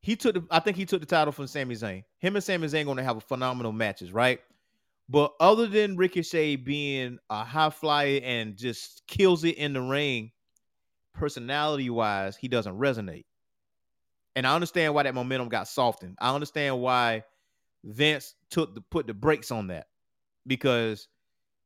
he 0.00 0.16
took 0.16 0.34
the, 0.34 0.44
I 0.50 0.60
think 0.60 0.76
he 0.76 0.86
took 0.86 1.00
the 1.00 1.06
title 1.06 1.32
from 1.32 1.46
Sami 1.46 1.74
Zayn. 1.74 2.04
Him 2.18 2.36
and 2.36 2.44
Sami 2.44 2.66
Zayn 2.66 2.84
going 2.84 2.96
to 2.96 3.04
have 3.04 3.16
a 3.16 3.20
phenomenal 3.20 3.72
matches, 3.72 4.12
right? 4.12 4.40
But 5.08 5.32
other 5.40 5.66
than 5.66 5.96
Ricochet 5.96 6.56
being 6.56 7.18
a 7.28 7.44
high 7.44 7.70
flyer 7.70 8.20
and 8.22 8.56
just 8.56 9.02
kills 9.06 9.44
it 9.44 9.56
in 9.56 9.72
the 9.72 9.80
ring, 9.80 10.30
personality 11.14 11.90
wise, 11.90 12.36
he 12.36 12.48
doesn't 12.48 12.78
resonate. 12.78 13.24
And 14.36 14.46
I 14.46 14.54
understand 14.54 14.94
why 14.94 15.02
that 15.02 15.14
momentum 15.14 15.48
got 15.48 15.68
softened. 15.68 16.16
I 16.20 16.32
understand 16.32 16.80
why 16.80 17.24
Vince 17.84 18.34
took 18.50 18.74
the 18.74 18.80
put 18.80 19.06
the 19.06 19.14
brakes 19.14 19.50
on 19.50 19.66
that 19.68 19.88
because 20.46 21.08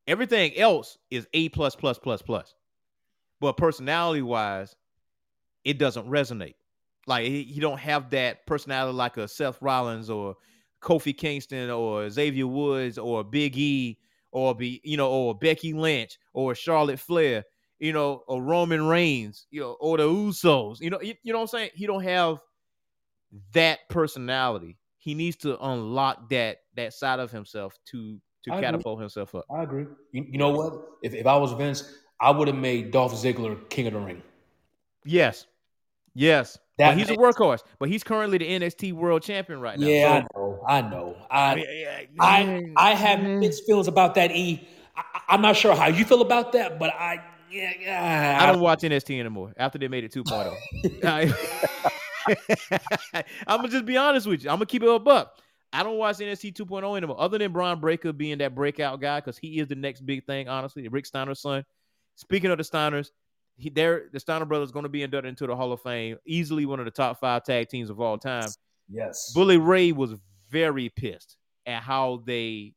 everything 0.06 0.56
else 0.56 0.98
is 1.10 1.28
A 1.34 1.50
plus 1.50 1.76
plus 1.76 1.98
plus 1.98 2.22
plus. 2.22 2.54
But 3.40 3.58
personality 3.58 4.22
wise, 4.22 4.74
it 5.64 5.78
doesn't 5.78 6.08
resonate. 6.08 6.54
Like 7.06 7.26
he, 7.26 7.42
he 7.44 7.60
don't 7.60 7.78
have 7.78 8.10
that 8.10 8.46
personality 8.46 8.96
like 8.96 9.16
a 9.16 9.28
Seth 9.28 9.60
Rollins 9.60 10.10
or 10.10 10.36
Kofi 10.82 11.16
Kingston 11.16 11.70
or 11.70 12.08
Xavier 12.10 12.46
Woods 12.46 12.98
or 12.98 13.24
Big 13.24 13.56
E 13.56 13.98
or 14.32 14.54
be 14.54 14.80
you 14.84 14.96
know 14.96 15.10
or 15.10 15.34
Becky 15.34 15.72
Lynch 15.72 16.18
or 16.32 16.54
Charlotte 16.54 16.98
Flair, 16.98 17.44
you 17.78 17.92
know, 17.92 18.22
or 18.26 18.42
Roman 18.42 18.86
Reigns, 18.86 19.46
you 19.50 19.60
know, 19.60 19.76
or 19.80 19.96
the 19.98 20.08
Usos. 20.08 20.80
You 20.80 20.90
know, 20.90 21.00
you, 21.00 21.14
you 21.22 21.32
know 21.32 21.38
what 21.38 21.44
I'm 21.54 21.58
saying? 21.58 21.70
He 21.74 21.86
don't 21.86 22.02
have 22.02 22.40
that 23.52 23.80
personality. 23.88 24.78
He 24.98 25.14
needs 25.14 25.36
to 25.38 25.62
unlock 25.64 26.28
that 26.30 26.58
that 26.76 26.92
side 26.92 27.20
of 27.20 27.30
himself 27.30 27.78
to 27.86 28.20
to 28.44 28.52
I 28.52 28.56
agree. 28.56 28.66
catapult 28.66 29.00
himself 29.00 29.34
up. 29.34 29.44
I 29.54 29.62
agree. 29.62 29.86
You, 30.12 30.26
you 30.28 30.38
know 30.38 30.50
what? 30.50 30.74
If, 31.02 31.14
if 31.14 31.26
I 31.26 31.36
was 31.36 31.52
Vince, 31.52 31.98
I 32.20 32.30
would 32.30 32.48
have 32.48 32.56
made 32.56 32.90
Dolph 32.90 33.14
Ziggler 33.14 33.68
king 33.70 33.86
of 33.86 33.94
the 33.94 34.00
ring. 34.00 34.22
Yes. 35.04 35.46
Yes. 36.14 36.58
That 36.78 36.90
but 36.90 36.98
he's 36.98 37.10
a 37.10 37.16
workhorse. 37.16 37.60
But 37.78 37.88
he's 37.88 38.02
currently 38.02 38.38
the 38.38 38.46
NXT 38.48 38.92
world 38.94 39.22
champion 39.22 39.60
right 39.60 39.78
now. 39.78 39.86
Yeah, 39.86 40.24
So- 40.34 40.60
I 40.66 40.80
know. 40.82 41.16
I 41.30 41.54
know. 41.54 41.62
I 41.62 41.64
Yeah, 41.68 42.00
I 42.20 42.72
I 42.76 42.94
have 42.94 43.22
yeah. 43.22 43.36
mixed 43.36 43.64
feelings 43.64 43.86
about 43.88 44.14
that. 44.16 44.30
E. 44.32 44.66
I, 44.96 45.02
I'm 45.28 45.40
not 45.42 45.56
sure 45.56 45.74
how 45.74 45.88
you 45.88 46.04
feel 46.04 46.20
about 46.22 46.52
that, 46.52 46.78
but 46.78 46.90
I 46.94 47.22
yeah, 47.50 47.72
yeah 47.80 48.38
I 48.40 48.46
don't 48.50 48.60
watch 48.60 48.80
NXT 48.80 49.20
anymore 49.20 49.52
after 49.56 49.78
they 49.78 49.86
made 49.88 50.04
it 50.04 50.12
2.0. 50.12 50.56
I- 51.04 51.32
I'm 53.46 53.58
gonna 53.58 53.68
just 53.68 53.84
be 53.84 53.96
honest 53.96 54.26
with 54.26 54.44
you. 54.44 54.50
I'm 54.50 54.56
gonna 54.56 54.66
keep 54.66 54.82
it 54.82 54.88
a 54.88 54.98
buck. 54.98 55.36
I 55.72 55.82
don't 55.82 55.98
watch 55.98 56.16
NXT 56.18 56.54
2.0 56.54 56.96
anymore, 56.96 57.20
other 57.20 57.36
than 57.38 57.52
Bron 57.52 57.80
Breakker 57.80 58.12
being 58.12 58.38
that 58.38 58.54
breakout 58.54 59.00
guy 59.00 59.18
because 59.20 59.36
he 59.36 59.58
is 59.58 59.66
the 59.68 59.74
next 59.74 60.00
big 60.06 60.24
thing. 60.24 60.48
Honestly, 60.48 60.86
Rick 60.88 61.06
Steiner's 61.06 61.40
son. 61.40 61.64
Speaking 62.16 62.50
of 62.52 62.58
the 62.58 62.64
Steiners, 62.64 63.10
he, 63.56 63.70
they're 63.70 64.08
the 64.12 64.20
Steiner 64.20 64.44
brothers 64.44 64.72
going 64.72 64.84
to 64.84 64.88
be 64.88 65.02
inducted 65.02 65.28
into 65.28 65.46
the 65.46 65.56
Hall 65.56 65.72
of 65.72 65.80
Fame, 65.80 66.16
easily 66.26 66.66
one 66.66 66.78
of 66.78 66.84
the 66.84 66.90
top 66.90 67.20
five 67.20 67.44
tag 67.44 67.68
teams 67.68 67.90
of 67.90 68.00
all 68.00 68.18
time. 68.18 68.48
yes. 68.88 69.32
Bully 69.34 69.58
Ray 69.58 69.92
was 69.92 70.14
very 70.50 70.88
pissed 70.88 71.36
at 71.66 71.82
how 71.82 72.22
they 72.26 72.74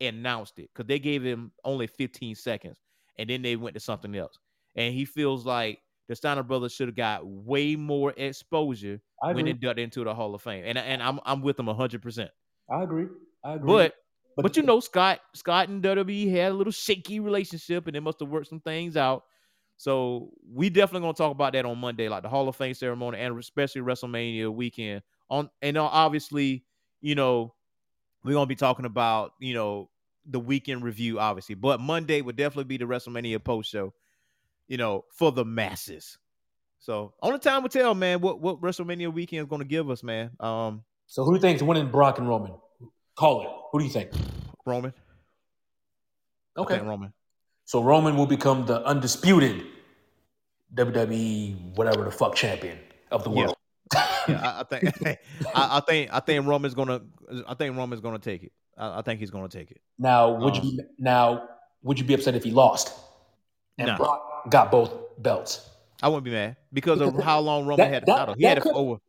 announced 0.00 0.58
it 0.58 0.70
because 0.74 0.86
they 0.86 0.98
gave 0.98 1.22
him 1.22 1.52
only 1.64 1.86
15 1.86 2.34
seconds 2.34 2.78
and 3.18 3.30
then 3.30 3.42
they 3.42 3.56
went 3.56 3.74
to 3.74 3.80
something 3.80 4.14
else. 4.14 4.38
And 4.76 4.94
he 4.94 5.04
feels 5.04 5.46
like 5.46 5.78
the 6.08 6.16
Steiner 6.16 6.42
brothers 6.42 6.72
should 6.72 6.88
have 6.88 6.96
got 6.96 7.26
way 7.26 7.76
more 7.76 8.12
exposure 8.16 9.00
I 9.22 9.28
when 9.28 9.40
agree. 9.40 9.50
inducted 9.52 9.84
into 9.84 10.04
the 10.04 10.14
Hall 10.14 10.34
of 10.34 10.42
Fame. 10.42 10.64
And 10.66 10.76
and 10.76 11.02
I'm 11.02 11.20
I'm 11.24 11.40
with 11.40 11.56
them 11.56 11.66
100%. 11.66 12.28
I 12.70 12.82
agree. 12.82 13.06
I 13.44 13.54
agree. 13.54 13.66
But 13.66 13.94
but, 14.36 14.56
you 14.56 14.64
know 14.64 14.80
Scott 14.80 15.20
Scott 15.34 15.68
and 15.68 15.82
WWE 15.82 16.30
had 16.30 16.52
a 16.52 16.54
little 16.54 16.72
shaky 16.72 17.20
relationship 17.20 17.86
and 17.86 17.94
they 17.94 18.00
must 18.00 18.20
have 18.20 18.28
worked 18.28 18.48
some 18.48 18.60
things 18.60 18.96
out. 18.96 19.24
So 19.76 20.30
we 20.52 20.70
definitely 20.70 21.04
gonna 21.04 21.14
talk 21.14 21.32
about 21.32 21.52
that 21.52 21.64
on 21.64 21.78
Monday, 21.78 22.08
like 22.08 22.22
the 22.22 22.28
Hall 22.28 22.48
of 22.48 22.56
Fame 22.56 22.74
ceremony 22.74 23.18
and 23.18 23.38
especially 23.38 23.82
WrestleMania 23.82 24.52
weekend. 24.52 25.02
On 25.30 25.50
and 25.62 25.76
obviously, 25.76 26.64
you 27.00 27.14
know, 27.14 27.54
we're 28.24 28.34
gonna 28.34 28.46
be 28.46 28.54
talking 28.54 28.84
about 28.84 29.34
you 29.40 29.54
know 29.54 29.90
the 30.26 30.40
weekend 30.40 30.82
review, 30.82 31.18
obviously. 31.18 31.54
But 31.54 31.80
Monday 31.80 32.20
would 32.20 32.36
definitely 32.36 32.64
be 32.64 32.76
the 32.76 32.86
WrestleMania 32.86 33.42
post 33.42 33.70
show, 33.70 33.92
you 34.68 34.76
know, 34.76 35.04
for 35.10 35.32
the 35.32 35.44
masses. 35.44 36.18
So 36.78 37.14
only 37.22 37.38
time 37.38 37.62
will 37.62 37.70
tell, 37.70 37.94
man, 37.94 38.20
what 38.20 38.40
what 38.40 38.60
WrestleMania 38.60 39.12
weekend 39.12 39.42
is 39.42 39.48
gonna 39.48 39.64
give 39.64 39.90
us, 39.90 40.02
man. 40.02 40.30
Um, 40.40 40.84
so 41.06 41.24
who 41.24 41.32
do 41.32 41.36
you 41.36 41.40
think 41.40 41.56
is 41.56 41.62
winning 41.62 41.90
Brock 41.90 42.18
and 42.18 42.28
Roman? 42.28 42.52
Call 43.16 43.42
it. 43.42 43.48
Who 43.72 43.78
do 43.78 43.84
you 43.84 43.90
think? 43.90 44.10
Roman. 44.64 44.92
Okay. 46.56 46.78
Roman. 46.78 47.12
So 47.64 47.82
Roman 47.82 48.16
will 48.16 48.26
become 48.26 48.66
the 48.66 48.84
undisputed 48.84 49.64
WWE 50.74 51.76
whatever 51.76 52.04
the 52.04 52.10
fuck 52.10 52.34
champion 52.34 52.78
of 53.10 53.24
the 53.24 53.30
world. 53.30 53.54
Yeah, 54.28 54.40
I, 54.42 54.60
I 54.60 54.64
think 54.64 54.84
I, 55.54 55.76
I 55.78 55.80
think 55.80 56.10
I 56.12 56.20
think 56.20 56.46
Roman's 56.46 56.74
gonna 56.74 57.00
I 57.46 57.54
think 57.54 57.76
Roman's 57.76 58.00
gonna 58.00 58.18
take 58.18 58.42
it. 58.44 58.52
I, 58.76 58.98
I 58.98 59.02
think 59.02 59.20
he's 59.20 59.30
gonna 59.30 59.48
take 59.48 59.70
it. 59.70 59.80
Now, 59.98 60.30
would 60.32 60.56
Um, 60.56 60.64
you 60.64 60.76
be, 60.78 60.84
now 60.98 61.48
would 61.82 61.98
you 61.98 62.04
be 62.04 62.14
upset 62.14 62.34
if 62.34 62.44
he 62.44 62.50
lost 62.50 62.92
and 63.78 63.88
No. 63.88 63.96
Brock 63.96 64.50
got 64.50 64.70
both 64.70 64.92
belts? 65.22 65.68
I 66.02 66.08
wouldn't 66.08 66.24
be 66.24 66.30
mad 66.32 66.56
because 66.72 67.00
of 67.00 67.16
how 67.22 67.40
long 67.40 67.62
Roman 67.66 67.78
that- 67.86 67.92
had 67.92 68.06
the 68.06 68.14
title. 68.14 68.34
He 68.34 68.44
had 68.44 68.58
it 68.58 68.62
for 68.62 68.70
could- 68.72 68.76
over. 68.78 69.00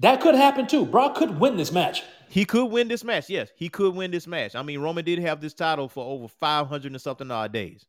That 0.00 0.20
could 0.20 0.34
happen 0.34 0.66
too. 0.66 0.84
Brock 0.84 1.14
could 1.14 1.38
win 1.38 1.56
this 1.56 1.70
match. 1.70 2.02
He 2.28 2.44
could 2.44 2.64
win 2.66 2.88
this 2.88 3.04
match. 3.04 3.28
Yes, 3.30 3.50
he 3.54 3.68
could 3.68 3.94
win 3.94 4.10
this 4.10 4.26
match. 4.26 4.56
I 4.56 4.62
mean, 4.62 4.80
Roman 4.80 5.04
did 5.04 5.18
have 5.20 5.40
this 5.40 5.54
title 5.54 5.88
for 5.88 6.04
over 6.04 6.26
five 6.26 6.66
hundred 6.66 6.92
and 6.92 7.00
something 7.00 7.30
odd 7.30 7.52
days. 7.52 7.86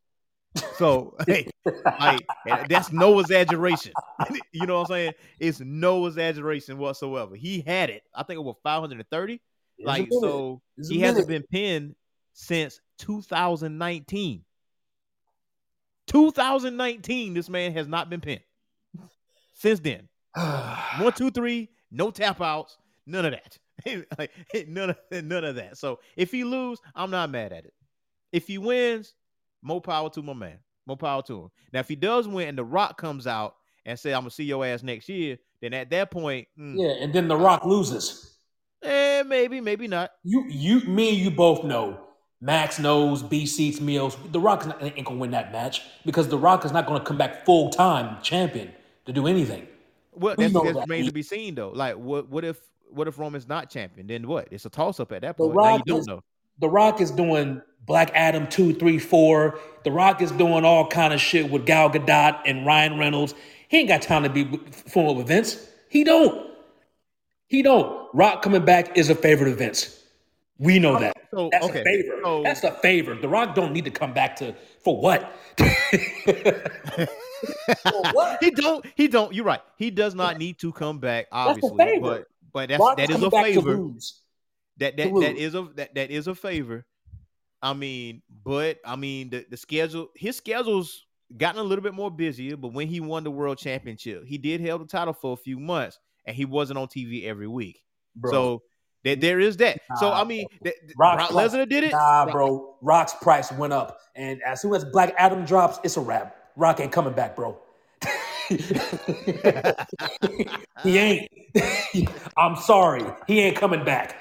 So, 0.78 1.16
hey, 1.28 1.48
like 2.00 2.26
eh, 2.48 2.66
that's 2.70 2.92
no 2.92 3.20
exaggeration. 3.20 3.94
you 4.52 4.66
know 4.66 4.80
what 4.80 4.92
I'm 4.92 4.96
saying? 4.96 5.14
It's 5.40 5.60
no 5.60 6.06
exaggeration 6.06 6.78
whatsoever. 6.78 7.36
He 7.36 7.62
had 7.62 7.90
it. 7.90 8.04
I 8.14 8.24
think 8.24 8.38
it 8.38 8.44
was 8.44 8.56
530. 8.64 9.42
It's 9.78 9.88
Like 9.88 10.08
so, 10.12 10.62
It's 10.78 10.90
he 10.90 11.00
hasn't 11.00 11.28
been 11.28 11.44
pinned 11.44 11.96
since 12.34 12.80
2019. 13.00 14.44
2019, 16.08 17.34
this 17.34 17.50
man 17.50 17.74
has 17.74 17.88
not 17.88 18.10
been 18.10 18.22
pinned 18.22 18.42
since 19.54 19.80
then. 19.80 20.08
One, 21.00 21.14
two, 21.14 21.32
three, 21.32 21.70
no 21.92 22.12
tap 22.12 22.42
outs, 22.42 22.78
none 23.06 23.26
of 23.26 23.32
that. 23.32 23.58
Like, 24.20 24.32
none 24.68 24.92
of 24.92 24.98
none 25.12 25.44
of 25.44 25.56
that. 25.56 25.78
So 25.78 26.00
if 26.16 26.32
he 26.32 26.44
lose, 26.44 26.80
I'm 26.96 27.10
not 27.10 27.32
mad 27.32 27.54
at 27.54 27.66
it. 27.66 27.74
If 28.32 28.48
he 28.48 28.58
wins, 28.58 29.14
more 29.64 29.82
power 29.82 30.10
to 30.12 30.22
my 30.22 30.34
man. 30.34 30.58
More 30.86 30.98
power 30.98 31.22
to 31.24 31.44
him. 31.44 31.50
Now, 31.72 31.80
if 31.80 31.88
he 31.88 31.96
does 31.96 32.28
win 32.28 32.50
and 32.50 32.58
The 32.58 32.64
Rock 32.66 32.98
comes 32.98 33.26
out 33.26 33.56
and 33.86 33.98
say, 33.98 34.14
"I'm 34.14 34.22
gonna 34.22 34.32
see 34.32 34.44
your 34.44 34.66
ass 34.66 34.84
next 34.84 35.08
year," 35.10 35.38
then 35.62 35.74
at 35.74 35.90
that 35.92 36.12
point, 36.12 36.48
mm, 36.60 36.76
yeah, 36.78 37.02
and 37.04 37.14
then 37.14 37.28
The 37.28 37.38
Rock 37.38 37.66
loses. 37.66 38.38
eh, 38.82 39.24
maybe, 39.24 39.62
maybe 39.62 39.88
not. 39.88 40.12
You, 40.24 40.46
you, 40.50 40.82
me, 40.82 41.10
and 41.10 41.18
you 41.18 41.32
both 41.32 41.64
know. 41.64 42.00
Max 42.42 42.78
knows. 42.80 43.24
B 43.24 43.46
seats 43.46 43.80
meals. 43.80 44.18
The 44.32 44.40
Rock 44.42 44.66
not, 44.68 44.84
ain't 44.84 45.06
gonna 45.06 45.18
win 45.20 45.32
that 45.32 45.54
match 45.54 45.82
because 46.06 46.28
The 46.28 46.38
Rock 46.38 46.66
is 46.66 46.74
not 46.74 46.86
gonna 46.86 47.00
come 47.04 47.18
back 47.18 47.46
full 47.46 47.70
time 47.70 48.22
champion 48.22 48.74
to 49.06 49.14
do 49.14 49.28
anything. 49.28 49.66
Well, 50.12 50.36
We 50.38 50.44
that's, 50.48 50.54
that's 50.54 50.74
that. 50.76 50.82
remains 50.82 51.08
to 51.08 51.14
be 51.14 51.24
seen 51.24 51.56
though. 51.56 51.70
Like, 51.70 51.96
what 51.96 52.28
what 52.30 52.44
if 52.44 52.60
what 52.92 53.08
if 53.08 53.18
Roman's 53.18 53.48
not 53.48 53.70
champion? 53.70 54.08
Then 54.08 54.28
what? 54.28 54.50
It's 54.52 54.66
a 54.66 54.70
toss 54.70 55.00
up 55.00 55.14
at 55.14 55.22
that 55.22 55.38
The 55.38 55.44
point. 55.46 55.56
Now 55.56 55.62
you 55.64 55.70
Rock 55.78 55.86
don't 55.86 56.00
is- 56.02 56.08
know. 56.08 56.22
The 56.60 56.70
Rock 56.70 57.02
is 57.02 57.12
doing 57.12 57.62
Black 57.86 58.12
Adam 58.14 58.48
two, 58.48 58.74
three, 58.74 59.00
four. 59.00 59.60
The 59.84 59.92
Rock 59.92 60.22
is 60.22 60.32
doing 60.32 60.64
all 60.66 60.88
kind 60.88 61.14
of 61.14 61.20
shit 61.20 61.50
with 61.50 61.66
Gal 61.66 61.90
Gadot 61.90 62.40
and 62.46 62.66
Ryan 62.66 62.98
Reynolds. 62.98 63.34
He 63.68 63.80
ain't 63.80 63.90
got 63.90 64.02
time 64.02 64.24
to 64.24 64.30
be 64.30 64.46
fooling 64.72 65.18
with 65.18 65.28
Vince. 65.28 65.58
He 65.90 66.04
don't. 66.04 66.50
He 67.48 67.62
don't. 67.62 68.08
Rock 68.14 68.42
coming 68.42 68.64
back 68.64 68.98
is 68.98 69.10
a 69.10 69.16
favorite 69.16 69.52
of 69.52 69.58
Vince. 69.58 70.00
We 70.60 70.80
know 70.80 70.98
that. 71.00 71.18
So, 71.32 71.50
That's 71.52 71.66
okay, 71.66 71.82
a 71.82 71.84
favor. 71.84 72.20
so- 72.24 72.44
That's 72.44 72.64
a 72.64 72.72
favor. 72.72 73.16
The 73.16 73.28
Rock 73.28 73.56
don't 73.56 73.74
need 73.74 73.86
to 73.86 73.92
come 73.92 74.14
back 74.14 74.36
to 74.38 74.56
for 74.84 75.00
what? 75.02 75.34
for 75.58 75.66
what? 78.14 78.44
he 78.44 78.52
don't. 78.52 78.86
He 78.96 79.08
don't. 79.08 79.34
You're 79.34 79.46
right. 79.46 79.62
He 79.78 79.90
does 79.92 80.16
not 80.16 80.38
need 80.38 80.60
to 80.60 80.72
come 80.72 81.00
back, 81.00 81.26
a 81.32 81.36
obviously. 81.36 81.78
favor. 81.78 82.02
But 82.02 82.28
but 82.54 82.70
that's 82.70 82.80
Rock 82.80 82.98
that 82.98 83.10
is 83.10 83.22
a 83.22 83.30
back 83.30 83.46
to 83.48 83.54
favor. 83.62 83.90
That 84.78 84.98
that 84.98 85.14
that 85.14 85.38
a 85.38 85.74
that, 85.76 85.96
that 85.96 86.12
is 86.12 86.28
a 86.28 86.36
favor. 86.36 86.86
I 87.62 87.74
mean, 87.74 88.22
but 88.44 88.80
I 88.86 88.96
mean 88.96 89.30
the, 89.30 89.46
the 89.50 89.58
schedule 89.58 90.10
his 90.16 90.36
schedule's 90.36 91.06
gotten 91.36 91.60
a 91.60 91.64
little 91.64 91.84
bit 91.84 91.94
more 91.94 92.12
busier, 92.12 92.58
but 92.58 92.74
when 92.74 92.88
he 92.88 93.00
won 93.00 93.24
the 93.24 93.32
world 93.32 93.58
championship, 93.58 94.26
he 94.26 94.38
did 94.38 94.62
hold 94.62 94.82
the 94.82 94.86
title 94.86 95.14
for 95.14 95.34
a 95.34 95.38
few 95.38 95.60
months 95.60 96.00
and 96.26 96.36
he 96.36 96.46
wasn't 96.46 96.78
on 96.78 96.88
TV 96.88 97.26
every 97.26 97.48
week. 97.48 97.82
Bro. 98.16 98.32
So 98.32 98.64
that 99.04 99.22
there 99.22 99.40
is 99.40 99.58
that. 99.58 99.82
so 100.00 100.12
I 100.12 100.24
mean 100.24 100.48
that, 100.64 100.76
that- 100.88 100.94
Rock 100.98 101.18
Brock 101.18 101.32
Lesnar 101.32 101.68
did 101.68 101.84
it. 101.84 101.92
Nah, 101.92 102.32
bro. 102.32 102.78
Rock's 102.82 103.14
price 103.16 103.52
went 103.52 103.74
up, 103.74 104.00
and 104.16 104.42
as 104.46 104.62
soon 104.62 104.74
as 104.74 104.86
Black 104.86 105.14
Adam 105.18 105.46
drops, 105.46 105.80
it's 105.84 105.98
a 105.98 106.02
wrap. 106.02 106.36
Rock 106.56 106.80
ain't 106.80 106.92
coming 106.92 107.14
back, 107.14 107.36
bro. 107.36 107.58
he 110.84 110.98
ain't. 110.98 111.30
I'm 112.38 112.56
sorry, 112.56 113.04
he 113.28 113.40
ain't 113.42 113.56
coming 113.58 113.84
back. 113.84 114.16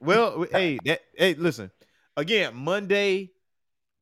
Well, 0.00 0.46
hey, 0.52 0.78
that, 0.84 1.00
hey, 1.16 1.34
listen. 1.34 1.70
Again, 2.16 2.54
Monday, 2.54 3.30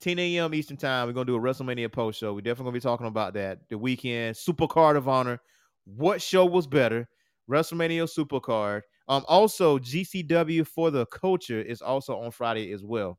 10 0.01 0.19
a.m. 0.19 0.55
Eastern 0.55 0.77
time. 0.77 1.07
We're 1.07 1.13
gonna 1.13 1.27
do 1.27 1.37
a 1.37 1.41
WrestleMania 1.41 1.93
post 1.93 2.19
show. 2.19 2.35
We're 2.35 2.41
definitely 2.41 2.65
gonna 2.65 2.75
be 2.75 2.81
talking 2.81 3.07
about 3.07 3.35
that. 3.35 3.61
The 3.71 3.79
weekend, 3.79 4.37
Supercard 4.37 4.97
of 4.97 5.09
Honor. 5.09 5.41
What 5.85 6.21
show 6.21 6.45
was 6.45 6.67
better? 6.67 7.09
WrestleMania 7.51 8.09
Super 8.09 8.41
Card. 8.41 8.83
Um, 9.09 9.25
also 9.29 9.79
GCW 9.79 10.67
for 10.67 10.91
the 10.91 11.07
Culture 11.07 11.61
is 11.61 11.83
also 11.83 12.19
on 12.19 12.31
Friday 12.31 12.73
as 12.73 12.85
well, 12.85 13.19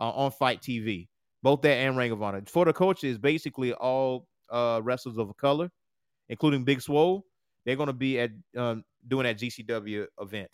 uh, 0.00 0.10
on 0.10 0.30
FITE 0.30 0.60
TV. 0.60 1.08
Both 1.42 1.62
that 1.62 1.74
and 1.74 1.96
Ring 1.96 2.12
of 2.12 2.22
Honor. 2.22 2.42
For 2.46 2.64
the 2.64 2.72
Culture 2.72 3.06
is 3.06 3.18
basically 3.18 3.72
all 3.74 4.26
uh 4.50 4.80
wrestlers 4.82 5.18
of 5.18 5.36
color, 5.36 5.70
including 6.28 6.64
Big 6.64 6.80
Swole. 6.80 7.26
They're 7.64 7.76
gonna 7.76 7.92
be 7.92 8.20
at 8.20 8.30
um 8.56 8.84
doing 9.06 9.24
that 9.24 9.38
GCW 9.38 10.06
event. 10.20 10.50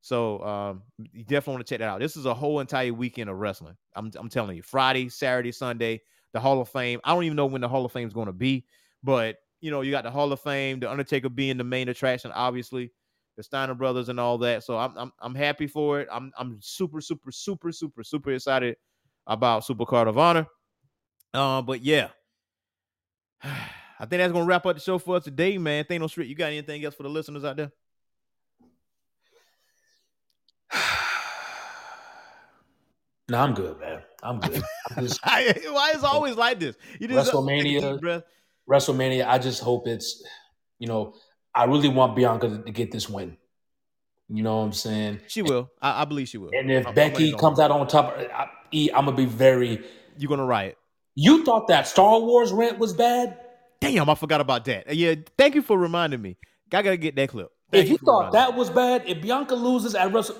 So 0.00 0.42
um, 0.44 0.82
you 0.98 1.24
definitely 1.24 1.54
want 1.54 1.66
to 1.66 1.72
check 1.72 1.80
that 1.80 1.88
out. 1.88 2.00
This 2.00 2.16
is 2.16 2.24
a 2.24 2.34
whole 2.34 2.60
entire 2.60 2.92
weekend 2.92 3.28
of 3.28 3.36
wrestling. 3.36 3.76
I'm, 3.96 4.10
I'm 4.16 4.28
telling 4.28 4.56
you, 4.56 4.62
Friday, 4.62 5.08
Saturday, 5.08 5.52
Sunday, 5.52 6.00
the 6.32 6.40
Hall 6.40 6.60
of 6.60 6.68
Fame. 6.68 7.00
I 7.04 7.14
don't 7.14 7.24
even 7.24 7.36
know 7.36 7.46
when 7.46 7.60
the 7.60 7.68
Hall 7.68 7.84
of 7.84 7.92
Fame 7.92 8.06
is 8.06 8.14
going 8.14 8.26
to 8.26 8.32
be, 8.32 8.64
but 9.02 9.36
you 9.60 9.70
know, 9.70 9.80
you 9.80 9.90
got 9.90 10.04
the 10.04 10.10
Hall 10.10 10.32
of 10.32 10.40
Fame, 10.40 10.78
the 10.80 10.90
Undertaker 10.90 11.28
being 11.28 11.56
the 11.56 11.64
main 11.64 11.88
attraction, 11.88 12.30
obviously, 12.32 12.92
the 13.36 13.42
Steiner 13.42 13.74
brothers 13.74 14.08
and 14.08 14.20
all 14.20 14.38
that. 14.38 14.64
So 14.64 14.78
I'm 14.78 14.96
I'm, 14.96 15.12
I'm 15.20 15.34
happy 15.34 15.66
for 15.66 16.00
it. 16.00 16.08
I'm 16.10 16.32
I'm 16.38 16.58
super 16.60 17.00
super 17.00 17.32
super 17.32 17.72
super 17.72 18.04
super 18.04 18.30
excited 18.32 18.76
about 19.26 19.64
Supercard 19.64 20.08
of 20.08 20.18
Honor. 20.18 20.46
Uh, 21.34 21.62
but 21.62 21.82
yeah. 21.82 22.08
I 23.98 24.06
think 24.06 24.20
that's 24.20 24.32
gonna 24.32 24.44
wrap 24.44 24.64
up 24.64 24.76
the 24.76 24.80
show 24.80 24.98
for 24.98 25.16
us 25.16 25.24
today, 25.24 25.58
man. 25.58 25.84
Thanos 25.84 26.10
Street, 26.10 26.28
you 26.28 26.34
got 26.34 26.46
anything 26.46 26.84
else 26.84 26.94
for 26.94 27.02
the 27.02 27.08
listeners 27.08 27.44
out 27.44 27.56
there? 27.56 27.72
No, 33.30 33.40
I'm 33.40 33.52
good, 33.52 33.78
man. 33.78 34.00
I'm 34.22 34.40
good. 34.40 34.62
I'm 34.96 35.04
just, 35.04 35.20
Why 35.26 35.92
is 35.94 36.02
always 36.02 36.34
like 36.36 36.58
this? 36.58 36.76
You 36.98 37.08
just 37.08 37.30
WrestleMania. 37.30 38.22
WrestleMania. 38.66 39.26
I 39.26 39.38
just 39.38 39.62
hope 39.62 39.86
it's, 39.86 40.24
you 40.78 40.86
know, 40.86 41.14
I 41.54 41.64
really 41.64 41.90
want 41.90 42.16
Bianca 42.16 42.48
to, 42.48 42.62
to 42.62 42.70
get 42.72 42.90
this 42.90 43.06
win. 43.06 43.36
You 44.30 44.42
know 44.42 44.56
what 44.56 44.64
I'm 44.64 44.72
saying? 44.72 45.20
She 45.26 45.42
will. 45.42 45.70
I, 45.80 46.02
I 46.02 46.04
believe 46.06 46.28
she 46.28 46.38
will. 46.38 46.52
And 46.54 46.70
if 46.70 46.86
I'm- 46.86 46.94
Becky 46.94 47.32
comes 47.34 47.58
out 47.58 47.70
on 47.70 47.86
top, 47.86 48.16
I, 48.16 48.48
am 48.72 49.04
gonna 49.04 49.12
be 49.12 49.26
very. 49.26 49.84
you're 50.16 50.30
gonna 50.30 50.46
riot. 50.46 50.78
You 51.14 51.44
thought 51.44 51.68
that 51.68 51.86
Star 51.86 52.20
Wars 52.20 52.50
rant 52.50 52.78
was 52.78 52.94
bad? 52.94 53.38
Damn, 53.80 54.10
I 54.10 54.14
forgot 54.14 54.40
about 54.40 54.64
that. 54.66 54.88
Uh, 54.88 54.92
Yeah, 54.92 55.14
thank 55.36 55.54
you 55.54 55.62
for 55.62 55.78
reminding 55.78 56.20
me. 56.20 56.36
I 56.72 56.82
gotta 56.82 56.96
get 56.96 57.16
that 57.16 57.28
clip. 57.28 57.48
Thank 57.70 57.84
if 57.84 57.90
you 57.90 57.98
for 57.98 58.04
thought 58.06 58.32
that 58.32 58.54
was 58.54 58.70
bad, 58.70 59.04
if 59.06 59.22
Bianca 59.22 59.54
loses 59.54 59.94
at 59.94 60.12
Wrestle, 60.12 60.36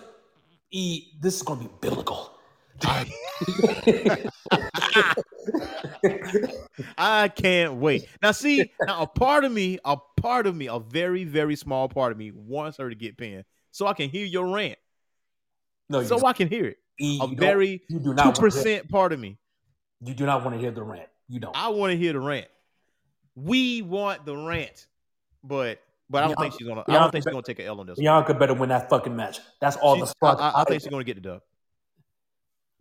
E, 0.70 1.12
this 1.20 1.36
is 1.36 1.42
gonna 1.42 1.60
be 1.60 1.68
biblical. 1.80 2.32
I 6.96 7.28
can't 7.28 7.74
wait. 7.74 8.06
Now, 8.22 8.32
see, 8.32 8.70
now 8.86 9.02
a 9.02 9.06
part 9.06 9.44
of 9.44 9.52
me, 9.52 9.78
a 9.84 9.96
part 10.20 10.46
of 10.46 10.54
me, 10.54 10.68
a 10.68 10.78
very, 10.78 11.24
very 11.24 11.56
small 11.56 11.88
part 11.88 12.12
of 12.12 12.18
me 12.18 12.30
wants 12.32 12.78
her 12.78 12.88
to 12.88 12.94
get 12.94 13.16
pinned 13.16 13.44
so 13.70 13.86
I 13.86 13.94
can 13.94 14.10
hear 14.10 14.26
your 14.26 14.46
rant. 14.46 14.78
No, 15.88 16.00
you, 16.00 16.06
So 16.06 16.24
I 16.26 16.32
can 16.32 16.48
hear 16.48 16.66
it. 16.66 16.76
E, 17.00 17.20
A 17.22 17.28
you 17.28 17.36
very 17.36 17.82
you 17.88 17.98
do 17.98 18.04
two 18.10 18.14
not 18.14 18.24
want 18.26 18.36
to 18.36 18.40
hear, 18.42 18.50
percent 18.50 18.88
part 18.90 19.12
of 19.12 19.20
me. 19.20 19.38
you 20.00 20.14
do 20.14 20.26
not 20.26 20.44
want 20.44 20.56
to 20.56 20.60
hear 20.60 20.70
the 20.70 20.82
rant. 20.82 21.08
You 21.28 21.40
don't. 21.40 21.56
I 21.56 21.68
want 21.68 21.92
to 21.92 21.96
hear 21.96 22.12
the 22.12 22.20
rant. 22.20 22.46
We 23.44 23.82
want 23.82 24.24
the 24.26 24.36
rant, 24.36 24.86
but 25.44 25.80
but 26.10 26.24
I 26.24 26.26
don't 26.28 26.38
think 26.38 26.54
she's 26.58 26.66
gonna. 26.66 26.82
I 26.88 26.94
don't 26.94 27.12
think 27.12 27.24
she's 27.24 27.30
gonna 27.32 27.42
take 27.42 27.58
an 27.60 27.66
L 27.66 27.78
on 27.80 27.86
this. 27.86 27.96
one. 27.96 28.02
Bianca 28.02 28.34
better 28.34 28.54
win 28.54 28.70
that 28.70 28.88
fucking 28.90 29.14
match. 29.14 29.38
That's 29.60 29.76
all 29.76 29.96
She's- 29.96 30.12
the 30.20 30.26
I, 30.26 30.30
fuck. 30.30 30.40
I, 30.40 30.60
I 30.60 30.64
think 30.64 30.82
she's 30.82 30.90
gonna 30.90 31.04
get 31.04 31.14
the 31.16 31.20
dub. 31.20 31.42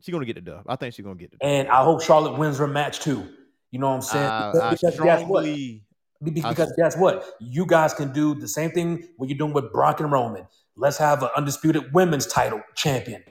She's 0.01 0.13
gonna 0.13 0.25
get 0.25 0.35
the 0.35 0.41
dub. 0.41 0.63
I 0.67 0.75
think 0.75 0.93
she's 0.93 1.03
gonna 1.03 1.15
get 1.15 1.31
the 1.31 1.37
dub. 1.37 1.47
and 1.49 1.67
I 1.67 1.83
hope 1.83 2.01
Charlotte 2.01 2.37
wins 2.37 2.57
her 2.59 2.67
match 2.67 2.99
too. 2.99 3.27
You 3.71 3.79
know 3.79 3.89
what 3.89 3.95
I'm 3.95 4.01
saying? 4.01 4.25
Uh, 4.25 4.51
Because- 4.51 4.61
I 4.61 4.69
because 4.71 4.99
guess 4.99 5.21
what? 5.27 5.43
strongly. 5.43 5.83
Be- 6.23 6.31
be- 6.31 6.43
I- 6.43 6.49
Because 6.49 6.73
guess 6.77 6.97
what? 6.97 7.25
You 7.39 7.65
guys 7.65 7.93
can 7.93 8.11
do 8.13 8.33
the 8.33 8.47
same 8.47 8.71
thing 8.71 9.07
what 9.17 9.29
you're 9.29 9.37
doing 9.37 9.53
with 9.53 9.71
Brock 9.71 9.99
and 9.99 10.11
Roman. 10.11 10.47
Let's 10.75 10.97
have 10.97 11.21
an 11.23 11.29
undisputed 11.35 11.93
women's 11.93 12.25
title 12.27 12.61
champion. 12.75 13.23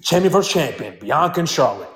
Champion 0.00 0.32
versus 0.32 0.52
champion. 0.52 0.98
Bianca 0.98 1.40
and 1.40 1.48
Charlotte. 1.48 1.88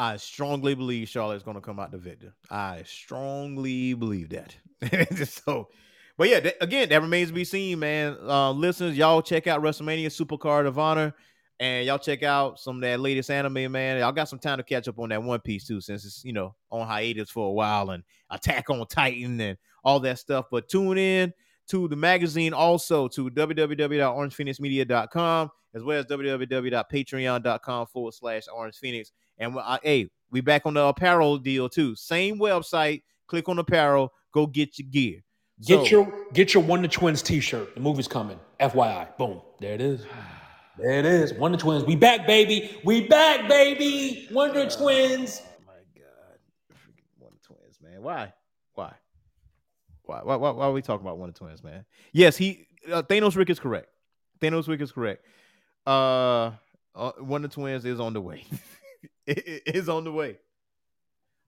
I 0.00 0.16
strongly 0.16 0.74
believe 0.74 1.08
Charlotte's 1.10 1.42
going 1.42 1.56
to 1.56 1.60
come 1.60 1.78
out 1.78 1.90
the 1.90 1.98
victor. 1.98 2.32
I 2.50 2.84
strongly 2.86 3.92
believe 3.92 4.30
that. 4.30 4.56
so, 5.28 5.68
but 6.16 6.30
yeah, 6.30 6.52
again, 6.62 6.88
that 6.88 7.02
remains 7.02 7.28
to 7.28 7.34
be 7.34 7.44
seen, 7.44 7.80
man. 7.80 8.16
Uh, 8.22 8.50
listeners, 8.52 8.96
y'all 8.96 9.20
check 9.20 9.46
out 9.46 9.60
WrestleMania 9.60 10.06
Supercard 10.06 10.66
of 10.66 10.78
Honor, 10.78 11.14
and 11.58 11.84
y'all 11.84 11.98
check 11.98 12.22
out 12.22 12.58
some 12.58 12.76
of 12.76 12.80
that 12.80 12.98
latest 12.98 13.30
anime, 13.30 13.70
man. 13.70 13.98
Y'all 13.98 14.10
got 14.10 14.30
some 14.30 14.38
time 14.38 14.56
to 14.56 14.64
catch 14.64 14.88
up 14.88 14.98
on 14.98 15.10
that 15.10 15.22
One 15.22 15.40
Piece 15.40 15.66
too, 15.66 15.82
since 15.82 16.06
it's 16.06 16.24
you 16.24 16.32
know 16.32 16.54
on 16.70 16.86
hiatus 16.86 17.28
for 17.28 17.48
a 17.48 17.52
while, 17.52 17.90
and 17.90 18.02
Attack 18.30 18.70
on 18.70 18.86
Titan 18.86 19.38
and 19.38 19.58
all 19.84 20.00
that 20.00 20.18
stuff. 20.18 20.46
But 20.50 20.70
tune 20.70 20.96
in 20.96 21.34
to 21.68 21.88
the 21.88 21.96
magazine 21.96 22.54
also 22.54 23.06
to 23.08 23.28
www.orangephoenixmedia.com 23.28 25.50
as 25.74 25.82
well 25.82 26.00
as 26.00 26.06
www.patreon.com 26.06 27.86
forward 27.86 28.14
slash 28.14 28.44
orange 28.52 28.76
phoenix. 28.76 29.12
And 29.40 29.58
I, 29.58 29.78
hey, 29.82 30.10
we 30.30 30.42
back 30.42 30.66
on 30.66 30.74
the 30.74 30.84
apparel 30.84 31.38
deal 31.38 31.68
too. 31.68 31.96
Same 31.96 32.38
website. 32.38 33.02
Click 33.26 33.48
on 33.48 33.58
apparel. 33.58 34.12
Go 34.32 34.46
get 34.46 34.78
your 34.78 34.86
gear. 34.88 35.24
Get 35.66 35.80
So- 35.80 35.84
your 35.86 36.12
get 36.32 36.54
your 36.54 36.62
Wonder 36.62 36.88
Twins 36.88 37.22
t-shirt. 37.22 37.74
The 37.74 37.80
movie's 37.80 38.06
coming. 38.06 38.38
FYI. 38.60 39.16
Boom. 39.18 39.40
There 39.58 39.74
it 39.74 39.80
is. 39.80 40.06
There 40.78 40.92
it 40.92 41.04
is. 41.04 41.34
Wonder 41.34 41.58
Twins. 41.58 41.84
We 41.84 41.96
back, 41.96 42.26
baby. 42.26 42.78
We 42.84 43.06
back, 43.06 43.48
baby. 43.48 44.28
Wonder 44.30 44.68
Twins. 44.70 45.42
Oh 45.44 45.62
my 45.66 45.72
god, 45.94 46.38
Freaking 46.72 47.18
one 47.18 47.32
of 47.32 47.38
the 47.40 47.46
twins, 47.46 47.78
man. 47.82 48.02
Why? 48.02 48.32
Why? 48.74 48.92
Why? 50.04 50.20
Why? 50.22 50.36
Why, 50.36 50.50
why 50.50 50.64
are 50.66 50.72
we 50.72 50.82
talking 50.82 51.06
about 51.06 51.18
Wonder 51.18 51.34
twins, 51.34 51.62
man? 51.62 51.84
Yes, 52.12 52.36
he 52.36 52.66
uh, 52.90 53.02
Thanos 53.02 53.36
Rick 53.36 53.50
is 53.50 53.58
correct. 53.60 53.88
Thanos 54.40 54.68
Rick 54.68 54.80
is 54.80 54.92
correct. 54.92 55.24
Uh, 55.86 56.52
uh 56.94 57.12
one 57.18 57.44
of 57.44 57.50
the 57.50 57.54
twins 57.54 57.84
is 57.84 58.00
on 58.00 58.12
the 58.14 58.20
way. 58.20 58.44
is 59.66 59.88
on 59.88 60.04
the 60.04 60.12
way. 60.12 60.36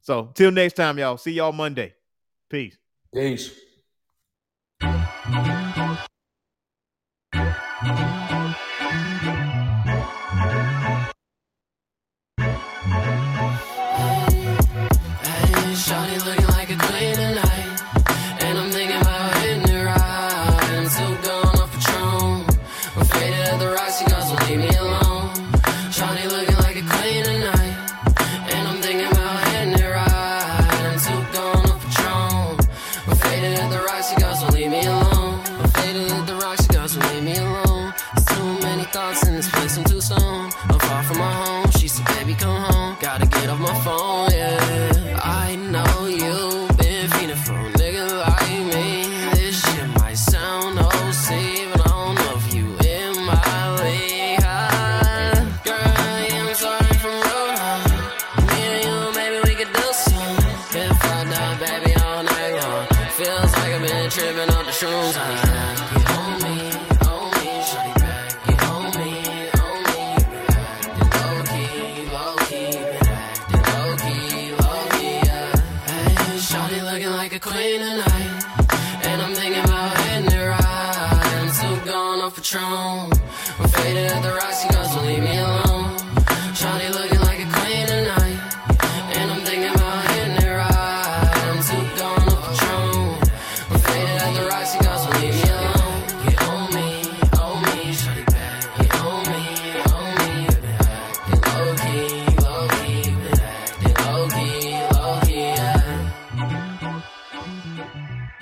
So 0.00 0.30
till 0.34 0.50
next 0.50 0.74
time, 0.74 0.98
y'all. 0.98 1.16
See 1.16 1.32
y'all 1.32 1.52
Monday. 1.52 1.94
Peace. 2.48 2.76
Peace. 3.14 3.54